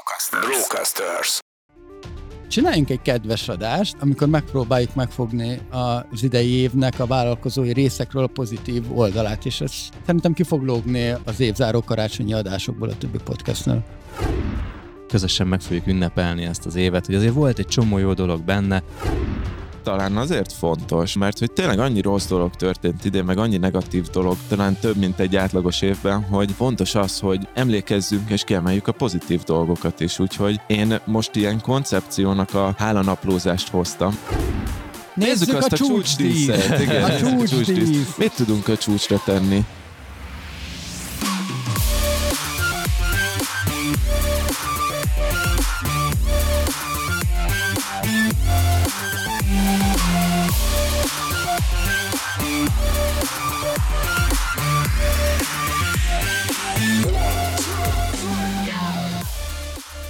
Brocasters. 0.00 0.46
Brocasters. 0.46 1.38
Csináljunk 2.48 2.90
egy 2.90 3.02
kedves 3.02 3.48
adást, 3.48 3.96
amikor 4.00 4.28
megpróbáljuk 4.28 4.94
megfogni 4.94 5.60
az 5.70 6.22
idei 6.22 6.50
évnek 6.50 6.98
a 6.98 7.06
vállalkozói 7.06 7.72
részekről 7.72 8.22
a 8.22 8.26
pozitív 8.26 8.98
oldalát, 8.98 9.44
és 9.44 9.60
ez 9.60 9.72
szerintem 10.06 10.32
ki 10.32 10.42
fog 10.42 10.62
lógni 10.62 11.14
az 11.24 11.40
évzáró 11.40 11.82
karácsonyi 11.82 12.32
adásokból 12.32 12.88
a 12.88 12.98
többi 12.98 13.18
podcastnál. 13.24 13.84
Közösen 15.08 15.46
meg 15.46 15.60
fogjuk 15.60 15.86
ünnepelni 15.86 16.44
ezt 16.44 16.66
az 16.66 16.74
évet, 16.74 17.06
hogy 17.06 17.14
azért 17.14 17.34
volt 17.34 17.58
egy 17.58 17.66
csomó 17.66 17.98
jó 17.98 18.12
dolog 18.12 18.42
benne, 18.42 18.82
talán 19.82 20.16
azért 20.16 20.52
fontos, 20.52 21.16
mert 21.16 21.38
hogy 21.38 21.52
tényleg 21.52 21.78
annyi 21.78 22.00
rossz 22.00 22.26
dolog 22.26 22.54
történt 22.54 23.04
idén, 23.04 23.24
meg 23.24 23.38
annyi 23.38 23.56
negatív 23.56 24.06
dolog, 24.06 24.36
talán 24.48 24.76
több, 24.80 24.96
mint 24.96 25.18
egy 25.18 25.36
átlagos 25.36 25.82
évben, 25.82 26.22
hogy 26.22 26.50
fontos 26.56 26.94
az, 26.94 27.18
hogy 27.18 27.48
emlékezzünk 27.54 28.30
és 28.30 28.44
kiemeljük 28.44 28.88
a 28.88 28.92
pozitív 28.92 29.42
dolgokat 29.42 30.00
is. 30.00 30.18
Úgyhogy 30.18 30.60
én 30.66 31.00
most 31.04 31.36
ilyen 31.36 31.60
koncepciónak 31.60 32.54
a 32.54 32.74
hálanaplózást 32.78 33.68
hoztam. 33.68 34.18
Nézzük, 35.14 35.38
Nézzük 35.38 35.56
azt 35.56 35.72
a, 35.72 35.74
a 35.74 35.78
csúcsdíszet. 35.78 36.80
Igen, 36.80 37.02
a 37.02 37.16
csúcsdísz. 37.16 38.16
Mit 38.16 38.32
tudunk 38.36 38.68
a 38.68 38.76
csúcsra 38.76 39.20
tenni? 39.24 39.64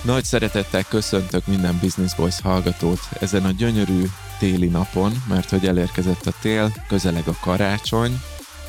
Nagy 0.05 0.25
szeretettel 0.25 0.83
köszöntök 0.83 1.47
minden 1.47 1.79
Business 1.81 2.15
Boys 2.15 2.41
hallgatót 2.41 2.99
ezen 3.21 3.45
a 3.45 3.51
gyönyörű 3.51 4.02
téli 4.38 4.66
napon, 4.66 5.13
mert 5.29 5.51
hogy 5.51 5.66
elérkezett 5.66 6.27
a 6.27 6.33
tél, 6.41 6.73
közeleg 6.88 7.29
a 7.29 7.37
karácsony, 7.41 8.21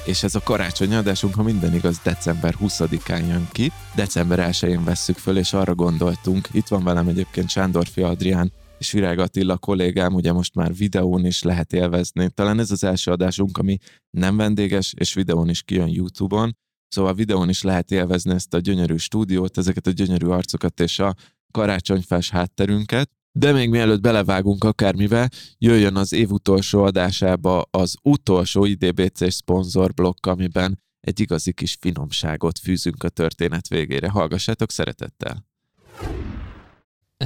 és 0.05 0.23
ez 0.23 0.35
a 0.35 0.41
karácsony 0.43 0.95
adásunk, 0.95 1.35
ha 1.35 1.43
minden 1.43 1.73
igaz, 1.73 1.99
december 2.03 2.55
20-án 2.59 3.27
jön 3.27 3.47
ki. 3.51 3.71
December 3.95 4.49
1-én 4.51 4.83
vesszük 4.83 5.17
föl, 5.17 5.37
és 5.37 5.53
arra 5.53 5.75
gondoltunk, 5.75 6.47
itt 6.51 6.67
van 6.67 6.83
velem 6.83 7.07
egyébként 7.07 7.49
Sándorfi 7.49 8.01
Adrián, 8.01 8.51
és 8.77 8.91
Virág 8.91 9.19
Attila 9.19 9.57
kollégám, 9.57 10.13
ugye 10.13 10.31
most 10.31 10.55
már 10.55 10.73
videón 10.73 11.25
is 11.25 11.43
lehet 11.43 11.73
élvezni. 11.73 12.29
Talán 12.29 12.59
ez 12.59 12.71
az 12.71 12.83
első 12.83 13.11
adásunk, 13.11 13.57
ami 13.57 13.77
nem 14.09 14.37
vendéges, 14.37 14.93
és 14.97 15.13
videón 15.13 15.49
is 15.49 15.61
kijön 15.61 15.87
YouTube-on. 15.87 16.57
Szóval 16.91 17.11
a 17.11 17.15
videón 17.15 17.49
is 17.49 17.61
lehet 17.61 17.91
élvezni 17.91 18.33
ezt 18.33 18.53
a 18.53 18.59
gyönyörű 18.59 18.95
stúdiót, 18.95 19.57
ezeket 19.57 19.87
a 19.87 19.91
gyönyörű 19.91 20.27
arcokat 20.27 20.79
és 20.79 20.99
a 20.99 21.15
karácsonyfás 21.51 22.29
hátterünket. 22.29 23.09
De 23.31 23.51
még 23.51 23.69
mielőtt 23.69 24.01
belevágunk 24.01 24.63
akármivel, 24.63 25.29
jöjjön 25.57 25.95
az 25.95 26.13
év 26.13 26.31
utolsó 26.31 26.83
adásába 26.83 27.65
az 27.71 27.95
utolsó 28.01 28.65
IDBC 28.65 29.31
szponzor 29.31 29.93
blokk, 29.93 30.25
amiben 30.25 30.79
egy 30.99 31.19
igazi 31.19 31.53
kis 31.53 31.77
finomságot 31.79 32.59
fűzünk 32.59 33.03
a 33.03 33.09
történet 33.09 33.67
végére. 33.67 34.09
Hallgassátok 34.09 34.71
szeretettel! 34.71 35.45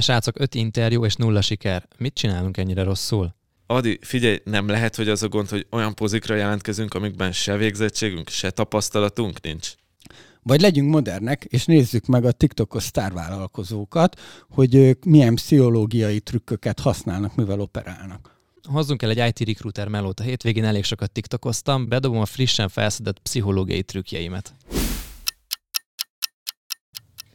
Srácok, 0.00 0.40
öt 0.40 0.54
interjú 0.54 1.04
és 1.04 1.14
nulla 1.14 1.40
siker. 1.40 1.88
Mit 1.98 2.14
csinálunk 2.14 2.56
ennyire 2.56 2.82
rosszul? 2.82 3.34
Adi, 3.66 3.98
figyelj, 4.00 4.38
nem 4.44 4.68
lehet, 4.68 4.96
hogy 4.96 5.08
az 5.08 5.22
a 5.22 5.28
gond, 5.28 5.48
hogy 5.48 5.66
olyan 5.70 5.94
pozikra 5.94 6.34
jelentkezünk, 6.34 6.94
amikben 6.94 7.32
se 7.32 7.56
végzettségünk, 7.56 8.28
se 8.28 8.50
tapasztalatunk 8.50 9.40
nincs? 9.40 9.72
Vagy 10.42 10.60
legyünk 10.60 10.90
modernek, 10.90 11.44
és 11.44 11.64
nézzük 11.64 12.06
meg 12.06 12.24
a 12.24 12.32
TikTokos 12.32 12.82
sztárvállalkozókat, 12.82 14.20
hogy 14.50 14.74
ők 14.74 15.04
milyen 15.04 15.34
pszichológiai 15.34 16.20
trükköket 16.20 16.80
használnak, 16.80 17.34
mivel 17.34 17.60
operálnak. 17.60 18.38
Hozzunk 18.62 19.02
el 19.02 19.10
egy 19.10 19.28
IT 19.28 19.48
recruiter 19.48 19.88
melót. 19.88 20.20
A 20.20 20.22
hétvégén 20.22 20.64
elég 20.64 20.84
sokat 20.84 21.10
TikTokoztam, 21.10 21.88
bedobom 21.88 22.20
a 22.20 22.26
frissen 22.26 22.68
felszedett 22.68 23.18
pszichológiai 23.18 23.82
trükkjeimet. 23.82 24.54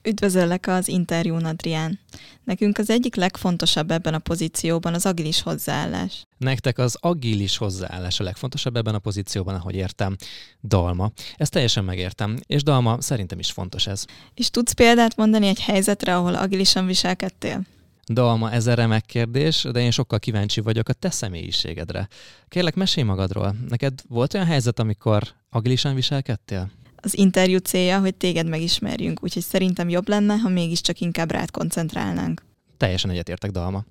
Üdvözöllek 0.04 0.68
az 0.68 0.88
interjún, 0.88 1.46
Adrián. 1.46 2.00
Nekünk 2.44 2.78
az 2.78 2.90
egyik 2.90 3.16
legfontosabb 3.16 3.92
ebben 3.92 4.14
a 4.14 4.20
pozícióban 4.20 4.94
az 4.94 5.06
agilis 5.06 5.42
hozzáállás. 5.42 6.26
Nektek 6.38 6.78
az 6.78 6.98
agilis 7.00 7.58
hozzáállás 7.58 8.20
a 8.20 8.24
legfontosabb 8.24 8.76
ebben 8.76 8.96
a 8.96 9.00
pozícióban, 9.00 9.56
ahogy 9.56 9.76
értem. 9.76 10.16
Dalma. 10.64 11.12
Ezt 11.36 11.52
teljesen 11.52 11.84
megértem, 11.84 12.38
és 12.46 12.64
Dalma 12.64 13.02
szerintem 13.02 13.40
is 13.40 13.52
fontos 13.52 13.88
ez. 13.88 14.06
És 14.34 14.50
tudsz 14.50 14.72
példát 14.72 15.16
mondani 15.16 15.48
egy 15.48 15.62
helyzetre, 15.62 16.16
ahol 16.16 16.36
agilisan 16.36 16.86
viselkedtél? 16.86 17.62
Dalma, 18.06 18.52
ez 18.52 18.68
a 18.68 18.74
remek 18.74 19.06
kérdés, 19.06 19.68
de 19.72 19.80
én 19.80 19.92
sokkal 19.92 20.20
kíváncsi 20.20 20.62
vagyok 20.62 20.90
a 20.90 20.94
te 20.94 21.10
személyiségedre. 21.10 22.08
Kérlek, 22.48 22.76
mesélj 22.76 23.08
magadról. 23.08 23.56
Neked 23.70 24.02
volt 24.08 24.34
olyan 24.34 24.46
helyzet, 24.46 24.80
amikor 24.80 25.24
agilisan 25.50 25.96
viselkedtél? 25.96 26.72
Az 27.02 27.18
interjú 27.18 27.58
célja, 27.58 28.00
hogy 28.00 28.16
téged 28.16 28.48
megismerjünk, 28.48 29.24
úgyhogy 29.24 29.44
szerintem 29.44 29.90
jobb 29.90 30.08
lenne, 30.08 30.36
ha 30.36 30.50
mégiscsak 30.50 31.00
inkább 31.00 31.32
rád 31.32 31.52
koncentrálnánk. 31.52 32.42
Teljesen 32.78 33.10
egyetértek, 33.10 33.52
Dalma. 33.52 33.86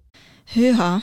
Hűha! 0.52 1.00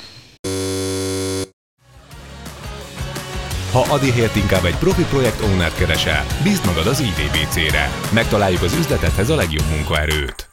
Ha 3.72 3.80
Adihért 3.80 4.36
inkább 4.36 4.66
egy 4.66 4.76
profi 4.76 5.04
projekt 5.04 5.42
owner 5.42 5.74
keresel, 5.74 6.26
bízd 6.44 6.66
magad 6.66 6.88
az 6.88 7.00
IDBC-re. 7.00 7.90
Megtaláljuk 8.14 8.62
az 8.62 8.74
üzletethez 8.74 9.30
a 9.30 9.36
legjobb 9.36 9.66
munkaerőt. 9.76 10.50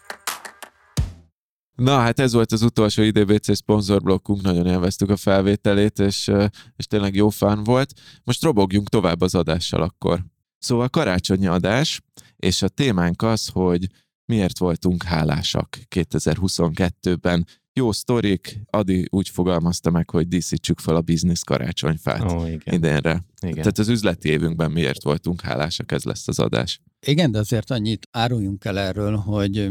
Na, 1.75 1.99
hát 1.99 2.21
ez 2.21 2.33
volt 2.33 2.53
az 2.53 2.63
utolsó 2.63 3.03
IDBC 3.03 3.57
szponzorblokkunk, 3.57 4.43
nagyon 4.43 4.67
élveztük 4.67 5.11
a 5.11 5.17
felvételét, 5.17 5.99
és, 5.99 6.31
és 6.77 6.87
tényleg 6.87 7.15
jó 7.15 7.29
fán 7.29 7.65
volt. 7.65 7.93
Most 8.25 8.43
robogjunk 8.43 8.89
tovább 8.89 9.21
az 9.21 9.35
adással 9.35 9.83
akkor. 9.83 10.25
Szóval 10.65 10.89
karácsonyi 10.89 11.47
adás, 11.47 12.01
és 12.37 12.63
a 12.63 12.69
témánk 12.69 13.23
az, 13.23 13.49
hogy 13.49 13.87
miért 14.25 14.59
voltunk 14.59 15.03
hálásak 15.03 15.79
2022-ben. 15.95 17.47
Jó 17.73 17.93
sztorik, 17.93 18.61
Adi 18.71 19.07
úgy 19.11 19.29
fogalmazta 19.29 19.91
meg, 19.91 20.11
hogy 20.11 20.29
díszítsük 20.29 20.79
fel 20.79 20.97
a 20.97 21.01
biznisz 21.01 21.43
karácsonyfát 21.43 22.33
oh, 22.33 22.47
igen. 22.47 22.75
idénre. 22.75 23.25
Igen. 23.41 23.55
Tehát 23.55 23.79
az 23.79 23.89
üzleti 23.89 24.29
évünkben 24.29 24.71
miért 24.71 25.03
voltunk 25.03 25.41
hálásak, 25.41 25.93
ez 25.93 26.05
lesz 26.05 26.29
az 26.29 26.39
adás. 26.39 26.81
Igen, 27.07 27.31
de 27.31 27.39
azért 27.39 27.71
annyit 27.71 28.09
áruljunk 28.11 28.65
el 28.65 28.79
erről, 28.79 29.17
hogy 29.17 29.71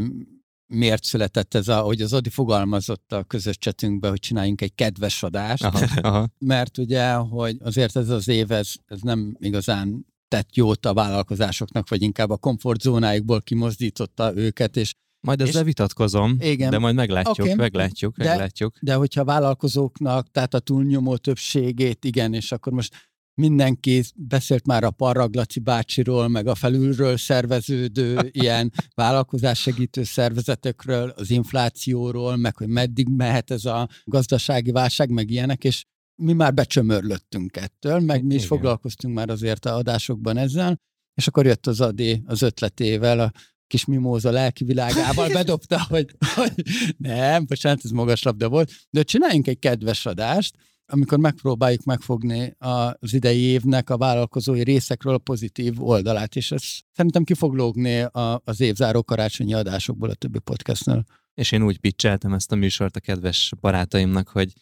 miért 0.66 1.04
született 1.04 1.54
ez, 1.54 1.68
a, 1.68 1.80
hogy 1.80 2.00
az 2.00 2.12
Adi 2.12 2.30
fogalmazott 2.30 3.12
a 3.12 3.24
közös 3.24 3.58
csetünkbe, 3.58 4.08
hogy 4.08 4.20
csináljunk 4.20 4.60
egy 4.60 4.74
kedves 4.74 5.22
adást, 5.22 5.64
aha, 5.64 5.86
aha. 6.08 6.28
mert 6.38 6.78
ugye, 6.78 7.12
hogy 7.12 7.56
azért 7.60 7.96
ez 7.96 8.08
az 8.08 8.28
év, 8.28 8.50
ez, 8.50 8.72
ez 8.86 9.00
nem 9.00 9.36
igazán 9.38 10.12
tett 10.34 10.54
jót 10.54 10.86
a 10.86 10.94
vállalkozásoknak, 10.94 11.88
vagy 11.88 12.02
inkább 12.02 12.30
a 12.30 12.36
komfortzónáikból 12.36 13.40
kimozdította 13.42 14.36
őket, 14.36 14.76
és 14.76 14.94
majd 15.20 15.40
ezzel 15.40 15.60
és, 15.60 15.66
vitatkozom, 15.66 16.36
igen, 16.38 16.70
de 16.70 16.78
majd 16.78 16.94
meglátjuk, 16.94 17.46
okay, 17.46 17.54
meglátjuk, 17.54 18.16
de, 18.16 18.28
meglátjuk. 18.28 18.76
De 18.80 18.94
hogyha 18.94 19.20
a 19.20 19.24
vállalkozóknak, 19.24 20.30
tehát 20.30 20.54
a 20.54 20.58
túlnyomó 20.58 21.16
többségét, 21.16 22.04
igen, 22.04 22.34
és 22.34 22.52
akkor 22.52 22.72
most 22.72 22.94
mindenki 23.34 24.02
beszélt 24.14 24.66
már 24.66 24.84
a 24.84 24.90
Parraglaci 24.90 25.60
bácsiról, 25.60 26.28
meg 26.28 26.46
a 26.46 26.54
felülről 26.54 27.16
szerveződő 27.16 28.18
ilyen 28.44 28.72
vállalkozássegítő 28.94 30.02
szervezetekről, 30.02 31.08
az 31.08 31.30
inflációról, 31.30 32.36
meg 32.36 32.56
hogy 32.56 32.68
meddig 32.68 33.08
mehet 33.08 33.50
ez 33.50 33.64
a 33.64 33.88
gazdasági 34.04 34.70
válság, 34.70 35.10
meg 35.10 35.30
ilyenek, 35.30 35.64
és 35.64 35.84
mi 36.16 36.32
már 36.32 36.54
becsömörlöttünk 36.54 37.56
ettől, 37.56 38.00
meg 38.00 38.24
mi 38.24 38.34
is 38.34 38.44
Igen. 38.44 38.48
foglalkoztunk 38.48 39.14
már 39.14 39.30
azért 39.30 39.64
a 39.64 39.74
adásokban 39.74 40.36
ezzel, 40.36 40.80
és 41.14 41.26
akkor 41.26 41.46
jött 41.46 41.66
az 41.66 41.80
Adi 41.80 42.22
az 42.26 42.42
ötletével, 42.42 43.20
a 43.20 43.32
kis 43.66 43.84
mimóza 43.84 44.30
lelki 44.30 44.64
világával 44.64 45.28
bedobta, 45.38 45.84
hogy, 45.88 46.16
hogy 46.34 46.52
nem, 46.96 47.46
bocsánat, 47.46 47.84
ez 47.84 47.90
magas 47.90 48.22
labda 48.22 48.48
volt, 48.48 48.72
de 48.90 49.02
csináljunk 49.02 49.46
egy 49.46 49.58
kedves 49.58 50.06
adást, 50.06 50.56
amikor 50.86 51.18
megpróbáljuk 51.18 51.84
megfogni 51.84 52.54
az 52.58 53.14
idei 53.14 53.40
évnek 53.40 53.90
a 53.90 53.96
vállalkozói 53.96 54.62
részekről 54.62 55.14
a 55.14 55.18
pozitív 55.18 55.82
oldalát, 55.82 56.36
és 56.36 56.52
ez 56.52 56.62
szerintem 56.92 57.24
ki 57.24 57.34
fog 57.34 57.54
lógni 57.54 58.06
az 58.44 58.60
évzáró 58.60 59.02
karácsonyi 59.02 59.54
adásokból 59.54 60.10
a 60.10 60.14
többi 60.14 60.38
podcastnál. 60.38 61.06
És 61.34 61.52
én 61.52 61.62
úgy 61.62 61.78
pitcheltem 61.78 62.32
ezt 62.32 62.52
a 62.52 62.56
műsort 62.56 62.96
a 62.96 63.00
kedves 63.00 63.52
barátaimnak, 63.60 64.28
hogy 64.28 64.52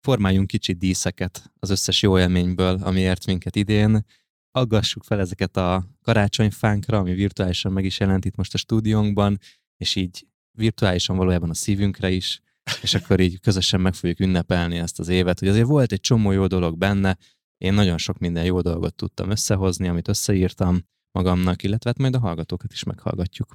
formáljunk 0.00 0.46
kicsit 0.46 0.78
díszeket 0.78 1.50
az 1.58 1.70
összes 1.70 2.02
jó 2.02 2.18
élményből, 2.18 2.78
ami 2.82 3.00
ért 3.00 3.26
minket 3.26 3.56
idén, 3.56 4.04
aggassuk 4.50 5.04
fel 5.04 5.20
ezeket 5.20 5.56
a 5.56 5.86
karácsonyfánkra, 6.02 6.98
ami 6.98 7.14
virtuálisan 7.14 7.72
meg 7.72 7.84
is 7.84 8.00
jelent 8.00 8.24
itt 8.24 8.36
most 8.36 8.54
a 8.54 8.58
stúdiónkban, 8.58 9.38
és 9.76 9.96
így 9.96 10.26
virtuálisan 10.58 11.16
valójában 11.16 11.50
a 11.50 11.54
szívünkre 11.54 12.10
is, 12.10 12.40
és 12.82 12.94
akkor 12.94 13.20
így 13.20 13.40
közösen 13.40 13.80
meg 13.80 13.94
fogjuk 13.94 14.20
ünnepelni 14.20 14.78
ezt 14.78 14.98
az 14.98 15.08
évet, 15.08 15.38
hogy 15.38 15.48
azért 15.48 15.66
volt 15.66 15.92
egy 15.92 16.00
csomó 16.00 16.30
jó 16.32 16.46
dolog 16.46 16.78
benne, 16.78 17.18
én 17.58 17.74
nagyon 17.74 17.98
sok 17.98 18.18
minden 18.18 18.44
jó 18.44 18.60
dolgot 18.60 18.94
tudtam 18.94 19.30
összehozni, 19.30 19.88
amit 19.88 20.08
összeírtam 20.08 20.82
magamnak, 21.12 21.62
illetve 21.62 21.90
hát 21.90 21.98
majd 21.98 22.14
a 22.14 22.18
hallgatókat 22.18 22.72
is 22.72 22.82
meghallgatjuk. 22.82 23.54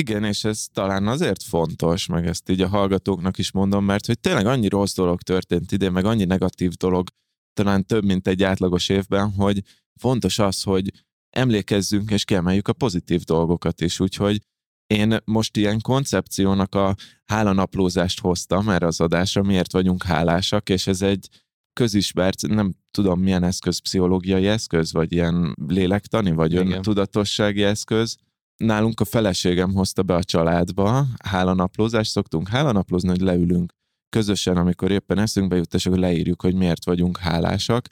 Igen, 0.00 0.24
és 0.24 0.44
ez 0.44 0.66
talán 0.72 1.06
azért 1.06 1.42
fontos, 1.42 2.06
meg 2.06 2.26
ezt 2.26 2.48
így 2.48 2.60
a 2.60 2.68
hallgatóknak 2.68 3.38
is 3.38 3.52
mondom, 3.52 3.84
mert 3.84 4.06
hogy 4.06 4.20
tényleg 4.20 4.46
annyi 4.46 4.68
rossz 4.68 4.94
dolog 4.94 5.22
történt 5.22 5.72
idén, 5.72 5.92
meg 5.92 6.04
annyi 6.04 6.24
negatív 6.24 6.72
dolog, 6.72 7.08
talán 7.52 7.86
több, 7.86 8.04
mint 8.04 8.28
egy 8.28 8.42
átlagos 8.42 8.88
évben, 8.88 9.32
hogy 9.32 9.62
fontos 10.00 10.38
az, 10.38 10.62
hogy 10.62 10.90
emlékezzünk 11.30 12.10
és 12.10 12.24
kiemeljük 12.24 12.68
a 12.68 12.72
pozitív 12.72 13.22
dolgokat 13.22 13.80
is, 13.80 14.00
úgyhogy 14.00 14.40
én 14.86 15.16
most 15.24 15.56
ilyen 15.56 15.80
koncepciónak 15.80 16.74
a 16.74 16.94
hálanaplózást 17.24 18.20
hoztam 18.20 18.68
erre 18.68 18.86
az 18.86 19.00
adásra, 19.00 19.42
miért 19.42 19.72
vagyunk 19.72 20.02
hálásak, 20.02 20.68
és 20.68 20.86
ez 20.86 21.02
egy 21.02 21.28
közismert, 21.72 22.42
nem 22.46 22.74
tudom 22.90 23.20
milyen 23.20 23.42
eszköz, 23.42 23.78
pszichológiai 23.78 24.46
eszköz, 24.46 24.92
vagy 24.92 25.12
ilyen 25.12 25.54
lélektani, 25.66 26.30
vagy 26.30 26.52
Igen. 26.52 26.72
öntudatossági 26.72 27.62
eszköz. 27.62 28.16
Nálunk 28.56 29.00
a 29.00 29.04
feleségem 29.04 29.72
hozta 29.72 30.02
be 30.02 30.14
a 30.14 30.24
családba. 30.24 31.06
Hálanaplózást, 31.24 32.10
szoktunk? 32.10 32.48
Hálanaplozni, 32.48 33.08
hogy 33.08 33.20
leülünk 33.20 33.72
közösen, 34.08 34.56
amikor 34.56 34.90
éppen 34.90 35.18
eszünkbe 35.18 35.56
jut, 35.56 35.74
és 35.74 35.86
akkor 35.86 35.98
leírjuk, 35.98 36.42
hogy 36.42 36.54
miért 36.54 36.84
vagyunk 36.84 37.18
hálásak, 37.18 37.88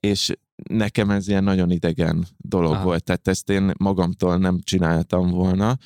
és 0.00 0.32
nekem 0.68 1.10
ez 1.10 1.28
ilyen 1.28 1.44
nagyon 1.44 1.70
idegen 1.70 2.26
dolog 2.36 2.72
Aha. 2.72 2.84
volt, 2.84 3.04
tehát 3.04 3.28
ezt 3.28 3.50
én 3.50 3.72
magamtól 3.78 4.36
nem 4.36 4.60
csináltam 4.62 5.30
volna, 5.30 5.78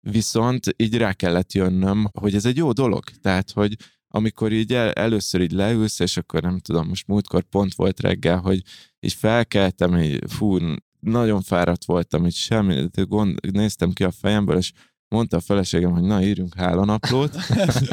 viszont 0.00 0.74
így 0.76 0.96
rá 0.96 1.12
kellett 1.12 1.52
jönnöm, 1.52 2.08
hogy 2.20 2.34
ez 2.34 2.44
egy 2.44 2.56
jó 2.56 2.72
dolog, 2.72 3.04
tehát, 3.04 3.50
hogy 3.50 3.76
amikor 4.08 4.52
így 4.52 4.72
el, 4.72 4.92
először 4.92 5.40
így 5.40 5.52
leülsz, 5.52 6.00
és 6.00 6.16
akkor 6.16 6.42
nem 6.42 6.58
tudom, 6.58 6.88
most 6.88 7.06
múltkor 7.06 7.42
pont 7.42 7.74
volt 7.74 8.00
reggel, 8.00 8.38
hogy 8.38 8.62
így 9.00 9.12
felkeltem, 9.12 9.98
így 9.98 10.22
fú, 10.26 10.58
nagyon 11.04 11.42
fáradt 11.42 11.84
voltam, 11.84 12.26
így 12.26 12.34
semmi, 12.34 12.88
gond, 12.94 13.52
néztem 13.52 13.92
ki 13.92 14.04
a 14.04 14.10
fejemből, 14.10 14.56
és 14.56 14.72
mondta 15.08 15.36
a 15.36 15.40
feleségem, 15.40 15.90
hogy 15.90 16.02
na, 16.02 16.22
írjunk 16.22 16.54
hálanaplót, 16.54 17.36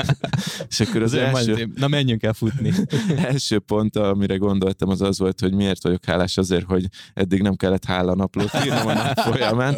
és 0.69 0.80
akkor 0.80 1.02
az 1.02 1.13
Azért 1.13 1.36
első, 1.36 1.52
majd- 1.52 1.80
Na 1.80 1.88
menjünk 1.88 2.24
el 2.24 2.34
futni. 2.34 2.74
első 3.30 3.60
pont, 3.60 3.96
amire 3.96 4.36
gondoltam, 4.36 4.90
az 4.90 5.02
az 5.02 5.19
volt, 5.19 5.40
hogy 5.40 5.54
miért 5.54 5.84
vagyok 5.84 6.06
hálás 6.06 6.38
azért, 6.38 6.66
hogy 6.66 6.86
eddig 7.13 7.42
nem 7.42 7.56
kellett 7.56 7.86
hálanaplót 7.86 8.52
írnom 8.66 8.88
a 8.88 8.94
nap 8.94 9.18
folyamán, 9.18 9.75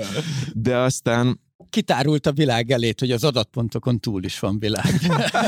de 0.54 0.78
aztán 0.78 1.40
Kitárult 1.74 2.26
a 2.26 2.32
világ 2.32 2.72
elét, 2.72 3.00
hogy 3.00 3.12
az 3.12 3.24
adatpontokon 3.24 4.00
túl 4.00 4.24
is 4.24 4.40
van 4.40 4.60
világ. 4.60 4.94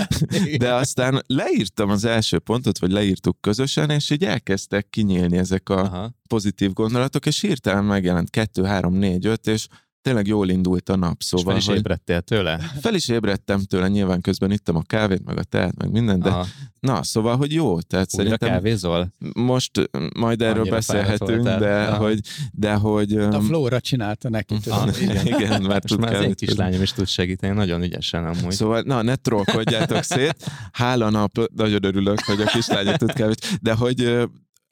De 0.58 0.74
aztán 0.74 1.24
leírtam 1.28 1.90
az 1.90 2.06
első 2.06 2.40
pontot, 2.40 2.80
vagy 2.80 2.92
leírtuk 2.92 3.42
közösen, 3.42 3.90
és 3.90 4.10
így 4.10 4.24
elkezdtek 4.24 4.90
kinyílni 4.90 5.38
ezek 5.38 5.70
a 5.70 5.80
Aha. 5.80 6.12
pozitív 6.28 6.74
gondolatok, 6.74 7.26
és 7.26 7.42
hirtelen 7.42 7.84
megjelent 7.84 8.30
kettő, 8.30 8.64
három, 8.64 8.94
négy, 8.94 9.26
öt, 9.26 9.48
és 9.48 9.68
tényleg 10.06 10.28
jól 10.28 10.50
indult 10.50 10.90
a 10.90 10.96
nap. 10.96 11.16
És 11.20 11.26
Szóval, 11.26 11.46
fel 11.46 11.58
is 11.58 11.66
hogy 11.66 11.76
ébredtél 11.78 12.22
tőle? 12.22 12.58
fel 12.82 12.96
is 12.96 13.08
ébredtem 13.10 13.62
tőle, 13.64 13.88
nyilván 13.88 14.22
közben 14.22 14.52
ittam 14.52 14.76
a 14.76 14.82
kávét, 14.82 15.26
meg 15.26 15.38
a 15.38 15.44
teát, 15.44 15.78
meg 15.78 15.92
minden, 15.92 16.20
de 16.20 16.30
Aha. 16.30 16.46
na, 16.80 17.04
szóval, 17.04 17.38
hogy 17.38 17.54
jó, 17.54 17.80
tehát 17.82 18.08
Újra 18.14 18.24
szerintem 18.24 18.50
kávézol? 18.50 19.12
most 19.34 19.90
majd 20.18 20.42
erről 20.42 20.60
Annyira 20.60 20.76
beszélhetünk, 20.76 21.44
de 21.44 21.86
Aha. 21.88 22.04
hogy, 22.04 22.20
de 22.52 22.74
hogy 22.74 23.14
A 23.14 23.40
Flóra 23.42 23.80
csinálta 23.80 24.30
neki. 24.30 24.56
Ah, 24.70 25.02
igen, 25.02 25.26
igen, 25.26 25.62
mert 25.62 25.68
Most 25.68 25.88
tud 25.88 26.00
már 26.00 26.10
az 26.10 26.16
én 26.16 26.22
kávét 26.22 26.36
kislányom 26.40 26.82
is 26.82 26.92
tud 26.92 27.08
segíteni, 27.08 27.54
nagyon 27.54 27.84
ügyesen 27.84 28.26
amúgy. 28.26 28.52
Szóval, 28.52 28.82
na, 28.82 29.02
ne 29.02 29.16
trollkodjátok 29.16 30.04
szét. 30.04 30.36
Hálanap, 30.72 31.40
nagyon 31.56 31.84
örülök, 31.84 32.20
hogy 32.20 32.42
a 32.42 32.46
kislánya 32.46 32.98
tud 32.98 33.14
kevés, 33.14 33.36
de 33.62 33.74
hogy 33.74 34.28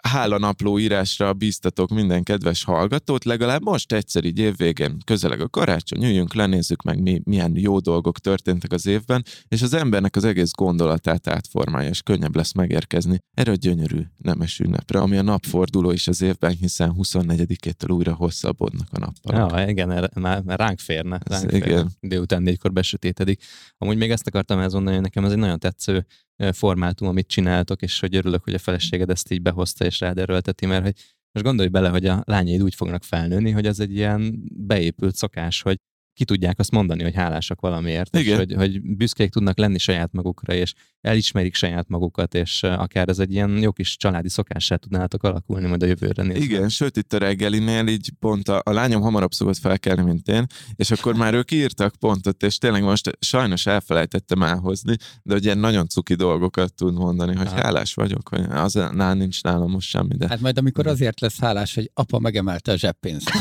hálanapló 0.07 0.79
írásra 0.79 1.33
bíztatok 1.33 1.89
minden 1.89 2.23
kedves 2.23 2.63
hallgatót, 2.63 3.25
legalább 3.25 3.63
most 3.63 3.94
egyszer 3.94 4.23
így 4.23 4.39
évvégén, 4.39 4.97
közeleg 5.05 5.41
a 5.41 5.50
karácsony, 5.50 6.03
üljünk, 6.03 6.33
lenézzük 6.33 6.81
meg, 6.81 7.01
mi, 7.01 7.21
milyen 7.23 7.51
jó 7.55 7.79
dolgok 7.79 8.19
történtek 8.19 8.71
az 8.71 8.85
évben, 8.85 9.23
és 9.47 9.61
az 9.61 9.73
embernek 9.73 10.15
az 10.15 10.23
egész 10.23 10.51
gondolatát 10.51 11.27
átformálja, 11.27 11.89
és 11.89 12.01
könnyebb 12.01 12.35
lesz 12.35 12.53
megérkezni 12.53 13.17
erre 13.33 13.51
a 13.51 13.55
gyönyörű 13.55 14.01
nemes 14.17 14.59
ünnepre, 14.59 15.00
ami 15.00 15.17
a 15.17 15.21
napforduló 15.21 15.91
is 15.91 16.07
az 16.07 16.21
évben, 16.21 16.51
hiszen 16.51 16.94
24-től 16.97 17.91
újra 17.91 18.13
hosszabbodnak 18.13 18.88
a 18.91 19.00
nappalok. 19.00 19.51
Ja, 19.51 19.67
igen, 19.67 19.91
erre- 19.91 20.19
már, 20.19 20.41
már 20.41 20.59
ránk 20.59 20.79
férne. 20.79 21.19
Ez 21.23 21.39
Ránk 21.39 21.51
igen. 21.51 21.61
férne. 21.61 21.89
Délután 22.00 22.41
négykor 22.41 22.71
besötétedik. 22.71 23.44
Amúgy 23.77 23.97
még 23.97 24.11
ezt 24.11 24.27
akartam 24.27 24.59
elmondani, 24.59 24.95
hogy 24.95 25.03
nekem 25.03 25.25
ez 25.25 25.31
egy 25.31 25.38
nagyon 25.38 25.59
tetsző 25.59 26.05
formátum, 26.51 27.07
amit 27.07 27.27
csináltok, 27.27 27.81
és 27.81 28.00
hogy 28.00 28.15
örülök, 28.15 28.44
hogy 28.44 28.53
a 28.53 28.57
feleséged 28.59 29.09
ezt 29.09 29.31
így 29.31 29.41
behozta 29.41 29.85
és 29.85 30.00
rád 30.00 30.18
erőlteti, 30.18 30.65
mert 30.65 30.83
hogy 30.83 30.94
most 31.31 31.45
gondolj 31.45 31.69
bele, 31.69 31.89
hogy 31.89 32.06
a 32.06 32.21
lányaid 32.25 32.62
úgy 32.62 32.75
fognak 32.75 33.03
felnőni, 33.03 33.51
hogy 33.51 33.65
ez 33.65 33.80
egy 33.80 33.95
ilyen 33.95 34.44
beépült 34.56 35.15
szokás, 35.15 35.62
hogy 35.62 35.77
ki 36.13 36.25
tudják 36.25 36.60
azt 36.60 36.71
mondani, 36.71 37.04
hogy 37.04 37.15
hálásak 37.15 37.62
valamiért, 37.62 38.15
és 38.15 38.21
Igen. 38.21 38.38
hogy, 38.38 38.54
hogy 38.54 38.81
büszkék 38.81 39.30
tudnak 39.30 39.57
lenni 39.57 39.77
saját 39.77 40.12
magukra, 40.12 40.54
és 40.54 40.74
elismerik 41.01 41.56
saját 41.56 41.88
magukat, 41.88 42.33
és 42.33 42.63
akár 42.63 43.10
ez 43.10 43.19
egy 43.19 43.31
ilyen 43.31 43.57
jó 43.57 43.71
kis 43.71 43.98
családi 43.98 44.30
szokássá 44.30 44.75
tudnátok 44.75 45.24
alakulni 45.24 45.68
majd 45.68 45.83
a 45.83 45.86
jövőre 45.86 46.24
nézve. 46.24 46.44
Igen, 46.44 46.69
sőt 46.69 46.98
itt 46.98 47.13
a 47.13 47.18
reggelinél 47.18 47.88
így 47.88 48.12
pont 48.19 48.50
a, 48.50 48.62
a 48.63 48.71
lányom 48.71 49.01
hamarabb 49.01 49.31
szokott 49.31 49.57
felkelni, 49.57 50.01
mint 50.01 50.27
én, 50.27 50.45
és 50.75 50.92
akkor 50.92 51.15
már 51.15 51.33
ők 51.33 51.51
írtak 51.51 51.95
pontot, 51.95 52.44
és 52.44 52.57
tényleg 52.57 52.83
most 52.83 53.18
sajnos 53.19 53.65
elfelejtettem 53.65 54.44
elhozni, 54.44 54.95
de 55.24 55.38
ilyen 55.38 55.57
nagyon 55.57 55.88
cuki 55.88 56.13
dolgokat 56.13 56.74
tud 56.74 56.94
mondani, 56.94 57.36
hogy 57.36 57.48
Aha. 57.48 57.62
hálás 57.62 57.94
vagyok, 57.94 58.27
hogy 58.27 58.45
az 58.50 58.74
nál 58.74 59.13
nincs 59.13 59.44
nálam 59.44 59.71
most 59.71 59.89
semmi, 59.89 60.15
de 60.18 60.27
Hát 60.27 60.39
majd 60.39 60.57
amikor 60.57 60.88
azért 60.88 61.19
lesz 61.19 61.39
hálás, 61.39 61.75
hogy 61.75 61.92
apa 61.94 62.19
megemelte 62.19 62.71
a 62.71 62.77
zseppénzt. 62.77 63.31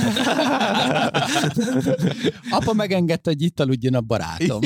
apa 2.63 2.73
megengedte, 2.73 3.31
hogy 3.31 3.43
itt 3.43 3.61
aludjon 3.61 3.95
a 3.95 4.01
barátom. 4.01 4.61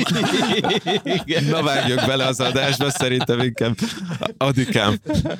Na 1.49 1.63
vágjunk 1.63 2.05
bele 2.05 2.25
az 2.25 2.39
adásba, 2.39 2.89
szerintem 2.89 3.39
inkább 3.39 3.75
Adikám, 4.37 4.99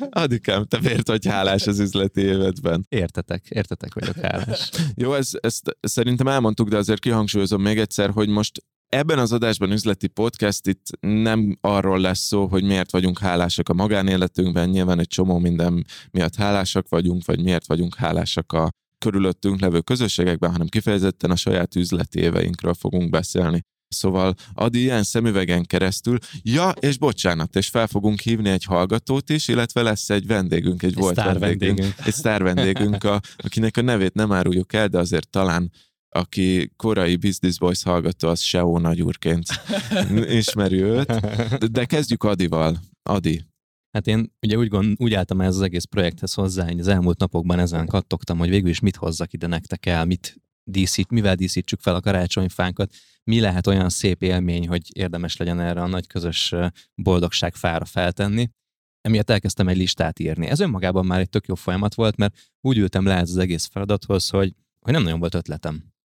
Adikám, 0.09 0.65
te 0.65 0.79
miért 0.81 1.07
vagy 1.07 1.25
hálás 1.25 1.67
az 1.67 1.79
üzleti 1.79 2.21
évedben? 2.21 2.85
Értetek, 2.89 3.45
értetek 3.49 3.93
vagyok 3.93 4.15
hálás. 4.15 4.69
Jó, 4.95 5.13
ezt, 5.13 5.37
ezt 5.41 5.77
szerintem 5.81 6.27
elmondtuk, 6.27 6.69
de 6.69 6.77
azért 6.77 6.99
kihangsúlyozom 6.99 7.61
még 7.61 7.79
egyszer, 7.79 8.09
hogy 8.09 8.29
most 8.29 8.61
ebben 8.89 9.19
az 9.19 9.31
adásban 9.31 9.71
üzleti 9.71 10.07
podcast 10.07 10.67
itt 10.67 10.85
nem 10.99 11.57
arról 11.61 11.99
lesz 11.99 12.19
szó, 12.19 12.47
hogy 12.47 12.63
miért 12.63 12.91
vagyunk 12.91 13.19
hálásak 13.19 13.69
a 13.69 13.73
magánéletünkben, 13.73 14.69
nyilván 14.69 14.99
egy 14.99 15.07
csomó 15.07 15.37
minden 15.37 15.85
miatt 16.11 16.35
hálásak 16.35 16.89
vagyunk, 16.89 17.25
vagy 17.25 17.43
miért 17.43 17.67
vagyunk 17.67 17.95
hálásak 17.95 18.51
a 18.51 18.69
körülöttünk 18.97 19.59
levő 19.59 19.81
közösségekben, 19.81 20.51
hanem 20.51 20.67
kifejezetten 20.67 21.31
a 21.31 21.35
saját 21.35 21.75
üzleti 21.75 22.19
éveinkről 22.19 22.73
fogunk 22.73 23.09
beszélni. 23.09 23.61
Szóval 23.87 24.33
Adi 24.53 24.79
ilyen 24.79 25.03
szemüvegen 25.03 25.65
keresztül, 25.65 26.17
ja, 26.41 26.69
és 26.69 26.97
bocsánat, 26.97 27.55
és 27.55 27.67
fel 27.67 27.87
fogunk 27.87 28.19
hívni 28.19 28.49
egy 28.49 28.63
hallgatót 28.63 29.29
is, 29.29 29.47
illetve 29.47 29.81
lesz 29.81 30.09
egy 30.09 30.27
vendégünk, 30.27 30.83
egy, 30.83 30.89
Egy 30.89 30.97
volt 30.97 31.15
vendégünk, 31.15 31.59
vendégünk. 31.59 31.93
egy 32.05 32.13
sztár 32.13 32.43
vendégünk, 32.43 33.03
a, 33.03 33.21
akinek 33.37 33.77
a 33.77 33.81
nevét 33.81 34.13
nem 34.13 34.31
áruljuk 34.31 34.73
el, 34.73 34.87
de 34.87 34.97
azért 34.97 35.29
talán 35.29 35.71
aki 36.09 36.71
korai 36.75 37.15
Business 37.15 37.57
Boys 37.57 37.83
hallgató, 37.83 38.27
az 38.27 38.39
SEO 38.39 38.79
nagyúrként 38.79 39.45
ismeri 40.41 40.81
őt. 40.81 41.11
De 41.71 41.85
kezdjük 41.85 42.23
Adival. 42.23 42.79
Adi. 43.03 43.45
Hát 43.97 44.07
én 44.07 44.31
ugye 44.41 44.57
úgy, 44.57 44.67
gond, 44.67 44.95
úgy 44.99 45.13
álltam 45.13 45.41
ez 45.41 45.55
az 45.55 45.61
egész 45.61 45.83
projekthez 45.83 46.33
hozzá, 46.33 46.65
hogy 46.65 46.79
az 46.79 46.87
elmúlt 46.87 47.19
napokban 47.19 47.59
ezen 47.59 47.85
kattogtam, 47.85 48.37
hogy 48.37 48.49
végül 48.49 48.69
is 48.69 48.79
mit 48.79 48.95
hozzak 48.95 49.33
ide 49.33 49.47
nektek 49.47 49.85
el, 49.85 50.05
mit 50.05 50.41
díszít, 50.63 51.11
mivel 51.11 51.35
díszítsük 51.35 51.79
fel 51.79 51.95
a 51.95 52.01
karácsonyfánkat, 52.01 52.93
mi 53.23 53.39
lehet 53.39 53.67
olyan 53.67 53.89
szép 53.89 54.21
élmény, 54.21 54.67
hogy 54.67 54.97
érdemes 54.97 55.37
legyen 55.37 55.59
erre 55.59 55.81
a 55.81 55.87
nagy 55.87 56.07
közös 56.07 56.53
boldogság 56.95 57.55
fára 57.55 57.85
feltenni. 57.85 58.49
Emiatt 59.01 59.29
elkezdtem 59.29 59.67
egy 59.67 59.77
listát 59.77 60.19
írni. 60.19 60.47
Ez 60.47 60.59
önmagában 60.59 61.05
már 61.05 61.19
egy 61.19 61.29
tök 61.29 61.47
jó 61.47 61.55
folyamat 61.55 61.93
volt, 61.93 62.17
mert 62.17 62.37
úgy 62.61 62.77
ültem 62.77 63.05
le 63.05 63.15
ez 63.15 63.29
az 63.29 63.37
egész 63.37 63.65
feladathoz, 63.65 64.29
hogy, 64.29 64.53
hogy 64.79 64.93
nem 64.93 65.03
nagyon 65.03 65.19
volt 65.19 65.35
ötletem. 65.35 65.75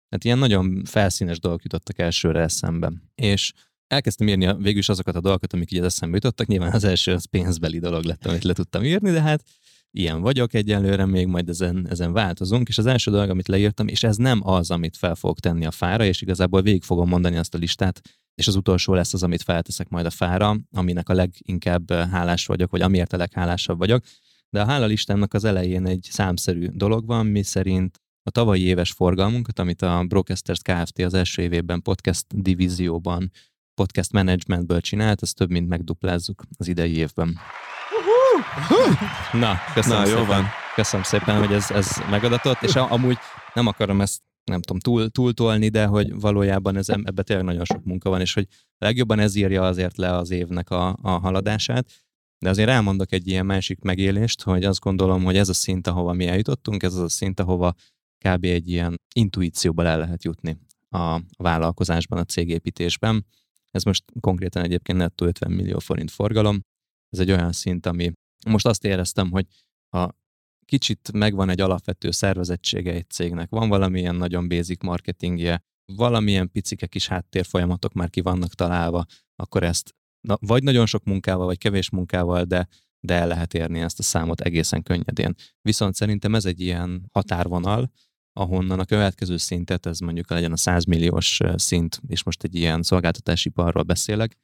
Tehát 0.09 0.25
ilyen 0.25 0.39
nagyon 0.39 0.85
felszínes 0.85 1.39
dolgok 1.39 1.63
jutottak 1.63 1.99
elsőre 1.99 2.41
eszembe. 2.41 2.93
És 3.15 3.53
elkezdtem 3.91 4.29
írni 4.29 4.47
a, 4.47 4.55
végül 4.55 4.79
is 4.79 4.89
azokat 4.89 5.17
a 5.17 5.21
dolgokat, 5.21 5.53
amik 5.53 5.73
így 5.73 5.79
az 5.79 5.85
eszembe 5.85 6.15
jutottak. 6.15 6.47
Nyilván 6.47 6.73
az 6.73 6.85
első 6.85 7.13
az 7.13 7.25
pénzbeli 7.25 7.79
dolog 7.79 8.05
lett, 8.05 8.27
amit 8.27 8.45
le 8.45 8.53
tudtam 8.53 8.85
írni, 8.85 9.11
de 9.11 9.21
hát 9.21 9.43
ilyen 9.91 10.21
vagyok 10.21 10.55
egyelőre, 10.55 11.07
még 11.07 11.27
majd 11.27 11.49
ezen, 11.49 11.87
ezen 11.91 12.13
változunk, 12.13 12.69
és 12.69 12.79
az 12.79 12.87
első 12.87 13.11
dolog, 13.11 13.31
amit 13.31 13.49
leírtam, 13.49 13.89
és 13.89 14.03
ez 14.03 14.17
nem 14.17 14.41
az, 14.47 14.71
amit 14.71 14.97
fel 14.97 15.15
fogok 15.15 15.41
tenni 15.41 15.67
a 15.67 15.71
fára, 15.71 16.05
és 16.05 16.23
igazából 16.23 16.63
végig 16.63 16.83
fogom 16.83 17.09
mondani 17.09 17.37
azt 17.37 17.55
a 17.55 17.59
listát, 17.59 18.01
és 18.35 18.47
az 18.47 18.55
utolsó 18.55 18.95
lesz 18.95 19.15
az, 19.15 19.23
amit 19.23 19.43
felteszek 19.43 19.89
majd 19.89 20.07
a 20.07 20.11
fára, 20.11 20.57
aminek 20.73 21.09
a 21.09 21.15
leginkább 21.15 21.91
eh, 21.91 22.11
hálás 22.11 22.47
vagyok, 22.47 22.71
vagy 22.71 22.81
amiért 22.81 23.13
a 23.13 23.17
leghálásabb 23.17 23.79
vagyok. 23.79 24.05
De 24.51 24.61
a 24.61 24.65
hálalistámnak 24.65 25.35
az 25.35 25.45
elején 25.45 25.87
egy 25.87 26.09
számszerű 26.11 26.67
dolog 26.67 27.07
van, 27.07 27.27
mi 27.27 27.43
szerint 27.43 28.01
a 28.23 28.31
tavalyi 28.31 28.63
éves 28.63 28.93
forgalmunkat, 28.93 29.59
amit 29.59 29.83
a 29.83 30.05
Brocasters 30.09 30.61
Kft. 30.63 30.99
az 30.99 31.15
első 31.15 31.43
évében 31.43 31.83
podcast 31.83 32.27
divízióban, 32.35 33.31
podcast 33.81 34.13
managementből 34.13 34.81
csinált, 34.81 35.23
ezt 35.23 35.37
több 35.37 35.51
mint 35.51 35.69
megduplázzuk 35.69 36.43
az 36.59 36.69
idei 36.69 36.97
évben. 36.97 37.39
Na, 39.33 39.57
köszönöm 39.75 39.99
Na, 39.99 40.09
jó 40.09 40.17
szépen. 40.17 40.27
van. 40.27 40.45
Köszönöm 40.75 41.05
szépen, 41.05 41.39
hogy 41.39 41.53
ez, 41.53 41.71
ez 41.71 42.03
megadatott, 42.11 42.63
és 42.63 42.75
amúgy 42.75 43.17
nem 43.55 43.67
akarom 43.67 44.01
ezt 44.01 44.23
nem 44.45 44.61
tudom, 44.61 44.79
túl, 44.79 45.09
túltolni, 45.09 45.69
de 45.69 45.87
hogy 45.87 46.21
valójában 46.21 46.77
ez, 46.77 46.89
ebbe 46.89 47.23
tényleg 47.23 47.45
nagyon 47.45 47.65
sok 47.65 47.85
munka 47.85 48.11
van, 48.11 48.21
és 48.21 48.35
hogy 48.35 48.47
legjobban 48.79 49.19
ez 49.19 49.35
írja 49.35 49.63
azért 49.63 49.97
le 49.97 50.17
az 50.17 50.31
évnek 50.31 50.71
a, 50.71 50.97
a 51.03 51.11
haladását. 51.11 51.87
De 52.39 52.49
azért 52.49 52.69
elmondok 52.69 53.13
egy 53.13 53.29
ilyen 53.29 53.47
másik 53.47 53.81
megélést, 53.81 54.43
hogy 54.43 54.65
azt 54.65 54.81
gondolom, 54.81 55.25
hogy 55.25 55.37
ez 55.37 55.49
a 55.49 55.55
szint, 55.55 55.87
ahova 55.87 56.13
mi 56.13 56.27
eljutottunk, 56.27 56.83
ez 56.83 56.95
az 56.95 57.01
a 57.01 57.09
szint, 57.09 57.41
ahova 57.41 57.75
kb. 58.25 58.45
egy 58.45 58.69
ilyen 58.69 59.01
intuícióba 59.15 59.85
el 59.85 59.99
lehet 59.99 60.25
jutni 60.25 60.57
a, 60.89 60.99
a 61.15 61.23
vállalkozásban, 61.37 62.19
a 62.19 62.25
cégépítésben. 62.25 63.27
Ez 63.71 63.83
most 63.83 64.05
konkrétan 64.21 64.63
egyébként 64.63 64.99
nettó 64.99 65.27
50 65.27 65.53
millió 65.53 65.79
forint 65.79 66.11
forgalom. 66.11 66.61
Ez 67.09 67.19
egy 67.19 67.31
olyan 67.31 67.53
szint, 67.53 67.87
ami 67.87 68.13
most 68.47 68.67
azt 68.67 68.85
éreztem, 68.85 69.31
hogy 69.31 69.47
ha 69.89 70.19
kicsit 70.65 71.13
megvan 71.13 71.49
egy 71.49 71.61
alapvető 71.61 72.11
szervezettsége 72.11 72.93
egy 72.93 73.11
cégnek, 73.11 73.51
van 73.51 73.69
valamilyen 73.69 74.15
nagyon 74.15 74.49
basic 74.49 74.83
marketingje, 74.83 75.63
valamilyen 75.93 76.51
picike 76.51 76.87
kis 76.87 77.09
háttérfolyamatok 77.09 77.93
már 77.93 78.11
ki 78.11 78.21
vannak 78.21 78.55
találva, 78.55 79.05
akkor 79.37 79.63
ezt 79.63 79.95
na, 80.21 80.37
vagy 80.41 80.63
nagyon 80.63 80.87
sok 80.87 81.05
munkával, 81.05 81.47
vagy 81.47 81.59
kevés 81.59 81.91
munkával, 81.91 82.45
de, 82.45 82.69
de 83.01 83.15
el 83.15 83.27
lehet 83.27 83.55
érni 83.55 83.81
ezt 83.81 83.99
a 83.99 84.03
számot 84.03 84.41
egészen 84.41 84.83
könnyedén. 84.83 85.35
Viszont 85.63 85.95
szerintem 85.95 86.35
ez 86.35 86.45
egy 86.45 86.61
ilyen 86.61 87.09
határvonal, 87.13 87.91
ahonnan 88.41 88.79
a 88.79 88.85
következő 88.85 89.37
szintet, 89.37 89.87
ez 89.87 89.99
mondjuk 89.99 90.31
legyen 90.31 90.53
a 90.53 90.57
100 90.57 90.85
milliós 90.85 91.41
szint, 91.55 92.01
és 92.07 92.23
most 92.23 92.43
egy 92.43 92.55
ilyen 92.55 92.83
szolgáltatási 92.83 93.49
iparról 93.49 93.83
beszélek, 93.83 94.39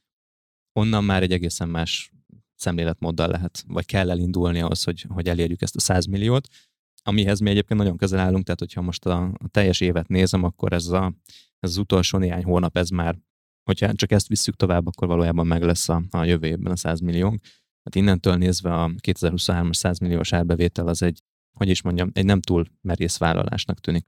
onnan 0.73 1.05
már 1.05 1.23
egy 1.23 1.33
egészen 1.33 1.69
más 1.69 2.13
szemléletmóddal 2.55 3.29
lehet, 3.29 3.65
vagy 3.67 3.87
kell 3.87 4.11
elindulni 4.11 4.61
ahhoz, 4.61 4.85
hogy, 4.85 5.07
hogy 5.09 5.29
elérjük 5.29 5.63
ezt 5.63 5.77
a 5.77 5.81
100 5.81 6.07
milliót, 6.07 6.49
amihez 7.03 7.41
mi 7.41 7.51
egyébként 7.51 7.81
nagyon 7.81 7.97
közel 7.97 8.19
állunk, 8.19 8.45
tehát 8.45 8.61
hogyha 8.61 8.81
most 8.81 9.07
a, 9.07 9.23
a 9.23 9.49
teljes 9.51 9.81
évet 9.81 10.09
nézem, 10.09 10.43
akkor 10.43 10.73
ez, 10.73 10.87
a, 10.87 11.15
ez 11.59 11.71
az 11.71 11.77
utolsó 11.77 12.19
néhány 12.19 12.45
hónap, 12.45 12.77
ez 12.77 12.89
már, 12.89 13.19
hogyha 13.65 13.93
csak 13.93 14.11
ezt 14.11 14.29
visszük 14.29 14.57
tovább, 14.57 14.87
akkor 14.87 15.09
valójában 15.09 15.47
meg 15.47 15.63
lesz 15.63 15.89
a, 15.89 16.03
a 16.11 16.25
jövő 16.25 16.47
évben 16.47 16.73
a 16.73 16.77
100 16.77 17.01
milliónk. 17.01 17.41
Hát 17.85 17.95
innentől 17.95 18.35
nézve 18.35 18.83
a 18.83 18.89
2023-as 18.89 19.75
100 19.75 19.99
milliós 19.99 20.33
árbevétel 20.33 20.89
az 20.89 21.03
egy, 21.03 21.23
hogy 21.57 21.69
is 21.69 21.83
mondjam, 21.83 22.11
egy 22.13 22.25
nem 22.25 22.41
túl 22.41 22.67
merész 22.81 23.17
vállalásnak 23.17 23.81
tűnik. 23.81 24.07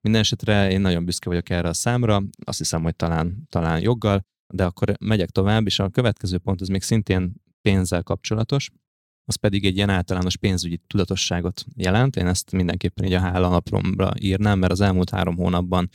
Minden 0.00 0.20
esetre 0.20 0.70
én 0.70 0.80
nagyon 0.80 1.04
büszke 1.04 1.28
vagyok 1.28 1.50
erre 1.50 1.68
a 1.68 1.72
számra, 1.72 2.22
azt 2.44 2.58
hiszem, 2.58 2.82
hogy 2.82 2.96
talán, 2.96 3.46
talán 3.48 3.80
joggal, 3.80 4.20
de 4.54 4.64
akkor 4.64 4.96
megyek 5.00 5.30
tovább, 5.30 5.66
és 5.66 5.78
a 5.78 5.88
következő 5.88 6.38
pont 6.38 6.60
az 6.60 6.68
még 6.68 6.82
szintén 6.82 7.34
pénzzel 7.60 8.02
kapcsolatos, 8.02 8.70
az 9.24 9.34
pedig 9.34 9.64
egy 9.64 9.76
ilyen 9.76 9.90
általános 9.90 10.36
pénzügyi 10.36 10.80
tudatosságot 10.86 11.64
jelent. 11.76 12.16
Én 12.16 12.26
ezt 12.26 12.52
mindenképpen 12.52 13.04
így 13.04 13.12
a 13.12 13.20
hálalapomra 13.20 14.10
írnám, 14.20 14.58
mert 14.58 14.72
az 14.72 14.80
elmúlt 14.80 15.10
három 15.10 15.36
hónapban, 15.36 15.88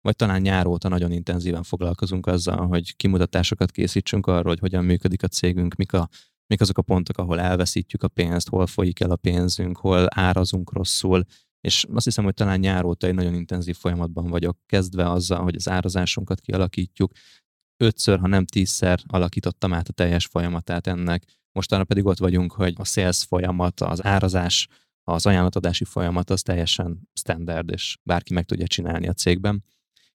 vagy 0.00 0.16
talán 0.16 0.40
nyár 0.40 0.66
óta 0.66 0.88
nagyon 0.88 1.12
intenzíven 1.12 1.62
foglalkozunk 1.62 2.26
azzal, 2.26 2.66
hogy 2.66 2.96
kimutatásokat 2.96 3.70
készítsünk 3.70 4.26
arról, 4.26 4.48
hogy 4.48 4.58
hogyan 4.58 4.84
működik 4.84 5.22
a 5.22 5.28
cégünk, 5.28 5.74
mik, 5.74 5.92
a, 5.92 6.08
mik 6.48 6.60
azok 6.60 6.78
a 6.78 6.82
pontok, 6.82 7.18
ahol 7.18 7.40
elveszítjük 7.40 8.02
a 8.02 8.08
pénzt, 8.08 8.48
hol 8.48 8.66
folyik 8.66 9.00
el 9.00 9.10
a 9.10 9.16
pénzünk, 9.16 9.78
hol 9.78 10.06
árazunk 10.10 10.72
rosszul, 10.72 11.24
és 11.60 11.86
azt 11.92 12.04
hiszem, 12.04 12.24
hogy 12.24 12.34
talán 12.34 12.58
nyár 12.58 12.84
óta 12.84 13.06
egy 13.06 13.14
nagyon 13.14 13.34
intenzív 13.34 13.76
folyamatban 13.76 14.26
vagyok, 14.26 14.58
kezdve 14.66 15.10
azzal, 15.10 15.42
hogy 15.42 15.54
az 15.54 15.68
árazásunkat 15.68 16.40
kialakítjuk, 16.40 17.12
ötször, 17.76 18.18
ha 18.18 18.26
nem 18.26 18.44
tízszer 18.44 19.00
alakítottam 19.06 19.72
át 19.72 19.88
a 19.88 19.92
teljes 19.92 20.26
folyamatát 20.26 20.86
ennek. 20.86 21.24
Mostanra 21.52 21.84
pedig 21.84 22.04
ott 22.04 22.18
vagyunk, 22.18 22.52
hogy 22.52 22.74
a 22.76 22.84
sales 22.84 23.24
folyamat, 23.24 23.80
az 23.80 24.04
árazás, 24.04 24.68
az 25.02 25.26
ajánlatadási 25.26 25.84
folyamat 25.84 26.30
az 26.30 26.42
teljesen 26.42 27.08
standard, 27.12 27.70
és 27.70 27.98
bárki 28.02 28.32
meg 28.32 28.44
tudja 28.44 28.66
csinálni 28.66 29.08
a 29.08 29.12
cégben. 29.12 29.64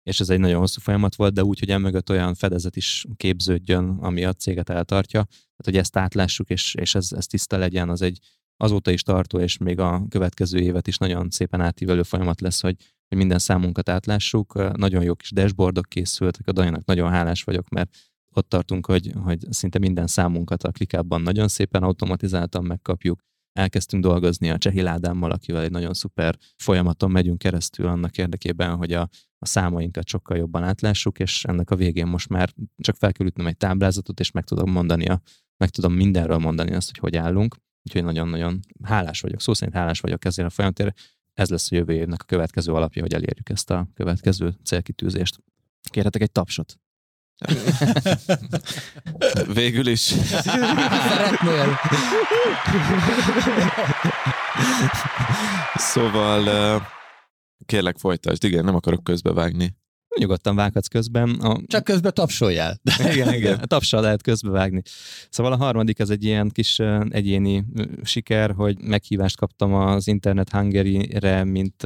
És 0.03 0.19
ez 0.19 0.29
egy 0.29 0.39
nagyon 0.39 0.59
hosszú 0.59 0.81
folyamat 0.81 1.15
volt, 1.15 1.33
de 1.33 1.43
úgy, 1.43 1.59
hogy 1.59 1.69
emögött 1.69 2.09
olyan 2.09 2.35
fedezet 2.35 2.75
is 2.75 3.05
képződjön, 3.15 3.97
ami 4.01 4.23
a 4.23 4.33
céget 4.33 4.69
eltartja. 4.69 5.23
Tehát, 5.23 5.63
hogy 5.63 5.77
ezt 5.77 5.97
átlássuk, 5.97 6.49
és, 6.49 6.75
és 6.75 6.95
ez, 6.95 7.11
ez 7.11 7.25
tiszta 7.25 7.57
legyen, 7.57 7.89
az 7.89 8.01
egy 8.01 8.19
azóta 8.57 8.91
is 8.91 9.03
tartó, 9.03 9.39
és 9.39 9.57
még 9.57 9.79
a 9.79 10.05
következő 10.09 10.59
évet 10.59 10.87
is 10.87 10.97
nagyon 10.97 11.29
szépen 11.29 11.61
átívelő 11.61 12.03
folyamat 12.03 12.41
lesz, 12.41 12.61
hogy 12.61 12.75
hogy 13.11 13.19
minden 13.19 13.39
számunkat 13.39 13.89
átlássuk. 13.89 14.77
Nagyon 14.77 15.03
jó 15.03 15.15
kis 15.15 15.31
dashboardok 15.31 15.85
készültek, 15.85 16.47
a 16.47 16.51
Dajának 16.51 16.85
nagyon 16.85 17.09
hálás 17.09 17.43
vagyok, 17.43 17.69
mert 17.69 17.97
ott 18.35 18.49
tartunk, 18.49 18.85
hogy, 18.85 19.11
hogy 19.23 19.45
szinte 19.49 19.79
minden 19.79 20.07
számunkat 20.07 20.63
a 20.63 20.71
klikában 20.71 21.21
nagyon 21.21 21.47
szépen 21.47 21.83
automatizáltan 21.83 22.65
megkapjuk. 22.65 23.19
Elkezdtünk 23.53 24.03
dolgozni 24.03 24.49
a 24.49 24.57
Csehi 24.57 24.81
Ládámmal, 24.81 25.31
akivel 25.31 25.63
egy 25.63 25.71
nagyon 25.71 25.93
szuper 25.93 26.37
folyamaton 26.55 27.11
megyünk 27.11 27.37
keresztül 27.37 27.87
annak 27.87 28.17
érdekében, 28.17 28.75
hogy 28.75 28.93
a, 28.93 29.09
a 29.43 29.45
számainkat 29.45 30.07
sokkal 30.07 30.37
jobban 30.37 30.63
átlássuk, 30.63 31.19
és 31.19 31.43
ennek 31.43 31.69
a 31.69 31.75
végén 31.75 32.07
most 32.07 32.29
már 32.29 32.53
csak 32.77 32.95
fel 32.95 33.11
kell 33.11 33.27
ütnöm 33.27 33.47
egy 33.47 33.57
táblázatot, 33.57 34.19
és 34.19 34.31
meg 34.31 34.43
tudom 34.43 34.71
mondani, 34.71 35.07
a, 35.07 35.21
meg 35.57 35.69
tudom 35.69 35.93
mindenről 35.93 36.37
mondani 36.37 36.73
azt, 36.73 36.87
hogy 36.87 36.97
hogy 36.97 37.15
állunk. 37.15 37.55
Úgyhogy 37.83 38.03
nagyon-nagyon 38.03 38.59
hálás 38.83 39.21
vagyok, 39.21 39.41
szó 39.41 39.53
szerint 39.53 39.77
hálás 39.77 39.99
vagyok 39.99 40.25
ezért 40.25 40.47
a 40.47 40.51
folyamatért 40.51 40.99
ez 41.33 41.49
lesz 41.49 41.71
a 41.71 41.75
jövő 41.75 41.93
évnek 41.93 42.21
a 42.21 42.25
következő 42.25 42.73
alapja, 42.73 43.01
hogy 43.01 43.13
elérjük 43.13 43.49
ezt 43.49 43.69
a 43.69 43.87
következő 43.93 44.53
célkitűzést. 44.63 45.37
Kérhetek 45.89 46.21
egy 46.21 46.31
tapsot? 46.31 46.79
Végül 49.53 49.87
is. 49.87 49.99
Szeretnél? 51.09 51.79
szóval 55.75 56.81
kérlek 57.65 57.97
folytasd, 57.97 58.43
igen, 58.43 58.63
nem 58.63 58.75
akarok 58.75 59.03
közbevágni. 59.03 59.75
Nyugodtan 60.17 60.55
vághatsz 60.55 60.87
közben. 60.87 61.29
A... 61.29 61.61
Csak 61.65 61.83
közben 61.83 62.13
tapsoljál. 62.13 62.79
igen, 63.13 63.33
igen. 63.33 63.59
A 63.63 63.65
tapsal 63.65 64.01
lehet 64.01 64.21
közbevágni. 64.21 64.81
Szóval 65.29 65.51
a 65.51 65.57
harmadik 65.57 65.99
az 65.99 66.09
egy 66.09 66.23
ilyen 66.23 66.49
kis 66.49 66.79
egyéni 67.09 67.65
siker, 68.03 68.51
hogy 68.51 68.81
meghívást 68.81 69.37
kaptam 69.37 69.73
az 69.73 70.07
Internet 70.07 70.49
Hungary-re, 70.49 71.43
mint 71.43 71.83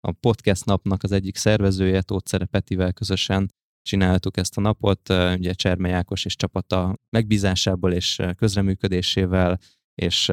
a 0.00 0.12
podcast 0.20 0.64
napnak 0.64 1.02
az 1.02 1.12
egyik 1.12 1.36
szervezője, 1.36 2.02
Tóth 2.02 2.44
Petivel 2.44 2.92
közösen 2.92 3.52
csináltuk 3.82 4.36
ezt 4.36 4.56
a 4.56 4.60
napot, 4.60 5.08
ugye 5.08 5.52
Cserme 5.52 5.88
Jákos 5.88 6.24
és 6.24 6.36
csapata 6.36 6.98
megbízásából 7.10 7.92
és 7.92 8.20
közreműködésével 8.36 9.58
és 9.94 10.32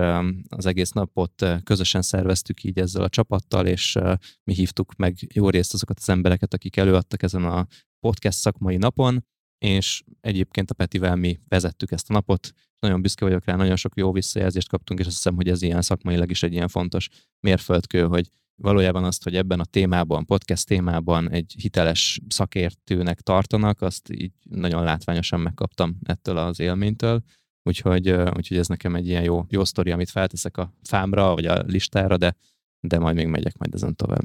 az 0.49 0.65
egész 0.65 0.91
napot 0.91 1.45
közösen 1.63 2.01
szerveztük 2.01 2.63
így 2.63 2.79
ezzel 2.79 3.03
a 3.03 3.09
csapattal, 3.09 3.67
és 3.67 3.97
mi 4.43 4.53
hívtuk 4.53 4.95
meg 4.95 5.15
jó 5.33 5.49
részt 5.49 5.73
azokat 5.73 5.97
az 5.99 6.09
embereket, 6.09 6.53
akik 6.53 6.77
előadtak 6.77 7.23
ezen 7.23 7.43
a 7.43 7.67
podcast 7.99 8.37
szakmai 8.37 8.77
napon, 8.77 9.25
és 9.57 10.03
egyébként 10.21 10.71
a 10.71 10.73
Petivel 10.73 11.15
mi 11.15 11.39
vezettük 11.47 11.91
ezt 11.91 12.09
a 12.09 12.13
napot, 12.13 12.51
nagyon 12.79 13.01
büszke 13.01 13.25
vagyok 13.25 13.45
rá, 13.45 13.55
nagyon 13.55 13.75
sok 13.75 13.97
jó 13.97 14.11
visszajelzést 14.11 14.69
kaptunk, 14.69 14.99
és 14.99 15.05
azt 15.05 15.15
hiszem, 15.15 15.35
hogy 15.35 15.47
ez 15.47 15.61
ilyen 15.61 15.81
szakmailag 15.81 16.29
is 16.29 16.43
egy 16.43 16.53
ilyen 16.53 16.67
fontos 16.67 17.09
mérföldkő, 17.39 18.03
hogy 18.05 18.29
valójában 18.61 19.03
azt, 19.03 19.23
hogy 19.23 19.35
ebben 19.35 19.59
a 19.59 19.65
témában, 19.65 20.25
podcast 20.25 20.67
témában 20.67 21.29
egy 21.31 21.55
hiteles 21.57 22.19
szakértőnek 22.27 23.21
tartanak, 23.21 23.81
azt 23.81 24.11
így 24.11 24.31
nagyon 24.43 24.83
látványosan 24.83 25.39
megkaptam 25.39 25.97
ettől 26.03 26.37
az 26.37 26.59
élménytől, 26.59 27.23
Úgyhogy, 27.63 28.09
úgyhogy 28.11 28.57
ez 28.57 28.67
nekem 28.67 28.95
egy 28.95 29.07
ilyen 29.07 29.23
jó, 29.23 29.45
jó 29.49 29.65
sztori, 29.65 29.91
amit 29.91 30.09
felteszek 30.09 30.57
a 30.57 30.73
fámra, 30.83 31.33
vagy 31.33 31.45
a 31.45 31.63
listára, 31.67 32.17
de, 32.17 32.35
de 32.79 32.99
majd 32.99 33.15
még 33.15 33.27
megyek 33.27 33.57
majd 33.57 33.73
ezen 33.73 33.95
tovább. 33.95 34.23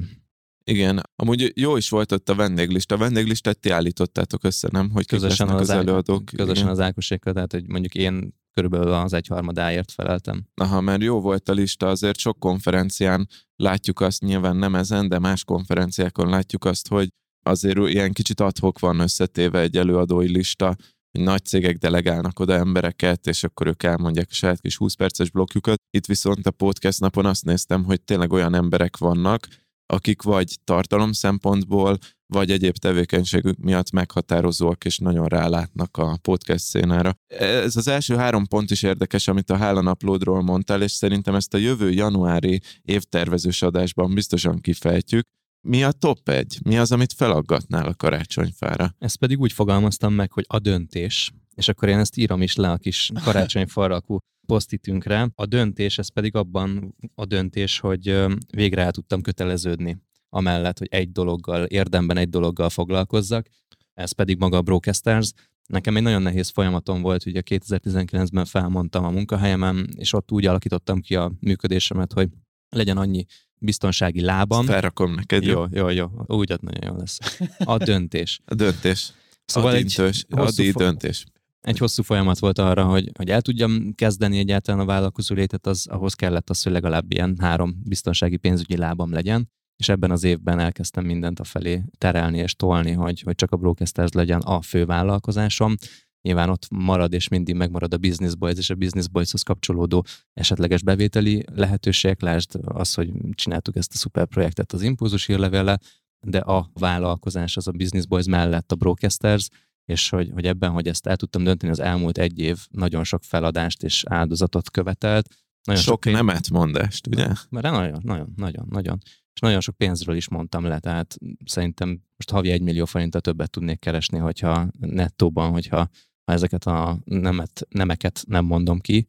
Igen, 0.63 1.01
amúgy 1.15 1.51
jó 1.55 1.77
is 1.77 1.89
volt 1.89 2.11
ott 2.11 2.29
a 2.29 2.35
vendéglista. 2.35 2.95
A 2.95 2.97
vendéglistát 2.97 3.59
ti 3.59 3.69
állítottátok 3.69 4.43
össze, 4.43 4.67
nem? 4.71 4.89
Hogy 4.89 5.05
közösen 5.05 5.49
az, 5.49 5.61
az 5.61 5.69
előadók. 5.69 6.25
Közösen 6.25 6.55
igen. 6.55 6.67
az 6.67 6.79
Ákosékkal, 6.79 7.33
tehát 7.33 7.51
hogy 7.51 7.67
mondjuk 7.67 7.95
én 7.95 8.33
körülbelül 8.53 8.93
az 8.93 9.13
egyharmadáért 9.13 9.91
feleltem. 9.91 10.45
Aha, 10.53 10.81
mert 10.81 11.01
jó 11.01 11.21
volt 11.21 11.49
a 11.49 11.53
lista, 11.53 11.87
azért 11.87 12.17
sok 12.17 12.39
konferencián 12.39 13.27
látjuk 13.55 13.99
azt, 13.99 14.21
nyilván 14.21 14.55
nem 14.55 14.75
ezen, 14.75 15.07
de 15.07 15.19
más 15.19 15.43
konferenciákon 15.43 16.29
látjuk 16.29 16.65
azt, 16.65 16.87
hogy 16.87 17.09
azért 17.43 17.77
ilyen 17.77 18.11
kicsit 18.11 18.39
adhok 18.39 18.79
van 18.79 18.99
összetéve 18.99 19.59
egy 19.59 19.77
előadói 19.77 20.31
lista, 20.31 20.75
hogy 21.17 21.25
nagy 21.25 21.45
cégek 21.45 21.77
delegálnak 21.77 22.39
oda 22.39 22.53
embereket, 22.53 23.27
és 23.27 23.43
akkor 23.43 23.67
ők 23.67 23.83
elmondják 23.83 24.27
a 24.29 24.33
saját 24.33 24.61
kis 24.61 24.77
20 24.77 24.93
perces 24.93 25.29
blokkjukat. 25.29 25.81
Itt 25.89 26.05
viszont 26.05 26.47
a 26.47 26.51
podcast 26.51 26.99
napon 26.99 27.25
azt 27.25 27.45
néztem, 27.45 27.83
hogy 27.83 28.01
tényleg 28.01 28.31
olyan 28.31 28.53
emberek 28.53 28.97
vannak, 28.97 29.47
akik 29.85 30.21
vagy 30.21 30.57
tartalom 30.63 31.11
szempontból, 31.11 31.97
vagy 32.33 32.51
egyéb 32.51 32.77
tevékenységük 32.77 33.57
miatt 33.57 33.91
meghatározóak, 33.91 34.85
és 34.85 34.97
nagyon 34.97 35.25
rálátnak 35.25 35.97
a 35.97 36.17
podcast 36.21 36.63
szénára. 36.63 37.13
Ez 37.27 37.75
az 37.75 37.87
első 37.87 38.15
három 38.15 38.45
pont 38.45 38.71
is 38.71 38.83
érdekes, 38.83 39.27
amit 39.27 39.49
a 39.49 39.57
Hálan 39.57 39.87
Uploadról 39.87 40.41
mondtál, 40.41 40.81
és 40.81 40.91
szerintem 40.91 41.35
ezt 41.35 41.53
a 41.53 41.57
jövő 41.57 41.91
januári 41.91 42.61
évtervezős 42.81 43.61
adásban 43.61 44.13
biztosan 44.13 44.59
kifejtjük, 44.61 45.25
mi 45.67 45.83
a 45.83 45.91
top 45.91 46.29
egy? 46.29 46.59
Mi 46.63 46.77
az, 46.77 46.91
amit 46.91 47.13
felaggatnál 47.13 47.85
a 47.85 47.95
karácsonyfára? 47.95 48.95
Ezt 48.99 49.17
pedig 49.17 49.39
úgy 49.39 49.51
fogalmaztam 49.51 50.13
meg, 50.13 50.31
hogy 50.31 50.45
a 50.47 50.59
döntés. 50.59 51.33
És 51.55 51.67
akkor 51.67 51.89
én 51.89 51.97
ezt 51.97 52.17
írom 52.17 52.41
is 52.41 52.55
le 52.55 52.71
a 52.71 52.77
kis 52.77 53.11
karácsonyfarrakú 53.23 54.17
posztitünkre. 54.45 55.29
A 55.35 55.45
döntés, 55.45 55.97
ez 55.97 56.07
pedig 56.09 56.35
abban 56.35 56.95
a 57.15 57.25
döntés, 57.25 57.79
hogy 57.79 58.25
végre 58.55 58.81
el 58.81 58.91
tudtam 58.91 59.21
köteleződni 59.21 59.97
amellett, 60.29 60.77
hogy 60.77 60.87
egy 60.91 61.11
dologgal, 61.11 61.63
érdemben 61.63 62.17
egy 62.17 62.29
dologgal 62.29 62.69
foglalkozzak, 62.69 63.47
ez 63.93 64.11
pedig 64.11 64.37
maga 64.37 64.57
a 64.57 64.61
Brocasters. 64.61 65.31
Nekem 65.65 65.95
egy 65.95 66.03
nagyon 66.03 66.21
nehéz 66.21 66.49
folyamatom 66.49 67.01
volt, 67.01 67.25
ugye 67.25 67.41
2019-ben 67.49 68.45
felmondtam 68.45 69.05
a 69.05 69.09
munkahelyemen, 69.09 69.89
és 69.95 70.13
ott 70.13 70.31
úgy 70.31 70.45
alakítottam 70.45 71.01
ki 71.01 71.15
a 71.15 71.31
működésemet, 71.39 72.13
hogy 72.13 72.29
legyen 72.69 72.97
annyi 72.97 73.25
biztonsági 73.59 74.21
lábam. 74.21 74.59
Ezt 74.59 74.69
felrakom 74.69 75.13
neked, 75.13 75.43
jó? 75.43 75.65
Jó, 75.71 75.89
jó. 75.89 76.11
Úgy 76.25 76.51
ad 76.51 76.63
nagyon 76.63 76.83
jó 76.85 76.95
lesz. 76.99 77.19
A 77.57 77.77
döntés. 77.91 78.39
A 78.45 78.55
döntés. 78.55 79.11
Szóval 79.45 79.69
Adi 79.69 79.79
egy 79.79 79.93
döntés. 79.95 80.25
hosszú 80.29 80.63
fo- 80.63 80.81
döntés. 80.81 81.25
Egy 81.61 81.77
hosszú 81.77 82.03
folyamat 82.03 82.39
volt 82.39 82.59
arra, 82.59 82.85
hogy, 82.85 83.11
hogy 83.17 83.29
el 83.29 83.41
tudjam 83.41 83.93
kezdeni 83.95 84.37
egyáltalán 84.37 84.79
a 84.79 84.85
vállalkozó 84.85 85.35
létet, 85.35 85.67
az, 85.67 85.87
ahhoz 85.87 86.13
kellett 86.13 86.49
az, 86.49 86.63
hogy 86.63 86.71
legalább 86.71 87.11
ilyen 87.11 87.35
három 87.39 87.81
biztonsági 87.83 88.37
pénzügyi 88.37 88.77
lábam 88.77 89.11
legyen, 89.11 89.51
és 89.77 89.89
ebben 89.89 90.11
az 90.11 90.23
évben 90.23 90.59
elkezdtem 90.59 91.05
mindent 91.05 91.39
a 91.39 91.43
felé 91.43 91.83
terelni 91.97 92.37
és 92.37 92.55
tolni, 92.55 92.91
hogy, 92.91 93.21
hogy 93.21 93.35
csak 93.35 93.51
a 93.51 93.57
Brocasters 93.57 94.11
legyen 94.11 94.41
a 94.41 94.61
fő 94.61 94.85
vállalkozásom. 94.85 95.75
Nyilván 96.21 96.49
ott 96.49 96.67
marad 96.69 97.13
és 97.13 97.27
mindig 97.27 97.55
megmarad 97.55 97.93
a 97.93 97.97
Business 97.97 98.35
Boys 98.35 98.57
és 98.57 98.69
a 98.69 98.75
Business 98.75 99.07
Boyshoz 99.07 99.41
kapcsolódó 99.41 100.05
esetleges 100.33 100.83
bevételi 100.83 101.43
lehetőségek, 101.53 102.21
lásd 102.21 102.59
az, 102.63 102.93
hogy 102.93 103.11
csináltuk 103.31 103.75
ezt 103.75 103.93
a 103.93 103.97
szuper 103.97 104.25
projektet 104.25 104.71
az 104.71 104.81
Impulzus 104.81 105.25
hírlevéllel, 105.25 105.79
de 106.19 106.39
a 106.39 106.69
vállalkozás 106.73 107.57
az 107.57 107.67
a 107.67 107.71
Business 107.71 108.05
Boys 108.05 108.25
mellett 108.25 108.71
a 108.71 108.75
Brocasters, 108.75 109.49
és 109.85 110.09
hogy, 110.09 110.29
hogy 110.33 110.45
ebben, 110.45 110.71
hogy 110.71 110.87
ezt 110.87 111.07
el 111.07 111.15
tudtam 111.15 111.43
dönteni, 111.43 111.71
az 111.71 111.79
elmúlt 111.79 112.17
egy 112.17 112.39
év 112.39 112.67
nagyon 112.69 113.03
sok 113.03 113.23
feladást 113.23 113.83
és 113.83 114.03
áldozatot 114.07 114.71
követelt. 114.71 115.27
Nagyon 115.63 115.81
Sok 115.81 115.99
pénz- 115.99 116.17
nemet 116.17 116.49
mondást, 116.49 117.07
ugye? 117.07 117.27
Mert 117.49 117.49
nagyon, 117.49 117.99
nagyon, 118.03 118.33
nagyon, 118.35 118.67
nagyon. 118.69 118.97
És 119.37 119.43
nagyon 119.43 119.61
sok 119.61 119.75
pénzről 119.75 120.15
is 120.15 120.29
mondtam 120.29 120.65
le, 120.65 120.79
tehát 120.79 121.17
szerintem 121.45 121.89
most 121.89 122.29
havi 122.29 122.51
egy 122.51 122.61
millió 122.61 122.85
forinttal 122.85 123.21
többet 123.21 123.49
tudnék 123.49 123.79
keresni, 123.79 124.17
hogyha 124.17 124.67
nettóban, 124.79 125.51
hogyha 125.51 125.89
ha 126.23 126.33
ezeket 126.33 126.65
a 126.65 126.97
nemet, 127.03 127.67
nemeket 127.69 128.23
nem 128.27 128.45
mondom 128.45 128.79
ki, 128.79 129.05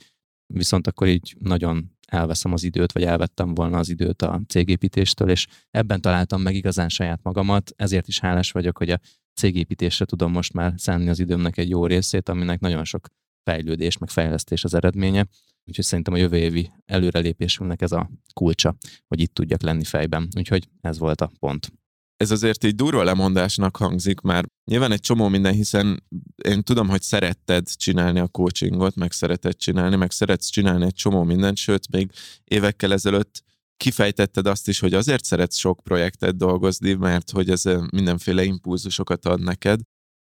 viszont 0.54 0.86
akkor 0.86 1.06
így 1.06 1.36
nagyon 1.38 1.96
elveszem 2.06 2.52
az 2.52 2.62
időt, 2.62 2.92
vagy 2.92 3.02
elvettem 3.02 3.54
volna 3.54 3.78
az 3.78 3.88
időt 3.88 4.22
a 4.22 4.40
cégépítéstől, 4.48 5.30
és 5.30 5.46
ebben 5.70 6.00
találtam 6.00 6.42
meg 6.42 6.54
igazán 6.54 6.88
saját 6.88 7.22
magamat, 7.22 7.72
ezért 7.76 8.08
is 8.08 8.20
hálás 8.20 8.52
vagyok, 8.52 8.78
hogy 8.78 8.90
a 8.90 9.00
cégépítésre 9.34 10.04
tudom 10.04 10.32
most 10.32 10.52
már 10.52 10.72
szánni 10.76 11.08
az 11.08 11.18
időmnek 11.18 11.56
egy 11.56 11.68
jó 11.68 11.86
részét, 11.86 12.28
aminek 12.28 12.60
nagyon 12.60 12.84
sok 12.84 13.06
fejlődés, 13.48 13.98
meg 13.98 14.08
fejlesztés 14.08 14.64
az 14.64 14.74
eredménye. 14.74 15.26
Úgyhogy 15.64 15.84
szerintem 15.84 16.14
a 16.14 16.16
jövő 16.16 16.36
évi 16.36 16.70
előrelépésünknek 16.86 17.82
ez 17.82 17.92
a 17.92 18.10
kulcsa, 18.34 18.76
hogy 19.06 19.20
itt 19.20 19.34
tudjak 19.34 19.62
lenni 19.62 19.84
fejben. 19.84 20.28
Úgyhogy 20.36 20.68
ez 20.80 20.98
volt 20.98 21.20
a 21.20 21.30
pont. 21.38 21.72
ez 22.16 22.30
azért 22.30 22.64
így 22.64 22.74
durva 22.74 23.02
lemondásnak 23.02 23.76
hangzik 23.76 24.20
már. 24.20 24.44
Nyilván 24.64 24.92
egy 24.92 25.00
csomó 25.00 25.28
minden, 25.28 25.52
hiszen 25.52 26.02
én 26.44 26.62
tudom, 26.62 26.88
hogy 26.88 27.02
szeretted 27.02 27.68
csinálni 27.76 28.18
a 28.18 28.28
coachingot, 28.28 28.94
meg 28.94 29.12
szereted 29.12 29.56
csinálni, 29.56 29.96
meg 29.96 30.10
szeretsz 30.10 30.48
csinálni 30.48 30.84
egy 30.84 30.94
csomó 30.94 31.22
mindent, 31.22 31.56
sőt, 31.56 31.90
még 31.90 32.10
évekkel 32.44 32.92
ezelőtt 32.92 33.44
kifejtetted 33.76 34.46
azt 34.46 34.68
is, 34.68 34.78
hogy 34.78 34.94
azért 34.94 35.24
szeretsz 35.24 35.56
sok 35.56 35.80
projektet 35.82 36.36
dolgozni, 36.36 36.92
mert 36.92 37.30
hogy 37.30 37.50
ez 37.50 37.62
mindenféle 37.90 38.44
impulzusokat 38.44 39.24
ad 39.26 39.40
neked. 39.40 39.80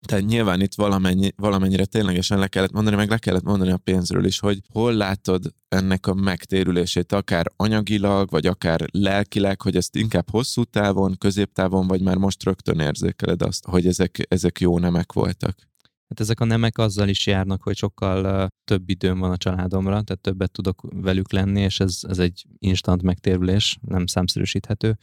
Tehát 0.06 0.26
nyilván 0.26 0.62
itt 0.62 0.74
valamennyi, 0.76 1.32
valamennyire 1.36 1.86
ténylegesen 1.86 2.40
le 2.40 2.48
kellett 2.48 2.72
mondani, 2.72 2.96
meg 2.96 3.10
le 3.10 3.18
kellett 3.18 3.44
mondani 3.44 3.72
a 3.72 3.78
pénzről 3.78 4.26
is, 4.26 4.40
hogy 4.40 4.60
hol 4.72 4.94
látod 4.94 5.54
ennek 5.68 6.08
a 6.08 6.14
megtérülését, 6.14 7.12
akár 7.12 7.52
anyagilag, 7.56 8.30
vagy 8.30 8.46
akár 8.46 8.86
lelkileg, 8.92 9.62
hogy 9.62 9.76
ezt 9.76 9.96
inkább 9.96 10.30
hosszú 10.30 10.64
távon, 10.64 11.18
középtávon, 11.18 11.88
vagy 11.88 12.02
már 12.02 12.18
most 12.18 12.44
rögtön 12.44 12.80
érzékeled 12.80 13.42
azt, 13.42 13.66
hogy 13.66 13.88
ezek, 13.88 14.26
ezek 14.28 14.60
jó 14.60 14.80
nemek 14.80 15.14
voltak. 15.14 15.56
Hát 16.08 16.20
ezek 16.20 16.40
a 16.40 16.46
nemek 16.46 16.78
azzal 16.78 17.08
is 17.08 17.28
járnak, 17.28 17.64
hogy 17.64 17.76
sokkal 17.76 18.48
több 18.64 18.90
időm 18.90 19.20
van 19.20 19.32
a 19.32 19.38
családomra, 19.38 20.02
tehát 20.02 20.22
többet 20.22 20.52
tudok 20.52 20.88
velük 20.96 21.32
lenni, 21.32 21.62
és 21.62 21.80
ez, 21.80 22.00
ez 22.08 22.20
egy 22.20 22.46
instant 22.58 23.02
megtérülés, 23.02 23.78
nem 23.82 24.06
számszerűsíthető. 24.06 24.98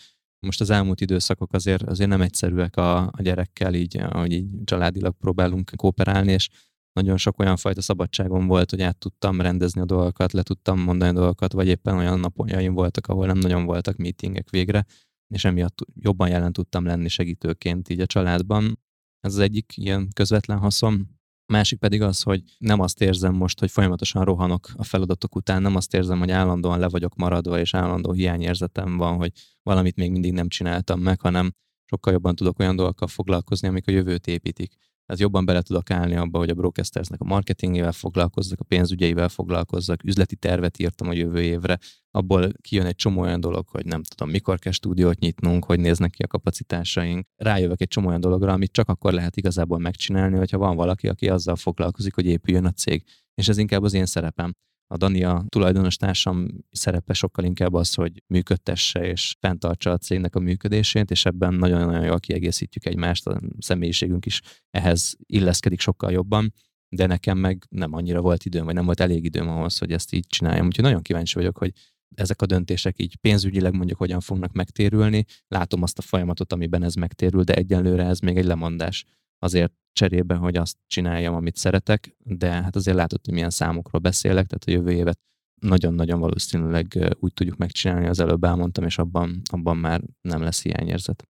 Most 0.46 0.60
az 0.60 0.70
elmúlt 0.70 1.00
időszakok 1.00 1.52
azért, 1.52 1.82
azért 1.82 2.10
nem 2.10 2.20
egyszerűek 2.20 2.76
a, 2.76 3.02
a 3.02 3.22
gyerekkel, 3.22 3.74
így, 3.74 3.98
ahogy 3.98 4.32
így 4.32 4.48
családilag 4.64 5.14
próbálunk 5.18 5.70
kooperálni, 5.76 6.32
és 6.32 6.48
nagyon 6.92 7.16
sok 7.16 7.38
olyan 7.38 7.56
fajta 7.56 7.80
szabadságom 7.80 8.46
volt, 8.46 8.70
hogy 8.70 8.82
át 8.82 8.98
tudtam 8.98 9.40
rendezni 9.40 9.80
a 9.80 9.84
dolgokat, 9.84 10.32
le 10.32 10.42
tudtam 10.42 10.80
mondani 10.80 11.10
a 11.10 11.20
dolgokat, 11.20 11.52
vagy 11.52 11.68
éppen 11.68 11.96
olyan 11.96 12.20
napjaim 12.20 12.74
voltak, 12.74 13.06
ahol 13.06 13.26
nem 13.26 13.38
nagyon 13.38 13.64
voltak 13.64 13.96
meetingek 13.96 14.50
végre, 14.50 14.86
és 15.34 15.44
emiatt 15.44 15.78
jobban 15.94 16.28
jelen 16.28 16.52
tudtam 16.52 16.84
lenni 16.84 17.08
segítőként 17.08 17.88
így 17.88 18.00
a 18.00 18.06
családban. 18.06 18.78
Ez 19.20 19.32
az 19.34 19.38
egyik 19.38 19.72
ilyen 19.76 20.08
közvetlen 20.12 20.58
haszon. 20.58 21.19
Másik 21.50 21.78
pedig 21.78 22.02
az, 22.02 22.22
hogy 22.22 22.42
nem 22.58 22.80
azt 22.80 23.00
érzem 23.00 23.34
most, 23.34 23.58
hogy 23.58 23.70
folyamatosan 23.70 24.24
rohanok 24.24 24.68
a 24.76 24.84
feladatok 24.84 25.34
után, 25.36 25.62
nem 25.62 25.76
azt 25.76 25.94
érzem, 25.94 26.18
hogy 26.18 26.30
állandóan 26.30 26.78
le 26.78 26.88
vagyok 26.88 27.14
maradva, 27.14 27.58
és 27.58 27.74
állandó 27.74 28.12
hiányérzetem 28.12 28.96
van, 28.96 29.16
hogy 29.16 29.32
valamit 29.62 29.96
még 29.96 30.10
mindig 30.10 30.32
nem 30.32 30.48
csináltam 30.48 31.00
meg, 31.00 31.20
hanem 31.20 31.52
sokkal 31.84 32.12
jobban 32.12 32.34
tudok 32.34 32.58
olyan 32.58 32.76
dolgokkal 32.76 33.08
foglalkozni, 33.08 33.68
amik 33.68 33.88
a 33.88 33.90
jövőt 33.90 34.26
építik. 34.26 34.74
Tehát 35.10 35.24
jobban 35.24 35.44
bele 35.44 35.62
tudok 35.62 35.90
állni 35.90 36.16
abba, 36.16 36.38
hogy 36.38 36.50
a 36.50 36.54
Broadcastersnek 36.54 37.20
a 37.20 37.24
marketingével 37.24 37.92
foglalkozzak, 37.92 38.60
a 38.60 38.64
pénzügyeivel 38.64 39.28
foglalkozzak, 39.28 40.04
üzleti 40.04 40.36
tervet 40.36 40.78
írtam 40.78 41.08
a 41.08 41.12
jövő 41.12 41.42
évre, 41.42 41.78
abból 42.10 42.52
kijön 42.60 42.86
egy 42.86 42.94
csomó 42.94 43.20
olyan 43.20 43.40
dolog, 43.40 43.68
hogy 43.68 43.84
nem 43.84 44.02
tudom, 44.02 44.30
mikor 44.30 44.58
kell 44.58 44.72
stúdiót 44.72 45.18
nyitnunk, 45.18 45.64
hogy 45.64 45.80
néznek 45.80 46.10
ki 46.10 46.22
a 46.22 46.26
kapacitásaink. 46.26 47.26
Rájövök 47.36 47.80
egy 47.80 47.88
csomó 47.88 48.08
olyan 48.08 48.20
dologra, 48.20 48.52
amit 48.52 48.72
csak 48.72 48.88
akkor 48.88 49.12
lehet 49.12 49.36
igazából 49.36 49.78
megcsinálni, 49.78 50.36
hogyha 50.36 50.58
van 50.58 50.76
valaki, 50.76 51.08
aki 51.08 51.28
azzal 51.28 51.56
foglalkozik, 51.56 52.14
hogy 52.14 52.26
épüljön 52.26 52.64
a 52.64 52.72
cég. 52.72 53.04
És 53.34 53.48
ez 53.48 53.58
inkább 53.58 53.82
az 53.82 53.94
én 53.94 54.06
szerepem. 54.06 54.54
A 54.92 54.96
Dani, 54.96 55.24
a 55.24 55.44
tulajdonos 55.48 55.96
társam 55.96 56.48
szerepe 56.70 57.12
sokkal 57.12 57.44
inkább 57.44 57.74
az, 57.74 57.94
hogy 57.94 58.22
működtesse 58.26 59.06
és 59.06 59.36
fenntartsa 59.40 59.90
a 59.90 59.98
cégnek 59.98 60.34
a 60.34 60.40
működését, 60.40 61.10
és 61.10 61.24
ebben 61.24 61.54
nagyon-nagyon 61.54 62.04
jól 62.04 62.20
kiegészítjük 62.20 62.86
egymást, 62.86 63.26
a 63.26 63.40
személyiségünk 63.58 64.26
is 64.26 64.40
ehhez 64.70 65.16
illeszkedik 65.26 65.80
sokkal 65.80 66.12
jobban, 66.12 66.52
de 66.88 67.06
nekem 67.06 67.38
meg 67.38 67.66
nem 67.68 67.92
annyira 67.94 68.20
volt 68.20 68.44
időm, 68.44 68.64
vagy 68.64 68.74
nem 68.74 68.84
volt 68.84 69.00
elég 69.00 69.24
időm 69.24 69.48
ahhoz, 69.48 69.78
hogy 69.78 69.92
ezt 69.92 70.12
így 70.12 70.26
csináljam. 70.26 70.66
Úgyhogy 70.66 70.84
nagyon 70.84 71.02
kíváncsi 71.02 71.34
vagyok, 71.34 71.58
hogy 71.58 71.72
ezek 72.14 72.42
a 72.42 72.46
döntések 72.46 72.94
így 72.98 73.16
pénzügyileg 73.16 73.74
mondjuk 73.74 73.98
hogyan 73.98 74.20
fognak 74.20 74.52
megtérülni. 74.52 75.24
Látom 75.48 75.82
azt 75.82 75.98
a 75.98 76.02
folyamatot, 76.02 76.52
amiben 76.52 76.82
ez 76.82 76.94
megtérül, 76.94 77.42
de 77.42 77.54
egyelőre 77.54 78.04
ez 78.04 78.18
még 78.18 78.36
egy 78.36 78.44
lemondás 78.44 79.04
azért 79.42 79.72
cserébe, 79.92 80.34
hogy 80.34 80.56
azt 80.56 80.76
csináljam, 80.86 81.34
amit 81.34 81.56
szeretek, 81.56 82.16
de 82.18 82.50
hát 82.50 82.76
azért 82.76 82.96
látod, 82.96 83.20
hogy 83.24 83.34
milyen 83.34 83.50
számokról 83.50 84.00
beszélek, 84.00 84.46
tehát 84.46 84.64
a 84.64 84.70
jövő 84.70 84.96
évet 84.96 85.18
nagyon-nagyon 85.60 86.20
valószínűleg 86.20 87.16
úgy 87.18 87.32
tudjuk 87.32 87.56
megcsinálni, 87.56 88.06
az 88.06 88.20
előbb 88.20 88.44
elmondtam, 88.44 88.84
és 88.84 88.98
abban, 88.98 89.42
abban 89.50 89.76
már 89.76 90.02
nem 90.20 90.42
lesz 90.42 90.62
hiányérzet. 90.62 91.28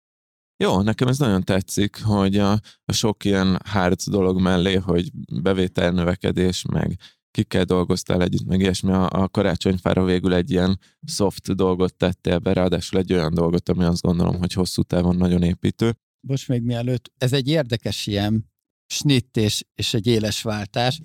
Jó, 0.62 0.81
nekem 0.81 1.09
ez 1.09 1.18
nagyon 1.18 1.42
tetszik, 1.42 2.03
hogy 2.03 2.38
a, 2.38 2.53
a 2.85 2.92
sok 2.92 3.25
ilyen 3.25 3.59
hard 3.64 4.01
dolog 4.01 4.40
mellé, 4.40 4.75
hogy 4.75 5.11
bevételnövekedés, 5.42 6.64
meg 6.73 6.99
kikkel 7.31 7.64
dolgoztál 7.64 8.23
együtt, 8.23 8.46
meg 8.46 8.61
ilyesmi, 8.61 8.92
a, 8.92 9.09
a 9.11 9.29
karácsonyfára 9.29 10.05
végül 10.05 10.35
egy 10.35 10.51
ilyen 10.51 10.79
soft 11.07 11.55
dolgot 11.55 11.96
tettél 11.96 12.38
be, 12.38 12.53
ráadásul 12.53 12.99
egy 12.99 13.12
olyan 13.12 13.35
dolgot, 13.35 13.68
ami 13.68 13.85
azt 13.85 14.03
gondolom, 14.03 14.38
hogy 14.38 14.53
hosszú 14.53 14.83
távon 14.83 15.16
nagyon 15.16 15.42
építő. 15.42 15.94
Most 16.26 16.48
még 16.48 16.62
mielőtt, 16.62 17.12
ez 17.18 17.33
egy 17.33 17.48
érdekes 17.48 18.06
ilyen 18.06 18.50
snitt 18.87 19.37
és, 19.37 19.64
és 19.74 19.94
egy 19.94 20.06
éles 20.06 20.42
váltás, 20.42 21.00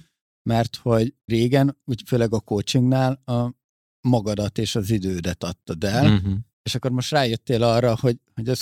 mert 0.50 0.76
hogy 0.76 1.14
régen, 1.26 1.78
úgy 1.86 2.04
főleg 2.06 2.34
a 2.34 2.40
coachingnál 2.40 3.22
a 3.26 3.54
magadat 4.08 4.58
és 4.58 4.76
az 4.76 4.90
idődet 4.90 5.44
adtad 5.44 5.84
el, 5.84 6.14
Uh-huh. 6.14 6.38
és 6.64 6.76
akkor 6.76 6.92
most 6.92 7.12
rájöttél 7.12 7.64
arra, 7.64 7.98
hogy, 8.00 8.20
hogy 8.34 8.50
ez 8.50 8.62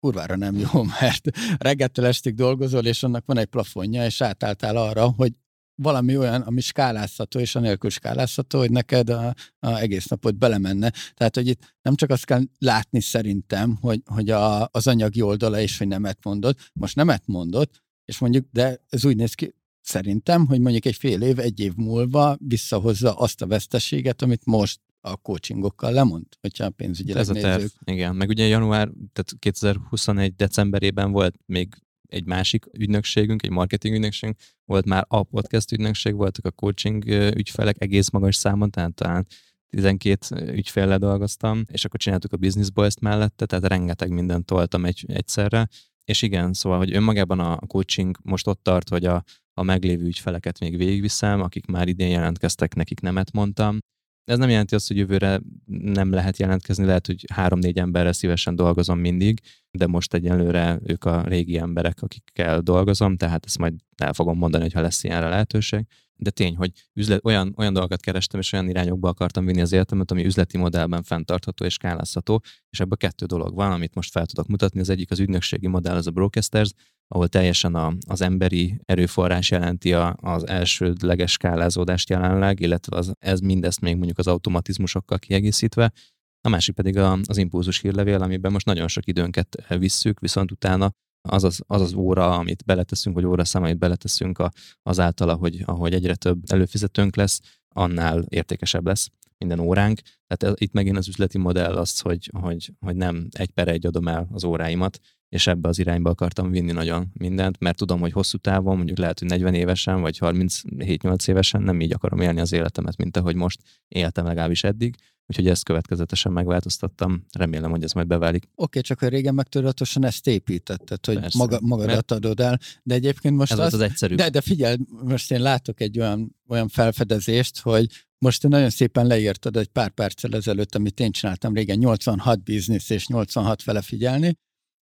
kurvára 0.00 0.36
nem 0.36 0.56
jó, 0.56 0.82
mert 1.00 1.28
reggeltől 1.58 2.04
estig 2.04 2.34
dolgozol, 2.34 2.86
és 2.86 3.02
annak 3.02 3.26
van 3.26 3.38
egy 3.38 3.46
plafonja, 3.46 4.04
és 4.04 4.20
átálltál 4.20 4.76
arra, 4.76 5.08
hogy 5.10 5.32
valami 5.74 6.16
olyan, 6.16 6.40
ami 6.40 6.60
skálázható, 6.60 7.38
és 7.38 7.54
anélkül 7.54 7.90
skálázható, 7.90 8.58
hogy 8.58 8.70
neked 8.70 9.10
a, 9.10 9.34
a 9.58 9.78
egész 9.78 10.06
napot 10.06 10.36
belemenne. 10.38 10.92
Tehát, 11.14 11.34
hogy 11.34 11.46
itt 11.46 11.74
nem 11.82 11.94
csak 11.94 12.10
azt 12.10 12.24
kell 12.24 12.42
látni 12.58 13.00
szerintem, 13.00 13.76
hogy, 13.80 14.02
hogy 14.04 14.30
a, 14.30 14.68
az 14.70 14.86
anyagi 14.86 15.22
oldala 15.22 15.60
is, 15.60 15.78
hogy 15.78 15.88
nemet 15.88 16.18
mondott. 16.24 16.70
Most 16.72 16.96
nemet 16.96 17.22
mondott, 17.26 17.82
és 18.04 18.18
mondjuk, 18.18 18.46
de 18.50 18.84
ez 18.88 19.04
úgy 19.04 19.16
néz 19.16 19.34
ki, 19.34 19.54
szerintem, 19.80 20.46
hogy 20.46 20.60
mondjuk 20.60 20.84
egy 20.84 20.96
fél 20.96 21.22
év, 21.22 21.38
egy 21.38 21.60
év 21.60 21.72
múlva 21.76 22.36
visszahozza 22.38 23.14
azt 23.14 23.42
a 23.42 23.46
veszteséget, 23.46 24.22
amit 24.22 24.44
most 24.44 24.80
a 25.00 25.16
coachingokkal 25.16 25.92
lemond, 25.92 26.26
hogyha 26.40 26.70
pénzügyileg 26.70 27.22
Ez 27.22 27.28
a 27.28 27.32
terv, 27.32 27.60
nézzük. 27.60 27.80
igen. 27.84 28.16
Meg 28.16 28.28
ugye 28.28 28.46
január, 28.46 28.88
tehát 29.12 29.32
2021 29.38 30.34
decemberében 30.34 31.12
volt 31.12 31.34
még 31.46 31.74
egy 32.12 32.24
másik 32.24 32.64
ügynökségünk, 32.72 33.42
egy 33.42 33.50
marketing 33.50 33.94
ügynökségünk, 33.94 34.38
volt 34.64 34.86
már 34.86 35.04
a 35.08 35.22
podcast 35.22 35.72
ügynökség, 35.72 36.14
voltak 36.14 36.44
a 36.46 36.50
coaching 36.50 37.04
ügyfelek 37.36 37.76
egész 37.78 38.10
magas 38.10 38.36
számon, 38.36 38.70
tehát 38.70 38.94
talán 38.94 39.26
12 39.70 40.52
ügyféllel 40.52 40.98
dolgoztam, 40.98 41.64
és 41.72 41.84
akkor 41.84 42.00
csináltuk 42.00 42.32
a 42.32 42.36
Business 42.36 42.70
Boys-t 42.70 43.00
mellette, 43.00 43.46
tehát 43.46 43.66
rengeteg 43.66 44.10
mindent 44.10 44.44
toltam 44.46 44.84
egy, 44.84 45.04
egyszerre, 45.08 45.68
és 46.04 46.22
igen, 46.22 46.52
szóval, 46.52 46.78
hogy 46.78 46.94
önmagában 46.94 47.40
a 47.40 47.66
coaching 47.66 48.16
most 48.22 48.46
ott 48.46 48.62
tart, 48.62 48.88
hogy 48.88 49.04
a, 49.04 49.22
a 49.54 49.62
meglévő 49.62 50.04
ügyfeleket 50.04 50.58
még 50.58 50.76
végigviszem, 50.76 51.40
akik 51.40 51.66
már 51.66 51.88
idén 51.88 52.08
jelentkeztek, 52.08 52.74
nekik 52.74 53.00
nemet 53.00 53.32
mondtam, 53.32 53.78
ez 54.24 54.38
nem 54.38 54.48
jelenti 54.48 54.74
azt, 54.74 54.88
hogy 54.88 54.96
jövőre 54.96 55.40
nem 55.66 56.12
lehet 56.12 56.38
jelentkezni, 56.38 56.84
lehet, 56.84 57.06
hogy 57.06 57.24
három-négy 57.32 57.78
emberrel 57.78 58.12
szívesen 58.12 58.56
dolgozom 58.56 58.98
mindig, 58.98 59.40
de 59.70 59.86
most 59.86 60.14
egyelőre 60.14 60.80
ők 60.84 61.04
a 61.04 61.22
régi 61.22 61.58
emberek, 61.58 62.02
akikkel 62.02 62.60
dolgozom, 62.60 63.16
tehát 63.16 63.44
ezt 63.46 63.58
majd 63.58 63.74
el 63.96 64.12
fogom 64.12 64.38
mondani, 64.38 64.62
hogyha 64.62 64.80
lesz 64.80 65.04
ilyenre 65.04 65.28
lehetőség. 65.28 65.86
De 66.16 66.30
tény, 66.30 66.56
hogy 66.56 66.70
üzlet, 66.94 67.24
olyan, 67.24 67.54
olyan 67.56 67.72
dolgokat 67.72 68.00
kerestem, 68.00 68.40
és 68.40 68.52
olyan 68.52 68.68
irányokba 68.68 69.08
akartam 69.08 69.44
vinni 69.44 69.60
az 69.60 69.72
életemet, 69.72 70.10
ami 70.10 70.24
üzleti 70.24 70.58
modellben 70.58 71.02
fenntartható 71.02 71.64
és 71.64 71.72
skálázható, 71.72 72.42
és 72.70 72.80
ebből 72.80 72.96
kettő 72.96 73.26
dolog 73.26 73.54
van, 73.54 73.72
amit 73.72 73.94
most 73.94 74.10
fel 74.10 74.26
tudok 74.26 74.46
mutatni. 74.46 74.80
Az 74.80 74.88
egyik 74.88 75.10
az 75.10 75.20
ügynökségi 75.20 75.66
modell, 75.66 75.96
az 75.96 76.06
a 76.06 76.10
Brocasters, 76.10 76.72
ahol 77.14 77.28
teljesen 77.28 77.74
a, 77.74 77.94
az 78.06 78.20
emberi 78.20 78.80
erőforrás 78.84 79.50
jelenti 79.50 79.92
a, 79.92 80.16
az 80.20 80.46
elsődleges 80.46 81.32
skálázódást 81.32 82.08
jelenleg, 82.08 82.60
illetve 82.60 82.96
az, 82.96 83.12
ez 83.18 83.40
mindezt 83.40 83.80
még 83.80 83.96
mondjuk 83.96 84.18
az 84.18 84.26
automatizmusokkal 84.26 85.18
kiegészítve. 85.18 85.92
A 86.40 86.48
másik 86.48 86.74
pedig 86.74 86.96
a, 86.96 87.18
az 87.26 87.36
impulzus 87.36 87.80
hírlevél, 87.80 88.22
amiben 88.22 88.52
most 88.52 88.66
nagyon 88.66 88.88
sok 88.88 89.06
időnket 89.06 89.64
visszük, 89.68 90.20
viszont 90.20 90.50
utána 90.50 90.90
az 91.28 91.44
az, 91.44 91.62
az, 91.66 91.80
az 91.80 91.94
óra, 91.94 92.38
amit 92.38 92.64
beleteszünk, 92.64 93.14
vagy 93.14 93.24
óra 93.24 93.44
szám, 93.44 93.62
amit 93.62 93.78
beleteszünk 93.78 94.38
a, 94.38 94.52
azáltal, 94.82 95.28
ahogy, 95.28 95.62
ahogy 95.64 95.94
egyre 95.94 96.14
több 96.14 96.42
előfizetőnk 96.46 97.16
lesz, 97.16 97.40
annál 97.74 98.24
értékesebb 98.28 98.86
lesz 98.86 99.08
minden 99.38 99.58
óránk. 99.58 100.00
Tehát 100.26 100.60
itt 100.60 100.72
megint 100.72 100.96
az 100.96 101.08
üzleti 101.08 101.38
modell 101.38 101.76
az, 101.76 102.00
hogy, 102.00 102.30
hogy, 102.40 102.72
hogy 102.80 102.96
nem 102.96 103.28
egy 103.30 103.50
per 103.50 103.68
egy 103.68 103.86
adom 103.86 104.08
el 104.08 104.28
az 104.32 104.44
óráimat, 104.44 104.98
és 105.32 105.46
ebbe 105.46 105.68
az 105.68 105.78
irányba 105.78 106.10
akartam 106.10 106.50
vinni 106.50 106.72
nagyon 106.72 107.10
mindent, 107.12 107.60
mert 107.60 107.76
tudom, 107.76 108.00
hogy 108.00 108.12
hosszú 108.12 108.38
távon, 108.38 108.76
mondjuk 108.76 108.98
lehet, 108.98 109.18
hogy 109.18 109.28
40 109.28 109.54
évesen, 109.54 110.00
vagy 110.00 110.18
37-8 110.20 111.28
évesen 111.28 111.62
nem 111.62 111.80
így 111.80 111.92
akarom 111.92 112.20
élni 112.20 112.40
az 112.40 112.52
életemet, 112.52 112.96
mint 112.96 113.16
ahogy 113.16 113.34
most 113.34 113.60
éltem 113.88 114.24
legalábbis 114.24 114.64
eddig, 114.64 114.94
úgyhogy 115.26 115.48
ezt 115.48 115.64
következetesen 115.64 116.32
megváltoztattam, 116.32 117.24
remélem, 117.38 117.70
hogy 117.70 117.82
ez 117.82 117.92
majd 117.92 118.06
beválik. 118.06 118.42
Oké, 118.44 118.52
okay, 118.54 118.82
csak 118.82 118.98
hogy 118.98 119.08
régen 119.08 119.34
megtudatosan 119.34 120.04
ezt 120.04 120.26
építetted, 120.26 121.06
hogy 121.06 121.20
Persze, 121.20 121.38
maga, 121.38 121.58
magadat 121.60 122.10
adod 122.10 122.40
el, 122.40 122.58
de 122.82 122.94
egyébként 122.94 123.36
most 123.36 123.52
ez 123.52 123.58
az, 123.58 123.74
az 123.74 123.80
egyszerű. 123.80 124.14
De, 124.14 124.28
de 124.28 124.40
figyelj, 124.40 124.76
most 125.04 125.32
én 125.32 125.40
látok 125.40 125.80
egy 125.80 125.98
olyan, 125.98 126.36
olyan 126.48 126.68
felfedezést, 126.68 127.60
hogy 127.60 127.86
most 128.18 128.48
nagyon 128.48 128.70
szépen 128.70 129.06
leírtad 129.06 129.56
egy 129.56 129.68
pár 129.68 129.90
perccel 129.90 130.34
ezelőtt, 130.34 130.74
amit 130.74 131.00
én 131.00 131.10
csináltam 131.10 131.54
régen, 131.54 131.78
86 131.78 132.42
biznisz 132.42 132.90
és 132.90 133.06
86 133.06 133.62
fele 133.62 133.82
figyelni, 133.82 134.36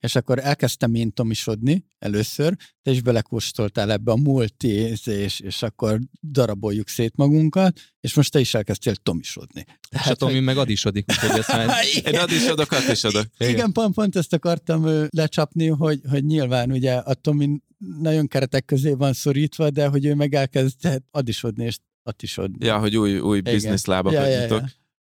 és 0.00 0.14
akkor 0.14 0.38
elkezdtem 0.38 0.94
én 0.94 1.12
tomisodni 1.12 1.84
először, 1.98 2.56
te 2.82 2.90
is 2.90 3.02
belekóstoltál 3.02 3.92
ebbe 3.92 4.12
a 4.12 4.16
multi 4.16 4.68
és, 4.68 5.40
és 5.40 5.62
akkor 5.62 6.00
daraboljuk 6.22 6.88
szét 6.88 7.16
magunkat, 7.16 7.80
és 8.00 8.14
most 8.14 8.32
te 8.32 8.40
is 8.40 8.54
elkezdtél 8.54 8.94
tomisodni. 8.94 9.64
Tehát, 9.88 10.06
és 10.06 10.12
a 10.12 10.14
Tomi 10.14 10.32
hogy... 10.32 10.42
meg 10.42 10.56
adisodik, 10.56 11.04
úgyhogy 11.08 11.38
ezt 11.38 11.52
már... 11.52 11.84
Én 12.04 12.18
adisodok, 12.18 12.72
adisodok. 12.72 13.26
Igen, 13.38 13.52
Igen 13.52 13.72
pont, 13.72 13.94
pont 13.94 14.16
ezt 14.16 14.32
akartam 14.32 15.08
lecsapni, 15.10 15.66
hogy, 15.66 16.00
hogy 16.08 16.24
nyilván 16.24 16.72
ugye 16.72 16.94
a 16.94 17.14
Tomi 17.14 17.60
nagyon 18.00 18.26
keretek 18.26 18.64
közé 18.64 18.92
van 18.92 19.12
szorítva, 19.12 19.70
de 19.70 19.86
hogy 19.86 20.04
ő 20.04 20.14
meg 20.14 20.34
elkezdett 20.34 21.04
adisodni 21.10 21.64
és 21.64 21.78
atisodni. 22.02 22.66
Ja, 22.66 22.78
hogy 22.78 22.96
új, 22.96 23.18
új 23.18 23.40
bizniszlábakat 23.40 24.18
ja, 24.18 24.26
ja, 24.26 24.40
ja. 24.40 24.64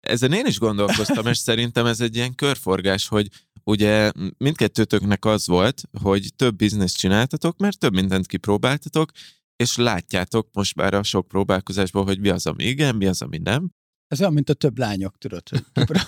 Ezen 0.02 0.34
én 0.34 0.46
is 0.46 0.60
gondolkoztam, 0.60 1.28
és 1.28 1.38
szerintem 1.38 1.86
ez 1.86 2.02
egy 2.02 2.16
ilyen 2.16 2.36
körforgás, 2.36 3.08
hogy 3.08 3.28
ugye 3.64 4.12
mindkettőtöknek 4.38 5.26
az 5.26 5.48
volt, 5.48 5.84
hogy 6.02 6.34
több 6.36 6.56
bizniszt 6.56 6.98
csináltatok, 6.98 7.58
mert 7.58 7.80
több 7.80 7.94
mindent 7.94 8.28
kipróbáltatok, 8.28 9.12
és 9.56 9.78
látjátok 9.78 10.48
most 10.54 10.76
már 10.76 10.94
a 10.94 11.04
sok 11.04 11.28
próbálkozásból, 11.28 12.04
hogy 12.04 12.20
mi 12.20 12.30
az, 12.30 12.46
ami 12.46 12.64
igen, 12.64 12.96
mi 12.96 13.06
az, 13.06 13.22
ami 13.22 13.38
nem. 13.38 13.72
Ez 14.08 14.20
olyan, 14.20 14.34
mint 14.34 14.50
a 14.50 14.54
több 14.54 14.78
lányok, 14.78 15.18
tudod. 15.18 15.44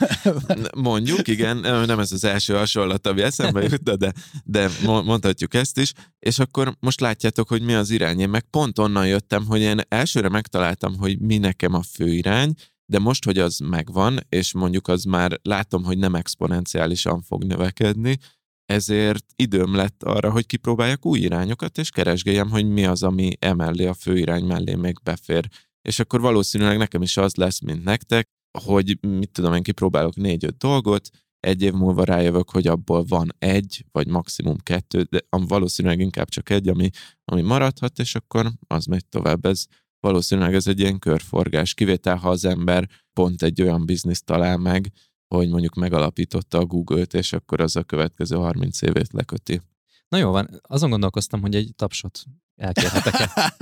Mondjuk, 0.75 1.27
igen, 1.27 1.57
nem 1.57 1.99
ez 1.99 2.11
az 2.11 2.23
első 2.23 2.53
hasonlat, 2.53 3.07
ami 3.07 3.21
eszembe 3.21 3.61
jut, 3.61 3.97
de, 3.97 4.13
de 4.43 4.69
mondhatjuk 4.83 5.53
ezt 5.53 5.77
is, 5.77 5.93
és 6.19 6.39
akkor 6.39 6.75
most 6.79 6.99
látjátok, 6.99 7.47
hogy 7.47 7.61
mi 7.61 7.73
az 7.73 7.89
irány. 7.89 8.19
Én 8.19 8.29
meg 8.29 8.41
pont 8.49 8.79
onnan 8.79 9.07
jöttem, 9.07 9.45
hogy 9.45 9.61
én 9.61 9.79
elsőre 9.87 10.29
megtaláltam, 10.29 10.97
hogy 10.97 11.19
mi 11.19 11.37
nekem 11.37 11.73
a 11.73 11.81
fő 11.81 12.13
irány, 12.13 12.53
de 12.85 12.99
most, 12.99 13.25
hogy 13.25 13.37
az 13.37 13.57
megvan, 13.57 14.19
és 14.29 14.53
mondjuk 14.53 14.87
az 14.87 15.03
már 15.03 15.39
látom, 15.41 15.83
hogy 15.83 15.97
nem 15.97 16.15
exponenciálisan 16.15 17.21
fog 17.21 17.43
növekedni, 17.43 18.17
ezért 18.65 19.25
időm 19.35 19.75
lett 19.75 20.03
arra, 20.03 20.31
hogy 20.31 20.45
kipróbáljak 20.45 21.05
új 21.05 21.19
irányokat, 21.19 21.77
és 21.77 21.89
keresgéljem, 21.89 22.49
hogy 22.49 22.69
mi 22.69 22.85
az, 22.85 23.03
ami 23.03 23.31
emellé 23.39 23.85
a 23.85 23.93
fő 23.93 24.17
irány 24.17 24.43
mellé 24.43 24.75
még 24.75 24.95
befér. 25.03 25.47
És 25.81 25.99
akkor 25.99 26.21
valószínűleg 26.21 26.77
nekem 26.77 27.01
is 27.01 27.17
az 27.17 27.35
lesz, 27.35 27.61
mint 27.61 27.83
nektek, 27.83 28.27
hogy 28.63 28.97
mit 29.01 29.31
tudom, 29.31 29.53
én 29.53 29.63
kipróbálok 29.63 30.15
négy-öt 30.15 30.57
dolgot, 30.57 31.09
egy 31.39 31.61
év 31.61 31.73
múlva 31.73 32.03
rájövök, 32.03 32.49
hogy 32.49 32.67
abból 32.67 33.03
van 33.03 33.35
egy, 33.37 33.85
vagy 33.91 34.07
maximum 34.07 34.57
kettő, 34.57 35.01
de 35.01 35.21
valószínűleg 35.29 35.99
inkább 35.99 36.29
csak 36.29 36.49
egy, 36.49 36.67
ami, 36.67 36.89
ami 37.25 37.41
maradhat, 37.41 37.99
és 37.99 38.15
akkor 38.15 38.51
az 38.67 38.85
megy 38.85 39.05
tovább. 39.05 39.45
Ez 39.45 39.65
valószínűleg 40.03 40.53
ez 40.53 40.67
egy 40.67 40.79
ilyen 40.79 40.99
körforgás, 40.99 41.73
kivétel, 41.73 42.15
ha 42.15 42.29
az 42.29 42.45
ember 42.45 42.89
pont 43.13 43.41
egy 43.41 43.61
olyan 43.61 43.85
bizniszt 43.85 44.25
talál 44.25 44.57
meg, 44.57 44.91
hogy 45.27 45.49
mondjuk 45.49 45.73
megalapította 45.73 46.57
a 46.57 46.65
Google-t, 46.65 47.13
és 47.13 47.33
akkor 47.33 47.61
az 47.61 47.75
a 47.75 47.83
következő 47.83 48.35
30 48.35 48.81
évét 48.81 49.13
leköti. 49.13 49.61
Na 50.07 50.17
jó 50.17 50.31
van, 50.31 50.61
azon 50.61 50.89
gondolkoztam, 50.89 51.41
hogy 51.41 51.55
egy 51.55 51.71
tapsot 51.75 52.23
elkérhetek-e. 52.55 53.53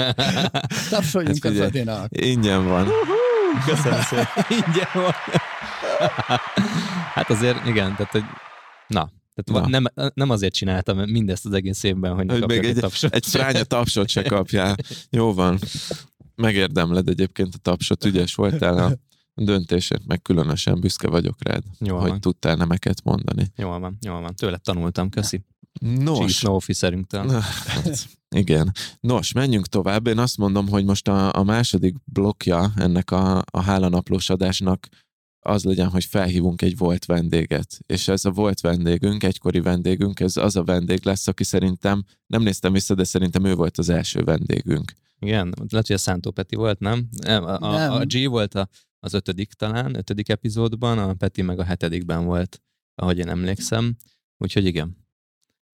Tapsoljunk 0.90 1.44
hát, 1.44 1.52
az 1.52 1.60
Adinak. 1.60 2.08
Ingyen 2.10 2.68
van. 2.68 2.88
Köszönöm 3.66 4.00
szépen. 4.00 4.26
Ingyen 4.66 4.92
van. 4.92 5.12
hát 7.16 7.30
azért 7.30 7.66
igen, 7.66 7.96
tehát 7.96 8.12
hogy 8.12 8.24
na, 8.86 9.10
tehát 9.34 9.68
nem, 9.68 9.84
nem 10.14 10.30
azért 10.30 10.54
csináltam 10.54 10.98
mindezt 10.98 11.46
az 11.46 11.52
egész 11.52 11.82
évben, 11.82 12.14
hogy, 12.14 12.30
hogy 12.30 12.46
még 12.46 12.64
egy, 12.64 12.76
tapsot. 12.76 13.14
egy 13.14 13.26
fránya 13.26 13.64
tapsot 13.64 14.08
se 14.08 14.22
kapjál. 14.22 14.76
Jó 15.10 15.34
van. 15.34 15.58
Megérdemled 16.34 17.08
egyébként 17.08 17.54
a 17.54 17.58
tapsot, 17.58 18.04
ügyes 18.04 18.34
voltál 18.34 18.78
a 18.78 18.96
döntését, 19.34 20.06
meg 20.06 20.22
különösen 20.22 20.80
büszke 20.80 21.08
vagyok 21.08 21.36
rád, 21.44 21.62
Jól 21.78 22.00
hogy 22.00 22.10
van. 22.10 22.20
tudtál 22.20 22.56
nemeket 22.56 23.02
mondani. 23.04 23.52
Jól 23.56 23.78
van, 23.80 23.98
jól 24.00 24.20
van. 24.20 24.34
Tőle 24.34 24.56
tanultam, 24.56 25.08
köszi. 25.10 25.44
Nos. 25.80 26.18
Chief 26.18 26.52
officerünktől. 26.52 27.30
Hát, 27.66 28.08
igen. 28.36 28.72
Nos, 29.00 29.32
menjünk 29.32 29.66
tovább. 29.66 30.06
Én 30.06 30.18
azt 30.18 30.36
mondom, 30.36 30.68
hogy 30.68 30.84
most 30.84 31.08
a, 31.08 31.32
a 31.34 31.42
második 31.42 31.96
blokja 32.04 32.72
ennek 32.76 33.10
a, 33.10 33.42
a 33.50 33.60
hálanaplós 33.60 34.30
adásnak 34.30 34.88
az 35.44 35.64
legyen, 35.64 35.88
hogy 35.88 36.04
felhívunk 36.04 36.62
egy 36.62 36.76
volt 36.76 37.04
vendéget. 37.04 37.78
És 37.86 38.08
ez 38.08 38.24
a 38.24 38.30
volt 38.30 38.60
vendégünk, 38.60 39.22
egykori 39.22 39.60
vendégünk, 39.60 40.20
ez 40.20 40.36
az 40.36 40.56
a 40.56 40.64
vendég 40.64 41.04
lesz, 41.04 41.26
aki 41.26 41.44
szerintem, 41.44 42.04
nem 42.26 42.42
néztem 42.42 42.72
vissza, 42.72 42.94
de 42.94 43.04
szerintem 43.04 43.44
ő 43.44 43.54
volt 43.54 43.78
az 43.78 43.88
első 43.88 44.22
vendégünk. 44.22 44.92
Igen, 45.18 45.54
lehet, 45.68 45.86
hogy 45.86 45.96
a 45.96 45.98
Szántó 45.98 46.30
Peti 46.30 46.56
volt, 46.56 46.78
nem? 46.78 47.08
A, 47.26 47.62
a, 47.62 47.76
nem. 47.76 47.92
a 47.92 48.04
G 48.04 48.28
volt 48.28 48.54
a, 48.54 48.68
az 48.98 49.14
ötödik 49.14 49.52
talán, 49.52 49.94
ötödik 49.94 50.28
epizódban, 50.28 50.98
a 50.98 51.14
Peti 51.14 51.42
meg 51.42 51.58
a 51.58 51.64
hetedikben 51.64 52.24
volt, 52.24 52.62
ahogy 52.94 53.18
én 53.18 53.28
emlékszem. 53.28 53.96
Úgyhogy 54.38 54.64
igen. 54.64 55.01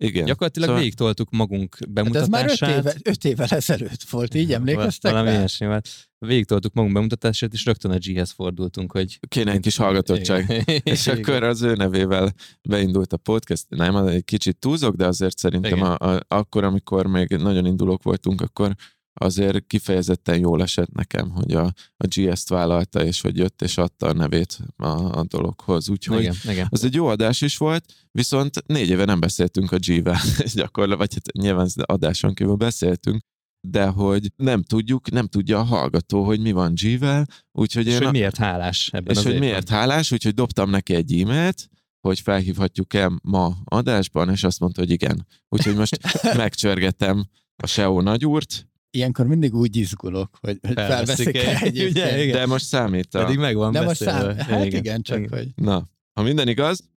Igen. 0.00 0.24
Gyakorlatilag 0.24 0.68
szóval... 0.68 0.82
végig 0.82 0.98
toltuk 0.98 1.30
magunk 1.30 1.76
bemutatását. 1.88 2.34
Hát 2.34 2.46
ez 2.46 2.61
már 2.64 2.70
öt, 2.70 2.76
éve, 2.78 3.11
öt 3.11 3.24
évvel 3.24 3.46
ezelőtt 3.50 4.02
volt, 4.11 4.34
így 4.34 4.52
emlékeztek 4.52 5.12
Valami 5.12 5.30
ilyesmi 5.30 5.66
volt. 5.66 5.88
Végig 6.18 6.44
toltuk 6.44 6.72
magunk 6.72 6.94
bemutatását, 6.94 7.52
és 7.52 7.64
rögtön 7.64 7.90
a 7.90 7.96
G-hez 7.98 8.30
fordultunk, 8.30 8.92
hogy... 8.92 9.18
Kéne 9.28 9.52
egy 9.52 9.61
kis 9.61 9.76
hallgatottság. 9.76 10.42
Igen. 10.42 10.80
és 10.94 11.06
Igen. 11.06 11.18
akkor 11.18 11.42
az 11.42 11.62
ő 11.62 11.74
nevével 11.74 12.34
beindult 12.62 13.12
a 13.12 13.16
podcast. 13.16 13.64
Nem, 13.68 13.96
egy 13.96 14.24
kicsit 14.24 14.58
túlzok, 14.58 14.94
de 14.94 15.06
azért 15.06 15.38
szerintem 15.38 15.82
a, 15.82 15.94
a, 15.94 16.20
akkor, 16.28 16.64
amikor 16.64 17.06
még 17.06 17.28
nagyon 17.28 17.66
indulók 17.66 18.02
voltunk, 18.02 18.40
akkor 18.40 18.74
azért 19.18 19.66
kifejezetten 19.66 20.38
jól 20.38 20.62
esett 20.62 20.92
nekem, 20.92 21.31
hogy 21.31 21.52
a, 21.52 21.64
a 21.96 22.07
GS-t 22.07 22.48
vállalta, 22.48 23.04
és 23.04 23.20
hogy 23.20 23.37
jött 23.37 23.62
és 23.62 23.78
adta 23.78 24.07
a 24.07 24.12
nevét 24.12 24.59
a, 24.76 24.87
a 25.18 25.24
dologhoz. 25.24 25.88
Úgyhogy 25.88 26.20
igen, 26.20 26.35
igen. 26.44 26.66
az 26.70 26.85
egy 26.85 26.94
jó 26.94 27.07
adás 27.07 27.40
is 27.40 27.57
volt, 27.57 27.85
viszont 28.11 28.66
négy 28.66 28.88
éve 28.88 29.04
nem 29.04 29.20
beszéltünk 29.20 29.72
a 29.72 29.78
G-vel 29.78 30.20
gyakorlatilag, 30.54 30.98
vagy 30.98 31.14
hát 31.14 31.33
nyilván 31.33 31.68
adáson 31.76 32.35
kívül 32.35 32.54
beszéltünk, 32.54 33.22
de 33.61 33.87
hogy 33.87 34.33
nem 34.37 34.62
tudjuk, 34.62 35.11
nem 35.11 35.26
tudja 35.26 35.59
a 35.59 35.62
hallgató, 35.62 36.24
hogy 36.24 36.40
mi 36.40 36.52
van 36.52 36.74
G-vel, 36.74 37.26
úgyhogy 37.52 37.87
és 37.87 37.92
én... 37.92 37.98
hogy 37.98 38.07
a... 38.07 38.11
miért 38.11 38.37
hálás 38.37 38.88
ebben 38.92 39.16
És 39.16 39.22
hogy 39.22 39.33
évben. 39.33 39.48
miért 39.48 39.68
hálás, 39.68 40.12
úgyhogy 40.12 40.35
dobtam 40.35 40.70
neki 40.70 40.94
egy 40.94 41.20
e-mailt, 41.20 41.68
hogy 42.00 42.20
felhívhatjuk-e 42.20 43.11
ma 43.22 43.57
adásban, 43.64 44.31
és 44.31 44.44
azt 44.44 44.61
mondta, 44.61 44.81
hogy 44.81 44.90
igen. 44.90 45.26
Úgyhogy 45.48 45.76
most 45.76 45.98
megcsörgetem 46.37 47.28
a 47.57 47.66
SEO 47.66 48.00
nagyúrt, 48.00 48.68
Ilyenkor 48.90 49.27
mindig 49.27 49.55
úgy 49.55 49.77
izgulok, 49.77 50.38
hogy, 50.40 50.59
felveszik 50.74 51.37
el 51.37 51.57
egyébként. 51.57 51.90
Ugye, 51.90 52.22
igen. 52.22 52.37
De 52.37 52.46
most 52.46 52.64
számít 52.64 53.14
a... 53.14 53.24
Pedig 53.24 53.38
meg 53.38 53.57
van 53.57 53.72
De 53.72 53.83
most 53.83 54.05
beszélve. 54.05 54.35
szám, 54.35 54.46
hát 54.46 54.64
igen, 54.64 54.81
igen 54.81 55.03
csak 55.03 55.18
igen. 55.18 55.38
hogy... 55.38 55.48
Na, 55.55 55.88
ha 56.14 56.22
minden 56.22 56.48
igaz, 56.48 56.88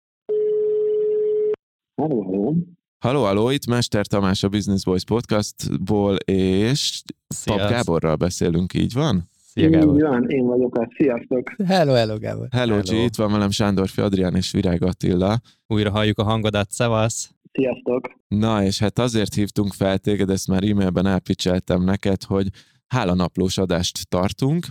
Halló, 2.01 2.23
halló. 2.23 2.57
Halló, 2.99 3.23
halló, 3.23 3.51
itt 3.51 3.67
Mester 3.67 4.07
Tamás 4.07 4.43
a 4.43 4.49
Business 4.49 4.83
Boys 4.83 5.05
podcastból, 5.05 6.17
és 6.17 7.03
Pap 7.05 7.37
Sziasztok. 7.37 7.69
Gáborral 7.71 8.17
beszélünk, 8.17 8.75
így 8.75 8.93
van? 8.93 9.30
Szia, 9.53 9.65
Így 9.65 9.71
Gábor. 9.71 10.03
van, 10.03 10.29
én 10.29 10.47
vagyok 10.47 10.77
a 10.77 10.89
Sziasztok! 10.97 11.51
Hello, 11.67 11.93
hello, 11.93 12.19
Gábor. 12.19 12.49
Hello, 12.51 12.73
Hello. 12.75 13.01
G, 13.01 13.05
itt 13.05 13.15
van 13.15 13.33
velem 13.33 13.51
Sándorfi 13.51 14.01
Adrián 14.01 14.37
és 14.37 14.51
Virág 14.51 14.83
Attila. 14.83 15.41
Újra 15.67 15.91
halljuk 15.91 16.19
a 16.19 16.23
hangodat, 16.23 16.71
szevasz. 16.71 17.35
Sziasztok! 17.53 18.11
Na, 18.29 18.65
és 18.65 18.79
hát 18.79 18.99
azért 18.99 19.35
hívtunk 19.35 19.73
fel 19.73 19.99
téged, 19.99 20.31
ezt 20.31 20.49
már 20.49 20.65
e-mailben 20.65 21.07
elpicseltem 21.07 21.83
neked, 21.83 22.23
hogy 22.23 22.49
hálanaplós 22.87 23.59
adást 23.59 24.09
tartunk, 24.09 24.67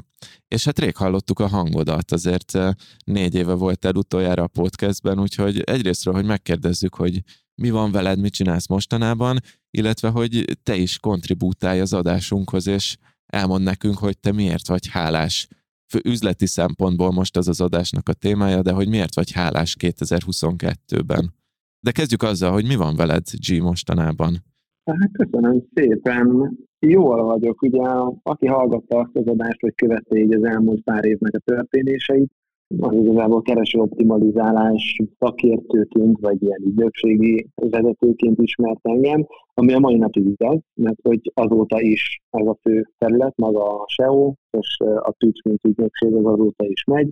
és 0.47 0.65
hát 0.65 0.79
rég 0.79 0.95
hallottuk 0.95 1.39
a 1.39 1.47
hangodat, 1.47 2.11
azért 2.11 2.55
eh, 2.55 2.69
négy 3.05 3.35
éve 3.35 3.53
voltál 3.53 3.95
utoljára 3.95 4.43
a 4.43 4.47
podcastben, 4.47 5.19
úgyhogy 5.19 5.59
egyrésztről, 5.59 6.13
hogy 6.13 6.25
megkérdezzük, 6.25 6.95
hogy 6.95 7.21
mi 7.55 7.69
van 7.69 7.91
veled, 7.91 8.19
mit 8.19 8.33
csinálsz 8.33 8.67
mostanában, 8.67 9.39
illetve 9.71 10.09
hogy 10.09 10.45
te 10.63 10.75
is 10.75 10.99
kontribútálj 10.99 11.79
az 11.79 11.93
adásunkhoz, 11.93 12.67
és 12.67 12.97
elmond 13.29 13.63
nekünk, 13.63 13.97
hogy 13.97 14.19
te 14.19 14.31
miért 14.31 14.67
vagy 14.67 14.87
hálás. 14.87 15.47
Fő 15.91 15.99
üzleti 16.03 16.45
szempontból 16.45 17.11
most 17.11 17.37
ez 17.37 17.47
az 17.47 17.61
adásnak 17.61 18.09
a 18.09 18.13
témája, 18.13 18.61
de 18.61 18.71
hogy 18.71 18.89
miért 18.89 19.15
vagy 19.15 19.31
hálás 19.31 19.75
2022-ben. 19.79 21.33
De 21.79 21.91
kezdjük 21.91 22.23
azzal, 22.23 22.51
hogy 22.51 22.65
mi 22.67 22.75
van 22.75 22.95
veled, 22.95 23.23
G, 23.47 23.61
mostanában. 23.61 24.37
Hát 24.83 25.11
köszönöm 25.11 25.63
szépen! 25.73 26.57
Jól 26.79 27.23
vagyok, 27.23 27.61
ugye 27.61 27.81
aki 28.23 28.45
hallgatta 28.45 28.99
azt 28.99 29.15
az 29.15 29.27
adást, 29.27 29.61
hogy 29.61 29.75
követte 29.75 30.17
így 30.17 30.33
az 30.33 30.43
elmúlt 30.43 30.83
pár 30.83 31.05
évnek 31.05 31.33
a 31.33 31.39
történéseit, 31.39 32.31
az 32.77 32.95
igazából 32.95 33.41
kereső 33.41 33.79
optimalizálás 33.79 34.97
szakértőként, 35.19 36.17
vagy 36.19 36.43
ilyen 36.43 36.61
ügynökségi 36.65 37.47
vezetőként 37.55 38.41
ismert 38.41 38.79
engem, 38.81 39.25
ami 39.53 39.73
a 39.73 39.79
mai 39.79 39.97
napig 39.97 40.25
igaz, 40.25 40.59
mert 40.73 40.99
hogy 41.03 41.31
azóta 41.33 41.81
is 41.81 42.21
ez 42.29 42.47
a 42.47 42.57
fő 42.61 42.89
terület, 42.97 43.37
maga 43.37 43.63
a 43.63 43.85
SEO, 43.87 44.33
és 44.57 44.77
a 44.79 45.11
pitch, 45.17 45.45
mint 45.45 45.63
ügynökség 45.63 46.13
az 46.13 46.25
azóta 46.25 46.65
is 46.65 46.83
megy. 46.83 47.09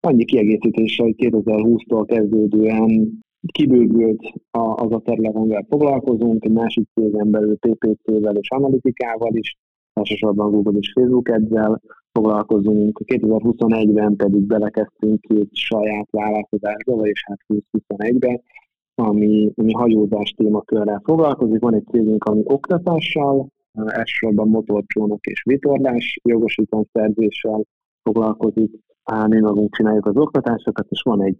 Annyi 0.00 0.24
kiegészítése, 0.24 1.02
hogy 1.02 1.14
2020-tól 1.16 2.04
kezdődően 2.06 3.24
kibővült 3.52 4.32
az 4.74 4.92
a 4.92 5.00
terület, 5.04 5.34
amivel 5.34 5.66
foglalkozunk, 5.68 6.44
egy 6.44 6.52
másik 6.52 6.88
cégen 6.94 7.30
belül 7.30 7.56
PPC-vel 7.56 8.36
és 8.36 8.50
analitikával 8.50 9.34
is, 9.34 9.56
elsősorban 9.92 10.50
Google 10.50 10.78
és 10.78 10.92
Facebook 10.92 11.28
ezzel 11.28 11.80
foglalkozunk. 12.16 13.00
2021-ben 13.04 14.16
pedig 14.16 14.40
belekezdtünk 14.40 15.20
két 15.20 15.48
saját 15.52 16.08
vállalkozásba, 16.10 16.96
vagyis 16.96 17.24
hát 17.26 17.38
2021-ben, 17.48 18.42
ami, 18.94 19.50
ami 19.56 19.72
hajózás 19.72 20.30
témakörrel 20.36 21.02
foglalkozik. 21.04 21.60
Van 21.60 21.74
egy 21.74 21.86
cégünk, 21.90 22.24
ami 22.24 22.42
oktatással, 22.44 23.46
elsősorban 23.86 24.48
motorcsónak 24.48 25.26
és 25.26 25.42
vitorlás 25.42 26.20
jogosítványszerzéssel 26.22 27.64
foglalkozik. 28.02 28.70
Á, 29.04 29.26
mi 29.26 29.40
magunk 29.40 29.74
csináljuk 29.74 30.06
az 30.06 30.16
oktatásokat, 30.16 30.86
és 30.90 31.02
van 31.02 31.22
egy 31.22 31.38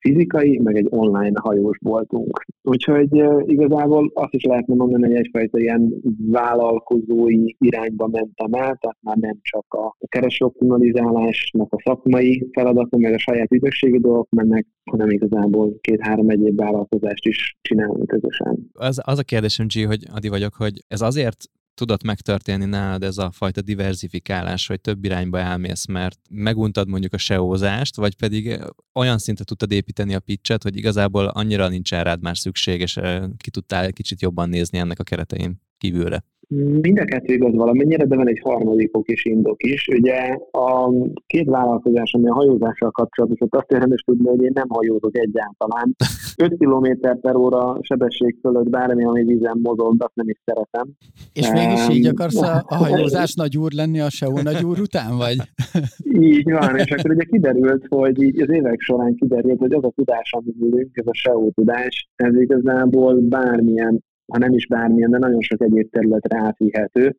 fizikai, 0.00 0.58
meg 0.58 0.76
egy 0.76 0.86
online 0.90 1.40
hajós 1.40 1.78
boltunk. 1.78 2.44
Úgyhogy 2.62 3.08
igazából 3.46 4.10
azt 4.14 4.34
is 4.34 4.42
lehetne 4.42 4.74
mondani, 4.74 5.06
hogy 5.06 5.16
egyfajta 5.16 5.58
ilyen 5.58 5.94
vállalkozói 6.30 7.54
irányba 7.58 8.06
mentem 8.06 8.52
el, 8.52 8.76
tehát 8.80 8.96
már 9.00 9.16
nem 9.16 9.38
csak 9.42 9.64
a 9.68 9.96
kereső 10.08 10.44
optimalizálásnak 10.44 11.72
a 11.72 11.80
szakmai 11.84 12.48
feladatom, 12.52 13.00
meg 13.00 13.14
a 13.14 13.18
saját 13.18 13.52
ügynökségi 13.52 13.98
dolgok 13.98 14.28
mennek, 14.30 14.66
hanem 14.90 15.10
igazából 15.10 15.78
két-három 15.80 16.28
egyéb 16.28 16.56
vállalkozást 16.56 17.26
is 17.26 17.58
csinálunk 17.60 18.06
közösen. 18.06 18.70
Az, 18.72 19.00
az 19.04 19.18
a 19.18 19.22
kérdésem, 19.22 19.66
G, 19.66 19.86
hogy 19.86 20.02
Adi 20.14 20.28
vagyok, 20.28 20.54
hogy 20.54 20.84
ez 20.88 21.00
azért 21.00 21.36
tudott 21.78 22.02
megtörténni 22.02 22.64
nálad 22.64 23.02
ez 23.02 23.18
a 23.18 23.30
fajta 23.30 23.62
diversifikálás, 23.62 24.66
hogy 24.66 24.80
több 24.80 25.04
irányba 25.04 25.38
elmész, 25.38 25.86
mert 25.86 26.18
meguntad 26.30 26.88
mondjuk 26.88 27.12
a 27.12 27.18
SEO-zást, 27.18 27.96
vagy 27.96 28.16
pedig 28.16 28.60
olyan 28.94 29.18
szintre 29.18 29.44
tudtad 29.44 29.72
építeni 29.72 30.14
a 30.14 30.20
pitchet, 30.20 30.62
hogy 30.62 30.76
igazából 30.76 31.26
annyira 31.26 31.68
nincsen 31.68 32.04
rád 32.04 32.22
már 32.22 32.38
szükség, 32.38 32.80
és 32.80 32.96
eh, 32.96 33.22
ki 33.36 33.50
tudtál 33.50 33.92
kicsit 33.92 34.20
jobban 34.20 34.48
nézni 34.48 34.78
ennek 34.78 34.98
a 34.98 35.04
keretein 35.04 35.60
kívülre. 35.78 36.24
Mind 36.56 36.98
a 36.98 37.04
kettő 37.04 37.34
igaz 37.34 37.54
valamennyire, 37.54 38.04
de 38.04 38.16
van 38.16 38.28
egy 38.28 38.40
harmadik 38.42 38.96
ok 38.96 39.06
és 39.08 39.24
indok 39.24 39.62
is. 39.62 39.88
Ugye 39.88 40.36
a 40.50 40.92
két 41.26 41.48
vállalkozás, 41.48 42.12
ami 42.12 42.28
a 42.28 42.34
hajózással 42.34 42.90
kapcsolatos, 42.90 43.40
ott 43.40 43.54
azt 43.54 43.70
érdemes 43.72 44.00
tudni, 44.00 44.28
hogy 44.28 44.42
én 44.42 44.50
nem 44.54 44.68
hajózok 44.68 45.18
egyáltalán. 45.18 45.96
5 46.42 46.56
km 46.58 47.08
per 47.20 47.36
óra 47.36 47.76
sebesség 47.80 48.38
fölött 48.40 48.68
bármi, 48.68 49.04
ami 49.04 49.24
vízen 49.24 49.58
mozog, 49.62 49.94
azt 49.98 50.14
nem 50.14 50.28
is 50.28 50.40
szeretem. 50.44 50.88
És 51.32 51.50
mégis 51.50 51.88
így 51.88 52.06
akarsz 52.06 52.42
a, 52.42 52.64
a 52.66 52.74
hajózás 52.74 53.34
nagyúr 53.34 53.72
lenni 53.72 54.00
a 54.00 54.10
SEO 54.10 54.42
nagyúr 54.42 54.80
után, 54.80 55.16
vagy? 55.16 55.36
Így 56.30 56.52
van, 56.52 56.76
és 56.76 56.90
akkor 56.90 57.10
ugye 57.10 57.24
kiderült, 57.24 57.86
hogy 57.88 58.22
így 58.22 58.40
az 58.40 58.50
évek 58.50 58.80
során 58.80 59.14
kiderült, 59.14 59.58
hogy 59.58 59.72
az 59.72 59.84
a 59.84 59.92
tudás, 59.96 60.32
amit 60.32 60.56
ülünk, 60.60 60.90
ez 60.92 61.06
a 61.06 61.14
SEO 61.14 61.50
tudás, 61.50 62.08
ez 62.16 62.34
igazából 62.34 63.14
bármilyen, 63.20 64.04
ha 64.32 64.38
nem 64.38 64.52
is 64.52 64.66
bármilyen, 64.66 65.10
de 65.10 65.18
nagyon 65.18 65.40
sok 65.40 65.62
egyéb 65.62 65.90
területre 65.90 66.38
átvihető. 66.38 67.16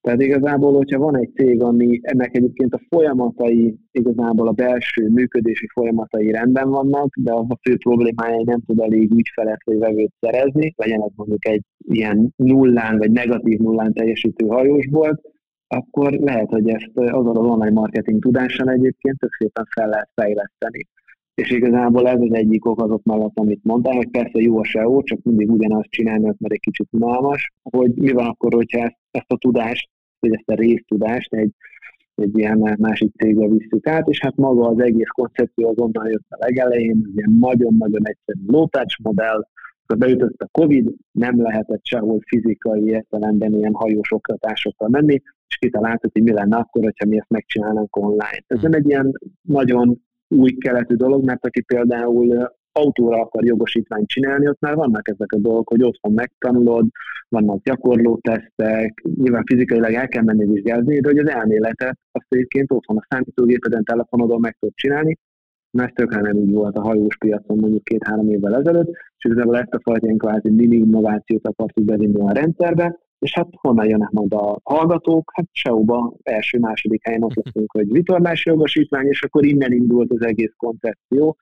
Tehát 0.00 0.22
igazából, 0.22 0.76
hogyha 0.76 0.98
van 0.98 1.16
egy 1.16 1.30
cég, 1.34 1.62
ami 1.62 2.00
ennek 2.02 2.36
egyébként 2.36 2.74
a 2.74 2.80
folyamatai, 2.88 3.78
igazából 3.90 4.48
a 4.48 4.52
belső 4.52 5.08
működési 5.08 5.66
folyamatai 5.72 6.30
rendben 6.30 6.70
vannak, 6.70 7.16
de 7.16 7.32
az 7.32 7.44
a 7.48 7.58
fő 7.62 7.76
problémája, 7.76 8.36
hogy 8.36 8.46
nem 8.46 8.62
tud 8.66 8.80
elég 8.80 9.10
ügyfelet 9.10 9.64
vagy 9.64 9.78
vevőt 9.78 10.12
szerezni, 10.20 10.74
legyen 10.76 11.02
ez 11.02 11.10
mondjuk 11.14 11.46
egy 11.46 11.62
ilyen 11.78 12.32
nullán 12.36 12.98
vagy 12.98 13.10
negatív 13.10 13.58
nullán 13.58 13.92
teljesítő 13.92 14.46
hajósbolt, 14.46 15.20
akkor 15.66 16.12
lehet, 16.12 16.48
hogy 16.48 16.68
ezt 16.68 16.90
azon 16.94 17.36
az 17.36 17.46
online 17.46 17.80
marketing 17.80 18.22
tudással 18.22 18.70
egyébként 18.70 19.18
tök 19.18 19.32
szépen 19.38 19.66
fel 19.74 19.88
lehet 19.88 20.10
fejleszteni. 20.14 20.88
És 21.34 21.50
igazából 21.50 22.08
ez 22.08 22.20
az 22.20 22.32
egyik 22.32 22.64
ok 22.64 22.82
azok 22.82 23.02
mellett, 23.02 23.32
amit 23.34 23.64
mondtál, 23.64 23.96
hogy 23.96 24.10
persze 24.10 24.40
jó 24.40 24.58
a 24.58 24.64
SEO, 24.64 25.02
csak 25.02 25.22
mindig 25.22 25.50
ugyanazt 25.50 25.90
csinálni, 25.90 26.24
mert 26.24 26.52
egy 26.52 26.60
kicsit 26.60 26.88
unalmas, 26.90 27.52
hogy 27.62 27.94
mi 27.94 28.12
van 28.12 28.26
akkor, 28.26 28.54
hogyha 28.54 28.78
ezt, 28.78 28.98
ezt 29.10 29.32
a 29.32 29.36
tudást, 29.36 29.88
vagy 30.18 30.32
ezt 30.32 30.48
a 30.48 30.54
résztudást 30.54 31.34
egy, 31.34 31.52
egy 32.14 32.38
ilyen 32.38 32.76
másik 32.78 33.14
cégbe 33.16 33.48
visszük 33.48 33.86
át, 33.86 34.08
és 34.08 34.20
hát 34.20 34.36
maga 34.36 34.68
az 34.68 34.80
egész 34.80 35.08
koncepció 35.08 35.68
azonnal 35.68 36.08
jött 36.08 36.26
a 36.28 36.36
legelején, 36.38 37.02
ez 37.04 37.16
ilyen 37.16 37.36
nagyon-nagyon 37.40 38.06
egyszerű 38.06 38.40
low 38.46 38.68
touch 38.68 39.00
modell, 39.02 39.46
akkor 39.82 39.98
beütött 39.98 40.40
a 40.40 40.48
Covid, 40.52 40.90
nem 41.12 41.42
lehetett 41.42 41.84
sehol 41.84 42.20
fizikai 42.26 42.84
értelemben 42.84 43.54
ilyen 43.54 43.74
hajós 43.74 44.12
oktatásokkal 44.12 44.88
menni, 44.88 45.22
és 45.48 45.56
kitaláltuk, 45.56 46.12
hogy 46.12 46.22
mi 46.22 46.32
lenne 46.32 46.56
akkor, 46.56 46.82
hogyha 46.82 47.06
mi 47.06 47.16
ezt 47.16 47.28
megcsinálnánk 47.28 47.96
online. 47.96 48.44
Ez 48.46 48.62
nem 48.62 48.72
egy 48.72 48.88
ilyen 48.88 49.12
nagyon 49.42 50.02
új 50.30 50.56
keletű 50.56 50.94
dolog, 50.94 51.24
mert 51.24 51.46
aki 51.46 51.60
például 51.60 52.50
autóra 52.72 53.20
akar 53.20 53.44
jogosítványt 53.44 54.08
csinálni, 54.08 54.48
ott 54.48 54.60
már 54.60 54.74
vannak 54.74 55.08
ezek 55.08 55.32
a 55.32 55.38
dolgok, 55.38 55.68
hogy 55.68 55.82
otthon 55.82 56.12
megtanulod, 56.12 56.86
vannak 57.28 57.62
gyakorló 57.62 58.18
tesztek, 58.22 59.02
nyilván 59.14 59.44
fizikailag 59.44 59.92
el 59.92 60.08
kell 60.08 60.22
menni 60.22 60.46
vizsgázni, 60.46 61.00
de 61.00 61.08
hogy 61.08 61.18
az 61.18 61.28
elméletet 61.28 61.98
azt 62.12 62.26
egyébként 62.28 62.72
otthon 62.72 62.96
a 62.96 63.06
számítógépeden, 63.08 63.84
telefonodon 63.84 64.40
meg 64.40 64.56
tudod 64.58 64.74
csinálni, 64.74 65.18
mert 65.70 65.94
tökre 65.94 66.20
nem 66.20 66.36
így 66.36 66.52
volt 66.52 66.76
a 66.76 66.82
hajós 66.82 67.16
piacon 67.16 67.58
mondjuk 67.58 67.84
két-három 67.84 68.28
évvel 68.28 68.56
ezelőtt, 68.56 68.90
és 68.90 69.24
igazából 69.24 69.58
ezt 69.58 69.74
a 69.74 69.80
fajta 69.82 70.06
ilyen 70.06 70.18
kvázi 70.18 70.50
mini 70.50 70.76
innovációt 70.76 71.46
akartuk 71.46 71.84
bevinni 71.84 72.20
a 72.20 72.32
rendszerbe, 72.32 72.98
és 73.20 73.32
hát 73.34 73.48
honnan 73.52 73.88
jönnek 73.88 74.10
majd 74.10 74.32
a 74.32 74.60
hallgatók? 74.62 75.30
Hát 75.34 75.46
SEO-ba 75.52 76.14
első-második 76.22 77.04
helyen 77.04 77.22
ott 77.22 77.34
leszünk, 77.34 77.72
hogy 77.72 77.92
vitorlási 77.92 78.48
jogosítvány, 78.48 79.06
és 79.06 79.22
akkor 79.22 79.44
innen 79.44 79.72
indult 79.72 80.12
az 80.12 80.24
egész 80.24 80.52
koncepció, 80.56 81.36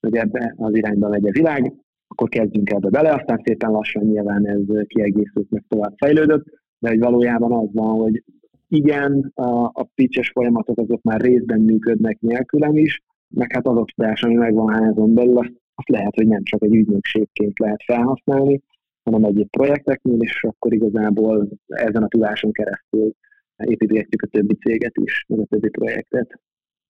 hogy 0.00 0.16
ebbe 0.16 0.54
az 0.56 0.76
irányba 0.76 1.08
megy 1.08 1.26
a 1.26 1.32
világ, 1.32 1.72
akkor 2.08 2.28
kezdjünk 2.28 2.70
ebbe 2.70 2.88
bele, 2.88 3.12
aztán 3.12 3.40
szépen 3.44 3.70
lassan 3.70 4.04
nyilván 4.04 4.46
ez 4.46 4.86
kiegészült, 4.86 5.50
meg 5.50 5.64
tovább 5.68 5.94
fejlődött, 5.96 6.44
de 6.78 6.88
hogy 6.88 6.98
valójában 6.98 7.52
az 7.52 7.68
van, 7.72 8.00
hogy 8.00 8.22
igen, 8.68 9.32
a, 9.34 9.64
a 9.64 9.88
pitches 9.94 10.30
folyamatok 10.30 10.78
azok 10.78 11.02
már 11.02 11.20
részben 11.20 11.60
működnek 11.60 12.20
nélkülem 12.20 12.76
is, 12.76 13.02
meg 13.28 13.52
hát 13.52 13.66
az 13.66 13.84
tudás, 13.94 14.22
ami 14.22 14.34
megvan 14.34 14.74
házon 14.74 15.14
belül, 15.14 15.38
azt, 15.38 15.52
azt 15.74 15.88
lehet, 15.88 16.14
hogy 16.14 16.26
nem 16.26 16.42
csak 16.42 16.62
egy 16.62 16.74
ügynökségként 16.74 17.58
lehet 17.58 17.82
felhasználni, 17.84 18.62
hanem 19.06 19.24
egyéb 19.24 19.50
projekteknél, 19.50 20.20
és 20.20 20.42
akkor 20.42 20.74
igazából 20.74 21.48
ezen 21.66 22.02
a 22.02 22.08
tudáson 22.08 22.52
keresztül 22.52 23.12
építgetjük 23.56 24.22
a 24.22 24.26
többi 24.26 24.54
céget 24.54 24.96
is, 25.04 25.24
meg 25.28 25.38
a 25.40 25.44
többi 25.44 25.68
projektet. 25.68 26.40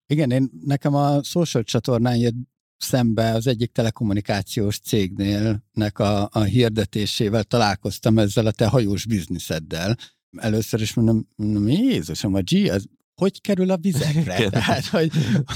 Igen, 0.07 0.31
én 0.31 0.51
nekem 0.65 0.95
a 0.95 1.23
social 1.23 1.63
csatornán 1.63 2.17
jött 2.17 2.35
szembe 2.77 3.31
az 3.31 3.47
egyik 3.47 3.73
telekommunikációs 3.73 4.79
cégnél 4.79 5.65
nek 5.73 5.99
a, 5.99 6.29
a 6.33 6.43
hirdetésével 6.43 7.43
találkoztam 7.43 8.19
ezzel 8.19 8.47
a 8.47 8.51
te 8.51 8.67
hajós 8.67 9.07
bizniszeddel, 9.07 9.97
először 10.37 10.81
is 10.81 10.95
mondom, 10.95 11.29
mondom 11.37 11.69
Jézusom, 11.69 12.35
a 12.35 12.41
G 12.41 12.69
az 12.71 12.89
hogy 13.17 13.41
kerül 13.41 13.71
a 13.71 13.77
vizekre? 13.77 14.49
Tehát, 14.49 14.87
hogy, 14.87 15.11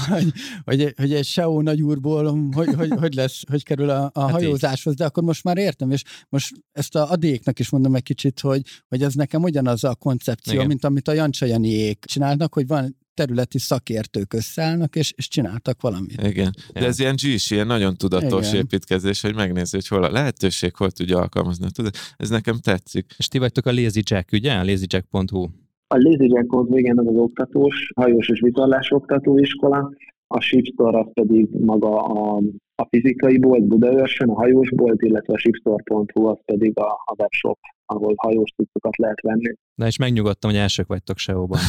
hogy, 0.07 0.31
hogy, 0.63 0.93
hogy 0.97 1.13
egy 1.13 1.25
SEO 1.25 1.61
nagyúrból 1.61 2.49
hogy, 2.51 2.73
hogy, 2.73 2.89
hogy, 2.89 3.13
lesz, 3.13 3.41
hogy 3.49 3.63
kerül 3.63 3.89
a, 3.89 4.09
a 4.13 4.21
hát 4.21 4.31
hajózáshoz, 4.31 4.95
de 4.95 5.05
akkor 5.05 5.23
most 5.23 5.43
már 5.43 5.57
értem, 5.57 5.91
és 5.91 6.03
most 6.29 6.53
ezt 6.71 6.95
a 6.95 7.11
adéknak 7.11 7.59
is 7.59 7.69
mondom 7.69 7.95
egy 7.95 8.03
kicsit, 8.03 8.39
hogy, 8.39 8.61
hogy 8.87 9.03
ez 9.03 9.13
nekem 9.13 9.43
ugyanaz 9.43 9.83
a 9.83 9.95
koncepció, 9.95 10.53
Igen. 10.53 10.67
mint 10.67 10.85
amit 10.85 11.07
a 11.07 11.13
Jancsajaniék 11.13 12.05
csinálnak, 12.05 12.53
hogy 12.53 12.67
van 12.67 12.99
területi 13.13 13.59
szakértők 13.59 14.33
összeállnak, 14.33 14.95
és, 14.95 15.13
és 15.15 15.27
csináltak 15.27 15.81
valamit. 15.81 16.21
Igen, 16.21 16.55
de 16.73 16.85
ez 16.85 16.99
ilyen 16.99 17.15
g 17.15 17.23
ilyen 17.49 17.67
nagyon 17.67 17.97
tudatos 17.97 18.47
Igen. 18.47 18.61
építkezés, 18.61 19.21
hogy 19.21 19.35
megnézi, 19.35 19.75
hogy 19.75 19.87
hol 19.87 20.03
a 20.03 20.11
lehetőség, 20.11 20.75
hol 20.75 20.91
tudja 20.91 21.17
alkalmazni. 21.17 21.71
Tudod, 21.71 21.95
ez 22.17 22.29
nekem 22.29 22.59
tetszik. 22.59 23.13
És 23.17 23.27
ti 23.27 23.37
vagytok 23.37 23.65
a 23.65 23.71
Lazy 23.71 24.01
Jack, 24.05 24.31
ugye? 24.31 24.53
A 24.53 24.63
lazyjack.hu. 24.63 25.47
A 25.93 25.97
Lazy 25.97 26.31
igen, 26.69 26.97
az 26.97 27.07
az 27.07 27.15
oktatós, 27.15 27.91
hajós 27.95 28.29
és 28.29 28.39
vitorlás 28.39 28.91
oktatóiskola, 28.91 29.91
a 30.27 30.39
Shipstore 30.39 30.99
az 30.99 31.07
pedig 31.13 31.47
maga 31.59 32.03
a, 32.03 32.41
a 32.75 32.87
fizikai 32.89 33.37
bolt 33.37 33.67
Budaörsön, 33.67 34.29
a 34.29 34.33
hajós 34.33 34.69
bolt, 34.75 35.01
illetve 35.01 35.33
a 35.33 35.37
shipstore.hu 35.37 36.25
az 36.25 36.37
pedig 36.45 36.79
a, 36.79 36.87
a 37.05 37.15
webshop, 37.17 37.59
ahol 37.85 38.13
hajós 38.17 38.51
cuccokat 38.55 38.97
lehet 38.97 39.21
venni. 39.21 39.53
Na 39.75 39.85
és 39.85 39.97
megnyugodtam, 39.97 40.49
hogy 40.49 40.59
elsők 40.59 40.87
vagytok 40.87 41.17
SEO-ban. 41.17 41.59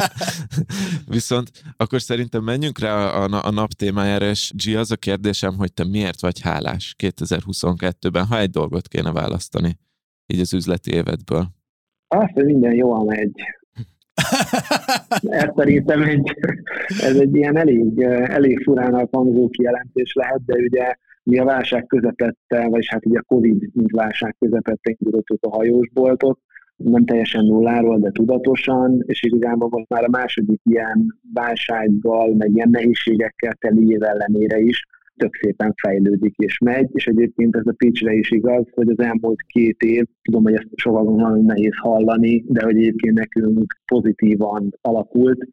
Viszont 1.16 1.50
akkor 1.76 2.00
szerintem 2.00 2.42
menjünk 2.42 2.78
rá 2.78 2.94
a, 2.94 3.24
a, 3.24 3.44
a 3.44 3.50
nap 3.50 3.70
témájára, 3.70 4.26
és 4.26 4.52
G, 4.64 4.76
az 4.76 4.90
a 4.90 4.96
kérdésem, 4.96 5.54
hogy 5.56 5.72
te 5.72 5.84
miért 5.84 6.20
vagy 6.20 6.40
hálás 6.40 6.94
2022-ben, 7.02 8.26
ha 8.26 8.38
egy 8.38 8.50
dolgot 8.50 8.88
kéne 8.88 9.12
választani 9.12 9.78
így 10.26 10.40
az 10.40 10.54
üzleti 10.54 10.92
évedből? 10.92 11.46
Hogy 12.32 12.44
minden 12.44 12.74
jól 12.74 13.04
megy. 13.04 13.32
Ez 15.22 15.48
szerintem 15.56 16.02
egy, 16.02 16.36
ez 16.86 17.16
egy 17.16 17.36
ilyen 17.36 17.56
elég, 17.56 18.00
elég 18.02 18.62
furán 18.62 19.08
hangzó 19.12 19.48
kijelentés 19.48 20.12
lehet, 20.12 20.44
de 20.44 20.54
ugye 20.54 20.94
mi 21.22 21.38
a 21.38 21.44
válság 21.44 21.86
közepette, 21.86 22.68
vagy 22.68 22.86
hát 22.86 23.06
ugye 23.06 23.18
a 23.18 23.24
Covid, 23.26 23.68
mint 23.72 23.90
válság 23.90 24.36
közepette 24.38 24.94
indítottuk 24.98 25.44
a 25.44 25.56
hajósboltot, 25.56 26.38
nem 26.76 27.04
teljesen 27.04 27.44
nulláról, 27.44 27.98
de 27.98 28.10
tudatosan, 28.10 29.02
és 29.06 29.22
igazából 29.22 29.68
most 29.68 29.88
már 29.88 30.04
a 30.04 30.10
második 30.10 30.60
ilyen 30.64 31.18
válsággal, 31.32 32.34
meg 32.34 32.50
ilyen 32.54 32.70
nehézségekkel 32.70 33.52
teli 33.52 33.90
év 33.90 34.02
ellenére 34.02 34.58
is 34.58 34.84
tök 35.16 35.34
szépen 35.34 35.74
fejlődik 35.82 36.34
és 36.36 36.58
megy, 36.58 36.88
és 36.92 37.06
egyébként 37.06 37.56
ez 37.56 37.66
a 37.66 37.74
pitchre 37.76 38.12
is 38.12 38.30
igaz, 38.30 38.64
hogy 38.70 38.88
az 38.88 38.98
elmúlt 38.98 39.42
két 39.46 39.80
év, 39.80 40.04
tudom, 40.22 40.42
hogy 40.42 40.54
ezt 40.54 40.68
sokan 40.74 41.14
nagyon 41.14 41.44
nehéz 41.44 41.76
hallani, 41.76 42.44
de 42.46 42.64
hogy 42.64 42.76
egyébként 42.76 43.18
nekünk 43.18 43.76
pozitívan 43.84 44.70
alakult, 44.80 45.48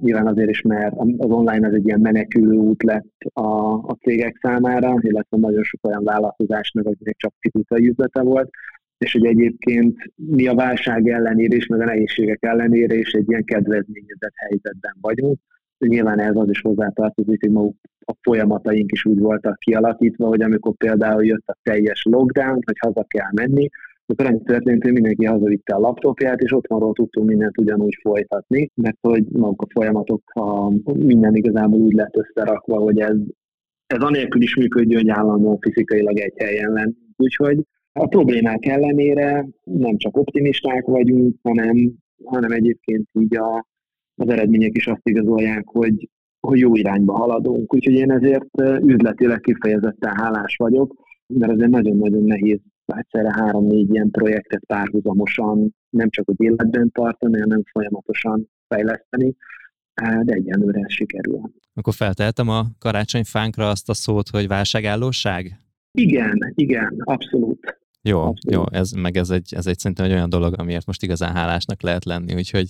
nyilván 0.00 0.26
azért 0.26 0.50
is, 0.50 0.62
mert 0.62 0.94
az 0.96 1.30
online 1.30 1.66
az 1.66 1.74
egy 1.74 1.86
ilyen 1.86 2.00
menekülő 2.00 2.56
út 2.56 2.82
lett 2.82 3.16
a, 3.32 3.72
a 3.72 3.98
cégek 4.00 4.38
számára, 4.42 4.94
illetve 5.00 5.36
nagyon 5.36 5.62
sok 5.62 5.86
olyan 5.86 6.04
vállalkozásnak, 6.04 6.86
akinek 6.86 7.16
csak 7.16 7.34
fizikai 7.40 7.88
üzlete 7.88 8.22
volt, 8.22 8.50
és 8.98 9.12
hogy 9.12 9.26
egyébként 9.26 9.96
mi 10.14 10.46
a 10.46 10.54
válság 10.54 11.08
ellenére 11.08 11.56
is, 11.56 11.66
meg 11.66 11.80
a 11.80 11.84
nehézségek 11.84 12.38
ellenére 12.40 12.94
is 12.94 13.12
egy 13.12 13.28
ilyen 13.28 13.44
kedvezményezett 13.44 14.34
helyzetben 14.34 14.94
vagyunk. 15.00 15.38
Nyilván 15.78 16.20
ez 16.20 16.36
az 16.36 16.48
is 16.48 16.60
hozzátartozik, 16.60 17.40
hogy 17.40 17.50
maguk 17.50 17.76
a 18.04 18.14
folyamataink 18.22 18.92
is 18.92 19.04
úgy 19.04 19.18
voltak 19.18 19.58
kialakítva, 19.58 20.26
hogy 20.26 20.42
amikor 20.42 20.74
például 20.76 21.24
jött 21.24 21.46
a 21.46 21.56
teljes 21.62 22.02
lockdown, 22.10 22.58
hogy 22.64 22.78
haza 22.78 23.04
kell 23.08 23.30
menni, 23.32 23.68
akkor 24.06 24.26
annyi 24.26 24.42
történt, 24.42 24.82
hogy 24.82 24.92
mindenki 24.92 25.24
hazavitte 25.24 25.74
a 25.74 25.78
laptopját, 25.78 26.40
és 26.40 26.52
otthonról 26.52 26.92
tudtunk 26.92 27.28
mindent 27.28 27.58
ugyanúgy 27.58 27.98
folytatni, 28.02 28.70
mert 28.74 28.98
hogy 29.00 29.24
maguk 29.30 29.62
a 29.62 29.66
folyamatok, 29.72 30.22
a, 30.34 30.68
minden 30.92 31.34
igazából 31.34 31.80
úgy 31.80 31.92
lett 31.92 32.16
összerakva, 32.16 32.76
hogy 32.76 32.98
ez, 32.98 33.16
ez 33.86 34.02
anélkül 34.02 34.42
is 34.42 34.56
működjön, 34.56 35.00
hogy 35.00 35.10
állandóan 35.10 35.58
fizikailag 35.60 36.18
egy 36.18 36.34
helyen 36.36 36.72
lenni. 36.72 36.94
Úgyhogy 37.16 37.58
a 37.92 38.06
problémák 38.06 38.66
ellenére 38.66 39.48
nem 39.64 39.96
csak 39.96 40.16
optimisták 40.16 40.84
vagyunk, 40.84 41.36
hanem, 41.42 41.92
hanem 42.24 42.50
egyébként 42.50 43.08
így 43.20 43.36
a, 43.36 43.66
az 44.18 44.28
eredmények 44.28 44.76
is 44.76 44.86
azt 44.86 45.08
igazolják, 45.08 45.66
hogy, 45.66 46.08
hogy 46.40 46.58
jó 46.58 46.74
irányba 46.74 47.16
haladunk. 47.16 47.74
Úgyhogy 47.74 47.94
én 47.94 48.10
ezért 48.10 48.62
üzletileg 48.82 49.40
kifejezetten 49.40 50.16
hálás 50.16 50.56
vagyok, 50.56 50.94
mert 51.26 51.52
azért 51.52 51.70
nagyon-nagyon 51.70 52.22
nehéz 52.24 52.60
egyszerre 52.96 53.32
három-négy 53.32 53.94
ilyen 53.94 54.10
projektet 54.10 54.64
párhuzamosan 54.66 55.74
nem 55.90 56.10
csak 56.10 56.26
hogy 56.26 56.40
életben 56.40 56.90
tartani, 56.92 57.40
hanem 57.40 57.62
folyamatosan 57.72 58.48
fejleszteni, 58.68 59.34
de 60.22 60.32
egyenlőre 60.32 60.80
ez 60.80 60.92
sikerül. 60.92 61.40
Akkor 61.74 61.94
felteltem 61.94 62.48
a 62.48 62.64
karácsonyfánkra 62.78 63.68
azt 63.68 63.88
a 63.88 63.94
szót, 63.94 64.28
hogy 64.28 64.48
válságállóság? 64.48 65.58
Igen, 65.92 66.52
igen, 66.54 66.96
abszolút. 66.98 67.78
Jó, 68.02 68.18
abszolút. 68.18 68.70
jó, 68.72 68.78
ez, 68.78 68.90
meg 68.90 69.16
ez 69.16 69.30
egy, 69.30 69.54
ez 69.56 69.66
egy 69.66 69.78
szerintem 69.78 70.06
egy 70.06 70.12
olyan 70.12 70.28
dolog, 70.28 70.54
amiért 70.56 70.86
most 70.86 71.02
igazán 71.02 71.34
hálásnak 71.34 71.82
lehet 71.82 72.04
lenni, 72.04 72.34
úgyhogy 72.34 72.66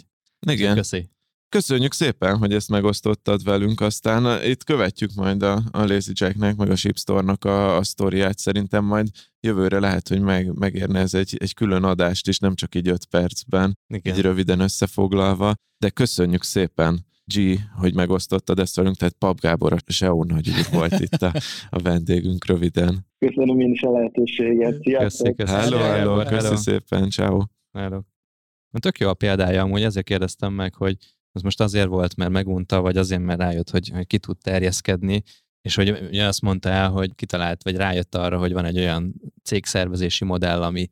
igen. 0.47 0.75
köszi. 0.75 1.09
Köszönjük 1.51 1.93
szépen, 1.93 2.37
hogy 2.37 2.53
ezt 2.53 2.69
megosztottad 2.69 3.45
velünk, 3.45 3.81
aztán 3.81 4.25
uh, 4.25 4.49
itt 4.49 4.65
követjük 4.65 5.11
majd 5.15 5.43
a, 5.43 5.63
a 5.71 5.85
Lazy 5.87 6.13
Jacknek, 6.15 6.57
meg 6.57 6.71
a 6.71 6.77
Shipstore-nak 6.77 7.45
a, 7.45 7.77
a 7.77 7.83
sztoriát, 7.83 8.39
szerintem 8.39 8.85
majd 8.85 9.07
jövőre 9.41 9.79
lehet, 9.79 10.09
hogy 10.09 10.21
meg, 10.21 10.59
megérne 10.59 10.99
ez 11.01 11.15
egy, 11.15 11.37
egy 11.39 11.55
külön 11.55 11.85
adást 11.85 12.29
is, 12.29 12.39
nem 12.39 12.55
csak 12.55 12.75
így 12.75 12.89
öt 12.89 13.07
percben, 13.07 13.79
Igen. 13.95 14.15
így 14.15 14.21
röviden 14.21 14.61
összefoglalva, 14.61 15.55
de 15.79 15.91
köszönjük 15.91 16.43
szépen 16.43 17.07
G, 17.25 17.59
hogy 17.77 17.95
megosztottad 17.95 18.59
ezt 18.59 18.77
velünk, 18.77 18.97
tehát 18.97 19.15
Pap 19.19 19.41
Gábor, 19.41 19.73
a 19.73 19.93
SEO 19.93 20.25
nagy 20.25 20.51
volt 20.73 21.01
itt 21.11 21.23
a, 21.23 21.33
a 21.71 21.79
vendégünk 21.79 22.47
röviden. 22.47 23.07
Köszönöm 23.19 23.61
én 23.61 23.73
is 23.73 23.83
a 23.83 23.91
lehetőséget. 23.91 24.83
Sziasztok! 24.83 25.43
Hello, 25.43 25.77
hello, 25.77 26.17
hello, 26.17 26.25
köszi 26.25 26.57
szépen, 26.57 27.11
ciao. 27.11 27.43
Hello. 27.73 28.01
Tök 28.81 28.99
jó 28.99 29.09
a 29.09 29.15
példája, 29.15 29.63
amúgy 29.63 29.83
ezért 29.83 30.07
kérdeztem 30.07 30.53
meg, 30.53 30.75
hogy 30.75 30.97
az 31.33 31.43
most 31.43 31.61
azért 31.61 31.89
volt, 31.89 32.17
mert 32.17 32.31
megunta, 32.31 32.81
vagy 32.81 32.97
azért, 32.97 33.23
mert 33.23 33.41
rájött, 33.41 33.71
hogy, 33.71 33.89
hogy 33.89 34.07
ki 34.07 34.19
tud 34.19 34.39
terjeszkedni, 34.39 35.23
és 35.61 35.75
hogy 35.75 35.91
ugye 35.91 36.27
azt 36.27 36.41
mondta 36.41 36.69
el, 36.69 36.91
hogy 36.91 37.15
kitalált, 37.15 37.63
vagy 37.63 37.77
rájött 37.77 38.15
arra, 38.15 38.39
hogy 38.39 38.53
van 38.53 38.65
egy 38.65 38.79
olyan 38.79 39.15
cégszervezési 39.43 40.25
modell, 40.25 40.63
ami 40.63 40.89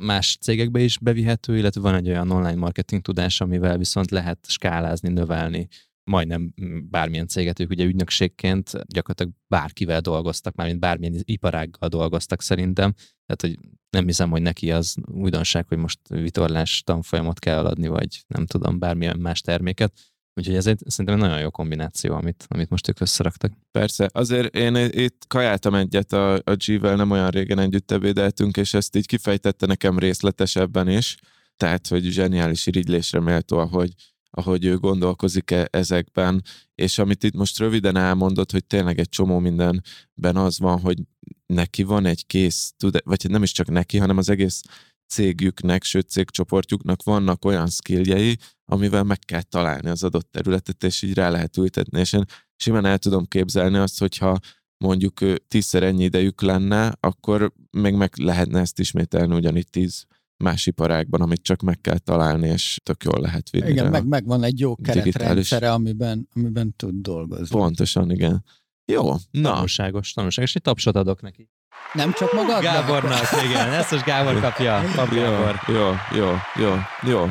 más 0.00 0.38
cégekbe 0.40 0.80
is 0.80 0.98
bevihető, 0.98 1.56
illetve 1.56 1.80
van 1.80 1.94
egy 1.94 2.08
olyan 2.08 2.30
online 2.30 2.54
marketing 2.54 3.02
tudás, 3.02 3.40
amivel 3.40 3.78
viszont 3.78 4.10
lehet 4.10 4.38
skálázni, 4.48 5.08
növelni 5.08 5.68
majdnem 6.08 6.54
bármilyen 6.90 7.26
céget, 7.26 7.60
ők 7.60 7.70
ugye 7.70 7.84
ügynökségként 7.84 8.70
gyakorlatilag 8.86 9.32
bárkivel 9.46 10.00
dolgoztak, 10.00 10.54
mármint 10.54 10.80
bármilyen 10.80 11.22
iparággal 11.24 11.88
dolgoztak 11.88 12.42
szerintem, 12.42 12.92
tehát 13.26 13.40
hogy 13.40 13.58
nem 13.90 14.06
hiszem, 14.06 14.30
hogy 14.30 14.42
neki 14.42 14.72
az 14.72 14.94
újdonság, 15.06 15.68
hogy 15.68 15.78
most 15.78 15.98
vitorlás 16.08 16.82
tanfolyamot 16.82 17.38
kell 17.38 17.64
adni, 17.64 17.88
vagy 17.88 18.24
nem 18.26 18.46
tudom, 18.46 18.78
bármilyen 18.78 19.18
más 19.18 19.40
terméket. 19.40 19.92
Úgyhogy 20.34 20.54
ez 20.54 20.66
egy 20.66 20.82
szerintem 20.86 21.14
egy 21.14 21.20
nagyon 21.20 21.40
jó 21.40 21.50
kombináció, 21.50 22.14
amit, 22.14 22.44
amit 22.48 22.70
most 22.70 22.88
ők 22.88 23.00
összeraktak. 23.00 23.52
Persze, 23.70 24.08
azért 24.12 24.54
én 24.54 24.76
itt 24.76 25.24
kajáltam 25.26 25.74
egyet 25.74 26.12
a, 26.12 26.34
a 26.34 26.54
G-vel, 26.66 26.96
nem 26.96 27.10
olyan 27.10 27.30
régen 27.30 27.58
együtt 27.58 27.90
ebédeltünk, 27.90 28.56
és 28.56 28.74
ezt 28.74 28.96
így 28.96 29.06
kifejtette 29.06 29.66
nekem 29.66 29.98
részletesebben 29.98 30.88
is, 30.88 31.16
tehát, 31.56 31.86
hogy 31.86 32.02
zseniális 32.02 32.66
irigylésre 32.66 33.20
méltó, 33.20 33.58
ahogy, 33.58 33.92
ahogy 34.30 34.64
ő 34.64 34.78
gondolkozik 34.78 35.50
-e 35.50 35.68
ezekben, 35.70 36.42
és 36.74 36.98
amit 36.98 37.24
itt 37.24 37.34
most 37.34 37.58
röviden 37.58 37.96
elmondott, 37.96 38.52
hogy 38.52 38.64
tényleg 38.66 38.98
egy 38.98 39.08
csomó 39.08 39.38
mindenben 39.38 40.36
az 40.36 40.58
van, 40.58 40.80
hogy 40.80 40.98
neki 41.46 41.82
van 41.82 42.06
egy 42.06 42.26
kész, 42.26 42.74
vagy 43.04 43.26
nem 43.28 43.42
is 43.42 43.52
csak 43.52 43.68
neki, 43.68 43.98
hanem 43.98 44.16
az 44.16 44.28
egész 44.28 44.62
cégüknek, 45.06 45.82
sőt 45.82 46.08
cégcsoportjuknak 46.08 47.02
vannak 47.02 47.44
olyan 47.44 47.68
skilljei, 47.68 48.36
amivel 48.64 49.04
meg 49.04 49.18
kell 49.18 49.42
találni 49.42 49.88
az 49.88 50.02
adott 50.02 50.30
területet, 50.30 50.84
és 50.84 51.02
így 51.02 51.14
rá 51.14 51.30
lehet 51.30 51.56
ültetni. 51.56 52.00
És 52.00 52.12
én 52.12 52.24
simán 52.56 52.84
el 52.84 52.98
tudom 52.98 53.24
képzelni 53.24 53.76
azt, 53.76 53.98
hogyha 53.98 54.38
mondjuk 54.84 55.18
tízszer 55.48 55.82
ennyi 55.82 56.04
idejük 56.04 56.40
lenne, 56.40 56.92
akkor 57.00 57.52
még 57.70 57.94
meg 57.94 58.12
lehetne 58.16 58.60
ezt 58.60 58.78
ismételni 58.78 59.34
ugyanígy 59.34 59.70
tíz 59.70 60.06
más 60.38 60.66
iparágban, 60.66 61.20
amit 61.20 61.42
csak 61.42 61.62
meg 61.62 61.80
kell 61.80 61.98
találni, 61.98 62.48
és 62.48 62.80
tök 62.82 63.04
jól 63.04 63.20
lehet 63.20 63.50
vinni. 63.50 63.70
Igen, 63.70 63.90
meg, 63.90 64.06
meg 64.06 64.26
van 64.26 64.42
egy 64.42 64.58
jó 64.60 64.76
keretrendszere, 64.76 65.72
amiben, 65.72 66.28
amiben 66.34 66.74
tud 66.76 66.94
dolgozni. 66.94 67.56
Pontosan, 67.56 68.10
igen. 68.10 68.44
Jó, 68.92 69.12
na. 69.30 69.52
Tanulságos, 69.52 70.12
tanulságos. 70.12 70.54
Egy 70.54 70.62
tapsot 70.62 70.96
adok 70.96 71.22
neki. 71.22 71.48
Nem 71.92 72.12
csak 72.12 72.32
magadnak? 72.32 72.62
Gábornak, 72.62 73.22
igen. 73.44 73.72
Ezt 73.72 73.90
most 73.90 74.04
Gábor 74.04 74.40
kapja. 74.40 74.82
Pap 74.94 75.14
Gábor. 75.14 75.60
Jó, 75.66 75.90
jó, 76.18 76.34
jó, 76.56 76.74
jó, 77.02 77.26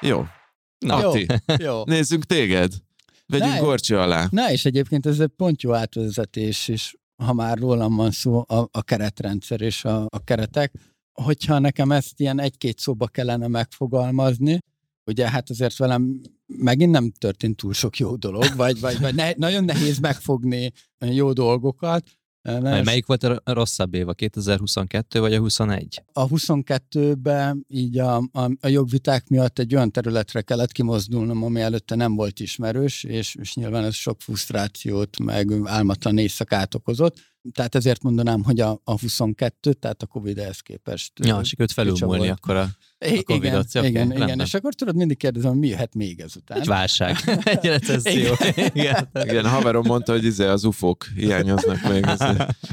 jó. 0.00 0.26
Na, 0.78 1.00
jó, 1.00 1.08
Ati, 1.08 1.26
jó. 1.58 1.84
nézzünk 1.84 2.24
téged. 2.24 2.72
Vegyünk 3.26 3.58
gorcsi 3.58 3.94
alá. 3.94 4.26
Na, 4.30 4.50
és 4.50 4.64
egyébként 4.64 5.06
ez 5.06 5.20
egy 5.20 5.30
pont 5.36 5.62
jó 5.62 5.72
átvezetés 5.72 6.68
is, 6.68 6.96
ha 7.16 7.32
már 7.32 7.58
rólam 7.58 7.96
van 7.96 8.10
szó, 8.10 8.44
a, 8.48 8.68
a 8.70 8.82
keretrendszer 8.82 9.60
és 9.60 9.84
a, 9.84 10.06
a 10.08 10.24
keretek 10.24 10.72
hogyha 11.22 11.58
nekem 11.58 11.92
ezt 11.92 12.20
ilyen 12.20 12.40
egy-két 12.40 12.78
szóba 12.78 13.06
kellene 13.06 13.48
megfogalmazni, 13.48 14.58
ugye 15.06 15.30
hát 15.30 15.50
azért 15.50 15.76
velem 15.76 16.20
megint 16.46 16.90
nem 16.90 17.10
történt 17.10 17.56
túl 17.56 17.72
sok 17.72 17.98
jó 17.98 18.16
dolog, 18.16 18.46
vagy, 18.56 18.80
vagy, 18.80 19.00
vagy 19.00 19.14
ne, 19.14 19.32
nagyon 19.36 19.64
nehéz 19.64 19.98
megfogni 19.98 20.72
jó 20.98 21.32
dolgokat, 21.32 22.04
Mely, 22.60 22.82
melyik 22.82 23.06
volt 23.06 23.22
a 23.22 23.40
rosszabb 23.44 23.94
év, 23.94 24.08
a 24.08 24.12
2022 24.12 25.20
vagy 25.20 25.34
a 25.34 25.38
21? 25.38 26.02
A 26.12 26.28
22-ben 26.28 27.64
így 27.68 27.98
a, 27.98 28.16
a, 28.16 28.50
a 28.60 28.68
jogviták 28.68 29.28
miatt 29.28 29.58
egy 29.58 29.74
olyan 29.74 29.90
területre 29.90 30.42
kellett 30.42 30.72
kimozdulnom, 30.72 31.42
ami 31.42 31.60
előtte 31.60 31.94
nem 31.94 32.14
volt 32.14 32.40
ismerős, 32.40 33.04
és, 33.04 33.34
és 33.34 33.54
nyilván 33.54 33.84
ez 33.84 33.94
sok 33.94 34.20
frusztrációt, 34.20 35.18
meg 35.18 35.52
álmatlan 35.64 36.18
éjszakát 36.18 36.74
okozott 36.74 37.16
tehát 37.52 37.74
ezért 37.74 38.02
mondanám, 38.02 38.42
hogy 38.42 38.60
a, 38.60 38.80
a 38.84 39.00
22, 39.00 39.72
tehát 39.72 40.02
a 40.02 40.06
Covid 40.06 40.38
ehhez 40.38 40.60
képest. 40.60 41.12
Ja, 41.24 41.44
sikerült 41.44 41.72
felülmúlni 41.72 42.28
akkor 42.28 42.56
a, 42.56 42.68
a 42.98 43.22
covid 43.24 43.44
Igen, 43.44 43.64
okay, 43.76 43.88
igen, 43.88 44.12
igen, 44.12 44.40
és 44.40 44.54
akkor 44.54 44.74
tudod, 44.74 44.96
mindig 44.96 45.16
kérdezem, 45.16 45.54
mi 45.54 45.68
jöhet 45.68 45.94
még 45.94 46.20
ezután. 46.20 46.60
Egy 46.60 46.66
válság, 46.66 47.16
egy 47.44 47.64
recesszió. 47.64 48.32
igen. 48.56 48.70
igen. 48.72 49.08
igen, 49.22 49.48
haverom 49.48 49.84
mondta, 49.86 50.12
hogy 50.12 50.24
izé 50.24 50.44
az 50.44 50.64
ufók 50.64 51.06
hiányoznak 51.14 51.88
még. 51.88 52.06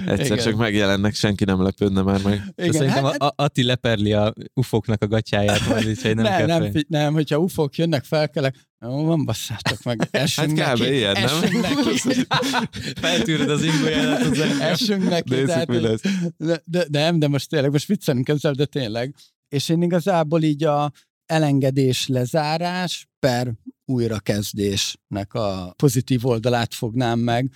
Egyszer 0.06 0.26
igen. 0.26 0.38
csak 0.38 0.56
megjelennek, 0.56 1.14
senki 1.14 1.44
nem 1.44 1.62
lepődne 1.62 2.02
már 2.02 2.22
meg. 2.24 2.54
Igen, 2.56 2.72
szerintem 2.72 3.04
hát, 3.04 3.22
a, 3.22 3.34
Ati 3.36 3.64
leperli 3.64 4.14
a 4.14 4.34
ufóknak 4.54 5.04
a 5.04 5.08
gatyáját, 5.08 5.68
majd 5.68 5.88
így, 5.88 6.02
hogy 6.02 6.16
nem, 6.16 6.48
nem, 6.48 6.62
nem, 6.62 6.72
nem, 6.88 7.14
hogyha 7.14 7.38
ufók 7.38 7.76
jönnek, 7.76 8.04
felkelek, 8.04 8.56
jó, 8.86 9.04
van, 9.04 9.26
basszátok 9.26 9.84
meg, 9.84 10.08
esünk 10.12 10.58
hát 10.60 10.78
neki. 10.78 10.94
ilyen, 10.94 11.14
nem? 11.22 11.62
neki. 11.62 12.26
Feltűröd 13.02 13.50
az 13.50 13.64
ingóját. 13.64 14.38
Esünk 14.60 15.10
neki. 15.10 15.30
Nézzük, 15.30 15.48
tehát, 15.48 15.68
mi 15.68 15.80
lesz. 15.80 16.02
De, 16.38 16.62
de, 16.66 16.86
nem, 16.90 17.20
de 17.20 17.28
most 17.28 17.50
tényleg, 17.50 17.72
most 17.72 17.88
viccelünk 17.88 18.30
ezzel, 18.30 18.54
de 18.54 18.66
tényleg. 18.66 19.16
És 19.50 19.70
én 19.70 19.82
igazából 19.82 20.44
így 20.44 20.64
a 20.64 20.92
elengedés, 21.26 22.08
lezárás 22.08 23.10
per 23.20 23.54
újrakezdésnek 23.86 25.34
a 25.34 25.74
pozitív 25.76 26.26
oldalát 26.26 26.74
fognám 26.74 27.20
meg. 27.20 27.52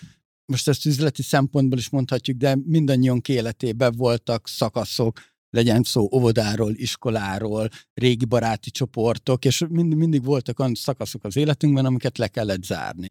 Most 0.45 0.67
ezt 0.67 0.86
üzleti 0.86 1.21
szempontból 1.21 1.78
is 1.78 1.89
mondhatjuk, 1.89 2.38
de 2.38 2.57
mindannyiunk 2.65 3.28
életében 3.28 3.93
voltak 3.97 4.47
szakaszok, 4.47 5.19
legyen 5.55 5.83
szó 5.83 6.09
óvodáról, 6.13 6.73
iskoláról, 6.75 7.69
régi 7.93 8.25
baráti 8.25 8.71
csoportok, 8.71 9.45
és 9.45 9.65
mind, 9.69 9.95
mindig 9.95 10.23
voltak 10.23 10.59
olyan 10.59 10.73
szakaszok 10.73 11.23
az 11.23 11.35
életünkben, 11.35 11.85
amiket 11.85 12.17
le 12.17 12.27
kellett 12.27 12.63
zárni. 12.63 13.07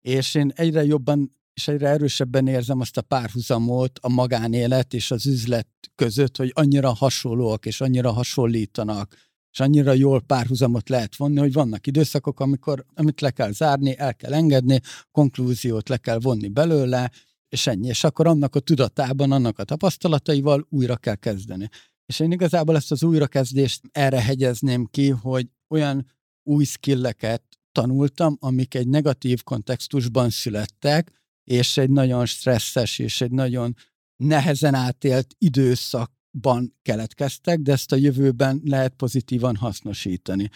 És 0.00 0.34
én 0.34 0.52
egyre 0.54 0.84
jobban 0.84 1.40
és 1.54 1.68
egyre 1.68 1.88
erősebben 1.88 2.46
érzem 2.46 2.80
azt 2.80 2.96
a 2.96 3.02
párhuzamot 3.02 3.98
a 4.02 4.08
magánélet 4.08 4.94
és 4.94 5.10
az 5.10 5.26
üzlet 5.26 5.68
között, 5.94 6.36
hogy 6.36 6.50
annyira 6.54 6.92
hasonlóak 6.92 7.66
és 7.66 7.80
annyira 7.80 8.12
hasonlítanak, 8.12 9.14
és 9.52 9.60
annyira 9.60 9.92
jól 9.92 10.20
párhuzamot 10.20 10.88
lehet 10.88 11.16
vonni, 11.16 11.38
hogy 11.38 11.52
vannak 11.52 11.86
időszakok, 11.86 12.40
amikor, 12.40 12.84
amit 12.94 13.20
le 13.20 13.30
kell 13.30 13.52
zárni, 13.52 13.98
el 13.98 14.14
kell 14.14 14.32
engedni, 14.32 14.80
konklúziót 15.10 15.88
le 15.88 15.96
kell 15.96 16.18
vonni 16.18 16.48
belőle, 16.48 17.10
és 17.52 17.66
ennyi. 17.66 17.88
És 17.88 18.04
akkor 18.04 18.26
annak 18.26 18.54
a 18.54 18.60
tudatában, 18.60 19.32
annak 19.32 19.58
a 19.58 19.64
tapasztalataival 19.64 20.66
újra 20.68 20.96
kell 20.96 21.14
kezdeni. 21.14 21.68
És 22.06 22.20
én 22.20 22.32
igazából 22.32 22.76
ezt 22.76 22.90
az 22.90 23.02
újrakezdést 23.02 23.80
erre 23.90 24.22
hegyezném 24.22 24.86
ki, 24.90 25.08
hogy 25.08 25.50
olyan 25.68 26.06
új 26.42 26.64
skilleket 26.64 27.42
tanultam, 27.72 28.36
amik 28.40 28.74
egy 28.74 28.88
negatív 28.88 29.42
kontextusban 29.42 30.30
születtek, 30.30 31.10
és 31.44 31.76
egy 31.76 31.90
nagyon 31.90 32.26
stresszes 32.26 32.98
és 32.98 33.20
egy 33.20 33.30
nagyon 33.30 33.74
nehezen 34.16 34.74
átélt 34.74 35.34
időszakban 35.38 36.76
keletkeztek, 36.82 37.58
de 37.58 37.72
ezt 37.72 37.92
a 37.92 37.96
jövőben 37.96 38.60
lehet 38.64 38.94
pozitívan 38.94 39.56
hasznosítani. 39.56 40.50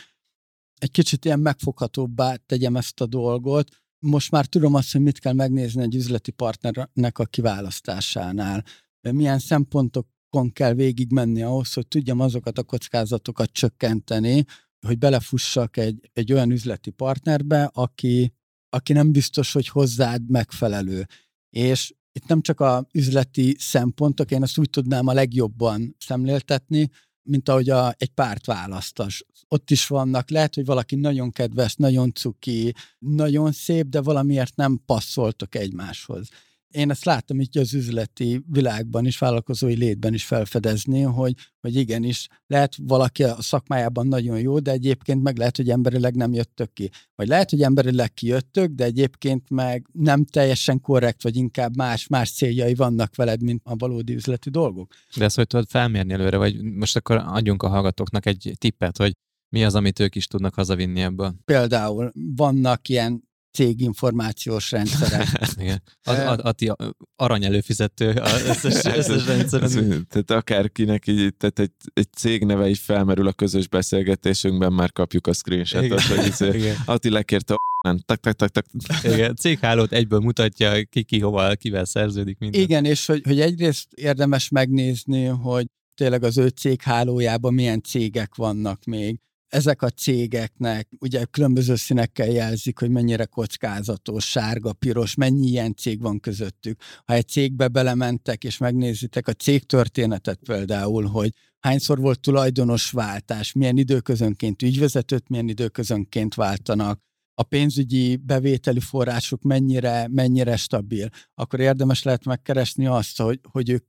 Egy 0.79 0.91
kicsit 0.91 1.25
ilyen 1.25 1.41
megfoghatóbbá 1.41 2.37
tegyem 2.37 2.77
ezt 2.77 3.01
a 3.01 3.07
dolgot, 3.07 3.69
most 3.99 4.31
már 4.31 4.47
tudom 4.47 4.75
azt, 4.75 4.93
hogy 4.93 5.01
mit 5.01 5.19
kell 5.19 5.33
megnézni 5.33 5.83
egy 5.83 5.95
üzleti 5.95 6.31
partnernek 6.31 7.19
a 7.19 7.25
kiválasztásánál. 7.25 8.65
Milyen 9.01 9.39
szempontokon 9.39 10.53
kell 10.53 10.73
végigmenni 10.73 11.43
ahhoz, 11.43 11.73
hogy 11.73 11.87
tudjam 11.87 12.21
azokat 12.21 12.59
a 12.59 12.63
kockázatokat 12.63 13.53
csökkenteni, 13.53 14.45
hogy 14.87 14.99
belefussak 14.99 15.77
egy, 15.77 16.11
egy 16.13 16.33
olyan 16.33 16.51
üzleti 16.51 16.91
partnerbe, 16.91 17.71
aki, 17.75 18.33
aki 18.69 18.93
nem 18.93 19.13
biztos, 19.13 19.53
hogy 19.53 19.69
hozzád 19.69 20.31
megfelelő. 20.31 21.07
És 21.51 21.95
itt 22.13 22.27
nem 22.27 22.41
csak 22.41 22.61
a 22.61 22.87
üzleti 22.93 23.57
szempontok, 23.59 24.31
én 24.31 24.43
ezt 24.43 24.59
úgy 24.59 24.71
tudnám 24.71 25.07
a 25.07 25.13
legjobban 25.13 25.97
szemléltetni, 25.99 26.89
mint 27.27 27.49
ahogy 27.49 27.71
a, 27.71 27.95
egy 27.99 28.11
párt 28.11 28.47
választas. 28.47 29.25
Ott 29.49 29.71
is 29.71 29.87
vannak, 29.87 30.31
lehet, 30.31 30.55
hogy 30.55 30.65
valaki 30.65 30.95
nagyon 30.95 31.31
kedves, 31.31 31.75
nagyon 31.75 32.13
cuki, 32.13 32.75
nagyon 32.99 33.53
szép, 33.53 33.87
de 33.87 34.01
valamiért 34.01 34.57
nem 34.57 34.83
passzoltok 34.87 35.55
egymáshoz 35.55 36.29
én 36.71 36.91
ezt 36.91 37.05
láttam 37.05 37.41
így 37.41 37.59
az 37.59 37.75
üzleti 37.75 38.43
világban 38.47 39.07
is, 39.07 39.19
vállalkozói 39.19 39.75
létben 39.75 40.15
is 40.15 40.25
felfedezni, 40.25 41.01
hogy, 41.01 41.35
hogy 41.61 41.77
igenis 41.77 42.29
lehet 42.47 42.77
valaki 42.83 43.25
a 43.25 43.43
szakmájában 43.43 44.07
nagyon 44.07 44.41
jó, 44.41 44.59
de 44.59 44.71
egyébként 44.71 45.23
meg 45.23 45.37
lehet, 45.37 45.57
hogy 45.57 45.71
emberileg 45.71 46.15
nem 46.15 46.33
jöttök 46.33 46.73
ki. 46.73 46.91
Vagy 47.15 47.29
lehet, 47.29 47.51
hogy 47.51 47.63
emberileg 47.63 48.13
kijöttök, 48.13 48.71
de 48.71 48.85
egyébként 48.85 49.51
meg 49.51 49.87
nem 49.93 50.25
teljesen 50.25 50.81
korrekt, 50.81 51.23
vagy 51.23 51.37
inkább 51.37 51.77
más, 51.77 52.07
más 52.07 52.33
céljai 52.33 52.75
vannak 52.75 53.17
veled, 53.17 53.43
mint 53.43 53.63
a 53.65 53.77
valódi 53.77 54.15
üzleti 54.15 54.51
dolgok. 54.51 54.95
De 55.17 55.25
ezt 55.25 55.37
hogy 55.37 55.47
tudod 55.47 55.69
felmérni 55.69 56.13
előre, 56.13 56.37
vagy 56.37 56.63
most 56.63 56.97
akkor 56.97 57.23
adjunk 57.27 57.63
a 57.63 57.69
hallgatóknak 57.69 58.27
egy 58.27 58.53
tippet, 58.59 58.97
hogy 58.97 59.13
mi 59.49 59.65
az, 59.65 59.75
amit 59.75 60.01
ők 60.01 60.15
is 60.15 60.27
tudnak 60.27 60.55
hazavinni 60.55 61.01
ebből? 61.01 61.35
Például 61.45 62.13
vannak 62.37 62.89
ilyen 62.89 63.26
céginformációs 63.57 64.71
rendszerek. 64.71 65.27
Igen. 65.61 65.83
A, 66.03 66.11
a, 66.11 66.55
a, 66.69 66.95
arany 67.17 67.45
előfizető 67.45 68.11
az 68.11 68.65
összes, 68.65 68.85
összes 68.99 69.27
rendszeren. 69.27 70.07
Tehát 70.09 70.31
akárkinek 70.31 71.07
így, 71.07 71.35
tehát 71.37 71.59
egy, 71.59 71.73
egy 71.95 72.13
cég 72.13 72.45
neve 72.45 72.69
is 72.69 72.81
felmerül 72.81 73.27
a 73.27 73.33
közös 73.33 73.69
beszélgetésünkben, 73.69 74.73
már 74.73 74.93
kapjuk 74.93 75.27
a 75.27 75.33
screenshotot, 75.33 76.01
hogy 76.01 76.27
izé, 76.27 76.73
Ati 76.85 77.11
lekérte 77.11 77.55
a 77.55 77.57
tak, 78.05 78.21
tak, 78.21 78.35
tak, 78.35 78.51
tak. 78.51 78.67
Igen, 79.03 79.37
céghálót 79.37 79.93
egyből 79.93 80.21
mutatja, 80.21 80.85
ki, 80.85 81.03
ki 81.03 81.21
hova, 81.21 81.55
kivel 81.55 81.85
szerződik 81.85 82.39
minden. 82.39 82.61
Igen, 82.61 82.85
és 82.85 83.07
hogy, 83.07 83.23
hogy 83.25 83.41
egyrészt 83.41 83.93
érdemes 83.95 84.49
megnézni, 84.49 85.25
hogy 85.25 85.67
tényleg 85.95 86.23
az 86.23 86.39
ő 86.39 86.49
céghálójában 86.49 87.55
milyen 87.55 87.83
cégek 87.83 88.35
vannak 88.35 88.85
még, 88.85 89.21
ezek 89.49 89.83
a 89.83 89.91
cégeknek 89.91 90.89
ugye 90.99 91.25
különböző 91.25 91.75
színekkel 91.75 92.27
jelzik, 92.27 92.79
hogy 92.79 92.91
mennyire 92.91 93.25
kockázatos, 93.25 94.31
sárga, 94.31 94.73
piros, 94.73 95.15
mennyi 95.15 95.47
ilyen 95.47 95.75
cég 95.75 96.01
van 96.01 96.21
közöttük. 96.21 96.81
Ha 97.05 97.15
egy 97.15 97.29
cégbe 97.29 97.69
belementek, 97.69 98.45
és 98.45 98.59
megnézitek 98.59 99.29
a 99.29 99.33
cég 99.33 99.65
történetet 99.65 100.39
például, 100.45 101.05
hogy 101.05 101.31
hányszor 101.61 101.99
volt 101.99 102.21
tulajdonos 102.21 102.91
váltás, 102.91 103.53
milyen 103.53 103.77
időközönként 103.77 104.63
ügyvezetőt, 104.63 105.29
milyen 105.29 105.49
időközönként 105.49 106.35
váltanak, 106.35 107.05
a 107.39 107.43
pénzügyi 107.43 108.17
bevételi 108.17 108.81
forrásuk 108.81 109.43
mennyire, 109.43 110.09
mennyire 110.11 110.57
stabil, 110.57 111.09
akkor 111.35 111.61
érdemes 111.61 112.03
lehet 112.03 112.25
megkeresni 112.25 112.87
azt, 112.87 113.21
hogy, 113.21 113.41
hogy 113.51 113.71
ők 113.71 113.85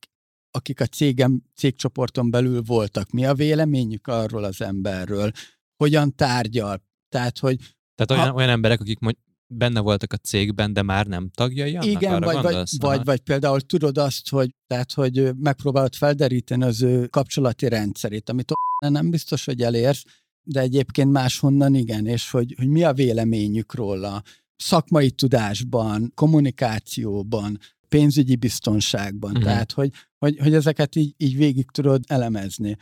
akik 0.52 0.82
a 0.82 0.86
cégem, 0.86 1.42
cégcsoporton 1.56 2.30
belül 2.30 2.62
voltak, 2.62 3.10
mi 3.10 3.26
a 3.26 3.34
véleményük 3.34 4.08
arról 4.08 4.44
az 4.44 4.62
emberről, 4.62 5.32
hogyan 5.76 6.16
tárgyal. 6.16 6.84
Tehát, 7.10 7.40
hogy... 7.40 7.58
Tehát 7.96 8.12
olyan, 8.12 8.32
ha, 8.32 8.38
olyan 8.38 8.50
emberek, 8.50 8.80
akik 8.80 9.00
mondjuk 9.00 9.26
benne 9.48 9.80
voltak 9.80 10.14
a 10.14 10.18
cégben, 10.18 10.74
de 10.74 10.82
már 10.82 11.08
nem 11.08 11.30
tagjai 11.30 11.76
annak, 11.76 11.86
Igen, 11.86 12.14
arra 12.14 12.42
vagy, 12.42 12.54
vagy, 12.54 12.70
vagy, 12.78 13.04
vagy 13.04 13.20
például 13.20 13.62
tudod 13.62 13.98
azt, 13.98 14.30
hogy, 14.30 14.56
tehát, 14.68 14.94
hogy 14.94 15.32
megpróbálod 15.36 15.96
felderíteni 15.96 16.64
az 16.64 16.82
ő 16.82 17.08
kapcsolati 17.08 17.68
rendszerét, 17.68 18.30
amit 18.30 18.54
nem 18.88 19.10
biztos, 19.10 19.46
hogy 19.46 19.62
elérsz, 19.62 20.04
de 20.44 20.60
egyébként 20.60 21.12
máshonnan 21.12 21.76
igen, 21.76 22.06
és 22.06 22.32
hogy, 22.32 22.54
hogy 22.58 22.68
mi 22.68 22.84
a 22.84 22.94
véleményük 22.94 23.74
róla? 23.74 24.24
Szakmai 24.56 25.12
tudásban, 25.12 26.12
kommunikációban, 26.16 27.60
pénzügyi 27.90 28.36
biztonságban. 28.36 29.32
Uh-huh. 29.32 29.46
Tehát, 29.46 29.72
hogy, 29.72 29.92
hogy, 30.18 30.38
hogy 30.40 30.54
ezeket 30.54 30.96
így, 30.96 31.14
így 31.18 31.38
végig 31.38 31.72
tudod 31.72 32.04
elemezni. 32.08 32.78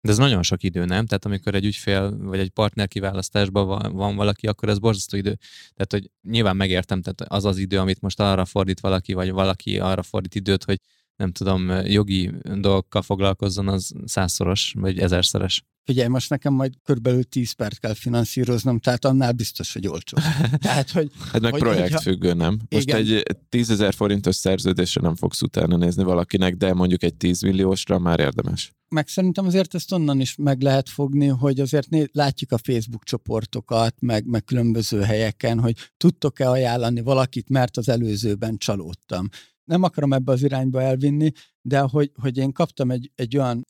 De 0.00 0.10
ez 0.10 0.18
nagyon 0.18 0.42
sok 0.42 0.62
idő, 0.62 0.84
nem? 0.84 1.06
Tehát 1.06 1.24
amikor 1.24 1.54
egy 1.54 1.64
ügyfél 1.64 2.16
vagy 2.18 2.38
egy 2.38 2.50
partner 2.50 2.88
kiválasztásban 2.88 3.66
van, 3.66 3.92
van 3.92 4.16
valaki, 4.16 4.46
akkor 4.46 4.68
ez 4.68 4.78
borzasztó 4.78 5.16
idő. 5.16 5.38
Tehát, 5.74 5.92
hogy 5.92 6.10
nyilván 6.32 6.56
megértem, 6.56 7.02
tehát 7.02 7.32
az 7.32 7.44
az 7.44 7.58
idő, 7.58 7.78
amit 7.78 8.00
most 8.00 8.20
arra 8.20 8.44
fordít 8.44 8.80
valaki, 8.80 9.12
vagy 9.12 9.30
valaki 9.30 9.78
arra 9.78 10.02
fordít 10.02 10.34
időt, 10.34 10.64
hogy 10.64 10.80
nem 11.16 11.32
tudom, 11.32 11.68
jogi 11.70 12.30
dolgokkal 12.42 13.02
foglalkozzon, 13.02 13.68
az 13.68 13.92
százszoros, 14.04 14.74
vagy 14.78 14.98
ezerszeres. 14.98 15.62
Figyelj, 15.84 16.08
most 16.08 16.30
nekem 16.30 16.52
majd 16.52 16.72
körülbelül 16.84 17.24
10 17.24 17.52
perc 17.52 17.76
kell 17.76 17.94
finanszíroznom, 17.94 18.78
tehát 18.78 19.04
annál 19.04 19.32
biztos, 19.32 19.72
hogy 19.72 19.86
olcsó. 19.86 20.16
Tehát, 20.60 20.90
hogy, 20.90 21.10
Hát 21.32 21.40
meg 21.40 21.50
hogy- 21.52 21.60
projektfüggő, 21.60 22.32
nem? 22.32 22.58
Most 22.68 22.82
Igen. 22.88 22.96
egy 22.96 23.22
10 23.48 23.70
ezer 23.70 23.94
forintos 23.94 24.36
szerződésre 24.36 25.00
nem 25.00 25.14
fogsz 25.16 25.42
utána 25.42 25.76
nézni 25.76 26.02
valakinek, 26.02 26.56
de 26.56 26.74
mondjuk 26.74 27.02
egy 27.02 27.14
10 27.14 27.42
milliósra 27.42 27.98
már 27.98 28.20
érdemes. 28.20 28.72
meg 28.88 29.08
szerintem 29.08 29.46
azért 29.46 29.74
ezt 29.74 29.92
onnan 29.92 30.20
is 30.20 30.36
meg 30.36 30.62
lehet 30.62 30.88
fogni, 30.88 31.26
hogy 31.26 31.60
azért 31.60 31.88
né- 31.90 32.10
látjuk 32.12 32.52
a 32.52 32.58
Facebook 32.58 33.04
csoportokat, 33.04 33.94
meg, 34.00 34.26
meg 34.26 34.44
különböző 34.44 35.00
helyeken, 35.00 35.60
hogy 35.60 35.76
tudtok-e 35.96 36.50
ajánlani 36.50 37.00
valakit, 37.00 37.48
mert 37.48 37.76
az 37.76 37.88
előzőben 37.88 38.56
csalódtam. 38.56 39.28
Nem 39.64 39.82
akarom 39.82 40.12
ebbe 40.12 40.32
az 40.32 40.42
irányba 40.42 40.82
elvinni, 40.82 41.32
de 41.62 41.78
hogy, 41.78 42.10
hogy 42.14 42.36
én 42.38 42.52
kaptam 42.52 42.90
egy, 42.90 43.10
egy 43.14 43.36
olyan 43.36 43.64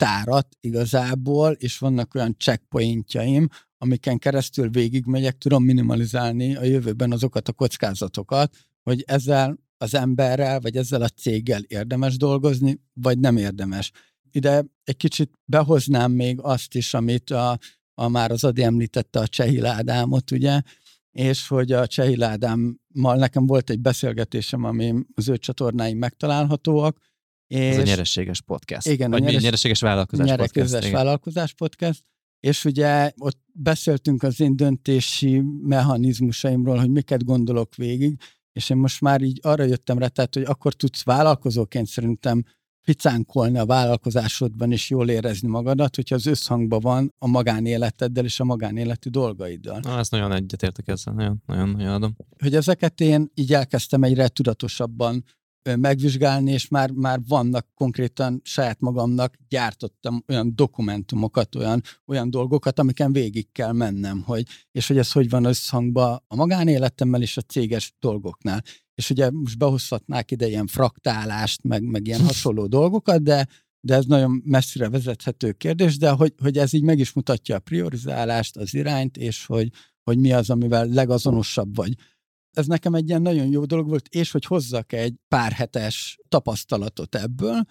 eszköztárat 0.00 0.56
igazából, 0.60 1.52
és 1.52 1.78
vannak 1.78 2.14
olyan 2.14 2.36
checkpointjaim, 2.38 3.48
amiken 3.78 4.18
keresztül 4.18 4.70
végigmegyek, 4.70 5.38
tudom 5.38 5.64
minimalizálni 5.64 6.56
a 6.56 6.64
jövőben 6.64 7.12
azokat 7.12 7.48
a 7.48 7.52
kockázatokat, 7.52 8.56
hogy 8.82 9.04
ezzel 9.06 9.58
az 9.78 9.94
emberrel, 9.94 10.60
vagy 10.60 10.76
ezzel 10.76 11.02
a 11.02 11.08
céggel 11.08 11.62
érdemes 11.62 12.16
dolgozni, 12.16 12.80
vagy 12.92 13.18
nem 13.18 13.36
érdemes. 13.36 13.90
Ide 14.32 14.64
egy 14.84 14.96
kicsit 14.96 15.30
behoznám 15.44 16.12
még 16.12 16.40
azt 16.40 16.74
is, 16.74 16.94
amit 16.94 17.30
a, 17.30 17.58
a 17.94 18.08
már 18.08 18.30
az 18.30 18.44
Adi 18.44 18.62
említette 18.62 19.20
a 19.20 19.26
Csehil 19.26 19.66
Ádámot, 19.66 20.30
ugye, 20.30 20.60
és 21.12 21.48
hogy 21.48 21.72
a 21.72 21.86
Csehil 21.86 22.22
Ádámmal 22.22 23.16
nekem 23.16 23.46
volt 23.46 23.70
egy 23.70 23.80
beszélgetésem, 23.80 24.64
ami 24.64 24.94
az 25.14 25.28
ő 25.28 25.36
csatornáim 25.36 25.98
megtalálhatóak, 25.98 26.98
és 27.50 27.74
Ez 27.74 27.78
a 27.78 27.82
nyereséges 27.82 28.40
podcast. 28.40 28.86
Igen, 28.88 29.08
a 29.08 29.10
Vagy 29.10 29.20
mi? 29.20 29.26
nyeres- 29.26 29.42
nyereséges 29.42 29.80
vállalkozás 29.80 30.26
podcast. 30.26 30.54
Nyerekezes 30.54 30.84
igen. 30.84 30.94
vállalkozás 30.96 31.54
podcast, 31.54 32.04
és 32.40 32.64
ugye 32.64 33.12
ott 33.18 33.38
beszéltünk 33.52 34.22
az 34.22 34.40
én 34.40 34.56
döntési 34.56 35.42
mechanizmusaimról, 35.62 36.78
hogy 36.78 36.90
miket 36.90 37.24
gondolok 37.24 37.74
végig, 37.74 38.18
és 38.52 38.70
én 38.70 38.76
most 38.76 39.00
már 39.00 39.22
így 39.22 39.38
arra 39.42 39.64
jöttem 39.64 39.98
rá, 39.98 40.06
tehát, 40.06 40.34
hogy 40.34 40.42
akkor 40.42 40.74
tudsz 40.74 41.02
vállalkozóként 41.04 41.86
szerintem 41.86 42.42
ficánkolni 42.82 43.58
a 43.58 43.66
vállalkozásodban 43.66 44.72
és 44.72 44.90
jól 44.90 45.08
érezni 45.08 45.48
magadat, 45.48 45.96
hogyha 45.96 46.14
az 46.14 46.26
összhangban 46.26 46.80
van 46.80 47.14
a 47.18 47.26
magánéleteddel 47.26 48.24
és 48.24 48.40
a 48.40 48.44
magánéleti 48.44 49.08
dolgaiddal. 49.08 49.80
Na, 49.82 49.98
ezt 49.98 50.10
nagyon 50.10 50.32
egyetértek 50.32 50.88
ezzel, 50.88 51.14
nagyon, 51.14 51.42
nagyon, 51.46 51.68
nagyon 51.68 51.92
adom. 51.92 52.16
Hogy 52.38 52.54
ezeket 52.54 53.00
én 53.00 53.30
így 53.34 53.52
elkezdtem 53.52 54.02
egyre 54.02 54.28
tudatosabban 54.28 55.24
megvizsgálni, 55.62 56.52
és 56.52 56.68
már, 56.68 56.90
már 56.90 57.20
vannak 57.28 57.66
konkrétan 57.74 58.40
saját 58.44 58.80
magamnak 58.80 59.34
gyártottam 59.48 60.24
olyan 60.28 60.52
dokumentumokat, 60.54 61.54
olyan, 61.54 61.82
olyan 62.06 62.30
dolgokat, 62.30 62.78
amiken 62.78 63.12
végig 63.12 63.52
kell 63.52 63.72
mennem, 63.72 64.22
hogy, 64.22 64.46
és 64.72 64.88
hogy 64.88 64.98
ez 64.98 65.12
hogy 65.12 65.28
van 65.28 65.44
összhangban 65.44 66.22
a 66.26 66.36
magánéletemmel 66.36 67.22
és 67.22 67.36
a 67.36 67.40
céges 67.40 67.94
dolgoknál. 67.98 68.62
És 68.94 69.10
ugye 69.10 69.30
most 69.30 69.58
behozhatnák 69.58 70.30
ide 70.30 70.46
ilyen 70.46 70.66
fraktálást, 70.66 71.62
meg, 71.62 71.82
meg 71.82 72.06
ilyen 72.06 72.20
hasonló 72.20 72.66
dolgokat, 72.66 73.22
de, 73.22 73.46
de 73.80 73.94
ez 73.94 74.04
nagyon 74.04 74.42
messzire 74.44 74.88
vezethető 74.88 75.52
kérdés, 75.52 75.98
de 75.98 76.10
hogy, 76.10 76.34
hogy 76.42 76.58
ez 76.58 76.72
így 76.72 76.82
meg 76.82 76.98
is 76.98 77.12
mutatja 77.12 77.56
a 77.56 77.58
priorizálást, 77.58 78.56
az 78.56 78.74
irányt, 78.74 79.16
és 79.16 79.46
hogy, 79.46 79.68
hogy 80.02 80.18
mi 80.18 80.32
az, 80.32 80.50
amivel 80.50 80.86
legazonosabb 80.86 81.76
vagy. 81.76 81.94
Ez 82.52 82.66
nekem 82.66 82.94
egy 82.94 83.08
ilyen 83.08 83.22
nagyon 83.22 83.46
jó 83.46 83.64
dolog 83.64 83.88
volt, 83.88 84.08
és 84.08 84.30
hogy 84.30 84.44
hozzak 84.44 84.92
egy 84.92 85.14
pár 85.28 85.52
hetes 85.52 86.18
tapasztalatot 86.28 87.14
ebből. 87.14 87.64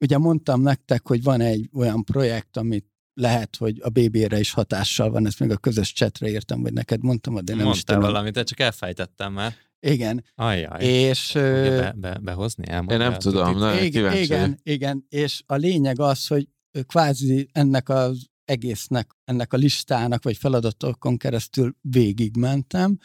Ugye 0.00 0.18
mondtam 0.18 0.60
nektek, 0.60 1.06
hogy 1.06 1.22
van 1.22 1.40
egy 1.40 1.68
olyan 1.72 2.04
projekt, 2.04 2.56
amit 2.56 2.86
lehet, 3.14 3.56
hogy 3.56 3.80
a 3.82 3.88
BB-re 3.88 4.38
is 4.38 4.52
hatással 4.52 5.10
van, 5.10 5.26
ezt 5.26 5.40
még 5.40 5.50
a 5.50 5.56
közös 5.56 5.92
csetre 5.92 6.28
írtam, 6.28 6.62
vagy 6.62 6.72
neked 6.72 7.02
mondtam, 7.02 7.34
de 7.34 7.40
nem 7.54 7.58
is 7.58 7.64
Mondtál 7.64 7.96
tudom. 7.96 8.10
valamit, 8.10 8.32
de 8.32 8.42
csak 8.42 8.60
elfejtettem 8.60 9.32
már. 9.32 9.54
Igen, 9.80 10.24
Ajjaj. 10.34 10.84
és... 10.84 11.30
Be, 11.32 11.94
be, 11.96 12.18
behozni? 12.22 12.64
Én 12.66 12.72
Elmondja 12.74 12.98
nem 12.98 13.12
a 13.12 13.16
tudom, 13.16 13.58
na, 13.58 13.80
igen, 13.80 14.16
igen, 14.16 14.58
igen, 14.62 15.04
és 15.08 15.42
a 15.46 15.54
lényeg 15.54 16.00
az, 16.00 16.26
hogy 16.26 16.48
kvázi 16.86 17.48
ennek 17.52 17.88
az 17.88 18.28
egésznek, 18.44 19.10
ennek 19.24 19.52
a 19.52 19.56
listának, 19.56 20.22
vagy 20.22 20.36
feladatokon 20.36 21.16
keresztül 21.16 21.76
végigmentem, 21.80 22.98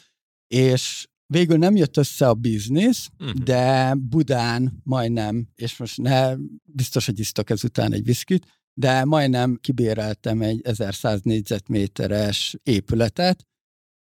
és 0.48 1.08
végül 1.28 1.58
nem 1.58 1.76
jött 1.76 1.98
össze 1.98 2.28
a 2.28 2.34
biznisz, 2.34 3.10
Mhm. 3.18 3.44
de 3.44 3.94
Budán 3.94 4.82
majdnem, 4.84 5.48
és 5.56 5.78
most 5.78 5.98
ne, 6.02 6.34
biztos, 6.64 7.06
hogy 7.06 7.20
isztok 7.20 7.50
ezután 7.50 7.94
egy 7.94 8.04
viszkit, 8.04 8.46
de 8.74 9.06
majdnem 9.06 9.58
kibéreltem 9.62 10.42
egy 10.42 10.62
1100 10.64 11.22
négyzetméteres 11.22 12.56
épületet, 12.64 13.46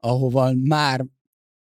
ahova 0.03 0.53
már 0.55 1.07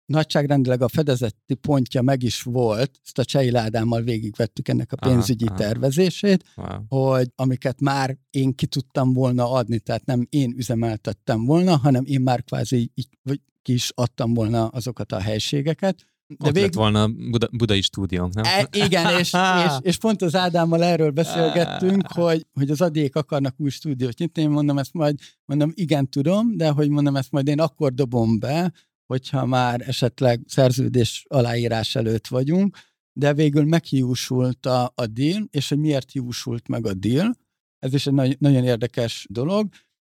nagyságrendileg 0.06 0.82
a 0.82 0.88
fedezeti 0.88 1.54
pontja 1.54 2.02
meg 2.02 2.22
is 2.22 2.42
volt, 2.42 3.00
ezt 3.04 3.18
a 3.18 3.24
Csei 3.24 3.50
Ládámmal 3.50 4.02
végigvettük 4.02 4.68
ennek 4.68 4.92
a 4.92 4.96
Aha, 5.00 5.12
pénzügyi 5.12 5.46
aha. 5.46 5.56
tervezését, 5.56 6.44
Wow. 6.56 6.84
hogy 6.88 7.28
amiket 7.34 7.80
már 7.80 8.18
én 8.30 8.54
ki 8.54 8.66
tudtam 8.66 9.12
volna 9.12 9.50
adni, 9.50 9.78
tehát 9.78 10.04
nem 10.04 10.26
én 10.30 10.54
üzemeltettem 10.56 11.44
volna, 11.44 11.76
hanem 11.76 12.04
én 12.04 12.20
már 12.20 12.44
kvázi 12.44 12.90
így, 12.94 13.08
vagy 13.22 13.40
ki 13.62 13.72
is 13.72 13.90
adtam 13.94 14.34
volna 14.34 14.66
azokat 14.66 15.12
a 15.12 15.20
helységeket. 15.20 16.04
De 16.38 16.48
Ott 16.48 16.56
lett 16.56 16.74
volna 16.74 17.08
Buda, 17.08 17.48
budai 17.52 17.80
stúdiónk, 17.80 18.34
nem? 18.34 18.44
E, 18.44 18.68
igen, 18.70 19.11
és, 19.20 19.32
és, 19.64 19.72
és 19.80 19.96
pont 19.96 20.22
az 20.22 20.34
Ádámmal 20.34 20.84
erről 20.84 21.11
beszélgettünk, 21.11 22.06
hogy, 22.06 22.46
hogy 22.52 22.70
az 22.70 22.80
adék 22.80 23.16
akarnak 23.16 23.54
új 23.56 23.70
stúdiót 23.70 24.18
nyitni, 24.18 24.42
én 24.42 24.50
mondom 24.50 24.78
ezt 24.78 24.92
majd, 24.92 25.18
mondom 25.44 25.72
igen 25.74 26.08
tudom, 26.08 26.56
de 26.56 26.70
hogy 26.70 26.88
mondom 26.88 27.16
ezt 27.16 27.30
majd 27.30 27.48
én 27.48 27.61
akkor 27.61 27.94
dobom 27.94 28.38
be, 28.38 28.72
hogyha 29.06 29.46
már 29.46 29.80
esetleg 29.80 30.40
szerződés 30.46 31.24
aláírás 31.28 31.94
előtt 31.94 32.26
vagyunk, 32.26 32.76
de 33.12 33.34
végül 33.34 33.64
meghiúsult 33.64 34.66
a, 34.66 34.92
a 34.94 35.06
deal, 35.06 35.48
és 35.50 35.68
hogy 35.68 35.78
miért 35.78 36.11
hiúsult 36.11 36.68
meg 36.68 36.86
a 36.86 36.94
deal, 36.94 37.34
ez 37.78 37.94
is 37.94 38.06
egy 38.06 38.12
nagy, 38.12 38.36
nagyon 38.38 38.64
érdekes 38.64 39.26
dolog. 39.30 39.68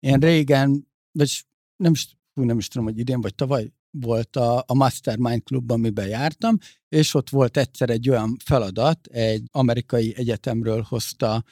Én 0.01 0.19
régen, 0.19 0.89
vagy 1.13 1.45
nem 1.77 1.93
is, 1.93 2.17
fú, 2.35 2.43
nem 2.43 2.59
is 2.59 2.69
tudom, 2.69 2.87
hogy 2.87 2.99
idén 2.99 3.21
vagy 3.21 3.35
tavaly 3.35 3.73
volt 3.91 4.37
a, 4.37 4.65
a 4.67 4.75
Mastermind 4.75 5.43
klub, 5.43 5.71
amiben 5.71 6.09
jártam, 6.09 6.59
és 6.89 7.15
ott 7.15 7.31
volt 7.31 7.57
egyszer 7.57 7.91
egy 7.91 8.09
olyan 8.09 8.37
feladat, 8.45 9.07
egy 9.07 9.43
amerikai 9.51 10.15
egyetemről 10.17 10.85
hozta 10.89 11.45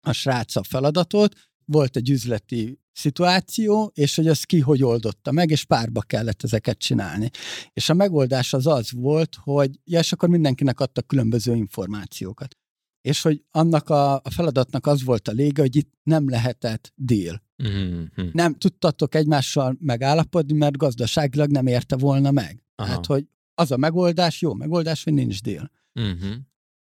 a 0.00 0.12
srác 0.12 0.56
a 0.56 0.62
feladatot, 0.62 1.34
volt 1.64 1.96
egy 1.96 2.10
üzleti 2.10 2.78
szituáció, 2.92 3.90
és 3.94 4.16
hogy 4.16 4.28
az 4.28 4.42
ki 4.42 4.60
hogy 4.60 4.82
oldotta 4.82 5.32
meg, 5.32 5.50
és 5.50 5.64
párba 5.64 6.00
kellett 6.00 6.42
ezeket 6.42 6.78
csinálni. 6.78 7.30
És 7.72 7.88
a 7.88 7.94
megoldás 7.94 8.52
az 8.52 8.66
az 8.66 8.92
volt, 8.92 9.36
hogy, 9.40 9.80
ja, 9.84 9.98
és 9.98 10.12
akkor 10.12 10.28
mindenkinek 10.28 10.80
adtak 10.80 11.06
különböző 11.06 11.54
információkat. 11.54 12.56
És 13.08 13.22
hogy 13.22 13.44
annak 13.50 13.88
a, 13.90 14.14
a 14.14 14.30
feladatnak 14.30 14.86
az 14.86 15.04
volt 15.04 15.28
a 15.28 15.32
lége, 15.32 15.62
hogy 15.62 15.76
itt 15.76 15.92
nem 16.02 16.28
lehetett 16.28 16.92
deal. 16.96 17.42
Mhm. 17.56 18.02
Nem 18.32 18.54
tudtatok 18.54 19.14
egymással 19.14 19.76
megállapodni, 19.80 20.52
mert 20.52 20.76
gazdaságilag 20.76 21.50
nem 21.50 21.66
érte 21.66 21.96
volna 21.96 22.30
meg. 22.30 22.62
Aha. 22.74 22.88
Tehát, 22.88 23.06
hogy 23.06 23.26
az 23.54 23.70
a 23.70 23.76
megoldás, 23.76 24.40
jó 24.40 24.54
megoldás, 24.54 25.04
hogy 25.04 25.12
nincs 25.12 25.42
deal. 25.42 25.70
Mhm. 25.92 26.32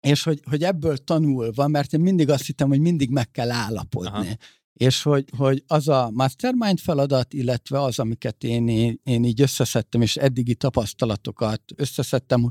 És 0.01 0.23
hogy, 0.23 0.41
hogy 0.49 0.63
ebből 0.63 0.97
tanulva, 0.97 1.69
mert 1.69 1.93
én 1.93 2.01
mindig 2.01 2.29
azt 2.29 2.47
hittem, 2.47 2.69
hogy 2.69 2.81
mindig 2.81 3.11
meg 3.11 3.31
kell 3.31 3.51
állapodni. 3.51 4.09
Aha. 4.11 4.37
És 4.73 5.03
hogy, 5.03 5.25
hogy 5.37 5.65
az 5.67 5.89
a 5.89 6.11
mastermind 6.11 6.79
feladat, 6.79 7.33
illetve 7.33 7.81
az, 7.81 7.99
amiket 7.99 8.45
én, 8.45 8.69
én, 8.69 9.01
én 9.05 9.25
így 9.25 9.41
összeszedtem, 9.41 10.03
és 10.03 10.17
eddigi 10.17 10.55
tapasztalatokat 10.55 11.63
összeszedtem, 11.77 12.49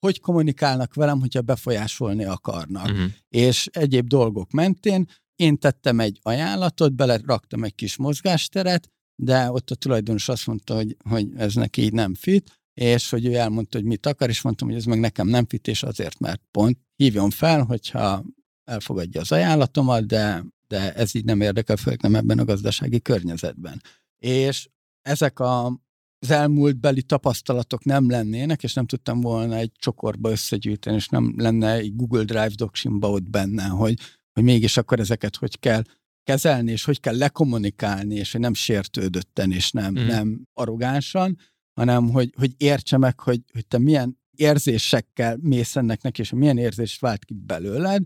hogy 0.00 0.20
kommunikálnak 0.20 0.94
velem, 0.94 1.20
hogyha 1.20 1.40
befolyásolni 1.42 2.24
akarnak 2.24 2.90
Mhm. 2.90 3.04
és 3.28 3.68
egyéb 3.72 4.06
dolgok 4.06 4.50
mentén. 4.50 5.08
Én 5.36 5.58
tettem 5.58 6.00
egy 6.00 6.18
ajánlatot, 6.22 6.92
beleraktam 6.94 7.64
egy 7.64 7.74
kis 7.74 7.96
mozgásteret, 7.96 8.88
de 9.22 9.50
ott 9.50 9.70
a 9.70 9.74
tulajdonos 9.74 10.28
azt 10.28 10.46
mondta, 10.46 10.74
hogy, 10.74 10.96
hogy 11.08 11.28
ez 11.36 11.54
neki 11.54 11.82
így 11.82 11.92
nem 11.92 12.14
fit, 12.14 12.58
és 12.74 13.10
hogy 13.10 13.26
ő 13.26 13.34
elmondta, 13.34 13.78
hogy 13.78 13.86
mit 13.86 14.06
akar, 14.06 14.28
és 14.28 14.42
mondtam, 14.42 14.68
hogy 14.68 14.76
ez 14.76 14.84
meg 14.84 15.00
nekem 15.00 15.28
nem 15.28 15.46
fit, 15.46 15.68
és 15.68 15.82
azért, 15.82 16.18
mert 16.18 16.42
pont 16.50 16.78
hívjon 16.96 17.30
fel, 17.30 17.62
hogyha 17.62 18.24
elfogadja 18.64 19.20
az 19.20 19.32
ajánlatomat, 19.32 20.06
de, 20.06 20.44
de 20.68 20.94
ez 20.94 21.14
így 21.14 21.24
nem 21.24 21.40
érdekel, 21.40 21.76
főleg 21.76 22.00
nem 22.00 22.14
ebben 22.14 22.38
a 22.38 22.44
gazdasági 22.44 23.00
környezetben. 23.00 23.82
És 24.18 24.68
ezek 25.02 25.38
a 25.38 25.80
az 26.20 26.30
elmúlt 26.30 26.80
beli 26.80 27.02
tapasztalatok 27.02 27.84
nem 27.84 28.10
lennének, 28.10 28.62
és 28.62 28.74
nem 28.74 28.86
tudtam 28.86 29.20
volna 29.20 29.56
egy 29.56 29.72
csokorba 29.78 30.30
összegyűjteni, 30.30 30.96
és 30.96 31.08
nem 31.08 31.34
lenne 31.36 31.72
egy 31.72 31.96
Google 31.96 32.24
Drive 32.24 32.52
docsimba 32.54 33.10
ott 33.10 33.30
benne, 33.30 33.64
hogy, 33.64 33.98
hogy 34.32 34.42
mégis 34.42 34.76
akkor 34.76 35.00
ezeket 35.00 35.36
hogy 35.36 35.58
kell 35.58 35.82
kezelni, 36.22 36.70
és 36.70 36.84
hogy 36.84 37.00
kell 37.00 37.16
lekommunikálni, 37.16 38.14
és 38.14 38.32
hogy 38.32 38.40
nem 38.40 38.54
sértődötten, 38.54 39.52
és 39.52 39.70
nem, 39.70 39.98
mm. 39.98 40.06
nem 40.06 40.42
arrogánsan, 40.54 41.38
hanem 41.74 42.08
hogy, 42.08 42.34
hogy 42.36 42.54
értse 42.56 42.98
meg, 42.98 43.20
hogy, 43.20 43.40
hogy 43.52 43.66
te 43.66 43.78
milyen 43.78 44.18
érzésekkel 44.36 45.36
mész 45.40 45.76
ennek 45.76 46.02
neki, 46.02 46.20
és 46.20 46.30
milyen 46.30 46.58
érzést 46.58 47.00
vált 47.00 47.24
ki 47.24 47.34
belőled, 47.34 48.02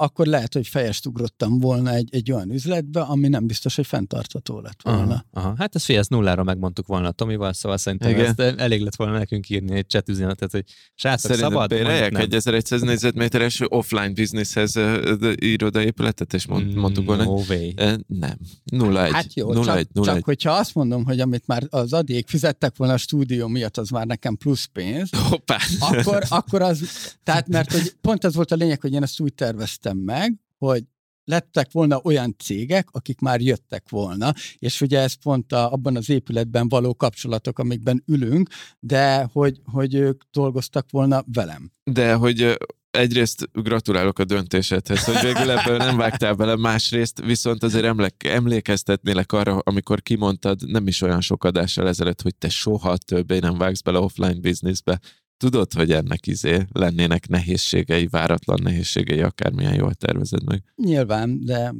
akkor 0.00 0.26
lehet, 0.26 0.54
hogy 0.54 0.66
fejest 0.66 1.06
ugrottam 1.06 1.58
volna 1.58 1.92
egy, 1.94 2.08
egy 2.14 2.32
olyan 2.32 2.50
üzletbe, 2.50 3.00
ami 3.00 3.28
nem 3.28 3.46
biztos, 3.46 3.76
hogy 3.76 3.86
fenntartható 3.86 4.60
lett 4.60 4.82
volna. 4.82 5.02
Aha, 5.02 5.24
aha. 5.32 5.54
Hát 5.58 5.74
ez 5.74 5.84
fél, 5.84 5.98
ezt 5.98 6.10
nullára 6.10 6.42
megmondtuk 6.42 6.86
volna 6.86 7.10
Tomival, 7.10 7.52
szóval 7.52 7.78
szerintem 7.78 8.10
Igen. 8.10 8.24
ezt 8.24 8.40
elég 8.40 8.82
lett 8.82 8.96
volna 8.96 9.18
nekünk 9.18 9.48
írni 9.48 9.76
egy 9.76 9.88
chat 9.88 10.08
üzenetet, 10.08 10.50
hogy 10.50 10.64
srácok, 10.94 11.20
Szerinted 11.20 11.50
szabad, 11.50 11.68
bérelják 11.68 12.18
egy 12.18 12.34
1100 12.34 12.80
négyzetméteres 12.80 13.60
offline 13.68 14.12
businesshez 14.12 14.76
ö, 14.76 15.16
ö, 15.20 15.32
irodaépületet, 15.34 16.34
és 16.34 16.46
mond, 16.46 16.74
mondtuk 16.74 17.06
volna, 17.06 17.24
No 17.24 17.40
way. 17.48 17.72
Nem. 18.06 18.36
0-1. 18.72 19.08
Hát 19.12 19.34
jó, 19.34 19.52
0-1, 19.52 19.64
csak, 19.64 19.88
0-1. 19.94 20.04
csak 20.04 20.24
hogyha 20.24 20.52
azt 20.52 20.74
mondom, 20.74 21.04
hogy 21.04 21.20
amit 21.20 21.46
már 21.46 21.66
az 21.70 21.92
adék 21.92 22.28
fizettek 22.28 22.76
volna 22.76 22.92
a 22.92 22.96
stúdió 22.96 23.46
miatt, 23.46 23.76
az 23.76 23.88
már 23.88 24.06
nekem 24.06 24.36
plusz 24.36 24.64
pénz, 24.64 25.10
Hoppá. 25.28 25.58
akkor, 25.78 26.22
akkor 26.28 26.62
az, 26.62 26.88
tehát 27.22 27.48
mert 27.48 27.72
hogy 27.72 27.92
pont 28.00 28.24
az 28.24 28.34
volt 28.34 28.52
a 28.52 28.56
lényeg, 28.56 28.80
hogy 28.80 28.92
én 28.92 29.02
ezt 29.02 29.20
úgy 29.20 29.34
terveztem 29.34 29.87
meg, 29.96 30.34
hogy 30.58 30.84
lettek 31.24 31.72
volna 31.72 32.00
olyan 32.02 32.34
cégek, 32.38 32.88
akik 32.90 33.20
már 33.20 33.40
jöttek 33.40 33.88
volna, 33.88 34.32
és 34.58 34.80
ugye 34.80 34.98
ez 34.98 35.12
pont 35.12 35.52
a, 35.52 35.72
abban 35.72 35.96
az 35.96 36.10
épületben 36.10 36.68
való 36.68 36.94
kapcsolatok, 36.94 37.58
amikben 37.58 38.02
ülünk, 38.06 38.48
de 38.80 39.28
hogy, 39.32 39.60
hogy 39.64 39.94
ők 39.94 40.22
dolgoztak 40.30 40.86
volna 40.90 41.24
velem. 41.32 41.70
De 41.84 42.14
hogy 42.14 42.56
egyrészt 42.90 43.48
gratulálok 43.52 44.18
a 44.18 44.24
döntésedhez, 44.24 45.04
hogy 45.04 45.20
végül 45.22 45.50
ebből 45.50 45.76
nem 45.76 45.96
vágtál 45.96 46.34
bele, 46.34 46.56
másrészt 46.56 47.20
viszont 47.24 47.62
azért 47.62 47.84
emlék, 47.84 48.24
emlékeztetnélek 48.24 49.32
arra, 49.32 49.58
amikor 49.58 50.02
kimondtad 50.02 50.60
nem 50.66 50.86
is 50.86 51.00
olyan 51.00 51.20
sok 51.20 51.44
adással 51.44 51.88
ezelőtt, 51.88 52.22
hogy 52.22 52.34
te 52.36 52.48
soha 52.48 52.96
többé 52.96 53.38
nem 53.38 53.58
vágsz 53.58 53.80
bele 53.80 53.98
offline 53.98 54.40
businessbe. 54.40 55.00
Tudod, 55.38 55.72
hogy 55.72 55.92
ennek 55.92 56.26
izé 56.26 56.66
lennének 56.72 57.28
nehézségei, 57.28 58.06
váratlan 58.06 58.58
nehézségei, 58.62 59.20
akármilyen 59.20 59.74
jól 59.74 59.94
tervezed 59.94 60.44
meg. 60.44 60.62
Nyilván, 60.76 61.44
de 61.44 61.74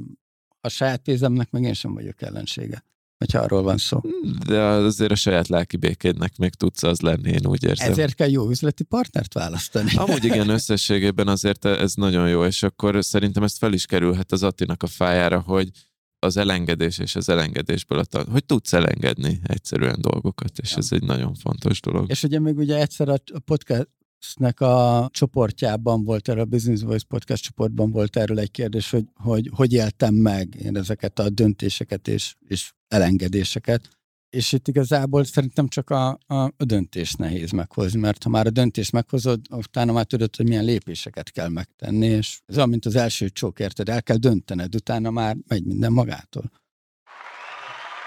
a 0.61 0.69
saját 0.69 1.01
pénzemnek 1.01 1.51
meg 1.51 1.63
én 1.63 1.75
sem 1.75 1.95
vagyok 1.95 2.23
ellensége, 2.23 2.85
hogyha 3.19 3.39
arról 3.39 3.63
van 3.63 3.77
szó. 3.77 4.01
De 4.47 4.61
azért 4.61 5.11
a 5.11 5.15
saját 5.15 5.49
lelki 5.49 5.77
békédnek 5.77 6.37
még 6.37 6.55
tudsz 6.55 6.83
az 6.83 7.01
lenni, 7.01 7.31
én 7.31 7.47
úgy 7.47 7.65
érzem. 7.65 7.91
Ezért 7.91 8.15
kell 8.15 8.31
jó 8.31 8.51
üzleti 8.51 8.85
partnert 8.85 9.35
választani. 9.35 9.91
Amúgy 9.95 10.25
igen, 10.25 10.49
összességében 10.59 11.29
azért 11.29 11.65
ez 11.65 11.95
nagyon 11.95 12.29
jó, 12.29 12.45
és 12.45 12.63
akkor 12.63 13.05
szerintem 13.05 13.43
ezt 13.43 13.59
fel 13.59 13.73
is 13.73 13.87
kerülhet 13.87 14.33
az 14.33 14.43
Attinak 14.43 14.83
a 14.83 14.87
fájára, 14.87 15.41
hogy 15.41 15.71
az 16.19 16.37
elengedés 16.37 16.99
és 16.99 17.17
az 17.17 17.29
elengedésből 17.29 17.99
a 17.99 18.05
tan- 18.05 18.29
hogy 18.29 18.45
tudsz 18.45 18.73
elengedni 18.73 19.41
egyszerűen 19.43 20.01
dolgokat, 20.01 20.59
és 20.59 20.71
Ja. 20.71 20.77
ez 20.77 20.89
egy 20.93 21.03
nagyon 21.03 21.35
fontos 21.35 21.81
dolog. 21.81 22.11
És 22.11 22.23
ugye 22.23 22.39
még 22.39 22.57
ugye 22.57 22.81
egyszer 22.81 23.09
a 23.09 23.19
podcastnek 23.45 24.61
a 24.61 25.09
csoportjában 25.13 26.05
volt 26.05 26.29
erről, 26.29 26.43
a 26.43 26.45
Business 26.45 26.81
Voice 26.83 27.05
podcast 27.09 27.43
csoportban 27.43 27.91
volt 27.91 28.17
erről 28.17 28.39
egy 28.39 28.51
kérdés, 28.51 28.91
hogy 28.91 29.05
hogy, 29.15 29.51
hogy 29.55 29.73
éltem 29.73 30.15
meg 30.15 30.55
én 30.55 30.77
ezeket 30.77 31.19
a 31.19 31.31
döntéseket 31.31 32.09
és, 32.09 32.35
és 32.49 32.73
elengedéseket. 32.89 33.89
És 34.31 34.53
itt 34.53 34.69
igazából 34.69 35.25
szerintem 35.25 35.69
csak 35.69 35.91
a, 35.91 36.09
a, 36.27 36.35
a 36.35 36.65
döntés 36.65 37.13
nehéz 37.15 37.51
meghozni, 37.51 38.01
mert 38.01 38.23
ha 38.23 38.29
már 38.29 38.47
a 38.47 38.51
döntést 38.51 38.93
meghozod, 38.93 39.41
utána 39.51 39.93
már 39.93 40.05
tudod, 40.05 40.37
hogy 40.37 40.49
milyen 40.49 40.65
lépéseket 40.65 41.31
kell 41.31 41.49
megtenni, 41.49 42.07
és 42.07 42.41
ez 42.47 42.57
olyan, 42.57 42.69
mint 42.69 42.87
az 42.87 42.97
első 42.97 43.29
csók, 43.29 43.59
érted? 43.59 43.89
El 43.89 44.03
kell 44.03 44.17
döntened, 44.17 44.75
utána 44.75 45.11
már 45.11 45.37
megy 45.49 45.65
minden 45.65 45.93
magától. 45.93 46.51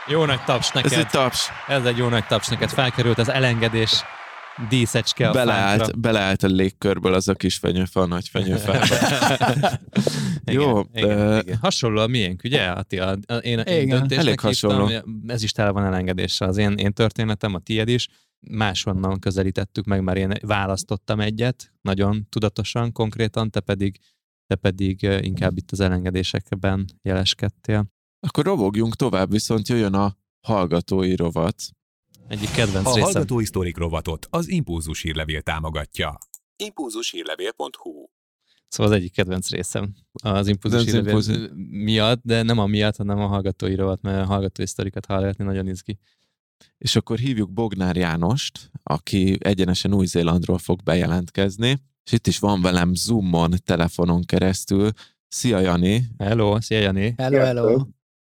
Jó 0.07 0.25
nagy 0.25 0.43
taps 0.43 0.67
Ez 0.67 0.73
neked. 0.73 0.99
egy 0.99 1.07
taps. 1.07 1.49
Ez 1.67 1.85
egy 1.85 1.97
jó 1.97 2.07
nagy 2.07 2.25
taps 2.27 2.47
neked. 2.47 2.69
Felkerült 2.69 3.17
az 3.17 3.29
elengedés 3.29 4.03
díszecske 4.69 5.29
a 5.29 5.31
Beleállt, 5.33 5.79
fánkra. 5.81 5.97
beleállt 5.99 6.43
a 6.43 6.47
légkörből 6.47 7.13
az 7.13 7.27
a 7.27 7.33
kis 7.33 7.57
fenyőfa, 7.57 8.01
a 8.01 8.05
nagy 8.05 8.27
fenyőfa. 8.29 8.73
Jó, 10.51 10.79
igen, 10.93 11.09
ö, 11.19 11.39
igen. 11.39 11.57
Hasonló 11.61 12.01
a 12.01 12.07
miénk, 12.07 12.41
ugye? 12.43 12.61
Attila? 12.65 13.17
A- 13.25 13.33
Én, 13.33 13.59
én 13.59 13.81
Igen. 13.81 13.87
döntésnek 13.99 14.25
Elég 14.25 14.39
hasonló. 14.39 14.87
hívtam, 14.87 15.23
ez 15.27 15.43
is 15.43 15.51
tele 15.51 15.69
van 15.69 15.85
elengedéssel. 15.85 16.47
Az 16.47 16.57
én, 16.57 16.71
én 16.73 16.93
történetem, 16.93 17.53
a 17.53 17.59
tied 17.59 17.87
is. 17.87 18.07
Máshonnan 18.49 19.19
közelítettük 19.19 19.85
meg, 19.85 20.03
már 20.03 20.17
én 20.17 20.33
választottam 20.41 21.19
egyet, 21.19 21.73
nagyon 21.81 22.27
tudatosan, 22.29 22.91
konkrétan, 22.91 23.49
te 23.49 23.59
pedig, 23.59 23.99
te 24.47 24.55
pedig 24.55 25.01
inkább 25.21 25.57
itt 25.57 25.71
az 25.71 25.79
elengedésekben 25.79 26.85
jeleskedtél. 27.01 27.85
Akkor 28.27 28.45
robogjunk 28.45 28.95
tovább, 28.95 29.31
viszont 29.31 29.67
jöjjön 29.67 29.93
a 29.93 30.15
hallgatói 30.47 31.15
rovat. 31.15 31.55
Egyik 32.31 32.51
kedvenc 32.51 32.87
A 32.87 32.93
részem. 32.93 33.11
Hallgatói 33.11 33.45
Sztorik 33.45 33.77
rovatot 33.77 34.27
az 34.29 34.49
Impulzus 34.49 35.01
hírlevél 35.01 35.41
támogatja. 35.41 36.17
Impulzushírlevél.hu 36.55 38.05
Szóval 38.67 38.91
az 38.91 38.97
egyik 38.97 39.13
kedvenc 39.13 39.49
részem 39.49 39.95
az 40.23 40.47
impulzus 40.47 40.83
hírlevél 40.83 41.07
impulzus- 41.07 41.51
miatt, 41.69 42.21
de 42.23 42.41
nem 42.43 42.57
amiatt, 42.57 42.95
hanem 42.95 43.19
a 43.19 43.27
hallgatói 43.27 43.75
rovat, 43.75 44.01
mert 44.01 44.23
a 44.23 44.25
hallgatói 44.25 44.65
sztorikat 44.65 45.05
hallgatni 45.05 45.43
nagyon 45.43 45.67
izgi. 45.67 45.99
És 46.77 46.95
akkor 46.95 47.17
hívjuk 47.17 47.51
Bognár 47.51 47.95
Jánost, 47.95 48.71
aki 48.83 49.37
egyenesen 49.39 49.93
Új-Zélandról 49.93 50.57
fog 50.57 50.83
bejelentkezni, 50.83 51.77
és 52.03 52.11
itt 52.11 52.27
is 52.27 52.39
van 52.39 52.61
velem 52.61 52.93
Zoomon, 52.93 53.53
telefonon 53.65 54.23
keresztül. 54.23 54.91
Szia 55.27 55.59
Jani, 55.59 56.03
Hello, 56.17 56.61
szia 56.61 56.79
Jani. 56.79 57.13
Hello, 57.17 57.37
hello. 57.37 57.71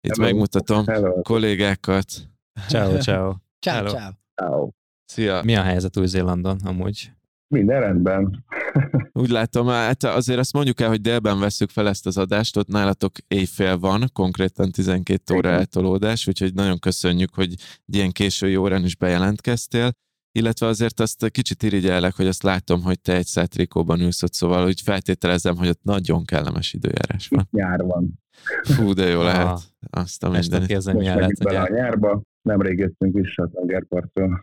itt 0.01 0.16
Hello. 0.16 0.24
megmutatom 0.24 0.86
Hello. 0.86 1.22
kollégákat. 1.22 2.30
Ciao, 2.68 2.97
ciao. 2.97 3.36
Ciao, 3.60 3.88
ciao. 3.88 4.12
Ciao. 4.36 4.70
Szia! 5.05 5.41
Mi 5.43 5.55
a 5.55 5.62
helyzet 5.62 5.97
Új-Zélandon 5.97 6.60
amúgy? 6.66 7.12
Minden 7.47 7.80
rendben. 7.80 8.45
Úgy 9.22 9.30
látom, 9.30 9.68
hát 9.68 10.03
azért 10.03 10.39
azt 10.39 10.53
mondjuk 10.53 10.80
el, 10.80 10.88
hogy 10.88 11.01
délben 11.01 11.39
veszük 11.39 11.70
fel 11.70 11.88
ezt 11.88 12.05
az 12.05 12.18
adást, 12.18 12.57
ott 12.57 12.68
nálatok 12.68 13.12
éjfél 13.28 13.78
van, 13.78 14.10
konkrétan 14.14 14.72
12 14.72 15.36
óra 15.36 15.49
eltolódás, 15.49 16.28
úgyhogy 16.28 16.53
nagyon 16.53 16.80
köszönjük, 16.80 17.34
hogy 17.34 17.53
ilyen 17.86 18.12
késői 18.12 18.55
órán 18.55 18.84
is 18.84 18.95
bejelentkeztél, 18.95 19.91
illetve 20.32 20.68
azért 20.68 20.99
azt 20.99 21.30
kicsit 21.30 21.64
irigyellek, 21.64 22.16
hogy 22.16 22.28
azt 22.28 22.43
látom, 22.43 22.82
hogy 22.82 23.01
te 23.01 23.16
egy 23.16 23.26
szátrikóban 23.26 23.99
ülsz 23.99 24.24
ott, 24.24 24.34
szóval 24.34 24.66
úgy 24.66 24.82
feltételezem, 24.82 25.57
hogy 25.57 25.68
ott 25.68 25.84
nagyon 25.84 26.26
kellemes 26.26 26.74
időjárás 26.74 27.28
van. 27.28 27.47
Nyár 27.51 27.82
van. 27.84 28.20
Fú, 28.64 28.93
de 28.93 29.07
jó 29.07 29.22
lehet. 29.22 29.60
Azt 29.89 30.24
a 30.24 30.30
mindenit. 30.30 30.74
Most 30.74 30.93
bele 30.93 31.28
hogy 31.38 31.55
a 31.55 31.74
nyárba. 31.74 32.22
Nemrég 32.42 32.80
jöttünk 32.80 33.16
vissza 33.16 33.44
a 33.44 33.50
tengerparttól. 33.54 34.42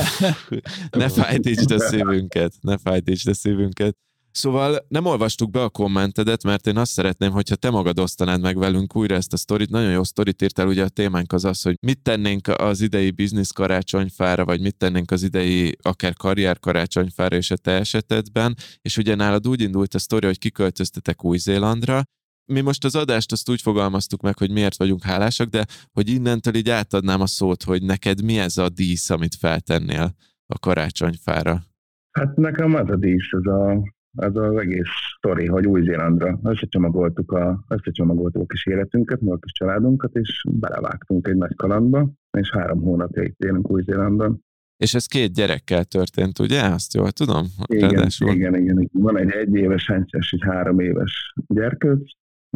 ne 0.90 1.08
fájtítsd 1.08 1.70
a 1.70 1.78
szívünket, 1.78 2.52
ne 2.60 2.78
fájtítsd 2.78 3.28
a 3.28 3.34
szívünket. 3.34 3.96
Szóval 4.36 4.86
nem 4.88 5.04
olvastuk 5.04 5.50
be 5.50 5.62
a 5.62 5.68
kommentedet, 5.68 6.42
mert 6.42 6.66
én 6.66 6.76
azt 6.76 6.92
szeretném, 6.92 7.30
hogyha 7.30 7.54
te 7.54 7.70
magad 7.70 7.98
osztanád 7.98 8.40
meg 8.40 8.58
velünk 8.58 8.96
újra 8.96 9.14
ezt 9.14 9.32
a 9.32 9.36
sztorit. 9.36 9.70
Nagyon 9.70 9.90
jó 9.90 10.04
sztorit 10.04 10.42
írtál, 10.42 10.66
ugye 10.66 10.84
a 10.84 10.88
témánk 10.88 11.32
az 11.32 11.44
az, 11.44 11.62
hogy 11.62 11.76
mit 11.80 12.02
tennénk 12.02 12.48
az 12.48 12.80
idei 12.80 13.10
biznisz 13.10 13.50
karácsonyfára, 13.50 14.44
vagy 14.44 14.60
mit 14.60 14.76
tennénk 14.76 15.10
az 15.10 15.22
idei 15.22 15.76
akár 15.82 16.12
karrier 16.14 16.58
karácsonyfára 16.58 17.36
és 17.36 17.50
a 17.50 17.56
te 17.56 17.70
esetedben. 17.70 18.54
És 18.82 18.96
ugye 18.96 19.14
nálad 19.14 19.48
úgy 19.48 19.60
indult 19.60 19.94
a 19.94 19.98
sztori, 19.98 20.26
hogy 20.26 20.38
kiköltöztetek 20.38 21.24
Új-Zélandra, 21.24 22.02
mi 22.46 22.60
most 22.60 22.84
az 22.84 22.94
adást 22.94 23.32
azt 23.32 23.50
úgy 23.50 23.60
fogalmaztuk 23.60 24.20
meg, 24.20 24.38
hogy 24.38 24.50
miért 24.50 24.76
vagyunk 24.76 25.02
hálásak, 25.02 25.48
de 25.48 25.66
hogy 25.92 26.08
innentől 26.08 26.54
így 26.54 26.70
átadnám 26.70 27.20
a 27.20 27.26
szót, 27.26 27.62
hogy 27.62 27.82
neked 27.82 28.24
mi 28.24 28.38
ez 28.38 28.56
a 28.56 28.68
dísz, 28.68 29.10
amit 29.10 29.34
feltennél 29.34 30.14
a 30.46 30.58
karácsonyfára. 30.58 31.62
Hát 32.10 32.36
nekem 32.36 32.74
az 32.74 32.90
a 32.90 32.96
dísz, 32.96 33.32
az, 33.32 33.46
a, 33.46 33.72
az 34.16 34.36
az 34.36 34.56
egész 34.56 34.88
sztori, 35.16 35.46
hogy 35.46 35.66
Új-Zélandra 35.66 36.40
összecsomagoltuk 36.42 37.32
a, 37.32 37.64
összecsomagoltuk 37.68 38.42
a 38.42 38.46
kis 38.46 38.66
életünket, 38.66 39.20
meg 39.20 39.32
a 39.32 39.38
kis 39.38 39.52
családunkat, 39.52 40.14
és 40.14 40.44
belevágtunk 40.50 41.28
egy 41.28 41.36
nagy 41.36 41.54
kalandba, 41.56 42.10
és 42.38 42.50
három 42.50 42.80
hónapja 42.80 43.22
itt 43.22 43.38
élünk 43.38 43.70
Új-Zélandon. 43.70 44.44
És 44.76 44.94
ez 44.94 45.06
két 45.06 45.32
gyerekkel 45.32 45.84
történt, 45.84 46.38
ugye? 46.38 46.62
Azt 46.62 46.94
jól 46.94 47.10
tudom? 47.10 47.46
Igen, 47.66 47.90
Ráadásul. 47.90 48.34
igen, 48.34 48.54
igen, 48.54 48.80
igen. 48.80 48.90
Van 48.92 49.18
egy 49.18 49.30
egy 49.30 49.54
éves 49.54 49.86
hencses, 49.86 50.32
egy 50.32 50.42
három 50.42 50.78
éves 50.78 51.34
gyerkőc, 51.46 52.10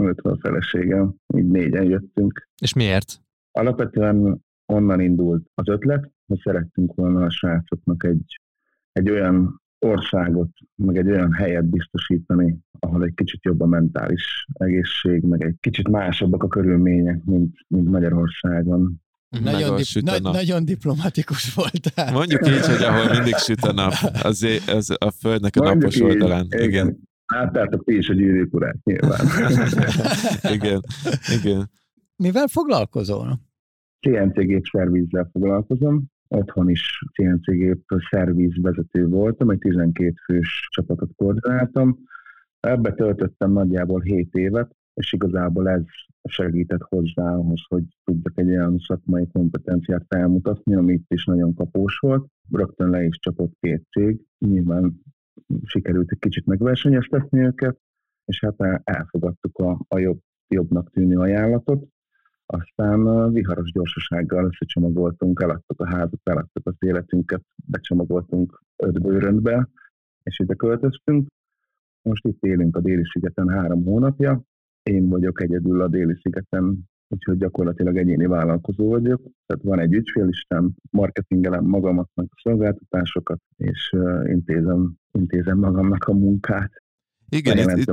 öt 0.07 0.21
a 0.21 0.37
feleségem, 0.41 1.15
így 1.37 1.49
négyen 1.49 1.85
jöttünk. 1.85 2.49
És 2.63 2.73
miért? 2.73 3.21
Alapvetően 3.51 4.45
onnan 4.67 5.01
indult 5.01 5.47
az 5.55 5.69
ötlet, 5.69 6.11
hogy 6.27 6.41
szerettünk 6.45 6.95
volna 6.95 7.25
a 7.25 7.31
srácoknak 7.31 8.05
egy, 8.05 8.41
egy 8.93 9.11
olyan 9.11 9.61
országot, 9.87 10.51
meg 10.75 10.97
egy 10.97 11.09
olyan 11.09 11.33
helyet 11.33 11.65
biztosítani, 11.65 12.59
ahol 12.79 13.05
egy 13.05 13.15
kicsit 13.15 13.45
jobb 13.45 13.61
a 13.61 13.67
mentális 13.67 14.47
egészség, 14.53 15.23
meg 15.23 15.43
egy 15.43 15.57
kicsit 15.61 15.89
másabbak 15.89 16.43
a 16.43 16.49
körülmények, 16.49 17.25
mint, 17.25 17.55
mint 17.69 17.89
Magyarországon. 17.89 19.01
Nagyon, 19.29 19.63
ahol 19.63 19.77
dip, 19.77 19.87
süt 19.87 20.09
a 20.09 20.11
nagy, 20.11 20.23
nap. 20.23 20.35
nagyon 20.35 20.65
diplomatikus 20.65 21.55
voltál. 21.55 22.13
Mondjuk 22.13 22.47
így, 22.47 22.67
hogy 22.67 22.83
ahol 22.83 23.11
mindig 23.11 23.35
süt 23.37 23.61
a 23.61 23.73
nap, 23.73 23.93
az, 24.23 24.43
é- 24.43 24.69
az 24.69 24.97
a 24.99 25.11
földnek 25.11 25.57
a 25.57 25.63
Mondjuk 25.63 25.83
napos 25.83 25.97
így, 25.97 26.03
oldalán. 26.03 26.47
Igen. 26.51 26.99
Láttátok 27.35 27.85
ti 27.85 27.97
is 27.97 28.09
a 28.09 28.15
gyűrűk 28.15 28.55
urát, 28.55 28.85
nyilván. 28.85 29.21
igen, 30.57 30.81
igen. 31.41 31.71
Mivel 32.17 32.47
foglalkozol? 32.47 33.41
CNC 34.01 34.35
gép 34.35 34.65
szervízzel 34.73 35.29
foglalkozom. 35.33 36.05
Otthon 36.29 36.71
is 36.71 37.05
CNC 37.13 37.51
gép 37.51 37.85
szervíz 38.11 38.57
vezető 38.63 39.07
voltam, 39.07 39.51
egy 39.51 39.59
12 39.59 40.15
fős 40.25 40.69
csapatot 40.71 41.11
koordináltam. 41.17 41.99
Ebbe 42.61 42.93
töltöttem 42.93 43.53
nagyjából 43.53 44.01
7 44.01 44.35
évet, 44.35 44.77
és 44.95 45.13
igazából 45.13 45.69
ez 45.69 45.83
segített 46.23 46.83
hozzá 46.83 47.35
ahhoz, 47.35 47.61
hogy 47.69 47.85
tudjak 48.05 48.39
egy 48.39 48.49
olyan 48.49 48.79
szakmai 48.79 49.27
kompetenciát 49.33 50.05
felmutatni, 50.09 50.75
ami 50.75 50.93
itt 50.93 51.13
is 51.13 51.25
nagyon 51.25 51.55
kapós 51.55 51.99
volt. 51.99 52.27
Rögtön 52.51 52.91
le 52.91 53.05
is 53.05 53.19
csapott 53.19 53.53
két 53.61 53.87
cég, 53.91 54.21
nyilván 54.39 55.01
sikerült 55.65 56.11
egy 56.11 56.19
kicsit 56.19 56.47
megversenyeztetni 56.47 57.41
őket, 57.41 57.79
és 58.25 58.41
hát 58.41 58.83
elfogadtuk 58.85 59.59
a, 59.59 59.81
a 59.89 59.99
jobb, 59.99 60.21
jobbnak 60.49 60.91
tűnő 60.91 61.19
ajánlatot. 61.19 61.89
Aztán 62.47 63.33
viharos 63.33 63.73
gyorsasággal 63.73 64.45
összecsomagoltunk, 64.45 65.41
eladtuk 65.43 65.81
a 65.81 65.87
házat, 65.87 66.21
eladtuk 66.23 66.67
az 66.67 66.75
életünket, 66.79 67.43
becsomagoltunk 67.65 68.63
öt 68.77 69.03
bőröntbe, 69.03 69.69
és 70.23 70.39
ide 70.39 70.55
költöztünk. 70.55 71.29
Most 72.03 72.25
itt 72.25 72.45
élünk 72.45 72.77
a 72.77 72.81
déli 72.81 73.05
szigeten 73.13 73.49
három 73.49 73.85
hónapja, 73.85 74.43
én 74.83 75.09
vagyok 75.09 75.43
egyedül 75.43 75.83
a 75.83 75.89
déli 75.89 76.15
szigeten, 76.23 76.89
úgyhogy 77.13 77.37
gyakorlatilag 77.37 77.97
egyéni 77.97 78.27
vállalkozó 78.27 78.89
vagyok. 78.89 79.23
Tehát 79.47 79.63
van 79.63 79.81
egy 79.81 79.93
ügyfélisten, 79.93 80.75
marketingelem 80.91 81.65
magamat, 81.65 82.09
meg 82.15 82.27
a 82.31 82.41
szolgáltatásokat, 82.43 83.41
és 83.57 83.91
uh, 83.97 84.31
intézem, 84.31 84.95
intézem 85.13 85.59
magamnak 85.59 86.05
a 86.05 86.13
munkát. 86.13 86.73
Igen, 87.29 87.59
itt, 87.59 87.77
itt, 87.77 87.93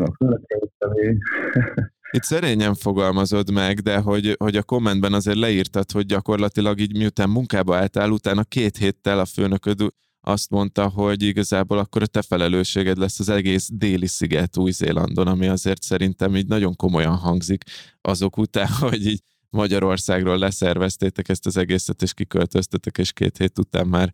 itt 2.12 2.24
szerényen 2.24 2.74
fogalmazod 2.74 3.52
meg, 3.52 3.80
de 3.80 3.98
hogy, 3.98 4.36
hogy 4.40 4.56
a 4.56 4.64
kommentben 4.64 5.14
azért 5.14 5.38
leírtad, 5.38 5.92
hogy 5.92 6.06
gyakorlatilag 6.06 6.80
így 6.80 6.98
miután 6.98 7.30
munkába 7.30 7.76
álltál, 7.76 8.12
utána 8.12 8.44
két 8.44 8.78
héttel 8.78 9.20
a 9.20 9.26
főnököd 9.26 9.82
azt 10.28 10.50
mondta, 10.50 10.90
hogy 10.90 11.24
igazából 11.24 11.78
akkor 11.78 12.02
a 12.02 12.06
te 12.06 12.22
felelősséged 12.22 12.98
lesz 12.98 13.20
az 13.20 13.30
egész 13.30 13.70
déli 13.74 14.08
sziget 14.08 14.58
Új-Zélandon, 14.58 15.28
ami 15.28 15.48
azért 15.48 15.82
szerintem 15.82 16.36
így 16.36 16.48
nagyon 16.48 16.76
komolyan 16.76 17.16
hangzik 17.16 17.64
azok 18.02 18.38
után, 18.38 18.68
hogy 18.90 19.06
így 19.06 19.22
Magyarországról 19.50 20.38
leszerveztétek 20.38 21.30
ezt 21.30 21.46
az 21.46 21.58
egészet, 21.58 22.02
és 22.02 22.14
kiköltöztetek, 22.14 22.98
és 22.98 23.14
két 23.14 23.38
hét 23.38 23.60
után 23.60 23.88
már 23.88 24.14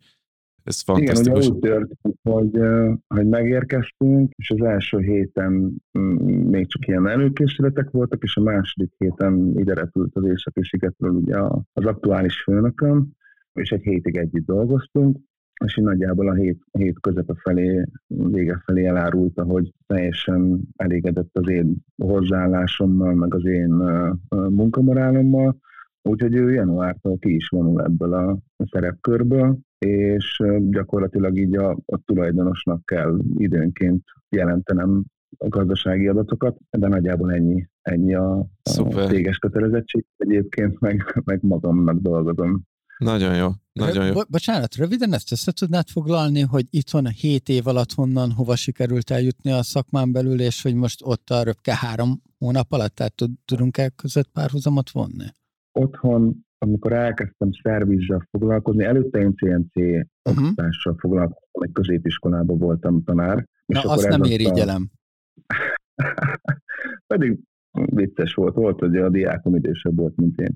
ez 0.64 0.82
fantasztikus. 0.82 1.45
Igen, 1.45 1.57
ugye 1.57 1.78
úgy 1.78 1.88
történt, 1.88 2.20
hogy, 2.22 2.59
hogy 3.07 3.28
megérkeztünk, 3.28 4.32
és 4.36 4.49
az 4.49 4.61
első 4.61 4.99
héten 4.99 5.74
mm, 5.99 6.49
még 6.49 6.68
csak 6.68 6.88
ilyen 6.88 7.07
előkészületek 7.07 7.89
voltak, 7.89 8.24
és 8.24 8.36
a 8.36 8.41
második 8.41 8.91
héten 8.97 9.53
ide 9.59 9.74
repült 9.74 10.16
az 10.16 10.26
északi 10.26 10.64
szigetről 10.64 11.11
ugye 11.11 11.38
az 11.74 11.86
aktuális 11.86 12.43
főnököm, 12.43 13.11
és 13.53 13.70
egy 13.70 13.82
hétig 13.82 14.18
együtt 14.18 14.45
dolgoztunk, 14.45 15.18
és 15.66 15.78
így 15.78 15.84
nagyjából 15.84 16.30
a 16.30 16.34
hét, 16.34 16.62
hét 16.72 16.99
közepe 16.99 17.34
felé, 17.36 17.86
vége 18.08 18.62
felé 18.66 18.86
elárulta, 18.86 19.43
hogy 19.43 19.74
teljesen 19.88 20.62
elégedett 20.76 21.30
az 21.38 21.49
én 21.49 21.76
hozzáállásommal, 22.04 23.14
meg 23.14 23.34
az 23.34 23.45
én 23.45 23.70
munkamorálommal, 24.30 25.58
úgyhogy 26.10 26.36
ő 26.36 26.51
januártól 26.51 27.18
ki 27.20 27.36
is 27.36 27.47
vonul 27.47 27.82
ebből 27.82 28.14
a 28.14 28.38
szerepkörből, 28.72 29.58
és 29.78 30.41
gyakorlatilag 30.60 31.38
így 31.38 31.56
a, 31.56 31.70
a 31.86 31.97
tulajdonosnak 32.06 32.86
kell 32.86 33.20
időnként 33.38 34.04
jelentenem 34.30 35.04
a 35.38 35.47
gazdasági 35.47 36.08
adatokat, 36.08 36.58
de 36.70 36.88
nagyjából 36.88 37.34
ennyi, 37.34 37.68
ennyi 37.82 38.16
a, 38.16 38.38
a 38.78 39.06
téges 39.08 39.38
kötelezettség. 39.38 40.06
Egyébként 40.18 40.80
meg, 40.80 41.22
meg 41.26 41.39
magamnak 41.41 41.97
dolgozom. 41.99 42.62
Nagyon 42.98 43.36
jó. 43.36 43.50
Nagyon 43.74 44.06
jó. 44.06 44.14
Bo- 44.14 44.30
bocsánat, 44.30 44.76
röviden 44.76 45.14
ezt 45.14 45.32
össze 45.32 45.52
tudnád 45.52 45.88
foglalni, 45.88 46.41
hogy 46.41 46.66
itthon 46.70 47.08
7 47.08 47.50
év 47.50 47.68
alatt 47.68 47.91
honnan, 47.91 48.32
hova 48.32 48.56
sikerült 48.56 49.10
eljutni 49.10 49.52
a 49.52 49.64
szakmán 49.64 50.12
belül, 50.12 50.41
és 50.41 50.62
hogy 50.62 50.76
most 50.76 51.02
ott 51.04 51.30
a 51.30 51.44
röpke 51.44 51.76
három 51.76 52.22
hónap 52.38 52.72
alatt, 52.72 52.96
tehát 52.96 53.14
tudunk-e 53.46 53.89
között 53.89 54.30
párhuzamot 54.32 54.89
vonni? 54.91 55.26
Otthon, 55.72 56.46
amikor 56.58 56.94
elkezdtem 56.94 57.50
szervizsel 57.64 58.28
foglalkozni, 58.32 58.84
előtte 58.84 59.20
én 59.20 59.36
CNC 59.36 59.76
uh-huh. 59.76 60.48
oktatással 60.48 60.96
foglalkoztam, 60.98 61.64
egy 61.64 61.72
középiskolában 61.72 62.58
voltam 62.58 63.04
tanár. 63.04 63.48
Na, 63.66 63.80
és 63.80 63.86
azt 63.86 64.08
nem 64.08 64.24
irigyelem. 64.24 64.89
A... 65.46 65.56
Pedig 67.14 67.39
vicces 67.74 68.34
volt, 68.34 68.55
volt, 68.55 68.80
hogy 68.80 68.95
a 68.95 69.09
diákom 69.09 69.55
idősebb 69.55 69.95
volt, 69.95 70.15
mint 70.15 70.39
én. 70.39 70.55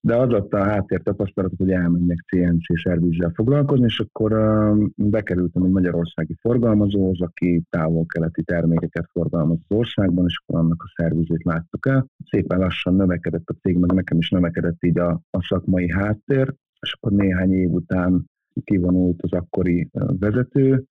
De 0.00 0.16
az 0.16 0.32
adta 0.32 0.58
a 0.58 0.64
háttér 0.64 1.02
tapasztalatot, 1.02 1.58
hogy 1.58 1.70
elmenjek 1.70 2.18
CNC 2.26 2.80
szervizsel 2.82 3.32
foglalkozni, 3.34 3.84
és 3.84 3.98
akkor 3.98 4.32
uh, 4.32 4.86
bekerültem 4.96 5.62
egy 5.62 5.70
magyarországi 5.70 6.36
forgalmazóhoz, 6.40 7.20
aki 7.20 7.62
távol-keleti 7.70 8.42
termékeket 8.42 9.08
forgalmaz 9.12 9.58
az 9.68 9.76
országban, 9.76 10.24
és 10.26 10.42
akkor 10.42 10.60
annak 10.60 10.82
a 10.82 10.92
szervizét 10.96 11.44
láttuk 11.44 11.86
el. 11.86 12.06
Szépen 12.30 12.58
lassan 12.58 12.94
növekedett 12.94 13.48
a 13.48 13.56
cég, 13.62 13.76
meg 13.76 13.92
nekem 13.92 14.18
is 14.18 14.30
növekedett 14.30 14.84
így 14.84 14.98
a, 14.98 15.20
a 15.30 15.42
szakmai 15.48 15.92
háttér, 15.92 16.54
és 16.80 16.92
akkor 16.92 17.12
néhány 17.12 17.52
év 17.52 17.70
után 17.70 18.24
kivonult 18.64 19.22
az 19.22 19.32
akkori 19.32 19.88
vezető, 20.18 20.84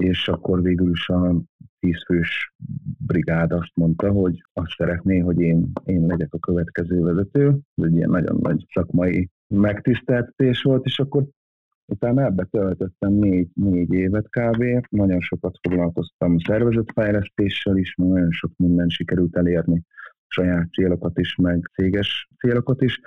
és 0.00 0.28
akkor 0.28 0.62
végül 0.62 0.90
is 0.90 1.08
a 1.08 1.42
tízfős 1.80 2.54
brigád 3.06 3.52
azt 3.52 3.72
mondta, 3.74 4.10
hogy 4.10 4.42
azt 4.52 4.74
szeretné, 4.76 5.18
hogy 5.18 5.40
én, 5.40 5.72
én 5.84 6.06
legyek 6.06 6.34
a 6.34 6.38
következő 6.38 7.00
vezető. 7.00 7.46
Ez 7.74 7.84
egy 7.84 7.94
ilyen 7.94 8.10
nagyon 8.10 8.38
nagy 8.40 8.66
szakmai 8.72 9.30
megtiszteltetés 9.46 10.62
volt, 10.62 10.84
és 10.84 10.98
akkor 10.98 11.26
utána 11.86 12.24
ebbe 12.24 12.44
töltöttem 12.44 13.12
négy, 13.12 13.48
négy 13.54 13.92
évet 13.92 14.28
kb. 14.28 14.64
Nagyon 14.88 15.20
sokat 15.20 15.58
foglalkoztam 15.62 16.38
szervezetfejlesztéssel 16.38 17.76
is, 17.76 17.94
nagyon 17.96 18.30
sok 18.30 18.52
mindent 18.56 18.90
sikerült 18.90 19.36
elérni, 19.36 19.82
saját 20.26 20.72
célokat 20.72 21.18
is, 21.18 21.36
meg 21.36 21.70
céges 21.74 22.28
célokat 22.38 22.82
is. 22.82 23.00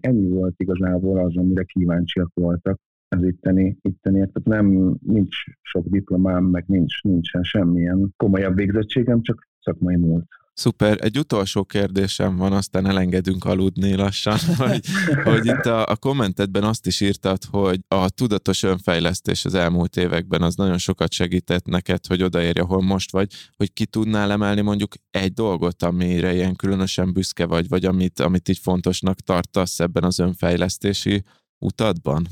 Ennyi 0.00 0.28
volt 0.28 0.54
igazából 0.56 1.18
az, 1.18 1.36
amire 1.36 1.64
kíváncsiak 1.64 2.30
voltak, 2.34 2.80
az 3.08 3.24
itteni, 3.24 3.78
itteniek. 3.82 4.30
Tehát 4.32 4.62
nem, 4.62 4.96
nincs 5.00 5.36
sok 5.62 5.86
diplomám, 5.86 6.44
meg 6.44 6.64
nincs, 6.66 7.02
nincsen 7.02 7.42
semmilyen 7.42 8.14
komolyabb 8.16 8.56
végzettségem, 8.56 9.22
csak 9.22 9.48
szakmai 9.60 9.96
múlt. 9.96 10.26
Szuper. 10.58 10.98
Egy 11.00 11.18
utolsó 11.18 11.64
kérdésem 11.64 12.36
van, 12.36 12.52
aztán 12.52 12.86
elengedünk 12.86 13.44
aludni 13.44 13.94
lassan, 13.94 14.38
hogy, 14.58 14.80
hogy 15.24 15.46
itt 15.46 15.66
a, 15.66 15.86
a 15.86 15.96
kommentedben 15.96 16.62
azt 16.62 16.86
is 16.86 17.00
írtad, 17.00 17.44
hogy 17.50 17.80
a 17.88 18.10
tudatos 18.10 18.62
önfejlesztés 18.62 19.44
az 19.44 19.54
elmúlt 19.54 19.96
években 19.96 20.42
az 20.42 20.54
nagyon 20.54 20.78
sokat 20.78 21.12
segített 21.12 21.66
neked, 21.66 22.06
hogy 22.06 22.22
odaérj, 22.22 22.60
ahol 22.60 22.82
most 22.82 23.12
vagy, 23.12 23.32
hogy 23.56 23.72
ki 23.72 23.86
tudnál 23.86 24.30
emelni 24.30 24.60
mondjuk 24.60 24.92
egy 25.10 25.32
dolgot, 25.32 25.82
amire 25.82 26.34
ilyen 26.34 26.56
különösen 26.56 27.12
büszke 27.12 27.46
vagy, 27.46 27.68
vagy 27.68 27.84
amit, 27.84 28.20
amit 28.20 28.48
így 28.48 28.58
fontosnak 28.58 29.20
tartasz 29.20 29.80
ebben 29.80 30.04
az 30.04 30.18
önfejlesztési 30.18 31.22
utadban? 31.58 32.26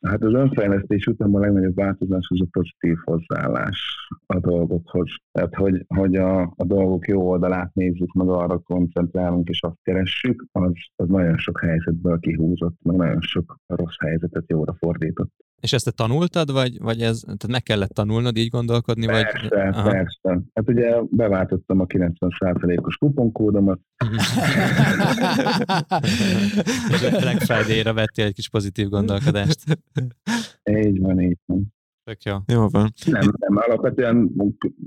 Hát 0.00 0.22
az 0.22 0.32
önfejlesztés 0.32 1.06
után 1.06 1.34
a 1.34 1.38
legnagyobb 1.38 1.74
változás 1.74 2.26
az 2.28 2.40
a 2.40 2.46
pozitív 2.50 2.96
hozzáállás 3.04 4.08
a 4.26 4.38
dolgokhoz. 4.38 5.10
Tehát, 5.32 5.54
hogy, 5.54 5.84
hogy 5.88 6.14
a, 6.14 6.40
a 6.42 6.64
dolgok 6.64 7.08
jó 7.08 7.28
oldalát 7.28 7.74
nézzük, 7.74 8.12
meg 8.12 8.28
arra 8.28 8.58
koncentrálunk 8.58 9.48
és 9.48 9.62
azt 9.62 9.82
keressük, 9.82 10.44
az, 10.52 10.72
az 10.96 11.08
nagyon 11.08 11.36
sok 11.36 11.60
helyzetből 11.60 12.18
kihúzott, 12.18 12.76
meg 12.82 12.96
nagyon 12.96 13.20
sok 13.20 13.58
rossz 13.66 13.98
helyzetet 13.98 14.44
jóra 14.46 14.74
fordított. 14.74 15.32
És 15.60 15.72
ezt 15.72 15.84
te 15.84 15.90
tanultad, 15.90 16.52
vagy, 16.52 16.78
vagy 16.80 17.00
ez, 17.00 17.20
tehát 17.20 17.48
meg 17.48 17.62
kellett 17.62 17.90
tanulnod 17.90 18.36
így 18.36 18.48
gondolkodni? 18.48 19.06
Persze, 19.06 19.48
vagy... 19.48 19.58
Aha. 19.58 19.90
persze. 19.90 20.42
Hát 20.54 20.68
ugye 20.68 20.96
beváltottam 21.10 21.80
a 21.80 21.86
90%-os 21.86 22.96
kuponkódomat. 22.96 23.80
És 26.92 27.02
a 27.02 27.18
Black 27.18 27.40
Friday-ra 27.40 27.92
vettél 27.92 28.24
egy 28.24 28.34
kis 28.34 28.48
pozitív 28.48 28.88
gondolkodást. 28.88 29.64
Így 30.70 31.00
van, 31.00 31.20
így 31.20 31.38
van. 31.46 31.74
Tök 32.04 32.22
jó. 32.22 32.36
Jó 32.46 32.68
van. 32.68 32.92
Nem, 33.06 33.32
nem, 33.38 33.56
alapvetően 33.56 34.30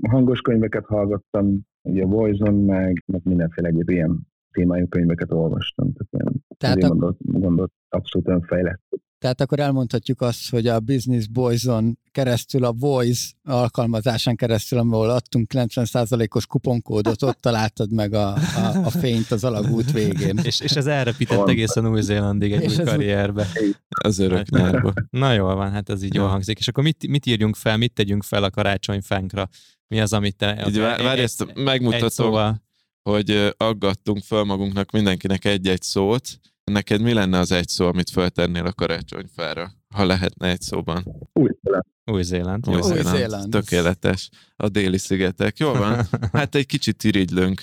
hangos 0.08 0.40
könyveket 0.40 0.84
hallgattam, 0.86 1.60
ugye 1.82 2.02
a 2.02 2.06
Voice-on, 2.06 2.54
meg, 2.54 3.02
meg 3.06 3.20
mindenféle 3.24 3.68
egyéb 3.68 3.90
ilyen 3.90 4.20
témájú 4.50 4.88
könyveket 4.88 5.32
olvastam. 5.32 5.92
Tehát, 5.92 6.08
ilyen, 6.10 6.44
Tehát 6.58 6.82
a... 6.82 6.88
gondolt, 6.88 7.16
gondolt, 7.18 7.72
abszolút 7.88 8.28
önfejlesztő. 8.28 8.96
Tehát 9.24 9.40
akkor 9.40 9.60
elmondhatjuk 9.60 10.20
azt, 10.20 10.50
hogy 10.50 10.66
a 10.66 10.80
Business 10.80 11.26
Boys-on 11.26 11.98
keresztül, 12.12 12.64
a 12.64 12.72
Voice 12.72 13.30
alkalmazásán 13.42 14.36
keresztül, 14.36 14.78
ahol 14.78 15.10
adtunk 15.10 15.50
90%-os 15.54 16.46
kuponkódot, 16.46 17.22
ott 17.22 17.40
találtad 17.40 17.92
meg 17.92 18.14
a, 18.14 18.32
a, 18.32 18.84
a 18.84 18.90
fényt 18.90 19.30
az 19.30 19.44
alagút 19.44 19.92
végén. 19.92 20.38
és, 20.42 20.60
és 20.60 20.70
ez 20.70 20.86
elrepített 20.86 21.48
egészen 21.48 21.88
Új-Zélandig 21.88 22.52
egy 22.52 22.62
és 22.62 22.78
új 22.78 22.84
karrierbe. 22.84 23.48
Az 23.88 24.18
örök 24.18 24.50
nárba. 24.50 24.92
Na 25.10 25.32
jól 25.32 25.54
van, 25.54 25.70
hát 25.70 25.90
ez 25.90 26.02
így 26.02 26.14
jól 26.14 26.28
hangzik. 26.28 26.58
És 26.58 26.68
akkor 26.68 26.84
mit, 26.84 27.08
mit 27.08 27.26
írjunk 27.26 27.56
fel, 27.56 27.76
mit 27.76 27.92
tegyünk 27.92 28.22
fel 28.22 28.44
a 28.44 28.50
karácsonyfánkra? 28.50 29.48
Mi 29.88 30.00
az, 30.00 30.12
amit 30.12 30.36
te... 30.36 30.64
Így 30.68 30.78
várj, 30.78 31.20
ezt 31.20 31.54
megmutatom, 31.54 32.08
szóval... 32.08 32.62
hogy 33.02 33.54
aggattunk 33.56 34.22
fel 34.22 34.44
magunknak 34.44 34.90
mindenkinek 34.90 35.44
egy-egy 35.44 35.82
szót, 35.82 36.40
Neked 36.64 37.00
mi 37.00 37.12
lenne 37.12 37.38
az 37.38 37.52
egy 37.52 37.68
szó, 37.68 37.86
amit 37.86 38.10
feltennél 38.10 38.66
a 38.66 38.72
karácsonyfára, 38.72 39.72
ha 39.94 40.04
lehetne 40.04 40.48
egy 40.48 40.60
szóban? 40.60 41.04
Új-Zéland. 41.32 41.84
Új-Zéland. 42.04 42.68
Új-Zéland. 42.68 43.50
Tökéletes. 43.50 44.28
A 44.56 44.68
déli 44.68 44.98
szigetek. 44.98 45.58
Jó 45.58 45.72
van. 45.72 46.06
Hát 46.32 46.54
egy 46.54 46.66
kicsit 46.66 47.04
irigylünk. 47.04 47.62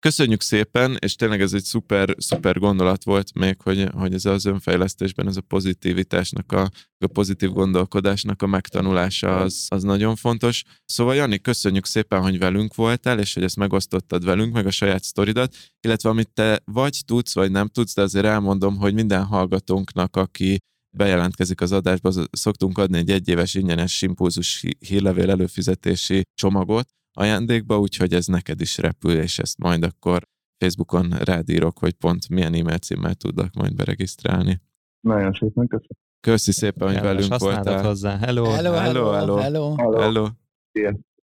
Köszönjük 0.00 0.42
szépen, 0.42 0.96
és 0.98 1.14
tényleg 1.14 1.40
ez 1.40 1.52
egy 1.52 1.62
szuper, 1.62 2.14
szuper 2.18 2.58
gondolat 2.58 3.04
volt 3.04 3.34
még, 3.34 3.60
hogy, 3.62 3.88
hogy 3.92 4.14
ez 4.14 4.24
az 4.24 4.44
önfejlesztésben, 4.44 5.26
ez 5.26 5.36
a 5.36 5.40
pozitivitásnak, 5.40 6.52
a, 6.52 6.70
a 6.98 7.06
pozitív 7.06 7.50
gondolkodásnak 7.50 8.42
a 8.42 8.46
megtanulása 8.46 9.36
az, 9.36 9.66
az 9.68 9.82
nagyon 9.82 10.16
fontos. 10.16 10.64
Szóval 10.84 11.14
Jani, 11.14 11.38
köszönjük 11.38 11.86
szépen, 11.86 12.22
hogy 12.22 12.38
velünk 12.38 12.74
voltál, 12.74 13.18
és 13.18 13.34
hogy 13.34 13.42
ezt 13.42 13.56
megosztottad 13.56 14.24
velünk, 14.24 14.52
meg 14.52 14.66
a 14.66 14.70
saját 14.70 15.02
sztoridat, 15.02 15.56
illetve 15.80 16.08
amit 16.08 16.30
te 16.34 16.60
vagy 16.64 17.02
tudsz, 17.06 17.34
vagy 17.34 17.50
nem 17.50 17.68
tudsz, 17.68 17.94
de 17.94 18.02
azért 18.02 18.26
elmondom, 18.26 18.76
hogy 18.76 18.94
minden 18.94 19.24
hallgatónknak, 19.24 20.16
aki 20.16 20.58
bejelentkezik 20.96 21.60
az 21.60 21.72
adásba, 21.72 22.12
szoktunk 22.30 22.78
adni 22.78 22.98
egy 22.98 23.10
egyéves 23.10 23.54
ingyenes 23.54 23.96
simpulzus 23.96 24.60
hí- 24.60 24.86
hírlevél 24.86 25.30
előfizetési 25.30 26.22
csomagot 26.34 26.88
ajándékba, 27.18 27.78
úgyhogy 27.78 28.14
ez 28.14 28.26
neked 28.26 28.60
is 28.60 28.78
repül, 28.78 29.16
és 29.16 29.38
ezt 29.38 29.58
majd 29.58 29.82
akkor 29.82 30.28
Facebookon 30.58 31.10
rádírok, 31.10 31.78
hogy 31.78 31.92
pont 31.92 32.28
milyen 32.28 32.54
e-mail 32.54 32.78
címmel 32.78 33.14
tudlak 33.14 33.54
majd 33.54 33.74
beregisztrálni. 33.74 34.60
Nagyon 35.00 35.32
szépen 35.32 35.66
köszönöm. 35.66 35.96
Köszi 36.20 36.52
szépen, 36.52 36.88
hogy 36.88 37.00
velünk 37.00 37.38
voltál. 37.38 37.82
hozzá. 37.82 38.18
Hello. 38.18 38.44
Hello, 38.44 38.72
hello, 38.72 39.10
hello. 39.10 39.36
hello. 39.36 39.74
Halló. 39.74 39.98
Hello. 39.98 40.28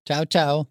Ciao, 0.03 0.23
ciao. 0.23 0.63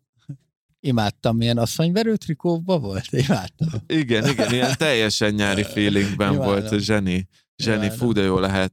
Imádtam, 0.81 1.37
milyen 1.37 1.59
asszonyverő 1.59 2.17
trikóba 2.17 2.79
volt? 2.79 3.07
Imádtam. 3.11 3.69
Igen, 3.87 4.29
igen, 4.29 4.53
ilyen 4.53 4.75
teljesen 4.77 5.35
nyári 5.35 5.63
feelingben 5.63 6.37
volt. 6.37 6.79
Zseni, 6.79 7.29
zseni, 7.57 7.91
fú, 7.91 8.13
de 8.13 8.23
jó 8.23 8.39
lehet. 8.39 8.73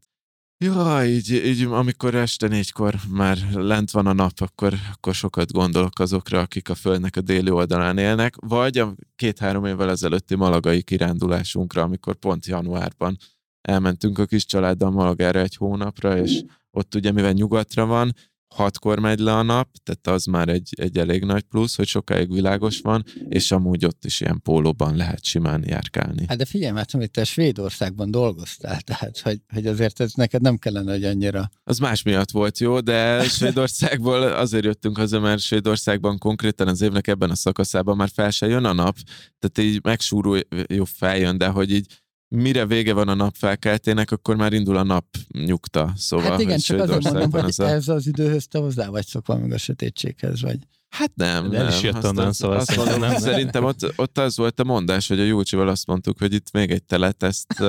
Ja, 0.63 1.05
így, 1.05 1.29
így, 1.31 1.63
amikor 1.63 2.15
este 2.15 2.47
négykor 2.47 2.95
már 3.09 3.37
lent 3.53 3.91
van 3.91 4.07
a 4.07 4.13
nap, 4.13 4.31
akkor, 4.35 4.73
akkor 4.91 5.13
sokat 5.13 5.51
gondolok 5.51 5.99
azokra, 5.99 6.39
akik 6.39 6.69
a 6.69 6.75
Földnek 6.75 7.15
a 7.15 7.21
déli 7.21 7.49
oldalán 7.49 7.97
élnek, 7.97 8.35
vagy 8.35 8.77
a 8.77 8.95
két-három 9.15 9.65
évvel 9.65 9.89
ezelőtti 9.89 10.35
malagai 10.35 10.81
kirándulásunkra, 10.81 11.81
amikor 11.81 12.15
pont 12.15 12.45
januárban 12.45 13.17
elmentünk 13.61 14.19
a 14.19 14.25
kis 14.25 14.45
családdal 14.45 14.91
Malagára 14.91 15.39
egy 15.39 15.55
hónapra, 15.55 16.17
és 16.17 16.43
ott 16.71 16.95
ugye, 16.95 17.11
mivel 17.11 17.31
nyugatra 17.31 17.85
van, 17.85 18.15
hatkor 18.55 18.99
megy 18.99 19.19
le 19.19 19.33
a 19.33 19.41
nap, 19.41 19.67
tehát 19.83 20.19
az 20.19 20.25
már 20.25 20.49
egy, 20.49 20.73
egy 20.77 20.97
elég 20.97 21.23
nagy 21.23 21.41
plusz, 21.41 21.75
hogy 21.75 21.87
sokáig 21.87 22.33
világos 22.33 22.79
van, 22.79 23.05
és 23.29 23.51
amúgy 23.51 23.85
ott 23.85 24.05
is 24.05 24.21
ilyen 24.21 24.41
pólóban 24.41 24.95
lehet 24.95 25.23
simán 25.23 25.63
járkálni. 25.67 26.25
Hát 26.27 26.37
de 26.37 26.45
figyelj, 26.45 26.71
mert 26.71 26.93
amit 26.93 27.11
te 27.11 27.23
Svédországban 27.23 28.11
dolgoztál, 28.11 28.81
tehát 28.81 29.19
hogy, 29.19 29.41
hogy 29.53 29.67
azért 29.67 29.99
ez 29.99 30.13
neked 30.13 30.41
nem 30.41 30.57
kellene, 30.57 30.91
hogy 30.91 31.03
annyira... 31.03 31.49
Az 31.63 31.79
más 31.79 32.03
miatt 32.03 32.31
volt 32.31 32.59
jó, 32.59 32.79
de 32.79 33.23
Svédországból 33.37 34.21
azért 34.21 34.63
jöttünk 34.63 34.97
haza, 34.97 35.19
mert 35.19 35.41
Svédországban 35.41 36.17
konkrétan 36.17 36.67
az 36.67 36.81
évnek 36.81 37.07
ebben 37.07 37.29
a 37.29 37.35
szakaszában 37.35 37.95
már 37.95 38.09
fel 38.13 38.29
se 38.29 38.47
jön 38.47 38.65
a 38.65 38.73
nap, 38.73 38.97
tehát 39.39 39.71
így 39.71 39.83
megsúrul, 39.83 40.39
jó 40.67 40.83
feljön, 40.83 41.37
de 41.37 41.47
hogy 41.47 41.71
így 41.71 42.00
mire 42.35 42.65
vége 42.65 42.93
van 42.93 43.07
a 43.07 43.13
nap 43.13 43.35
felkeltének, 43.37 44.11
akkor 44.11 44.35
már 44.35 44.53
indul 44.53 44.77
a 44.77 44.83
nap 44.83 45.05
nyugta. 45.31 45.93
Szóval, 45.95 46.29
hát 46.29 46.39
igen, 46.39 46.59
csak 46.59 46.79
azért 46.79 47.03
mondom, 47.03 47.31
hogy 47.31 47.43
az 47.43 47.59
a... 47.59 47.67
ez 47.67 47.87
az 47.87 48.07
időhöz 48.07 48.47
te 48.47 48.59
hozzá 48.59 48.87
vagy 48.87 49.05
szokva, 49.05 49.37
meg 49.37 49.51
a 49.51 49.57
sötétséghez, 49.57 50.41
vagy... 50.41 50.57
Hát 50.89 51.11
nem, 51.15 51.49
De 51.49 51.57
el 51.57 51.63
nem. 51.63 51.73
is 51.73 51.81
jött 51.81 51.95
Azt 51.95 52.05
onnan, 52.05 52.33
szóval 52.33 52.57
azt 52.57 52.65
szerintem 52.65 52.99
mondom, 52.99 53.09
nem. 53.09 53.19
Szerintem 53.21 53.63
ott, 53.63 53.93
ott 53.95 54.17
az 54.17 54.37
volt 54.37 54.59
a 54.59 54.63
mondás, 54.63 55.07
hogy 55.07 55.19
a 55.19 55.23
Júlcsival 55.23 55.67
azt 55.67 55.87
mondtuk, 55.87 56.19
hogy 56.19 56.33
itt 56.33 56.51
még 56.51 56.71
egy 56.71 56.83
telet, 56.83 57.23
ezt, 57.23 57.53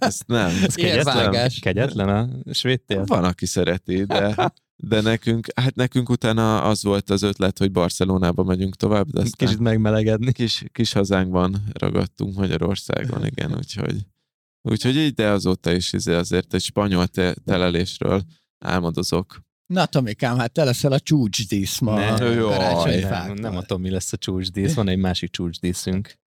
ezt 0.00 0.26
nem. 0.26 0.50
Ez 0.64 0.74
kegyetlen, 0.74 1.50
kegyetlen 1.60 2.08
a 2.08 2.52
svéd 2.52 2.80
tél. 2.80 3.04
Van, 3.04 3.24
aki 3.24 3.46
szereti, 3.46 4.04
de, 4.04 4.52
de 4.76 5.00
nekünk, 5.00 5.46
hát 5.54 5.74
nekünk 5.74 6.08
utána 6.08 6.62
az 6.62 6.82
volt 6.82 7.10
az 7.10 7.22
ötlet, 7.22 7.58
hogy 7.58 7.72
Barcelonába 7.72 8.42
megyünk 8.42 8.76
tovább, 8.76 9.10
de 9.10 9.20
aztán 9.20 9.48
Kicsit 9.48 9.62
megmelegedni. 9.62 10.32
kis, 10.32 10.64
kis 10.72 10.92
hazánkban 10.92 11.62
ragadtunk 11.72 12.36
Magyarországon, 12.36 13.26
igen, 13.26 13.54
úgyhogy, 13.56 13.96
úgyhogy 14.62 14.96
így, 14.96 15.14
de 15.14 15.28
azóta 15.28 15.72
is 15.72 15.92
izé 15.92 16.14
azért 16.14 16.54
egy 16.54 16.62
spanyol 16.62 17.06
te- 17.06 17.34
telelésről 17.44 18.22
álmodozok. 18.64 19.40
Na 19.66 19.86
Tomikám, 19.86 20.38
hát 20.38 20.52
te 20.52 20.64
leszel 20.64 20.92
a 20.92 21.00
csúcsdísz 21.00 21.78
ma 21.78 21.94
Ne, 21.94 22.12
a 22.12 22.32
jó, 22.32 22.48
nem, 23.00 23.34
nem 23.34 23.56
a 23.56 23.62
Tomi 23.62 23.90
lesz 23.90 24.12
a 24.12 24.16
csúcsdísz, 24.16 24.74
van 24.74 24.88
egy 24.88 24.98
másik 24.98 25.30
csúcsdíszünk. 25.30 26.18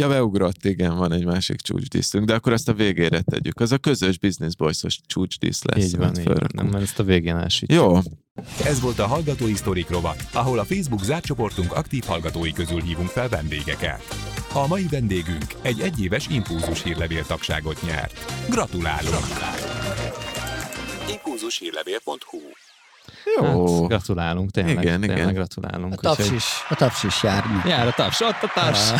Ja, 0.00 0.08
beugrott, 0.08 0.64
igen, 0.64 0.96
van 0.96 1.12
egy 1.12 1.24
másik 1.24 1.60
csúcsdíszünk, 1.60 2.24
de 2.24 2.34
akkor 2.34 2.52
azt 2.52 2.68
a 2.68 2.72
végére 2.72 3.20
tegyük. 3.20 3.60
Az 3.60 3.72
a 3.72 3.78
közös 3.78 4.18
Business 4.18 4.54
Boys-os 4.54 5.00
csúcsdísz 5.06 5.62
lesz. 5.62 5.84
Így 5.84 5.96
van, 5.96 6.18
így 6.18 6.24
van. 6.24 6.46
Nem, 6.54 6.66
mert 6.66 6.82
ezt 6.82 6.98
a 6.98 7.02
végén 7.02 7.36
elsítjük. 7.36 7.80
Jó, 7.80 7.98
Ez 8.64 8.80
volt 8.80 8.98
a 8.98 9.06
Hallgatói 9.06 9.54
Sztorik 9.54 9.90
rovat, 9.90 10.28
ahol 10.32 10.58
a 10.58 10.64
Facebook 10.64 11.04
zárt 11.04 11.24
csoportunk 11.24 11.72
aktív 11.72 12.04
hallgatói 12.04 12.52
közül 12.52 12.80
hívunk 12.80 13.08
fel 13.08 13.28
vendégeket. 13.28 14.02
A 14.52 14.66
mai 14.66 14.86
vendégünk 14.90 15.54
egy 15.62 15.80
egyéves 15.80 16.26
impulzus 16.28 16.82
hírlevél 16.82 17.24
tagságot 17.24 17.82
nyert. 17.82 18.32
Gratulálunk! 18.50 19.24
impulzushírlevél.hu 21.08 22.38
jó. 23.36 23.80
Hát, 23.80 23.88
gratulálunk, 23.88 24.50
tényleg. 24.50 24.84
Igen, 24.84 25.00
tényleg 25.00 25.18
igen. 25.18 25.34
gratulálunk. 25.34 25.92
A 25.92 25.96
taps 25.96 26.30
is, 26.30 26.44
a 26.68 26.74
taps 26.74 27.04
is 27.04 27.22
jár. 27.22 27.44
Jár 27.66 27.86
a 27.86 27.92
taps, 27.92 28.20
ott 28.20 28.42
a 28.42 28.50
taps. 28.54 28.90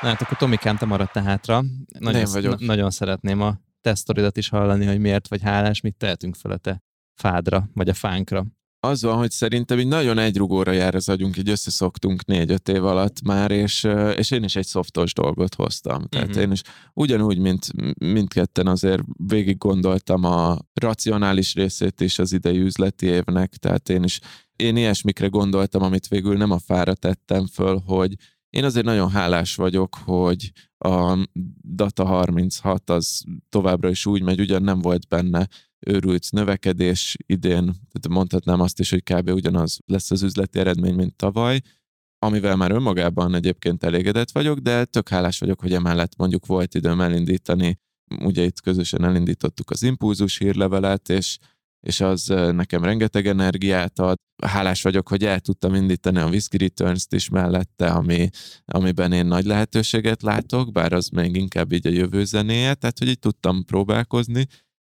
Na 0.00 0.08
hát 0.10 0.22
akkor 0.22 0.36
Tomikám, 0.36 0.76
te 0.76 0.86
maradtál 0.86 1.24
hátra. 1.24 1.64
Nagyon, 1.98 2.20
Én 2.20 2.26
vagyok. 2.32 2.58
na- 2.58 2.66
nagyon 2.66 2.90
szeretném 2.90 3.40
a 3.40 3.58
te 3.80 3.94
sztoridat 3.94 4.36
is 4.36 4.48
hallani, 4.48 4.86
hogy 4.86 4.98
miért 4.98 5.28
vagy 5.28 5.42
hálás, 5.42 5.80
mit 5.80 5.96
tehetünk 5.96 6.34
fel 6.36 6.50
a 6.50 6.56
te 6.56 6.82
fádra, 7.14 7.68
vagy 7.74 7.88
a 7.88 7.94
fánkra. 7.94 8.44
Az 8.84 9.02
van, 9.02 9.16
hogy 9.16 9.30
szerintem 9.30 9.78
így 9.78 9.86
nagyon 9.86 10.18
egyrugóra 10.18 10.72
jár 10.72 10.94
az 10.94 11.08
agyunk, 11.08 11.36
így 11.36 11.48
összeszoktunk 11.48 12.24
négy-öt 12.24 12.68
év 12.68 12.84
alatt 12.84 13.22
már, 13.22 13.50
és, 13.50 13.86
és 14.16 14.30
én 14.30 14.44
is 14.44 14.56
egy 14.56 14.66
szoftos 14.66 15.12
dolgot 15.12 15.54
hoztam. 15.54 16.06
Tehát 16.06 16.28
Mhm. 16.28 16.38
én 16.38 16.50
is 16.50 16.62
ugyanúgy, 16.94 17.38
mint 17.38 17.66
mindketten 17.98 18.66
azért 18.66 19.02
végig 19.26 19.58
gondoltam 19.58 20.24
a 20.24 20.58
racionális 20.74 21.54
részét 21.54 22.00
is 22.00 22.18
az 22.18 22.32
idei 22.32 22.58
üzleti 22.58 23.06
évnek, 23.06 23.56
tehát 23.56 23.88
én 23.88 24.02
is 24.02 24.20
én 24.56 24.76
ilyesmikre 24.76 25.26
gondoltam, 25.26 25.82
amit 25.82 26.08
végül 26.08 26.36
nem 26.36 26.50
a 26.50 26.58
fára 26.58 26.94
tettem 26.94 27.46
föl, 27.46 27.82
hogy 27.86 28.14
én 28.50 28.64
azért 28.64 28.84
nagyon 28.84 29.10
hálás 29.10 29.54
vagyok, 29.54 29.94
hogy 30.04 30.52
a 30.78 31.28
Data 31.74 32.04
36 32.04 32.90
az 32.90 33.22
továbbra 33.48 33.88
is 33.88 34.06
úgy 34.06 34.22
megy, 34.22 34.40
ugyan 34.40 34.62
nem 34.62 34.80
volt 34.80 35.08
benne 35.08 35.48
őrült 35.86 36.26
növekedés 36.30 37.16
idén, 37.26 37.64
tehát 37.64 38.08
mondhatnám 38.08 38.60
azt 38.60 38.80
is, 38.80 38.90
hogy 38.90 39.02
kb. 39.02 39.28
ugyanaz 39.28 39.78
lesz 39.86 40.10
az 40.10 40.22
üzleti 40.22 40.58
eredmény, 40.58 40.94
mint 40.94 41.16
tavaly, 41.16 41.60
amivel 42.18 42.56
már 42.56 42.70
önmagában 42.70 43.34
egyébként 43.34 43.84
elégedett 43.84 44.30
vagyok, 44.30 44.58
de 44.58 44.84
tök 44.84 45.08
hálás 45.08 45.38
vagyok, 45.38 45.60
hogy 45.60 45.72
emellett 45.72 46.16
mondjuk 46.16 46.46
volt 46.46 46.74
időm 46.74 47.00
elindítani, 47.00 47.78
ugye 48.20 48.42
itt 48.42 48.60
közösen 48.60 49.04
elindítottuk 49.04 49.70
az 49.70 49.82
impulzus 49.82 50.38
hírlevelet, 50.38 51.08
és, 51.08 51.38
és 51.80 52.00
az 52.00 52.26
nekem 52.52 52.84
rengeteg 52.84 53.26
energiát 53.26 53.98
ad. 53.98 54.16
Hálás 54.44 54.82
vagyok, 54.82 55.08
hogy 55.08 55.24
el 55.24 55.40
tudtam 55.40 55.74
indítani 55.74 56.18
a 56.18 56.28
Whisky 56.28 56.56
Returns-t 56.56 57.12
is 57.12 57.28
mellette, 57.28 57.86
ami, 57.86 58.28
amiben 58.64 59.12
én 59.12 59.26
nagy 59.26 59.44
lehetőséget 59.44 60.22
látok, 60.22 60.72
bár 60.72 60.92
az 60.92 61.08
még 61.08 61.36
inkább 61.36 61.72
így 61.72 61.86
a 61.86 61.90
jövő 61.90 62.24
zenéje, 62.24 62.74
tehát 62.74 62.98
hogy 62.98 63.08
így 63.08 63.18
tudtam 63.18 63.64
próbálkozni, 63.64 64.46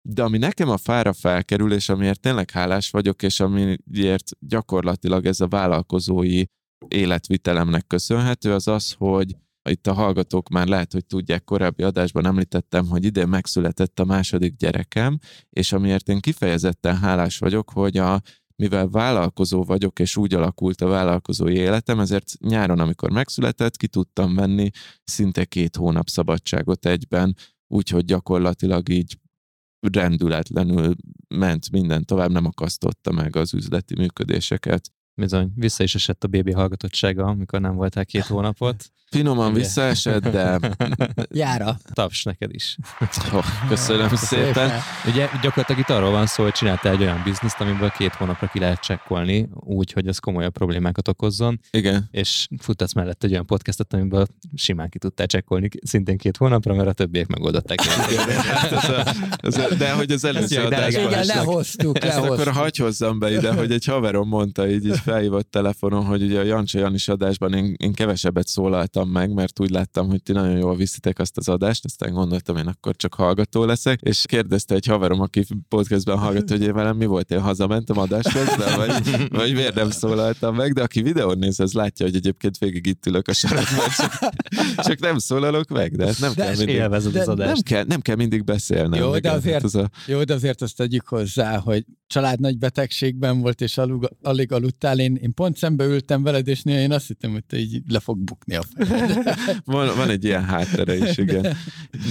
de 0.02 0.24
ami 0.24 0.38
nekem 0.38 0.70
a 0.70 0.78
fára 0.78 1.14
felkerül, 1.14 1.74
és 1.74 1.89
amiért 1.89 2.20
tényleg 2.20 2.50
hálás 2.50 2.89
vagyok, 2.89 3.24
és 3.24 3.39
amiért 3.39 4.30
gyakorlatilag 4.39 5.26
ez 5.26 5.39
a 5.39 5.47
vállalkozói 5.47 6.43
életvitelemnek 6.88 7.88
köszönhető, 7.88 8.54
az 8.54 8.68
az, 8.68 8.95
hogy 8.97 9.36
itt 9.70 9.88
a 9.88 9.93
hallgatók 9.93 10.50
már 10.50 10.68
lehet, 10.68 10.91
hogy 10.91 11.06
tudják, 11.06 11.43
korábbi 11.43 11.84
adásban 11.84 12.26
említettem, 12.26 12.88
hogy 12.88 13.06
idén 13.06 13.28
megszületett 13.28 14.00
a 14.00 14.06
második 14.06 14.56
gyerekem, 14.56 15.20
és 15.50 15.72
amiért 15.72 16.10
én 16.10 16.20
kifejezetten 16.20 16.97
hálás 16.97 17.38
vagyok, 17.38 17.70
hogy 17.72 17.97
a, 17.97 18.22
mivel 18.56 18.88
vállalkozó 18.88 19.64
vagyok, 19.64 20.00
és 20.00 20.18
úgy 20.18 20.34
alakult 20.34 20.82
a 20.82 20.88
vállalkozói 20.88 21.56
életem, 21.56 22.00
ezért 22.00 22.32
nyáron, 22.39 22.80
amikor 22.80 23.12
megszületett, 23.12 23.78
ki 23.78 23.88
tudtam 23.88 24.36
venni 24.36 24.70
szinte 25.04 25.45
két 25.45 25.76
hónap 25.76 26.08
szabadságot 26.08 26.86
egyben, 26.86 27.36
úgyhogy 27.68 28.06
gyakorlatilag 28.06 28.89
így 28.89 29.18
rendületlenül 29.82 30.95
ment 31.27 31.71
minden 31.71 32.05
tovább, 32.05 32.32
nem 32.32 32.45
akasztotta 32.45 33.11
meg 33.11 33.36
az 33.36 33.53
üzleti 33.53 33.95
működéseket. 33.95 34.91
Bizony, 35.20 35.51
vissza 35.55 35.84
is 35.84 35.95
esett 35.95 36.24
a 36.24 36.28
bébi 36.28 36.51
hallgatottsága, 36.51 37.24
amikor 37.24 37.61
nem 37.61 37.76
voltál 37.76 38.05
két 38.05 38.26
hónapot. 38.26 38.91
Finoman 39.09 39.51
Ugye? 39.51 39.59
visszaesett, 39.59 40.28
de 40.28 40.59
Jára. 41.32 41.78
Taps 41.93 42.24
neked 42.24 42.53
is. 42.53 42.78
oh, 43.34 43.45
köszönöm 43.67 44.15
szépen. 44.15 44.72
Ugye 45.05 45.28
gyakorlatilag 45.41 45.82
itt 45.82 45.89
arról 45.89 46.11
van 46.11 46.26
szó, 46.26 46.43
hogy 46.43 46.51
csináltál 46.51 46.93
egy 46.93 47.01
olyan 47.01 47.22
bizniszt, 47.24 47.61
amiből 47.61 47.89
két 47.89 48.13
hónapra 48.13 48.47
ki 48.47 48.59
lehet 48.59 48.80
csekkolni, 48.80 49.49
úgy, 49.53 49.91
hogy 49.91 50.07
ez 50.07 50.17
komolyabb 50.17 50.53
problémákat 50.53 51.07
okozzon, 51.07 51.59
Igen. 51.72 52.07
és 52.11 52.47
futatsz 52.59 52.93
mellett 52.93 53.24
egy 53.24 53.32
olyan 53.32 53.45
podcastot, 53.45 53.93
amiből 53.93 54.26
simán 54.55 54.89
ki 54.89 54.97
tudtál 54.97 55.28
csekkolni 55.28 55.70
szintén 55.84 56.17
két 56.17 56.38
hónapra, 56.38 56.74
mert 56.74 56.88
a 56.88 56.93
többiek 56.93 57.28
megoldották. 57.28 57.82
Hát 58.49 58.72
ez 58.72 58.89
a, 58.89 59.13
ez 59.38 59.57
a, 59.57 59.76
de 59.76 59.93
hogy 59.93 60.11
az 60.11 60.24
előző 60.24 60.61
adásban 60.63 61.07
Igen, 61.07 61.20
is 61.22 61.28
lehoztuk, 61.28 62.03
Ezt 62.03 62.17
akkor 62.17 62.30
lehoztuk. 62.30 62.53
hagyj 62.53 62.82
hozzam 62.82 63.20
be 63.20 63.32
ide, 63.32 63.53
hogy 63.53 63.72
egy 63.72 63.86
haverom 63.86 64.28
mondta, 64.28 64.70
így, 64.70 64.86
így 64.86 64.99
felhívott 65.10 65.51
telefonon, 65.51 66.05
hogy 66.05 66.22
ugye 66.24 66.39
a 66.39 66.43
Jancsa 66.43 66.80
Janis 66.80 67.07
adásban 67.07 67.53
én, 67.53 67.74
én 67.78 67.93
kevesebbet 67.93 68.47
szólaltam 68.47 69.10
meg, 69.10 69.34
mert 69.34 69.60
úgy 69.60 69.70
láttam, 69.70 70.10
hogy 70.10 70.24
ti 70.24 70.32
nagyon 70.32 70.57
jól 70.57 70.76
viszitek 70.76 71.20
azt 71.20 71.38
az 71.38 71.47
adást, 71.49 71.86
aztán 71.86 72.14
gondoltam, 72.14 72.57
én 72.57 72.68
akkor 72.68 72.95
csak 72.95 73.14
hallgató 73.14 73.66
leszek, 73.66 73.99
és 74.01 74.24
kérdezte 74.28 74.76
egy 74.76 74.86
haverom, 74.86 75.22
aki 75.22 75.45
podcastben 75.68 76.18
hallgat, 76.18 76.49
hogy 76.49 76.62
én 76.62 76.74
velem 76.74 76.97
mi 76.97 77.05
volt, 77.05 77.32
én 77.32 77.39
hazamentem 77.41 77.97
adás 77.97 78.34
közben, 78.34 78.76
vagy, 78.78 79.28
vagy 79.30 79.53
miért 79.53 79.76
nem 79.76 79.89
szólaltam 79.89 80.55
meg, 80.55 80.74
de 80.74 80.82
aki 80.82 81.01
videón 81.01 81.38
néz, 81.38 81.60
az 81.60 81.74
látja, 81.74 82.05
hogy 82.05 82.16
egyébként 82.16 82.57
végig 82.57 82.86
itt 82.86 83.05
ülök 83.05 83.28
a 83.28 83.34
sarokban, 83.34 83.89
csak, 83.97 84.34
csak 84.86 84.99
nem 84.99 85.18
szólalok 85.18 85.68
meg, 85.70 85.95
de 85.95 86.05
hát 86.05 86.20
nem 86.20 86.32
De 86.36 86.43
kell 86.43 86.55
mindig, 86.55 86.76
Élvezed 86.76 87.16
az 87.16 87.26
De 87.26 87.32
adást. 87.32 87.53
nem 87.53 87.62
kell, 87.64 87.84
nem 87.88 87.99
kell 88.01 88.16
mindig 88.16 88.43
beszélnem. 88.43 88.99
Jó, 88.99 89.18
de 89.20 89.32
azért- 89.32 89.53
Hát 89.53 89.64
az 89.64 89.76
a, 89.76 89.89
Jó, 90.05 90.24
de 90.24 90.34
azért 90.34 90.62
azt 90.62 90.76
tegyük 90.76 91.07
hozzá, 91.07 91.57
hogy 91.57 91.86
család 92.07 92.39
nagy 92.39 92.57
betegségben 92.57 93.41
volt, 93.41 93.62
és 93.62 93.78
alug, 93.78 94.10
alig 94.22 94.51
aludtál. 94.51 94.99
Én, 95.00 95.16
én 95.16 95.34
pont 95.34 95.58
szembe 95.58 95.86
ültem 95.86 96.24
veled, 96.24 96.47
és 96.47 96.64
néha 96.64 96.80
én 96.80 96.91
azt 96.91 97.08
hittem, 97.08 97.32
hogy 97.32 97.43
te 97.43 97.58
így 97.58 97.82
le 97.88 98.00
fog 98.00 98.18
bukni 98.18 98.56
a 98.56 98.62
fejed. 98.74 99.26
van, 99.66 99.95
van 99.95 100.10
egy 100.10 100.24
ilyen 100.24 100.43
háttere 100.43 100.97
is, 100.97 101.18
igen. 101.18 101.56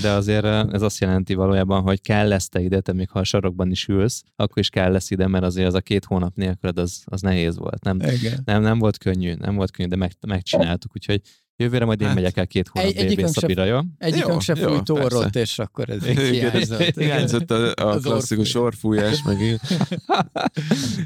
De 0.02 0.10
azért 0.10 0.44
eh, 0.44 0.66
ez 0.72 0.82
azt 0.82 1.00
jelenti 1.00 1.34
valójában, 1.34 1.82
hogy 1.82 2.00
kell 2.00 2.28
lesz 2.28 2.48
te 2.48 2.60
ide, 2.60 2.80
te 2.80 2.92
még 2.92 3.08
ha 3.08 3.18
a 3.18 3.24
sarokban 3.24 3.70
is 3.70 3.86
ülsz, 3.86 4.22
akkor 4.36 4.58
is 4.58 4.70
kell 4.70 4.92
lesz 4.92 5.10
ide, 5.10 5.26
mert 5.26 5.44
azért 5.44 5.66
az 5.66 5.74
a 5.74 5.80
két 5.80 6.04
hónap 6.04 6.36
nélküled 6.36 6.78
az, 6.78 7.02
az 7.04 7.20
nehéz 7.20 7.58
volt. 7.58 7.84
Nem, 7.84 8.00
Igen. 8.00 8.42
nem, 8.44 8.62
nem 8.62 8.78
volt 8.78 8.98
könnyű, 8.98 9.34
nem 9.34 9.54
volt 9.54 9.70
könnyű, 9.70 9.88
de 9.88 9.96
meg, 9.96 10.12
megcsináltuk, 10.26 10.90
úgyhogy 10.94 11.20
jövőre 11.62 11.84
majd 11.84 12.00
én 12.00 12.06
Hát, 12.06 12.16
megyek 12.16 12.36
el 12.36 12.46
két 12.46 12.68
hónap 12.68 12.88
egy- 12.90 12.96
egyikünk 12.96 13.18
sem- 13.32 13.32
Szabira, 13.32 13.64
jó? 13.64 13.78
Egyikünk 13.98 14.40
se 14.40 14.54
fújt 14.54 14.88
orrot, 14.88 15.36
és 15.36 15.58
akkor 15.58 15.90
ez 15.90 16.06
Igen, 16.06 16.32
hiányzott. 16.32 16.98
Hiányzott 16.98 17.50
a, 17.50 17.72
a 17.74 17.86
Az 17.86 18.02
klasszikus 18.02 18.54
orrfújás. 18.54 19.04
orfújás, 19.04 19.22
meg 19.22 19.40
így. 19.40 19.60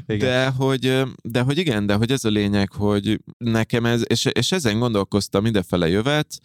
De 0.19 0.47
hogy, 0.47 1.01
de 1.23 1.41
hogy 1.41 1.57
igen, 1.57 1.85
de 1.85 1.93
hogy 1.93 2.11
ez 2.11 2.25
a 2.25 2.29
lényeg, 2.29 2.71
hogy 2.71 3.19
nekem 3.37 3.85
ez, 3.85 4.01
és, 4.07 4.25
és 4.25 4.51
ezen 4.51 4.79
gondolkoztam 4.79 5.45
idefele 5.45 5.87
jövet, 5.87 6.37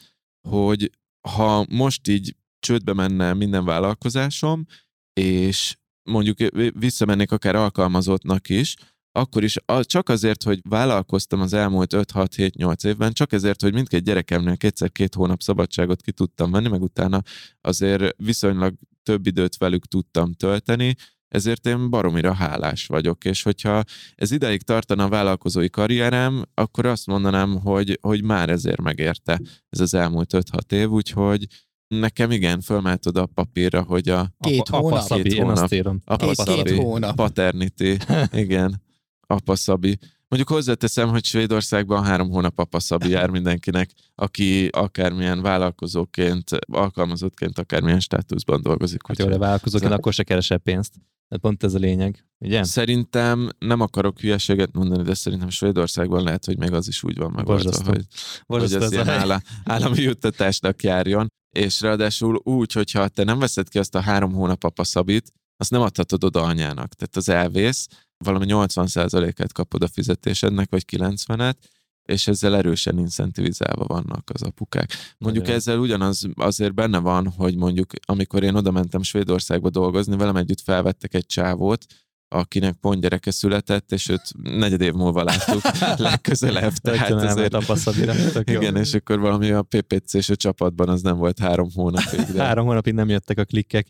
hogy 0.48 0.90
ha 1.28 1.66
most 1.70 2.08
így 2.08 2.36
csődbe 2.58 2.92
menne 2.92 3.32
minden 3.34 3.64
vállalkozásom, 3.64 4.66
és 5.12 5.76
mondjuk 6.10 6.38
visszamennék 6.78 7.32
akár 7.32 7.54
alkalmazottnak 7.54 8.48
is, 8.48 8.74
akkor 9.18 9.42
is 9.44 9.56
a- 9.64 9.84
csak 9.84 10.08
azért, 10.08 10.42
hogy 10.42 10.60
vállalkoztam 10.68 11.40
az 11.40 11.52
elmúlt 11.52 11.92
5-6-7-8 11.94 12.84
évben, 12.86 13.12
csak 13.12 13.32
ezért, 13.32 13.62
hogy 13.62 13.72
mindkét 13.74 14.04
gyerekemnél 14.04 14.56
kétszer-két 14.56 15.14
hónap 15.14 15.40
szabadságot 15.42 16.00
ki 16.02 16.12
tudtam 16.12 16.50
venni, 16.50 16.68
meg 16.68 16.82
utána 16.82 17.22
azért 17.60 18.14
viszonylag 18.16 18.74
több 19.02 19.26
időt 19.26 19.56
velük 19.56 19.86
tudtam 19.86 20.32
tölteni, 20.32 20.94
ezért 21.28 21.66
én 21.66 21.90
baromira 21.90 22.32
hálás 22.32 22.86
vagyok, 22.86 23.24
és 23.24 23.42
hogyha 23.42 23.82
ez 24.14 24.30
ideig 24.30 24.62
tartana 24.62 25.04
a 25.04 25.08
vállalkozói 25.08 25.70
karrierem, 25.70 26.42
akkor 26.54 26.86
azt 26.86 27.06
mondanám, 27.06 27.56
hogy, 27.60 27.98
hogy 28.02 28.22
már 28.22 28.48
ezért 28.50 28.80
megérte 28.82 29.40
ez 29.70 29.80
az 29.80 29.94
elmúlt 29.94 30.32
5-6 30.34 30.72
év, 30.72 30.88
úgyhogy 30.90 31.46
nekem 31.88 32.30
igen, 32.30 32.60
fölmehet 32.60 33.06
oda 33.06 33.22
a 33.22 33.26
papírra, 33.26 33.82
hogy 33.82 34.08
a 34.08 34.32
Két 34.40 34.60
apa, 34.60 34.76
hónap. 34.78 34.92
Apa 34.98 35.06
Szabi, 35.06 35.22
Két 35.22 35.32
én 35.32 35.42
hónap. 35.44 35.62
azt 35.62 35.72
írom. 35.74 36.00
apa 36.04 36.26
Két- 36.26 36.34
Szabi, 36.34 36.62
két 36.62 36.78
hónap. 36.78 37.16
paternity, 37.16 37.96
igen, 38.32 38.82
apa 39.28 39.56
Szabi. 39.56 39.98
Mondjuk 40.28 40.52
hozzáteszem, 40.52 41.08
hogy 41.08 41.24
Svédországban 41.24 42.04
három 42.04 42.30
hónap 42.30 42.58
apa 42.58 42.80
Szabi 42.80 43.08
jár 43.08 43.30
mindenkinek, 43.30 43.90
aki 44.14 44.66
akármilyen 44.66 45.42
vállalkozóként, 45.42 46.50
alkalmazottként, 46.72 47.58
akármilyen 47.58 48.00
státuszban 48.00 48.62
dolgozik. 48.62 49.06
Hát 49.06 49.18
jó, 49.18 49.26
de 49.26 49.38
vállalkozóként 49.38 49.92
akkor 49.92 50.12
se 50.12 50.22
keresel 50.22 50.58
pénzt. 50.58 50.94
De 51.28 51.36
pont 51.36 51.64
ez 51.64 51.74
a 51.74 51.78
lényeg, 51.78 52.24
ugye? 52.38 52.64
Szerintem 52.64 53.48
nem 53.58 53.80
akarok 53.80 54.20
hülyeséget 54.20 54.72
mondani, 54.72 55.02
de 55.02 55.14
szerintem 55.14 55.48
Svédországban 55.50 56.22
lehet, 56.22 56.44
hogy 56.44 56.58
még 56.58 56.72
az 56.72 56.88
is 56.88 57.02
úgy 57.02 57.16
van 57.16 57.30
megoldva, 57.30 57.64
Borzasztó. 57.64 57.90
hogy, 57.90 57.96
hogy 57.96 58.42
Borzasztó 58.46 58.76
az 58.76 58.92
ez 58.92 58.98
a 58.98 59.02
ilyen 59.02 59.20
álla, 59.20 59.40
állami 59.64 60.00
juttatásnak 60.00 60.82
járjon, 60.82 61.26
és 61.56 61.80
ráadásul 61.80 62.40
úgy, 62.44 62.72
hogyha 62.72 63.08
te 63.08 63.24
nem 63.24 63.38
veszed 63.38 63.68
ki 63.68 63.78
azt 63.78 63.94
a 63.94 64.00
három 64.00 64.32
hónap 64.32 64.64
apaszabit, 64.64 65.32
azt 65.56 65.70
nem 65.70 65.80
adhatod 65.80 66.24
oda 66.24 66.42
anyának. 66.42 66.94
Tehát 66.94 67.16
az 67.16 67.28
elvész, 67.28 67.86
valami 68.24 68.46
80%-át 68.48 69.52
kapod 69.52 69.82
a 69.82 69.88
fizetésednek, 69.88 70.70
vagy 70.70 70.84
90-et, 70.92 71.56
és 72.02 72.26
ezzel 72.26 72.56
erősen 72.56 72.98
incentivizálva 72.98 73.84
vannak 73.84 74.30
az 74.32 74.42
apukák. 74.42 74.90
Mondjuk 75.18 75.44
Nagyon. 75.44 75.58
ezzel 75.58 75.78
ugyanaz 75.78 76.26
azért 76.34 76.74
benne 76.74 76.98
van, 76.98 77.28
hogy 77.28 77.56
mondjuk 77.56 77.92
amikor 78.06 78.42
én 78.42 78.54
oda 78.54 78.70
mentem 78.70 79.02
Svédországba 79.02 79.70
dolgozni, 79.70 80.16
velem 80.16 80.36
együtt 80.36 80.60
felvettek 80.60 81.14
egy 81.14 81.26
csávót, 81.26 81.86
akinek 82.28 82.74
pont 82.74 83.00
gyereke 83.00 83.30
született, 83.30 83.92
és 83.92 84.08
őt 84.08 84.22
negyed 84.42 84.80
év 84.80 84.92
múlva 84.92 85.22
láttuk 85.22 85.60
legközelebb. 86.08 86.72
Tehát 86.72 87.10
azért, 87.10 87.54
apa 87.54 87.76
Szabira. 87.76 88.14
Tök 88.32 88.50
jó. 88.50 88.60
igen, 88.60 88.76
és 88.76 88.94
akkor 88.94 89.18
valami 89.18 89.50
a 89.50 89.62
PPC 89.62 90.14
és 90.14 90.28
a 90.28 90.36
csapatban 90.36 90.88
az 90.88 91.02
nem 91.02 91.16
volt 91.16 91.38
három 91.38 91.68
hónapig. 91.74 92.20
De, 92.20 92.42
Három 92.48 92.66
hónapig 92.66 92.94
nem 92.94 93.08
jöttek 93.08 93.38
a 93.38 93.44
klikkek. 93.44 93.86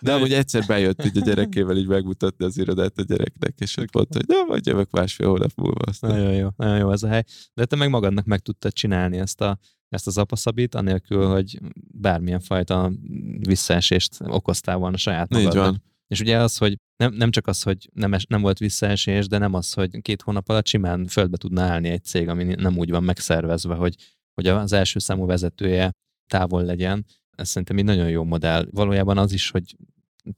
de 0.00 0.12
amúgy 0.12 0.32
egyszer 0.32 0.64
bejött 0.66 1.04
így 1.04 1.18
a 1.18 1.20
gyerekével 1.20 1.76
így 1.76 1.88
megmutatni 1.88 2.44
az 2.44 2.58
irodát 2.58 2.98
a 2.98 3.02
gyereknek, 3.02 3.54
és 3.58 3.76
ott 3.76 3.94
mondta, 3.94 4.18
hogy 4.18 4.36
na, 4.36 4.44
majd 4.46 4.66
jövök 4.66 4.90
másfél 4.90 5.28
hónap 5.28 5.50
múlva. 5.54 5.84
Aztán 5.86 6.10
Nagyon 6.10 6.32
jó, 6.32 6.48
nagyon 6.56 6.78
jó 6.78 6.92
ez 6.92 7.02
a 7.02 7.08
hely. 7.08 7.24
De 7.54 7.64
te 7.64 7.76
meg 7.76 7.90
magadnak 7.90 8.24
meg 8.24 8.40
tudtad 8.40 8.72
csinálni 8.72 9.18
ezt 9.18 9.40
a 9.40 9.58
ezt 9.88 10.06
az 10.06 10.18
apaszabit, 10.18 10.74
anélkül, 10.74 11.26
hogy 11.26 11.60
bármilyen 12.00 12.40
fajta 12.40 12.92
visszaesést 13.38 14.16
okoztál 14.26 14.76
volna 14.76 14.96
saját 14.96 15.36
így 15.36 15.44
magadnak. 15.44 15.64
van. 15.64 15.82
És 16.10 16.20
ugye 16.20 16.38
az, 16.38 16.56
hogy 16.56 16.76
nem, 16.96 17.12
nem 17.12 17.30
csak 17.30 17.46
az, 17.46 17.62
hogy 17.62 17.88
nem, 17.92 18.14
es, 18.14 18.24
nem 18.24 18.40
volt 18.40 18.58
visszaesés, 18.58 19.26
de 19.26 19.38
nem 19.38 19.54
az, 19.54 19.72
hogy 19.72 20.00
két 20.00 20.22
hónap 20.22 20.48
alatt 20.48 20.66
simán 20.66 21.06
földbe 21.06 21.36
tudna 21.36 21.62
állni 21.62 21.88
egy 21.88 22.04
cég, 22.04 22.28
ami 22.28 22.44
nem 22.44 22.78
úgy 22.78 22.90
van 22.90 23.04
megszervezve, 23.04 23.74
hogy, 23.74 23.94
hogy 24.34 24.46
az 24.46 24.72
első 24.72 24.98
számú 24.98 25.26
vezetője 25.26 25.90
távol 26.26 26.62
legyen. 26.64 27.06
Ez 27.36 27.48
szerintem 27.48 27.76
egy 27.78 27.84
nagyon 27.84 28.08
jó 28.08 28.24
modell. 28.24 28.66
Valójában 28.70 29.18
az 29.18 29.32
is, 29.32 29.50
hogy 29.50 29.76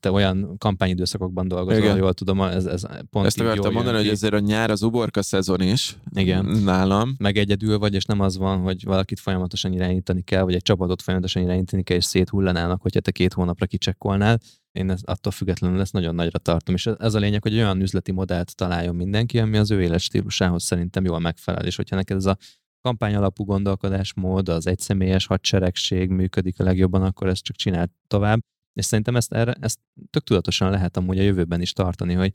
te 0.00 0.10
olyan 0.10 0.54
kampányidőszakokban 0.58 1.48
dolgozol, 1.48 1.82
Igen. 1.82 1.96
jól 1.96 2.14
tudom, 2.14 2.40
ez, 2.40 2.64
ez 2.64 2.82
pont 3.10 3.26
Ezt 3.26 3.40
akartam 3.40 3.72
mondani, 3.72 3.96
jön 3.96 4.04
hogy 4.04 4.12
ezért 4.12 4.32
a 4.32 4.38
nyár 4.38 4.70
az 4.70 4.82
uborka 4.82 5.22
szezon 5.22 5.60
is 5.60 5.96
Igen. 6.14 6.44
nálam. 6.44 7.14
meg 7.18 7.36
egyedül 7.36 7.78
vagy, 7.78 7.94
és 7.94 8.04
nem 8.04 8.20
az 8.20 8.36
van, 8.36 8.60
hogy 8.60 8.84
valakit 8.84 9.20
folyamatosan 9.20 9.72
irányítani 9.72 10.22
kell, 10.22 10.42
vagy 10.42 10.54
egy 10.54 10.62
csapatot 10.62 11.02
folyamatosan 11.02 11.42
irányítani 11.42 11.82
kell, 11.82 11.96
és 11.96 12.04
széthullanának, 12.04 12.82
hogyha 12.82 13.00
te 13.00 13.10
két 13.10 13.32
hónapra 13.32 13.66
kicsekkolnál. 13.66 14.38
Én 14.72 14.90
ezt 14.90 15.04
attól 15.06 15.32
függetlenül 15.32 15.80
ezt 15.80 15.92
nagyon 15.92 16.14
nagyra 16.14 16.38
tartom. 16.38 16.74
És 16.74 16.86
ez 16.86 17.14
a 17.14 17.18
lényeg, 17.18 17.42
hogy 17.42 17.54
olyan 17.54 17.80
üzleti 17.80 18.12
modellt 18.12 18.56
találjon 18.56 18.94
mindenki, 18.94 19.38
ami 19.38 19.56
az 19.56 19.70
ő 19.70 19.82
életstílusához 19.82 20.62
szerintem 20.62 21.04
jól 21.04 21.18
megfelel. 21.18 21.66
És 21.66 21.76
hogyha 21.76 21.96
neked 21.96 22.16
ez 22.16 22.26
a 22.26 22.36
kampány 22.80 23.14
alapú 23.14 23.44
gondolkodásmód, 23.44 24.48
az 24.48 24.66
egyszemélyes 24.66 25.26
hadseregség 25.26 26.10
működik 26.10 26.60
a 26.60 26.64
legjobban, 26.64 27.02
akkor 27.02 27.28
ezt 27.28 27.42
csak 27.42 27.56
csináld 27.56 27.90
tovább. 28.06 28.40
És 28.72 28.84
szerintem 28.84 29.16
ezt, 29.16 29.32
erre, 29.32 29.54
ezt 29.60 29.78
tök 30.10 30.24
tudatosan 30.24 30.70
lehet 30.70 30.96
amúgy 30.96 31.18
a 31.18 31.22
jövőben 31.22 31.60
is 31.60 31.72
tartani, 31.72 32.14
hogy 32.14 32.32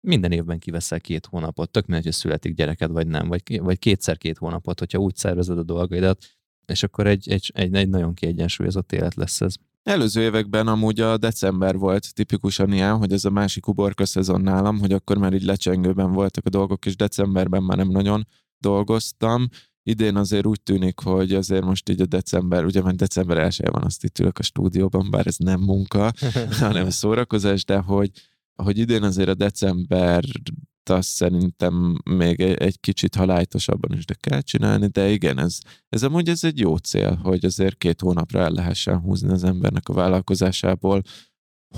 minden 0.00 0.32
évben 0.32 0.58
kiveszel 0.58 1.00
két 1.00 1.26
hónapot, 1.26 1.70
tök 1.70 1.86
mindegy, 1.86 2.04
hogy 2.04 2.12
születik 2.12 2.54
gyereked, 2.54 2.90
vagy 2.90 3.06
nem, 3.06 3.28
vagy, 3.28 3.60
vagy 3.60 3.78
kétszer 3.78 4.18
két 4.18 4.38
hónapot, 4.38 4.78
hogyha 4.78 4.98
úgy 4.98 5.16
szervezed 5.16 5.58
a 5.58 5.62
dolgaidat, 5.62 6.24
és 6.66 6.82
akkor 6.82 7.06
egy, 7.06 7.28
egy, 7.28 7.50
egy, 7.54 7.74
egy 7.74 7.88
nagyon 7.88 8.14
kiegyensúlyozott 8.14 8.92
élet 8.92 9.14
lesz 9.14 9.40
ez. 9.40 9.54
Előző 9.82 10.22
években 10.22 10.66
amúgy 10.66 11.00
a 11.00 11.16
december 11.16 11.76
volt 11.76 12.14
tipikusan 12.14 12.72
ilyen, 12.72 12.96
hogy 12.96 13.12
ez 13.12 13.24
a 13.24 13.30
másik 13.30 13.66
uborka 13.66 14.06
szezon 14.06 14.40
nálam, 14.40 14.78
hogy 14.78 14.92
akkor 14.92 15.18
már 15.18 15.32
így 15.32 15.42
lecsengőben 15.42 16.12
voltak 16.12 16.46
a 16.46 16.50
dolgok, 16.50 16.86
és 16.86 16.96
decemberben 16.96 17.62
már 17.62 17.76
nem 17.76 17.88
nagyon 17.88 18.26
dolgoztam. 18.58 19.48
Idén 19.86 20.16
azért 20.16 20.46
úgy 20.46 20.60
tűnik, 20.62 21.00
hogy 21.00 21.32
azért 21.32 21.64
most 21.64 21.88
így 21.88 22.00
a 22.00 22.06
december, 22.06 22.64
ugye 22.64 22.82
már 22.82 22.94
december 22.94 23.38
1 23.38 23.60
van, 23.70 23.84
azt 23.84 24.04
itt 24.04 24.18
ülök 24.18 24.38
a 24.38 24.42
stúdióban, 24.42 25.10
bár 25.10 25.26
ez 25.26 25.36
nem 25.36 25.60
munka, 25.60 26.12
hanem 26.60 26.90
szórakozás, 26.90 27.64
de 27.64 27.76
hogy, 27.76 28.10
hogy 28.54 28.78
idén 28.78 29.02
azért 29.02 29.28
a 29.28 29.34
december 29.34 30.24
azt 30.90 31.08
szerintem 31.08 32.02
még 32.10 32.40
egy, 32.40 32.56
egy 32.56 32.80
kicsit 32.80 33.14
halájtosabban 33.14 33.96
is 33.96 34.04
de 34.04 34.14
kell 34.14 34.40
csinálni, 34.40 34.86
de 34.86 35.10
igen, 35.10 35.38
ez, 35.38 35.58
ez 35.88 36.02
amúgy 36.02 36.28
ez 36.28 36.44
egy 36.44 36.58
jó 36.58 36.76
cél, 36.76 37.14
hogy 37.14 37.44
azért 37.44 37.78
két 37.78 38.00
hónapra 38.00 38.40
el 38.40 38.50
lehessen 38.50 38.98
húzni 38.98 39.30
az 39.30 39.44
embernek 39.44 39.88
a 39.88 39.92
vállalkozásából, 39.92 41.02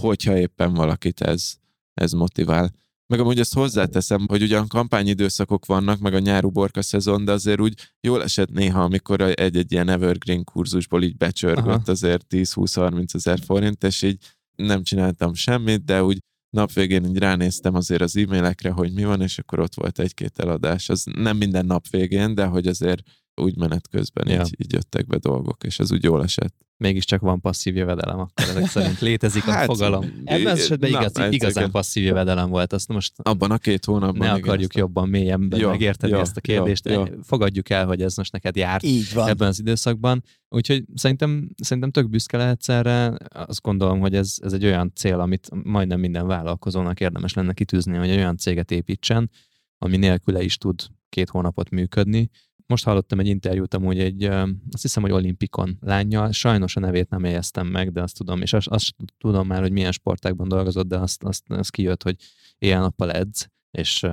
hogyha 0.01 0.39
éppen 0.39 0.75
valakit 0.75 1.21
ez, 1.21 1.55
ez 1.95 2.13
motivál. 2.13 2.71
Meg 3.09 3.21
amúgy 3.21 3.39
ezt 3.39 3.55
hozzáteszem, 3.55 4.27
hogy 4.29 4.43
ugyan 4.43 4.69
kampányidőszakok 4.69 5.67
vannak, 5.67 5.99
meg 5.99 6.15
a 6.15 6.19
nyáruborka 6.19 6.83
szezon, 6.83 7.25
de 7.25 7.33
azért 7.33 7.61
úgy 7.61 7.93
jól 8.01 8.23
esett 8.23 8.51
néha, 8.51 8.83
amikor 8.83 9.21
egy-egy 9.21 9.73
ilyen 9.73 9.89
evergreen 9.89 10.45
kurzusból 10.45 11.03
így 11.03 11.17
becsörgött 11.17 11.67
Aha. 11.67 11.91
azért 11.91 12.27
10-20-30 12.31 13.15
ezer 13.15 13.39
forint, 13.45 13.85
és 13.85 14.03
így 14.03 14.19
nem 14.57 14.83
csináltam 14.83 15.35
semmit, 15.35 15.85
de 15.85 16.05
úgy 16.05 16.19
napvégén 16.51 17.05
így 17.05 17.19
ránéztem 17.19 17.75
azért 17.75 18.03
az 18.03 18.17
e-mailekre, 18.17 18.71
hogy 18.71 18.93
mi 18.93 19.05
van, 19.05 19.23
és 19.23 19.39
akkor 19.39 19.61
ott 19.61 19.75
volt 19.75 19.99
egy-két 19.99 20.39
eladás. 20.39 20.89
Az 20.89 21.05
nem 21.15 21.37
minden 21.37 21.67
nap 21.67 21.89
végén, 21.89 22.35
de 22.35 22.45
hogy 22.45 22.67
azért 22.67 23.03
úgy 23.37 23.57
menet 23.57 23.89
közben 23.89 24.29
ja. 24.29 24.41
így, 24.41 24.55
így 24.59 24.73
jöttek 24.73 25.07
be 25.07 25.19
dolgok, 25.19 25.65
és 25.65 25.79
ez 25.79 25.93
úgy 25.93 26.03
jól 26.03 26.23
esett 26.23 26.67
mégiscsak 26.79 27.21
van 27.21 27.41
passzív 27.41 27.77
jövedelem, 27.77 28.19
akkor 28.19 28.45
ezek 28.49 28.67
szerint 28.67 29.01
létezik 29.01 29.43
hát, 29.43 29.69
a 29.69 29.73
fogalom. 29.75 30.23
Ebben 30.25 30.53
az 30.53 30.59
esetben 30.59 30.91
igaz, 30.91 31.13
na, 31.13 31.29
igazán 31.29 31.71
passzív 31.71 32.05
jövedelem 32.05 32.49
volt. 32.49 32.73
Azt 32.73 32.89
most 32.89 33.13
Abban 33.23 33.51
a 33.51 33.59
két 33.59 33.85
hónapban. 33.85 34.27
Ne 34.27 34.33
akarjuk 34.33 34.73
igen, 34.73 34.87
jobban 34.87 35.09
mélyen 35.09 35.53
jó, 35.57 35.69
megérteni 35.69 36.13
jó, 36.13 36.19
ezt 36.19 36.37
a 36.37 36.41
kérdést. 36.41 36.89
Jó, 36.89 36.95
jó. 36.95 37.05
Fogadjuk 37.23 37.71
el, 37.71 37.87
hogy 37.87 38.03
ez 38.03 38.17
most 38.17 38.33
neked 38.33 38.57
járt 38.57 38.83
Így 38.83 39.15
van. 39.15 39.29
ebben 39.29 39.49
az 39.49 39.59
időszakban. 39.59 40.23
Úgyhogy 40.49 40.85
szerintem, 40.95 41.49
szerintem 41.63 41.91
tök 41.91 42.09
büszke 42.09 42.37
lehetsz 42.37 42.69
erre. 42.69 43.15
Azt 43.29 43.63
gondolom, 43.63 44.01
hogy 44.01 44.15
ez, 44.15 44.37
ez 44.41 44.53
egy 44.53 44.65
olyan 44.65 44.93
cél, 44.95 45.21
amit 45.21 45.49
majdnem 45.63 46.01
minden 46.01 46.27
vállalkozónak 46.27 47.01
érdemes 47.01 47.35
lenne 47.35 47.53
kitűzni, 47.53 47.97
hogy 47.97 48.09
egy 48.09 48.19
olyan 48.19 48.37
céget 48.37 48.71
építsen, 48.71 49.31
ami 49.79 49.97
nélküle 49.97 50.43
is 50.43 50.57
tud 50.57 50.83
két 51.09 51.31
hónapot 51.31 51.71
működni, 51.71 52.31
most 52.67 52.85
hallottam 52.85 53.21
egy 53.21 53.27
interjút 53.27 53.75
amúgy 53.75 53.99
egy, 53.99 54.25
azt 54.25 54.83
hiszem, 54.83 55.03
hogy 55.03 55.13
olimpikon 55.13 55.77
lányjal, 55.81 56.33
sajnos 56.33 56.77
a 56.77 56.81
nevét 56.81 57.09
nem 57.09 57.25
jegyeztem 57.25 57.67
meg, 57.67 57.93
de 57.93 58.03
azt 58.03 58.17
tudom, 58.17 58.43
és 58.43 58.53
azt, 58.53 58.69
azt 58.69 58.95
tudom 59.19 59.47
már, 59.47 59.61
hogy 59.61 59.73
milyen 59.73 59.93
sportákban 59.93 60.49
dolgozott, 60.49 60.87
de 60.87 60.99
azt, 60.99 61.25
azt, 61.25 61.43
azt 61.49 61.71
kijött, 61.71 62.03
hogy 62.03 62.17
éjjel-nappal 62.59 63.13
edz, 63.13 63.49
és 63.71 64.07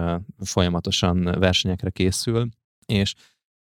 folyamatosan 0.43 1.23
versenyekre 1.23 1.89
készül, 1.89 2.49
és 2.85 3.13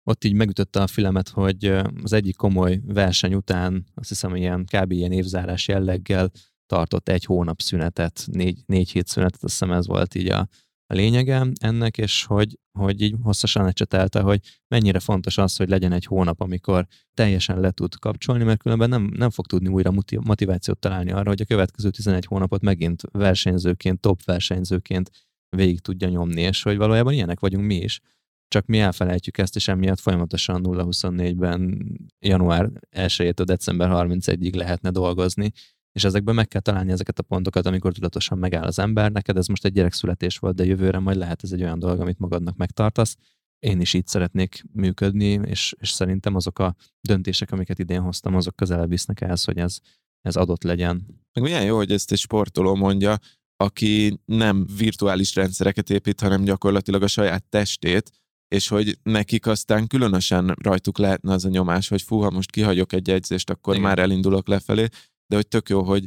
ott 0.03 0.23
így 0.23 0.33
megütötte 0.33 0.81
a 0.81 0.87
filemet, 0.87 1.29
hogy 1.29 1.65
az 2.03 2.13
egyik 2.13 2.35
komoly 2.35 2.81
verseny 2.85 3.33
után, 3.33 3.85
azt 3.95 4.09
hiszem, 4.09 4.35
ilyen 4.35 4.65
kb. 4.65 4.91
ilyen 4.91 5.11
évzárás 5.11 5.67
jelleggel 5.67 6.31
tartott 6.65 7.09
egy 7.09 7.25
hónap 7.25 7.61
szünetet, 7.61 8.25
négy, 8.31 8.61
négy 8.65 8.91
hét 8.91 9.07
szünetet, 9.07 9.43
azt 9.43 9.51
hiszem 9.59 9.71
ez 9.71 9.87
volt 9.87 10.15
így 10.15 10.27
a, 10.29 10.47
a 10.91 10.95
lényege 10.95 11.47
ennek, 11.61 11.97
és 11.97 12.25
hogy, 12.25 12.59
hogy 12.79 13.01
így 13.01 13.15
hosszasan 13.21 13.65
ecsetelte, 13.65 14.21
hogy 14.21 14.39
mennyire 14.67 14.99
fontos 14.99 15.37
az, 15.37 15.55
hogy 15.55 15.69
legyen 15.69 15.91
egy 15.91 16.05
hónap, 16.05 16.41
amikor 16.41 16.87
teljesen 17.13 17.59
le 17.59 17.71
tud 17.71 17.95
kapcsolni, 17.95 18.43
mert 18.43 18.61
különben 18.61 18.89
nem, 18.89 19.11
nem 19.15 19.29
fog 19.29 19.45
tudni 19.45 19.67
újra 19.67 19.91
motivációt 20.09 20.79
találni 20.79 21.11
arra, 21.11 21.29
hogy 21.29 21.41
a 21.41 21.45
következő 21.45 21.89
11 21.89 22.25
hónapot 22.25 22.61
megint 22.61 23.01
versenyzőként, 23.11 23.99
top 23.99 24.23
versenyzőként 24.23 25.09
végig 25.49 25.79
tudja 25.79 26.07
nyomni, 26.07 26.41
és 26.41 26.63
hogy 26.63 26.77
valójában 26.77 27.13
ilyenek 27.13 27.39
vagyunk 27.39 27.65
mi 27.65 27.75
is. 27.75 28.01
Csak 28.47 28.65
mi 28.65 28.79
elfelejtjük 28.79 29.37
ezt, 29.37 29.55
és 29.55 29.67
emiatt 29.67 29.99
folyamatosan 29.99 30.61
0-24-ben 30.63 31.87
január 32.19 32.69
1-től 32.91 33.43
december 33.45 33.89
31-ig 33.91 34.55
lehetne 34.55 34.89
dolgozni, 34.89 35.51
és 35.91 36.03
ezekben 36.03 36.35
meg 36.35 36.47
kell 36.47 36.61
találni 36.61 36.91
ezeket 36.91 37.19
a 37.19 37.23
pontokat, 37.23 37.65
amikor 37.65 37.93
tudatosan 37.93 38.37
megáll 38.37 38.65
az 38.65 38.79
ember. 38.79 39.11
Neked 39.11 39.37
ez 39.37 39.47
most 39.47 39.65
egy 39.65 39.73
gyerekszületés 39.73 40.37
volt, 40.37 40.55
de 40.55 40.65
jövőre 40.65 40.99
majd 40.99 41.17
lehet 41.17 41.43
ez 41.43 41.51
egy 41.51 41.61
olyan 41.61 41.79
dolog, 41.79 41.99
amit 41.99 42.19
magadnak 42.19 42.55
megtartasz. 42.55 43.15
Én 43.59 43.81
is 43.81 43.93
így 43.93 44.07
szeretnék 44.07 44.63
működni, 44.73 45.25
és, 45.25 45.75
és 45.79 45.89
szerintem 45.89 46.35
azok 46.35 46.59
a 46.59 46.75
döntések, 47.01 47.51
amiket 47.51 47.79
idén 47.79 48.01
hoztam, 48.01 48.35
azok 48.35 48.55
közelebb 48.55 48.89
visznek 48.89 49.21
ehhez, 49.21 49.43
hogy 49.43 49.57
ez, 49.57 49.77
ez 50.21 50.35
adott 50.35 50.63
legyen. 50.63 51.05
Meg 51.33 51.43
milyen 51.43 51.63
jó, 51.63 51.75
hogy 51.75 51.91
ezt 51.91 52.11
egy 52.11 52.17
sportoló 52.17 52.75
mondja, 52.75 53.17
aki 53.55 54.19
nem 54.25 54.65
virtuális 54.77 55.35
rendszereket 55.35 55.89
épít, 55.89 56.21
hanem 56.21 56.43
gyakorlatilag 56.43 57.03
a 57.03 57.07
saját 57.07 57.43
testét, 57.43 58.11
és 58.47 58.67
hogy 58.67 58.97
nekik 59.03 59.47
aztán 59.47 59.87
különösen 59.87 60.55
rajtuk 60.61 60.97
lehetne 60.97 61.33
az 61.33 61.45
a 61.45 61.49
nyomás, 61.49 61.87
hogy 61.87 62.01
fú, 62.01 62.19
ha 62.19 62.29
most 62.29 62.51
kihagyok 62.51 62.93
egy 62.93 63.09
edzést, 63.09 63.49
akkor 63.49 63.73
Igen. 63.73 63.87
már 63.87 63.99
elindulok 63.99 64.47
lefelé, 64.47 64.87
de 65.29 65.35
hogy 65.35 65.47
tök 65.47 65.69
jó, 65.69 65.83
hogy, 65.83 66.05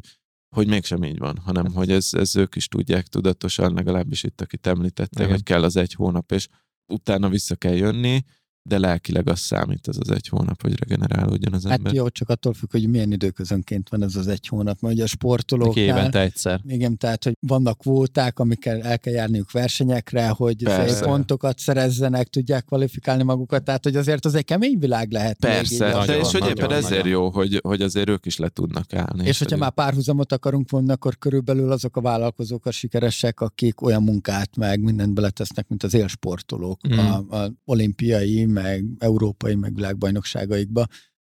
hogy 0.57 0.69
mégsem 0.69 1.05
így 1.05 1.19
van, 1.19 1.39
hanem 1.39 1.65
hát. 1.65 1.75
hogy 1.75 1.91
ez, 1.91 2.09
ez 2.13 2.37
ők 2.37 2.57
is 2.57 2.69
tudják 2.69 3.07
tudatosan, 3.07 3.75
legalábbis 3.75 4.23
itt, 4.23 4.41
akit 4.41 4.67
említette, 4.67 5.27
hogy 5.27 5.43
kell 5.43 5.63
az 5.63 5.77
egy 5.77 5.93
hónap, 5.93 6.33
és 6.33 6.49
utána 6.93 7.29
vissza 7.29 7.57
kell 7.57 7.75
jönni, 7.75 8.25
de 8.63 8.79
lelkileg 8.79 9.29
az 9.29 9.41
számít 9.41 9.89
ez 9.89 9.97
az 10.01 10.11
egy 10.11 10.29
hónap, 10.29 10.63
hogy 10.63 10.79
regenerálódjon 10.79 11.53
az 11.53 11.63
hát 11.63 11.73
ember. 11.73 11.93
Hát 11.93 12.01
jó, 12.01 12.09
csak 12.09 12.29
attól 12.29 12.55
függ, 12.55 12.71
hogy 12.71 12.89
milyen 12.89 13.13
időközönként 13.13 13.89
van 13.89 14.03
ez 14.03 14.17
az 14.17 14.29
egy 14.29 14.47
hónap, 14.47 14.81
mert 14.81 14.95
ugye 14.95 15.03
a 15.03 15.07
sportolók. 15.07 15.77
évente 15.77 16.21
egyszer. 16.21 16.61
Igen, 16.67 16.97
tehát, 16.97 17.25
hogy 17.25 17.37
vannak 17.41 17.79
kvóták, 17.79 18.39
amikkel 18.39 18.81
el 18.81 18.99
kell 18.99 19.13
járniuk 19.13 19.51
versenyekre, 19.51 20.29
hogy 20.29 20.65
pontokat 21.01 21.59
szerezzenek, 21.59 22.29
tudják 22.29 22.65
kvalifikálni 22.65 23.23
magukat, 23.23 23.65
tehát, 23.65 23.85
hogy 23.85 23.97
azért 23.97 24.25
az 24.25 24.35
egy 24.35 24.45
kemény 24.45 24.79
világ 24.79 25.11
lehet. 25.11 25.39
Persze, 25.39 25.97
még, 25.97 26.07
de 26.07 26.19
és 26.19 26.33
hogy 26.33 26.47
éppen 26.49 26.55
nagyon, 26.55 26.73
ezért 26.73 27.03
nagyon. 27.03 27.09
jó, 27.09 27.31
hogy, 27.31 27.61
hogy 27.63 27.83
azért 27.83 28.09
ők 28.09 28.27
is 28.27 28.37
le 28.37 28.49
tudnak 28.49 28.95
állni. 28.95 29.27
És 29.27 29.39
hogyha 29.39 29.57
már 29.57 29.71
párhuzamot 29.71 30.33
akarunk 30.33 30.71
vonni, 30.71 30.93
akkor 30.93 31.19
körülbelül 31.19 31.73
azok 31.73 31.97
a 31.97 32.01
vállalkozók 32.01 32.67
a 32.67 32.71
sikeresek, 32.71 33.41
akik 33.41 33.81
olyan 33.81 34.03
munkát 34.03 34.57
meg 34.57 34.81
mindent 34.81 35.15
beletesznek, 35.15 35.69
mint 35.69 35.83
az 35.83 35.95
élsportolók, 35.95 36.89
mm. 36.89 36.99
a, 36.99 37.15
a 37.15 37.53
olimpiai, 37.65 38.45
meg 38.53 38.85
európai, 38.99 39.55
meg 39.55 39.75
világbajnokságaikba, 39.75 40.87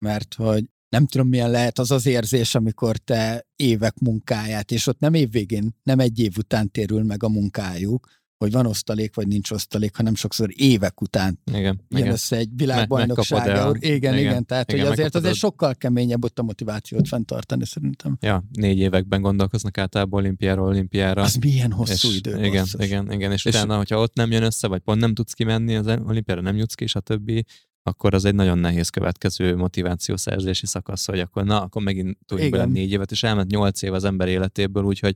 mert 0.06 0.34
hogy 0.34 0.66
nem 0.90 1.06
tudom, 1.06 1.28
milyen 1.28 1.52
lehet 1.52 1.80
az 1.80 1.92
az 1.92 2.06
érzés, 2.06 2.56
amikor 2.56 2.98
te 2.98 3.48
évek 3.56 4.00
munkáját, 4.00 4.72
és 4.72 4.88
ott 4.88 5.00
nem 5.00 5.14
évvégén, 5.14 5.76
nem 5.84 6.00
egy 6.00 6.20
év 6.20 6.38
után 6.38 6.72
térül 6.72 7.04
meg 7.04 7.24
a 7.24 7.30
munkájuk, 7.30 8.08
hogy 8.42 8.52
van 8.52 8.66
osztalék, 8.66 9.16
vagy 9.16 9.28
nincs 9.28 9.52
osztalék, 9.52 9.96
hanem 9.96 10.16
sokszor 10.16 10.50
évek 10.56 11.02
után 11.02 11.40
igen, 11.46 11.62
jön 11.64 12.00
igen. 12.00 12.12
össze 12.12 12.36
egy 12.36 12.50
világbajnokság. 12.56 13.48
Igen, 13.48 13.76
igen, 13.80 14.18
igen, 14.18 14.46
tehát 14.46 14.72
igen, 14.72 14.86
hogy 14.86 14.94
azért 14.94 15.16
az 15.16 15.24
egy 15.24 15.36
sokkal 15.36 15.76
keményebb 15.76 16.24
ott 16.24 16.40
a 16.40 16.44
motivációt 16.44 17.08
fenntartani 17.08 17.66
szerintem. 17.66 18.18
Ja, 18.22 18.44
négy 18.52 18.78
években 18.78 19.22
gondolkoznak 19.22 19.78
általában 19.78 20.20
olimpiáról 20.20 20.68
olimpiára. 20.68 21.22
Az 21.22 21.36
milyen 21.36 21.72
hosszú 21.72 22.08
és, 22.08 22.16
idő. 22.16 22.44
Igen, 22.44 22.62
basszus. 22.62 22.86
igen, 22.86 23.12
igen, 23.12 23.32
és, 23.32 23.46
és 23.46 23.54
utána, 23.54 23.78
hogyha 23.78 24.00
ott 24.00 24.16
nem 24.16 24.32
jön 24.32 24.44
össze, 24.44 24.68
vagy 24.68 24.80
pont 24.80 25.00
nem 25.00 25.14
tudsz 25.14 25.34
kimenni 25.34 25.76
az 25.76 25.88
olimpiára, 26.06 26.42
nem 26.42 26.58
jutsz 26.58 26.74
ki, 26.74 26.84
és 26.84 26.96
a 26.96 27.00
többi, 27.00 27.46
akkor 27.84 28.14
az 28.14 28.26
egy 28.26 28.36
nagyon 28.36 28.58
nehéz 28.58 28.90
következő 28.90 29.56
motivációszerzési 29.56 30.66
szakasz, 30.66 31.06
hogy 31.06 31.20
akkor 31.20 31.44
na, 31.44 31.62
akkor 31.62 31.82
megint 31.82 32.18
tudjuk 32.26 32.52
bele 32.52 32.66
négy 32.66 32.92
évet, 32.92 33.12
és 33.12 33.24
elment 33.24 33.52
nyolc 33.52 33.82
év 33.82 33.94
az 33.94 34.04
ember 34.04 34.28
életéből, 34.28 34.84
úgyhogy 34.84 35.16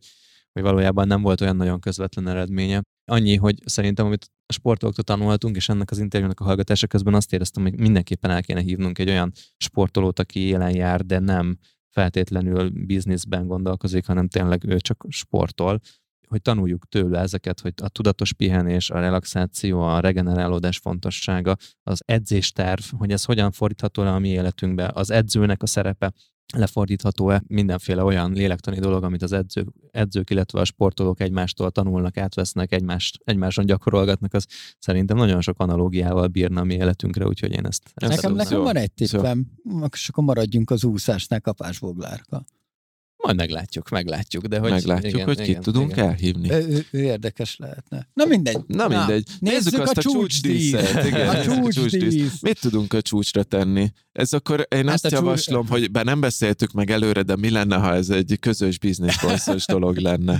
hogy 0.55 0.63
valójában 0.63 1.07
nem 1.07 1.21
volt 1.21 1.41
olyan 1.41 1.55
nagyon 1.55 1.79
közvetlen 1.79 2.27
eredménye. 2.27 2.81
Annyi, 3.11 3.35
hogy 3.35 3.59
szerintem, 3.65 4.05
amit 4.05 4.31
a 4.45 4.53
sportolóktól 4.53 5.03
tanulhatunk, 5.03 5.55
és 5.55 5.69
ennek 5.69 5.91
az 5.91 5.99
interjúnak 5.99 6.39
a 6.39 6.43
hallgatása 6.43 6.87
közben 6.87 7.13
azt 7.13 7.33
éreztem, 7.33 7.63
hogy 7.63 7.79
mindenképpen 7.79 8.31
el 8.31 8.43
kéne 8.43 8.61
hívnunk 8.61 8.99
egy 8.99 9.09
olyan 9.09 9.31
sportolót, 9.57 10.19
aki 10.19 10.39
élen 10.39 10.75
jár, 10.75 11.05
de 11.05 11.19
nem 11.19 11.57
feltétlenül 11.89 12.69
bizniszben 12.85 13.47
gondolkozik, 13.47 14.05
hanem 14.05 14.27
tényleg 14.27 14.63
ő 14.63 14.79
csak 14.79 15.05
sportol, 15.09 15.79
hogy 16.27 16.41
tanuljuk 16.41 16.87
tőle 16.87 17.19
ezeket, 17.19 17.59
hogy 17.59 17.73
a 17.81 17.89
tudatos 17.89 18.33
pihenés, 18.33 18.89
a 18.89 18.99
relaxáció, 18.99 19.81
a 19.81 19.99
regenerálódás 19.99 20.77
fontossága, 20.77 21.55
az 21.83 22.01
edzésterv, 22.05 22.81
hogy 22.97 23.11
ez 23.11 23.23
hogyan 23.23 23.51
fordítható 23.51 24.03
le 24.03 24.11
a 24.11 24.19
mi 24.19 24.29
életünkbe, 24.29 24.91
az 24.93 25.11
edzőnek 25.11 25.63
a 25.63 25.67
szerepe, 25.67 26.13
lefordítható-e 26.53 27.43
mindenféle 27.47 28.03
olyan 28.03 28.31
lélektani 28.31 28.79
dolog, 28.79 29.03
amit 29.03 29.21
az 29.21 29.31
edzők, 29.31 29.67
edzők, 29.91 30.29
illetve 30.29 30.59
a 30.59 30.65
sportolók 30.65 31.19
egymástól 31.19 31.71
tanulnak, 31.71 32.17
átvesznek, 32.17 32.73
egymást, 32.73 33.19
egymáson 33.23 33.65
gyakorolgatnak, 33.65 34.33
az 34.33 34.45
szerintem 34.79 35.17
nagyon 35.17 35.41
sok 35.41 35.59
analógiával 35.59 36.27
bírna 36.27 36.61
a 36.61 36.63
mi 36.63 36.73
életünkre, 36.73 37.25
úgyhogy 37.27 37.51
én 37.51 37.65
ezt... 37.65 37.91
ezt 37.93 38.15
nekem, 38.15 38.33
nekem 38.33 38.61
van 38.61 38.75
egy 38.75 38.91
tippem, 38.91 39.45
és 39.91 40.09
akkor 40.09 40.23
maradjunk 40.23 40.69
az 40.69 40.83
úszásnál 40.83 41.41
kapásboglárka. 41.41 42.45
Majd 43.25 43.37
meglátjuk, 43.37 43.89
meglátjuk. 43.89 44.45
De 44.45 44.59
hogy, 44.59 44.71
meglátjuk, 44.71 45.13
igen, 45.13 45.25
hogy 45.25 45.37
kit 45.37 45.47
igen, 45.47 45.61
tudunk 45.61 45.91
igen. 45.91 46.07
elhívni. 46.07 46.51
Ő, 46.51 46.85
ő, 46.91 47.01
érdekes 47.01 47.55
lehetne. 47.57 48.07
Na 48.13 48.25
mindegy. 48.25 48.63
Na 48.67 48.87
mindegy. 48.87 49.27
Na, 49.39 49.49
nézzük, 49.49 49.63
nézzük 49.63 49.79
azt 49.79 49.97
a, 49.97 49.99
a 49.99 50.01
csúcsdíszet. 50.01 51.05
Igen, 51.05 51.29
a 51.35 51.71
csúcsdísz. 51.71 52.41
Mit 52.41 52.59
tudunk 52.59 52.93
a 52.93 53.01
csúcsra 53.01 53.43
tenni? 53.43 53.91
Ez 54.11 54.33
akkor 54.33 54.67
én 54.69 54.85
hát 54.85 54.93
azt 54.93 55.11
javaslom, 55.11 55.65
csúcs... 55.65 55.69
hogy 55.69 55.91
bár 55.91 56.05
nem 56.05 56.19
beszéltük 56.19 56.71
meg 56.71 56.91
előre, 56.91 57.21
de 57.21 57.35
mi 57.35 57.49
lenne, 57.49 57.75
ha 57.75 57.93
ez 57.93 58.09
egy 58.09 58.37
közös 58.39 58.79
bizniszkonszos 58.79 59.65
dolog 59.75 59.97
lenne. 59.97 60.39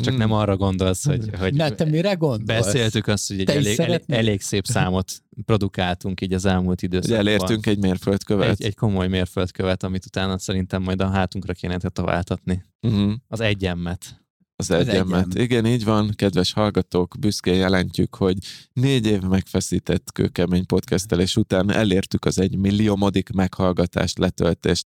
Csak 0.00 0.14
mm. 0.14 0.16
nem 0.16 0.32
arra 0.32 0.56
gondolsz, 0.56 1.04
hogy, 1.04 1.30
hogy 1.38 1.54
ne, 1.54 1.70
te 1.70 1.84
mire 1.84 2.14
gondolsz? 2.14 2.64
Beszéltük 2.64 3.06
azt, 3.06 3.28
hogy 3.28 3.40
egy 3.40 3.50
elég, 3.50 3.80
elég, 3.80 4.02
elég 4.06 4.40
szép 4.40 4.66
számot 4.66 5.12
produkáltunk 5.44 6.20
így 6.20 6.32
az 6.32 6.44
elmúlt 6.44 6.82
időszakban. 6.82 7.18
Hogy 7.18 7.26
elértünk 7.26 7.66
egy 7.66 7.78
mérföldkövet. 7.78 8.48
Egy, 8.48 8.66
egy 8.66 8.74
komoly 8.74 9.08
mérföldkövet, 9.08 9.82
amit 9.82 10.04
utána 10.06 10.38
szerintem 10.38 10.82
majd 10.82 11.00
a 11.00 11.08
hátunkra 11.08 11.52
kéne 11.52 11.76
tetováltatni. 11.76 12.64
Uh-huh. 12.80 13.12
Az 13.28 13.40
egyemmet. 13.40 14.24
Az, 14.56 14.70
egyemet. 14.70 15.26
Egyem. 15.26 15.42
Igen, 15.42 15.66
így 15.66 15.84
van, 15.84 16.10
kedves 16.14 16.52
hallgatók, 16.52 17.14
büszkén 17.20 17.54
jelentjük, 17.54 18.14
hogy 18.14 18.36
négy 18.72 19.06
év 19.06 19.20
megfeszített 19.20 20.12
kőkemény 20.12 20.66
podcastelés 20.66 21.36
után 21.36 21.70
elértük 21.72 22.24
az 22.24 22.38
egy 22.38 22.56
milliómodik 22.56 23.30
meghallgatást, 23.30 24.18
letöltést. 24.18 24.86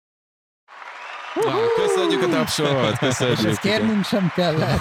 Na, 1.45 1.66
köszönjük 2.07 2.33
a 2.33 2.37
tapsot, 2.37 2.97
köszönjük. 2.97 3.37
És 3.37 3.43
ezt 3.43 3.59
kérnünk 3.59 4.05
sem 4.05 4.31
kellett. 4.35 4.79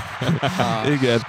Igen. 0.97 1.21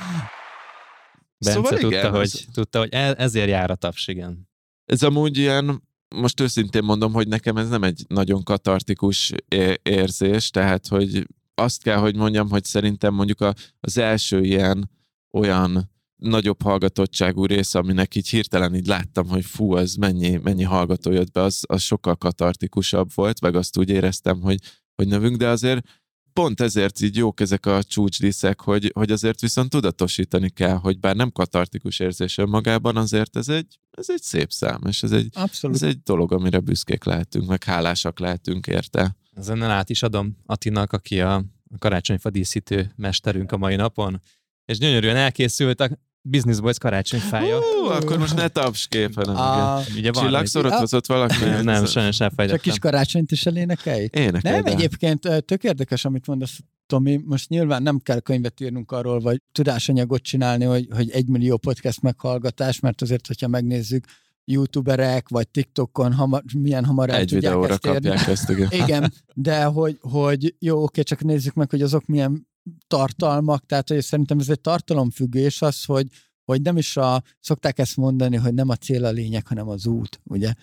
Bence 1.40 1.52
Szóval 1.54 1.72
tudta, 1.72 1.88
igen, 1.88 2.12
hogy, 2.12 2.22
ez- 2.22 2.46
tudta, 2.54 2.80
hogy 2.80 2.90
e- 2.92 3.16
ezért 3.18 3.50
jár 3.50 3.72
a 3.72 3.76
taps, 3.76 4.08
igen. 4.08 4.50
Ez 4.86 5.04
amúgy 5.04 5.38
ilyen, 5.38 5.84
most 6.16 6.40
őszintén 6.40 6.84
mondom, 6.84 7.14
hogy 7.14 7.28
nekem 7.28 7.58
ez 7.58 7.70
nem 7.70 7.84
egy 7.84 8.06
nagyon 8.08 8.44
katartikus 8.44 9.32
é- 9.48 9.80
érzés, 9.84 10.50
tehát, 10.50 10.88
hogy 10.88 11.28
azt 11.56 11.84
kell, 11.84 11.98
hogy 11.98 12.16
mondjam, 12.16 12.50
hogy 12.50 12.64
szerintem 12.64 13.14
mondjuk 13.14 13.42
a, 13.42 13.54
az 13.80 13.98
első 13.98 14.42
ilyen 14.42 14.90
olyan 15.32 15.92
nagyobb 16.16 16.62
hallgatottságú 16.62 17.46
rész, 17.46 17.76
aminek 17.76 18.16
így 18.16 18.30
hirtelen 18.30 18.76
így 18.76 18.88
láttam, 18.88 19.28
hogy 19.28 19.46
fú, 19.46 19.74
az 19.74 19.96
mennyi, 19.96 20.40
mennyi 20.44 20.64
hallgató 20.64 21.12
jött 21.12 21.32
be, 21.32 21.42
az, 21.42 21.64
az 21.68 21.82
sokkal 21.82 22.16
katartikusabb 22.16 23.10
volt, 23.14 23.42
meg 23.42 23.56
azt 23.56 23.78
úgy 23.78 23.90
éreztem, 23.90 24.42
hogy, 24.42 24.60
hogy 24.98 25.08
növünk, 25.08 25.36
de 25.38 25.48
azért 25.48 25.88
pont 26.34 26.62
ezért 26.62 27.02
így 27.02 27.16
jók 27.16 27.40
ezek 27.40 27.66
a 27.66 27.84
csúcsdiszek, 27.84 28.62
hogy, 28.62 28.92
hogy 28.94 29.12
azért 29.12 29.42
viszont 29.42 29.70
tudatosítani 29.70 30.50
kell, 30.50 30.76
hogy 30.76 31.00
bár 31.00 31.16
nem 31.16 31.32
katartikus 31.32 32.00
érzés 32.00 32.38
önmagában, 32.38 32.98
azért 32.98 33.36
ez 33.36 33.50
egy, 33.50 33.80
ez 33.92 34.10
egy 34.10 34.22
szép 34.22 34.52
szám, 34.52 34.82
és 34.88 35.04
ez 35.04 35.12
egy, 35.12 35.30
Abszolút. 35.34 35.76
ez 35.76 35.84
egy 35.84 36.02
dolog, 36.04 36.34
amire 36.34 36.60
büszkék 36.60 37.04
lehetünk, 37.04 37.48
meg 37.48 37.64
hálásak 37.64 38.20
lehetünk 38.20 38.68
érte. 38.68 39.16
Ezennel 39.34 39.72
át 39.72 39.90
is 39.90 40.04
adom 40.04 40.38
Attinak, 40.46 40.94
aki 40.94 41.22
a 41.22 41.44
a 41.74 41.78
karácsonyfa 41.78 42.30
díszítő 42.30 42.94
mesterünk 42.96 43.52
a 43.52 43.58
mai 43.58 43.76
napon, 43.76 44.22
és 44.66 44.78
gyönyörűen 44.78 45.16
elkészült 45.16 45.82
a 45.82 45.90
Business 46.30 46.60
Boys 46.60 46.78
karácsonyfája. 46.78 47.58
Hú, 47.60 47.86
akkor 47.86 48.18
most 48.18 48.36
ne 48.36 48.48
tapskép, 48.48 49.16
hanem 49.16 49.34
igen. 49.34 49.46
A, 49.48 49.82
Ugye 49.98 50.12
van 50.12 50.24
Csillagszorot 50.24 51.08
valaki? 51.08 51.44
Nem, 51.44 51.64
nem, 51.64 51.86
sajnos 51.86 52.18
csak 52.18 52.30
kis 52.30 52.40
elfejtettem. 52.46 52.76
karácsonyt 52.80 53.32
is 53.32 53.46
elénekelj? 53.46 54.08
Énekel, 54.12 54.52
Nem, 54.54 54.66
egyébként 54.66 55.26
ö, 55.26 55.40
tök 55.40 55.64
érdekes, 55.64 56.06
amit 56.06 56.28
mondasz, 56.28 56.60
Tomi. 56.86 57.22
Most 57.26 57.50
nyilván 57.50 57.84
nem 57.84 58.00
kell 58.00 58.20
könyvet 58.20 58.60
írnunk 58.60 58.92
arról, 58.92 59.20
vagy 59.20 59.42
tudásanyagot 59.52 60.22
csinálni, 60.22 60.64
hogy, 60.66 60.88
hogy 60.96 61.10
egy 61.10 61.28
millió 61.28 61.58
podcast 61.58 62.02
meghallgatás, 62.02 62.80
mert 62.80 63.02
azért, 63.02 63.28
hogyha 63.28 63.48
megnézzük, 63.48 64.06
youtuberek, 64.46 65.30
vagy 65.30 65.48
TikTokon 65.48 66.14
hamar, 66.14 66.44
milyen 66.58 66.86
hamar 66.86 67.10
el 67.10 67.16
Egy 67.16 67.28
tudják 67.28 67.54
videóra 67.54 67.74
ezt 67.74 67.86
érni. 67.86 68.08
kapják 68.10 68.28
ezt, 68.28 68.50
igen. 68.50 68.68
Igen, 68.72 69.14
de 69.34 69.64
hogy, 69.64 69.98
hogy 70.02 70.56
jó, 70.60 70.84
oké, 70.84 71.02
csak 71.02 71.24
nézzük 71.24 71.54
meg, 71.54 71.70
hogy 71.70 71.82
azok 71.82 72.06
milyen 72.06 72.48
tartalmak, 72.88 73.66
tehát 73.66 73.90
hogy 73.90 74.02
szerintem 74.02 74.40
ez 74.40 74.50
egy 74.50 74.62
tartalomfüggés 74.62 75.62
az, 75.62 75.84
hogy, 75.84 76.08
hogy 76.46 76.62
nem 76.62 76.78
is 76.78 76.98
a, 76.98 77.24
szokták 77.40 77.80
ezt 77.80 77.98
mondani, 77.98 78.36
hogy 78.36 78.54
nem 78.54 78.70
a 78.70 78.76
cél 78.76 79.06
a 79.06 79.12
lényeg, 79.12 79.48
hanem 79.48 79.68
az 79.68 79.86
út, 79.86 80.22
ugye? 80.24 80.54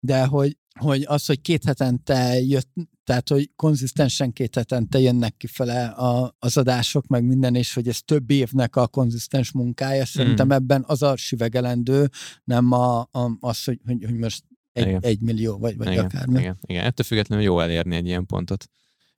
De 0.00 0.24
hogy, 0.24 0.56
hogy 0.78 1.04
az, 1.06 1.26
hogy 1.26 1.40
két 1.40 1.64
hetente 1.64 2.40
jött, 2.40 2.68
tehát 3.04 3.28
hogy 3.28 3.50
konzisztensen 3.56 4.32
két 4.32 4.54
hetente 4.54 4.98
jönnek 4.98 5.36
kifele 5.36 5.86
a, 5.86 6.36
az 6.38 6.56
adások, 6.56 7.06
meg 7.06 7.24
minden, 7.24 7.54
és 7.54 7.74
hogy 7.74 7.88
ez 7.88 8.00
több 8.04 8.30
évnek 8.30 8.76
a 8.76 8.86
konzisztens 8.86 9.52
munkája, 9.52 10.04
szerintem 10.04 10.46
Mm. 10.46 10.50
ebben 10.50 10.84
az 10.86 11.02
a 11.02 11.16
süvegelendő, 11.16 12.08
nem 12.44 12.72
a, 12.72 13.00
a, 13.00 13.36
az, 13.40 13.64
hogy, 13.64 13.80
hogy, 13.86 14.04
hogy 14.04 14.16
most 14.16 14.44
egy, 14.72 14.86
Igen. 14.86 15.00
egy 15.02 15.20
millió, 15.20 15.58
vagy, 15.58 15.76
vagy 15.76 15.90
igen, 15.90 16.04
akármi. 16.04 16.38
igen, 16.38 16.58
igen, 16.66 16.84
ettől 16.84 17.06
függetlenül 17.06 17.44
jó 17.44 17.60
elérni 17.60 17.96
egy 17.96 18.06
ilyen 18.06 18.26
pontot. 18.26 18.68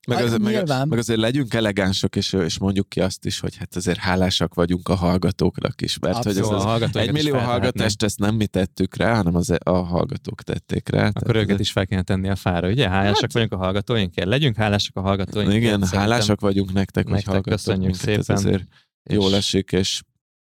Meg, 0.07 0.23
az, 0.23 0.29
Hát, 0.31 0.39
meg, 0.39 0.53
nyilván. 0.53 0.87
meg 0.87 0.99
azért 0.99 1.19
legyünk 1.19 1.53
elegánsok, 1.53 2.15
és, 2.15 2.33
és 2.33 2.59
mondjuk 2.59 2.89
ki 2.89 2.99
azt 3.01 3.25
is, 3.25 3.39
hogy 3.39 3.55
hát 3.55 3.75
azért 3.75 3.97
hálásak 3.97 4.53
vagyunk 4.53 4.89
a 4.89 4.95
hallgatóknak 4.95 5.81
is, 5.81 5.99
mert 5.99 6.23
hogy 6.23 6.37
ez 6.37 6.37
Szóval 6.37 6.55
az, 6.55 6.63
a 6.63 6.67
hallgatóikat 6.67 7.15
egy 7.15 7.23
millió 7.23 7.37
hallgatást 7.37 8.03
ezt 8.03 8.19
nem 8.19 8.35
mi 8.35 8.47
tettük 8.47 8.95
rá, 8.95 9.15
hanem 9.15 9.35
az, 9.35 9.53
a 9.63 9.71
hallgatók 9.71 10.43
tették 10.43 10.89
rá. 10.89 11.07
Akkor 11.13 11.35
őket 11.35 11.59
is 11.59 11.71
fel 11.71 11.85
kéne 11.87 12.01
tenni 12.01 12.29
a 12.29 12.35
fára, 12.35 12.69
ugye? 12.69 12.89
Hálásak 12.89 13.21
Hát- 13.21 13.33
vagyunk 13.33 13.51
a 13.51 13.57
hallgatóinkért. 13.57 14.27
Legyünk 14.27 14.55
hálásak 14.55 14.95
a 14.95 15.01
hallgatóinkért. 15.01 15.57
Igen, 15.61 15.83
hálásak 15.87 16.41
vagyunk 16.41 16.73
nektek, 16.73 17.03
hogy 17.03 17.13
nektek 17.13 17.29
hallgattok 17.29 17.53
köszönjük 17.57 17.91
minket, 17.91 18.07
ez 18.17 18.25
szépen. 18.25 18.41
azért 18.41 18.63
jól 19.03 19.29
és 19.29 19.35
esik, 19.37 19.71
és 19.71 20.01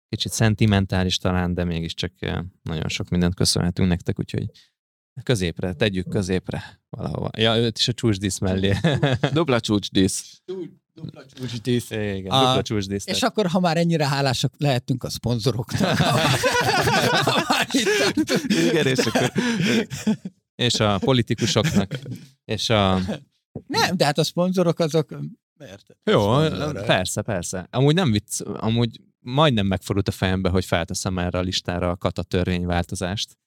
Kicsit 0.08 0.32
szentimentális 0.32 1.16
talán, 1.16 1.54
de 1.54 1.64
mégiscsak 1.64 2.12
eh, 2.18 2.38
nagyon 2.62 2.88
sok 2.88 3.08
mindent 3.08 3.34
köszönhetünk 3.34 3.88
nektek, 3.88 4.18
úgyhogy 4.18 4.44
középre, 5.22 5.72
tegyük 5.72 6.08
középre 6.08 6.80
valahova. 6.90 7.30
Ja, 7.36 7.56
őt 7.56 7.78
is 7.78 7.88
a 7.88 7.92
csúcsdísz 7.92 8.38
mellé. 8.38 8.76
dobla 9.32 9.60
csúcsdísz. 9.60 10.42
Dupla 10.94 11.24
csúcsdísz. 11.26 11.90
Igen, 11.90 12.26
A- 12.30 12.44
dupla 12.46 12.62
csúcsdísz. 12.62 13.06
És 13.06 13.22
akkor, 13.22 13.46
ha 13.46 13.60
már 13.60 13.76
ennyire 13.76 14.08
hálásak 14.08 14.54
lehetünk 14.58 15.04
a 15.04 15.10
szponzoroknak. 15.10 15.98
Igen, 18.48 18.86
és 18.86 18.98
akkor 18.98 19.32
és 20.54 20.80
a 20.80 20.98
politikusoknak, 20.98 21.98
és 22.44 22.70
a... 22.70 23.00
Nem, 23.66 23.96
de 23.96 24.04
hát 24.04 24.18
a 24.18 24.24
szponzorok 24.24 24.78
azok... 24.78 25.18
Érted? 25.60 25.96
Jó, 26.04 26.20
Szponzorok. 26.44 26.84
persze, 26.86 27.22
persze. 27.22 27.66
Amúgy 27.70 27.94
nem 27.94 28.10
vicc, 28.10 28.40
amúgy 28.44 29.00
majdnem 29.18 29.66
megfordult 29.66 30.08
a 30.08 30.12
fejembe, 30.12 30.48
hogy 30.48 30.64
felteszem 30.64 31.18
erre 31.18 31.38
a 31.38 31.42
listára 31.42 31.90
a 31.90 31.96
kata 31.96 32.22
törvényváltozást. 32.22 33.38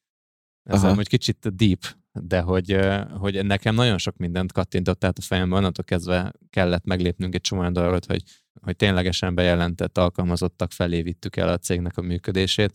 Ez 0.65 0.83
Aha. 0.83 0.91
amúgy 0.91 1.07
kicsit 1.07 1.55
deep, 1.55 1.95
de 2.11 2.39
hogy, 2.39 2.77
hogy 3.17 3.45
nekem 3.45 3.75
nagyon 3.75 3.97
sok 3.97 4.17
mindent 4.17 4.51
kattintott 4.51 5.03
át 5.03 5.17
a 5.17 5.21
fejembe, 5.21 5.55
onnantól 5.55 5.83
kezdve 5.83 6.33
kellett 6.49 6.85
meglépnünk 6.85 7.35
egy 7.35 7.41
csomó 7.41 7.61
olyan 7.61 7.73
dolgot, 7.73 8.05
hogy, 8.05 8.23
hogy 8.61 8.75
ténylegesen 8.75 9.35
bejelentett 9.35 9.97
alkalmazottak 9.97 10.71
felé 10.71 11.01
vittük 11.01 11.35
el 11.35 11.49
a 11.49 11.57
cégnek 11.57 11.97
a 11.97 12.01
működését. 12.01 12.71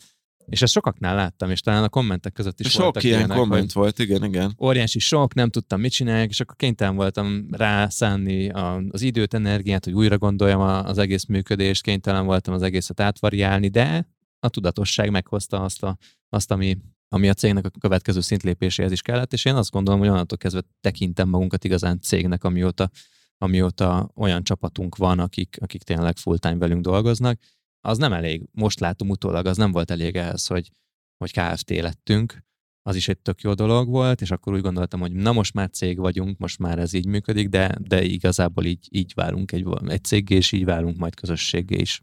És 0.47 0.63
ezt 0.63 0.73
sokaknál 0.73 1.15
láttam, 1.15 1.51
és 1.51 1.61
talán 1.61 1.83
a 1.83 1.89
kommentek 1.89 2.33
között 2.33 2.61
is 2.61 2.71
sok 2.71 2.83
voltak 2.83 3.03
ilyen 3.03 3.19
ilyenek, 3.19 3.37
komment 3.37 3.73
volt, 3.73 3.99
igen, 3.99 4.25
igen. 4.25 4.55
óriási 4.61 4.99
sok, 4.99 5.35
nem 5.35 5.51
tudtam 5.51 5.81
mit 5.81 5.93
csinálják, 5.93 6.29
és 6.29 6.41
akkor 6.41 6.57
kénytelen 6.57 6.95
voltam 6.95 7.47
rászánni 7.51 8.49
az 8.91 9.03
időt, 9.03 9.35
energiát, 9.35 9.85
hogy 9.85 9.93
újra 9.93 10.19
gondoljam 10.19 10.61
az 10.61 10.99
egész 10.99 11.25
működést, 11.25 11.83
kénytelen 11.83 12.25
voltam 12.25 12.55
az 12.55 12.63
egészet 12.63 13.01
átvariálni, 13.01 13.69
de 13.69 14.09
a 14.39 14.49
tudatosság 14.49 15.11
meghozta 15.11 15.63
azt, 15.63 15.83
a, 15.83 15.97
azt 16.29 16.51
ami, 16.51 16.77
ami 17.13 17.29
a 17.29 17.35
cégnek 17.35 17.65
a 17.65 17.71
következő 17.81 18.21
szintlépéséhez 18.21 18.93
is 18.93 19.03
kellett, 19.03 19.33
és 19.33 19.45
én 19.45 19.55
azt 19.55 19.71
gondolom, 19.71 20.01
hogy 20.01 20.09
onnantól 20.09 20.39
kezdve 20.39 20.63
tekintem 20.81 21.29
magunkat 21.29 21.65
igazán 21.65 22.01
cégnek, 22.01 22.45
amióta, 22.45 22.91
amióta 23.39 24.11
olyan 24.15 24.43
csapatunk 24.43 24.97
van, 24.97 25.19
akik, 25.19 25.57
akik 25.61 25.83
tényleg 25.83 26.17
full-time 26.17 26.57
velünk 26.57 26.83
dolgoznak. 26.83 27.41
Az 27.81 27.99
nem 27.99 28.13
elég, 28.13 28.43
most 28.53 28.81
látom 28.81 29.09
utólag, 29.09 29.47
az 29.47 29.57
nem 29.57 29.73
volt 29.73 29.91
elég 29.91 30.17
ehhez, 30.17 30.47
hogy, 30.47 30.71
hogy 31.17 31.33
KFT 31.33 31.71
lettünk, 31.71 32.45
az 32.83 32.97
is 32.97 33.09
egy 33.09 33.19
tök 33.19 33.41
jó 33.41 33.55
dolog 33.55 33.89
volt, 33.89 34.21
és 34.21 34.31
akkor 34.31 34.53
úgy 34.53 34.61
gondoltam, 34.61 35.01
hogy 35.01 35.13
na 35.13 35.33
most 35.33 35.55
már 35.55 35.71
cég 35.71 35.99
vagyunk, 35.99 36.39
most 36.39 36.59
már 36.59 36.79
ez 36.79 36.93
így 36.93 37.07
működik, 37.07 37.49
de, 37.49 37.77
de 37.81 38.03
igazából 38.03 38.65
így, 38.65 38.89
így 38.91 39.13
válunk 39.15 39.53
egy, 39.53 39.67
egy 39.87 40.05
céggé, 40.05 40.35
és 40.35 40.53
így 40.53 40.65
válunk 40.65 40.97
majd 40.97 41.15
közösséggé 41.15 41.77
is. 41.77 42.03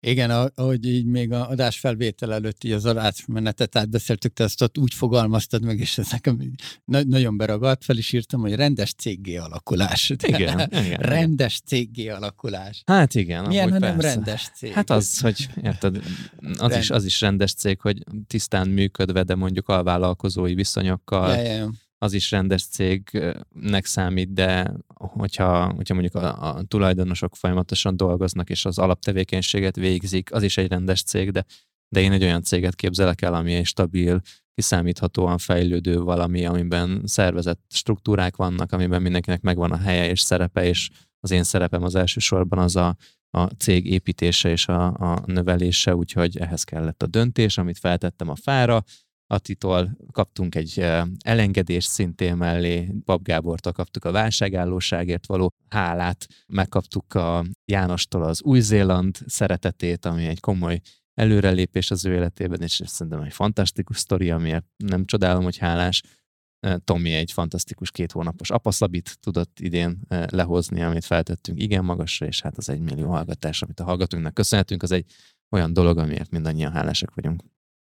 Igen, 0.00 0.30
ahogy 0.54 0.86
így 0.86 1.06
még 1.06 1.32
a 1.32 1.48
adás 1.48 1.78
felvétel 1.78 2.32
előtt 2.32 2.64
így 2.64 2.72
az 2.72 2.84
adásmenetet 2.84 3.76
átbeszéltük, 3.76 4.32
te 4.32 4.48
ott 4.62 4.78
úgy 4.78 4.94
fogalmaztad 4.94 5.64
meg, 5.64 5.78
és 5.78 5.98
ez 5.98 6.10
nekem 6.10 6.38
na- 6.84 7.04
nagyon 7.04 7.36
beragadt, 7.36 7.84
fel 7.84 7.96
is 7.96 8.12
írtam, 8.12 8.40
hogy 8.40 8.54
rendes 8.54 8.92
céggé 8.92 9.36
alakulás. 9.36 10.10
Igen, 10.26 10.70
igen. 10.70 10.98
rendes 10.98 11.60
céggé 11.66 12.08
alakulás. 12.08 12.82
Hát 12.86 13.14
igen. 13.14 13.44
Milyen, 13.46 13.70
ha 13.70 13.78
nem 13.78 14.00
rendes 14.00 14.50
cég? 14.56 14.72
Hát 14.72 14.90
az, 14.90 15.20
hogy 15.20 15.48
érted, 15.62 16.02
az 16.58 16.76
is, 16.76 16.90
az 16.90 17.04
is 17.04 17.20
rendes 17.20 17.54
cég, 17.54 17.80
hogy 17.80 18.02
tisztán 18.26 18.68
működve, 18.68 19.22
de 19.22 19.34
mondjuk 19.34 19.68
alvállalkozói 19.68 20.54
viszonyokkal, 20.54 21.34
Ja, 21.34 21.42
ja, 21.42 21.52
ja. 21.52 21.70
Az 22.02 22.12
is 22.12 22.30
rendes 22.30 22.64
cégnek 22.66 23.84
számít, 23.84 24.32
de 24.32 24.74
hogyha, 24.94 25.72
hogyha 25.72 25.94
mondjuk 25.94 26.14
a, 26.14 26.54
a 26.56 26.62
tulajdonosok 26.62 27.36
folyamatosan 27.36 27.96
dolgoznak, 27.96 28.50
és 28.50 28.64
az 28.64 28.78
alaptevékenységet 28.78 29.76
végzik, 29.76 30.32
az 30.32 30.42
is 30.42 30.56
egy 30.56 30.68
rendes 30.68 31.02
cég, 31.02 31.30
de, 31.30 31.44
de 31.88 32.00
én 32.00 32.12
egy 32.12 32.22
olyan 32.22 32.42
céget 32.42 32.74
képzelek 32.74 33.22
el, 33.22 33.34
ami 33.34 33.54
egy 33.54 33.66
stabil, 33.66 34.20
kiszámíthatóan 34.54 35.38
fejlődő 35.38 36.00
valami, 36.00 36.44
amiben 36.44 37.02
szervezett 37.04 37.60
struktúrák 37.68 38.36
vannak, 38.36 38.72
amiben 38.72 39.02
mindenkinek 39.02 39.40
megvan 39.40 39.72
a 39.72 39.76
helye 39.76 40.08
és 40.08 40.20
szerepe, 40.20 40.64
és 40.64 40.90
az 41.20 41.30
én 41.30 41.42
szerepem 41.42 41.82
az 41.82 41.94
elsősorban 41.94 42.58
az 42.58 42.76
a, 42.76 42.96
a 43.30 43.44
cég 43.44 43.86
építése 43.86 44.50
és 44.50 44.68
a, 44.68 44.84
a 44.84 45.22
növelése, 45.26 45.96
úgyhogy 45.96 46.38
ehhez 46.38 46.64
kellett 46.64 47.02
a 47.02 47.06
döntés, 47.06 47.58
amit 47.58 47.78
feltettem 47.78 48.28
a 48.28 48.36
fára, 48.36 48.84
Attitól 49.32 49.96
kaptunk 50.10 50.54
egy 50.54 50.86
elengedést 51.24 51.88
szintén 51.88 52.36
mellé, 52.36 52.94
Pap 53.04 53.22
Gábortól 53.22 53.72
kaptuk 53.72 54.04
a 54.04 54.10
válságállóságért 54.10 55.26
való 55.26 55.52
hálát, 55.68 56.26
megkaptuk 56.46 57.14
a 57.14 57.44
Jánostól 57.64 58.22
az 58.22 58.42
Új-Zéland 58.42 59.18
szeretetét, 59.26 60.04
ami 60.04 60.26
egy 60.26 60.40
komoly 60.40 60.80
előrelépés 61.14 61.90
az 61.90 62.04
ő 62.04 62.14
életében, 62.14 62.62
és 62.62 62.82
szerintem 62.84 63.22
egy 63.22 63.32
fantasztikus 63.32 63.98
sztori, 63.98 64.30
amiért 64.30 64.64
nem 64.76 65.04
csodálom, 65.04 65.42
hogy 65.42 65.56
hálás. 65.56 66.02
Tomi 66.84 67.12
egy 67.12 67.32
fantasztikus 67.32 67.90
két 67.90 68.12
hónapos 68.12 68.50
apaszlabit 68.50 69.18
tudott 69.20 69.60
idén 69.60 70.00
eh, 70.08 70.26
lehozni, 70.26 70.82
amit 70.82 71.04
feltettünk 71.04 71.60
igen 71.60 71.84
magasra, 71.84 72.26
és 72.26 72.40
hát 72.40 72.56
az 72.56 72.68
egy 72.68 72.80
millió 72.80 73.08
hallgatás, 73.08 73.62
amit 73.62 73.80
a 73.80 73.84
hallgatóinknak 73.84 74.34
köszönhetünk, 74.34 74.82
az 74.82 74.90
egy 74.90 75.04
olyan 75.50 75.72
dolog, 75.72 75.98
amiért 75.98 76.30
mindannyian 76.30 76.72
hálásak 76.72 77.14
vagyunk. 77.14 77.42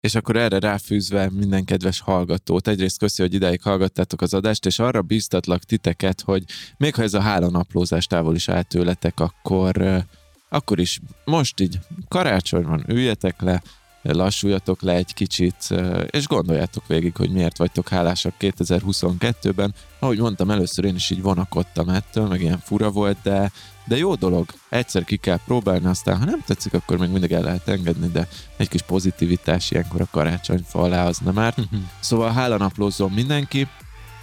És 0.00 0.14
akkor 0.14 0.36
erre 0.36 0.58
ráfűzve 0.58 1.30
minden 1.30 1.64
kedves 1.64 2.00
hallgatót, 2.00 2.68
egyrészt 2.68 2.98
köszi, 2.98 3.22
hogy 3.22 3.34
ideig 3.34 3.62
hallgattátok 3.62 4.20
az 4.20 4.34
adást, 4.34 4.66
és 4.66 4.78
arra 4.78 5.02
bíztatlak 5.02 5.64
titeket, 5.64 6.20
hogy 6.20 6.44
még 6.76 6.94
ha 6.94 7.02
ez 7.02 7.14
a 7.14 7.20
hálanaplózás 7.20 8.06
távol 8.06 8.34
is 8.34 8.48
áll 8.48 8.62
tőletek, 8.62 9.20
akkor, 9.20 10.04
akkor 10.48 10.78
is 10.78 11.00
most 11.24 11.60
így 11.60 11.78
karácsony 12.08 12.64
van, 12.64 12.84
üljetek 12.88 13.40
le, 13.40 13.62
lassuljatok 14.02 14.82
le 14.82 14.92
egy 14.92 15.14
kicsit, 15.14 15.74
és 16.10 16.26
gondoljátok 16.26 16.86
végig, 16.86 17.16
hogy 17.16 17.30
miért 17.30 17.58
vagytok 17.58 17.88
hálásak 17.88 18.34
2022-ben. 18.38 19.74
Ahogy 19.98 20.18
mondtam, 20.18 20.50
először 20.50 20.84
én 20.84 20.94
is 20.94 21.10
így 21.10 21.22
vonakodtam 21.22 21.88
ettől, 21.88 22.26
meg 22.26 22.40
ilyen 22.40 22.58
fura 22.58 22.90
volt, 22.90 23.18
de, 23.22 23.52
de 23.90 23.96
jó 23.96 24.14
dolog. 24.14 24.46
Egyszer 24.68 25.04
ki 25.04 25.16
kell 25.16 25.38
próbálni, 25.46 25.86
aztán 25.86 26.18
ha 26.18 26.24
nem 26.24 26.42
tetszik, 26.46 26.74
akkor 26.74 26.98
még 26.98 27.10
mindig 27.10 27.32
el 27.32 27.42
lehet 27.42 27.68
engedni, 27.68 28.08
de 28.08 28.28
egy 28.56 28.68
kis 28.68 28.82
pozitivitás 28.82 29.70
ilyenkor 29.70 30.00
a 30.00 30.08
karácsonyfa 30.10 30.80
alá 30.80 31.06
az 31.06 31.18
nem 31.18 31.38
árt. 31.38 31.58
szóval 32.00 32.32
hálanaplózzon 32.32 33.10
mindenki, 33.10 33.68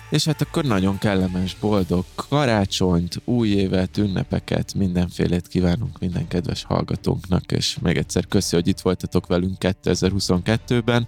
és 0.10 0.26
hát 0.26 0.42
akkor 0.42 0.64
nagyon 0.64 0.98
kellemes, 0.98 1.56
boldog 1.60 2.06
karácsonyt, 2.16 3.22
új 3.26 3.50
évet, 3.50 3.98
ünnepeket, 3.98 4.74
mindenfélét 4.74 5.48
kívánunk 5.48 6.00
minden 6.00 6.28
kedves 6.28 6.64
hallgatónknak, 6.64 7.52
és 7.52 7.78
még 7.82 7.98
egyszer 7.98 8.28
köszi, 8.28 8.56
hogy 8.56 8.68
itt 8.68 8.80
voltatok 8.80 9.28
velünk 9.28 9.56
2022-ben 9.60 11.08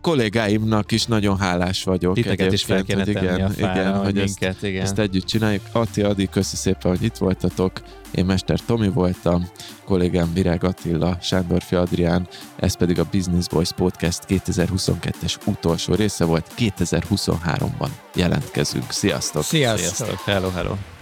kollégáimnak 0.00 0.92
is 0.92 1.04
nagyon 1.04 1.38
hálás 1.38 1.84
vagyok. 1.84 2.14
Titeket 2.14 2.52
is 2.52 2.64
fel 2.64 2.82
kéne 2.82 3.06
igen, 3.06 3.40
a 3.40 3.48
fára, 3.48 3.80
igen, 3.80 3.96
hogy 3.96 4.14
minket, 4.14 4.48
ezt, 4.48 4.62
igen. 4.62 4.82
ezt 4.82 4.98
együtt 4.98 5.24
csináljuk. 5.24 5.62
Ati, 5.72 6.02
Adi, 6.02 6.28
köszi 6.28 6.56
szépen, 6.56 6.90
hogy 6.90 7.02
itt 7.02 7.16
voltatok. 7.16 7.72
Én 8.10 8.24
Mester 8.24 8.60
Tomi 8.66 8.88
voltam, 8.88 9.48
kollégám 9.84 10.32
Virág 10.34 10.64
Attila, 10.64 11.18
Sándorfi 11.20 11.74
Adrián, 11.74 12.28
ez 12.56 12.76
pedig 12.76 12.98
a 12.98 13.06
Business 13.10 13.46
Voice 13.50 13.74
Podcast 13.74 14.24
2022-es 14.28 15.34
utolsó 15.46 15.94
része 15.94 16.24
volt. 16.24 16.52
2023-ban 16.58 17.88
jelentkezünk. 18.14 18.90
Sziasztok! 18.90 19.42
Sziasztok! 19.42 19.94
Sziasztok. 19.94 20.18
Hello, 20.24 20.50
hello! 20.50 20.99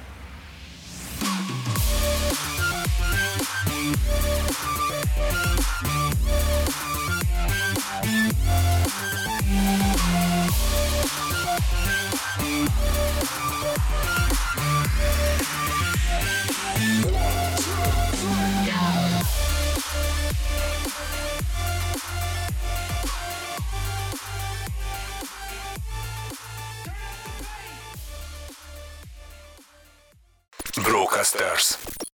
Brocasters. 31.18 32.07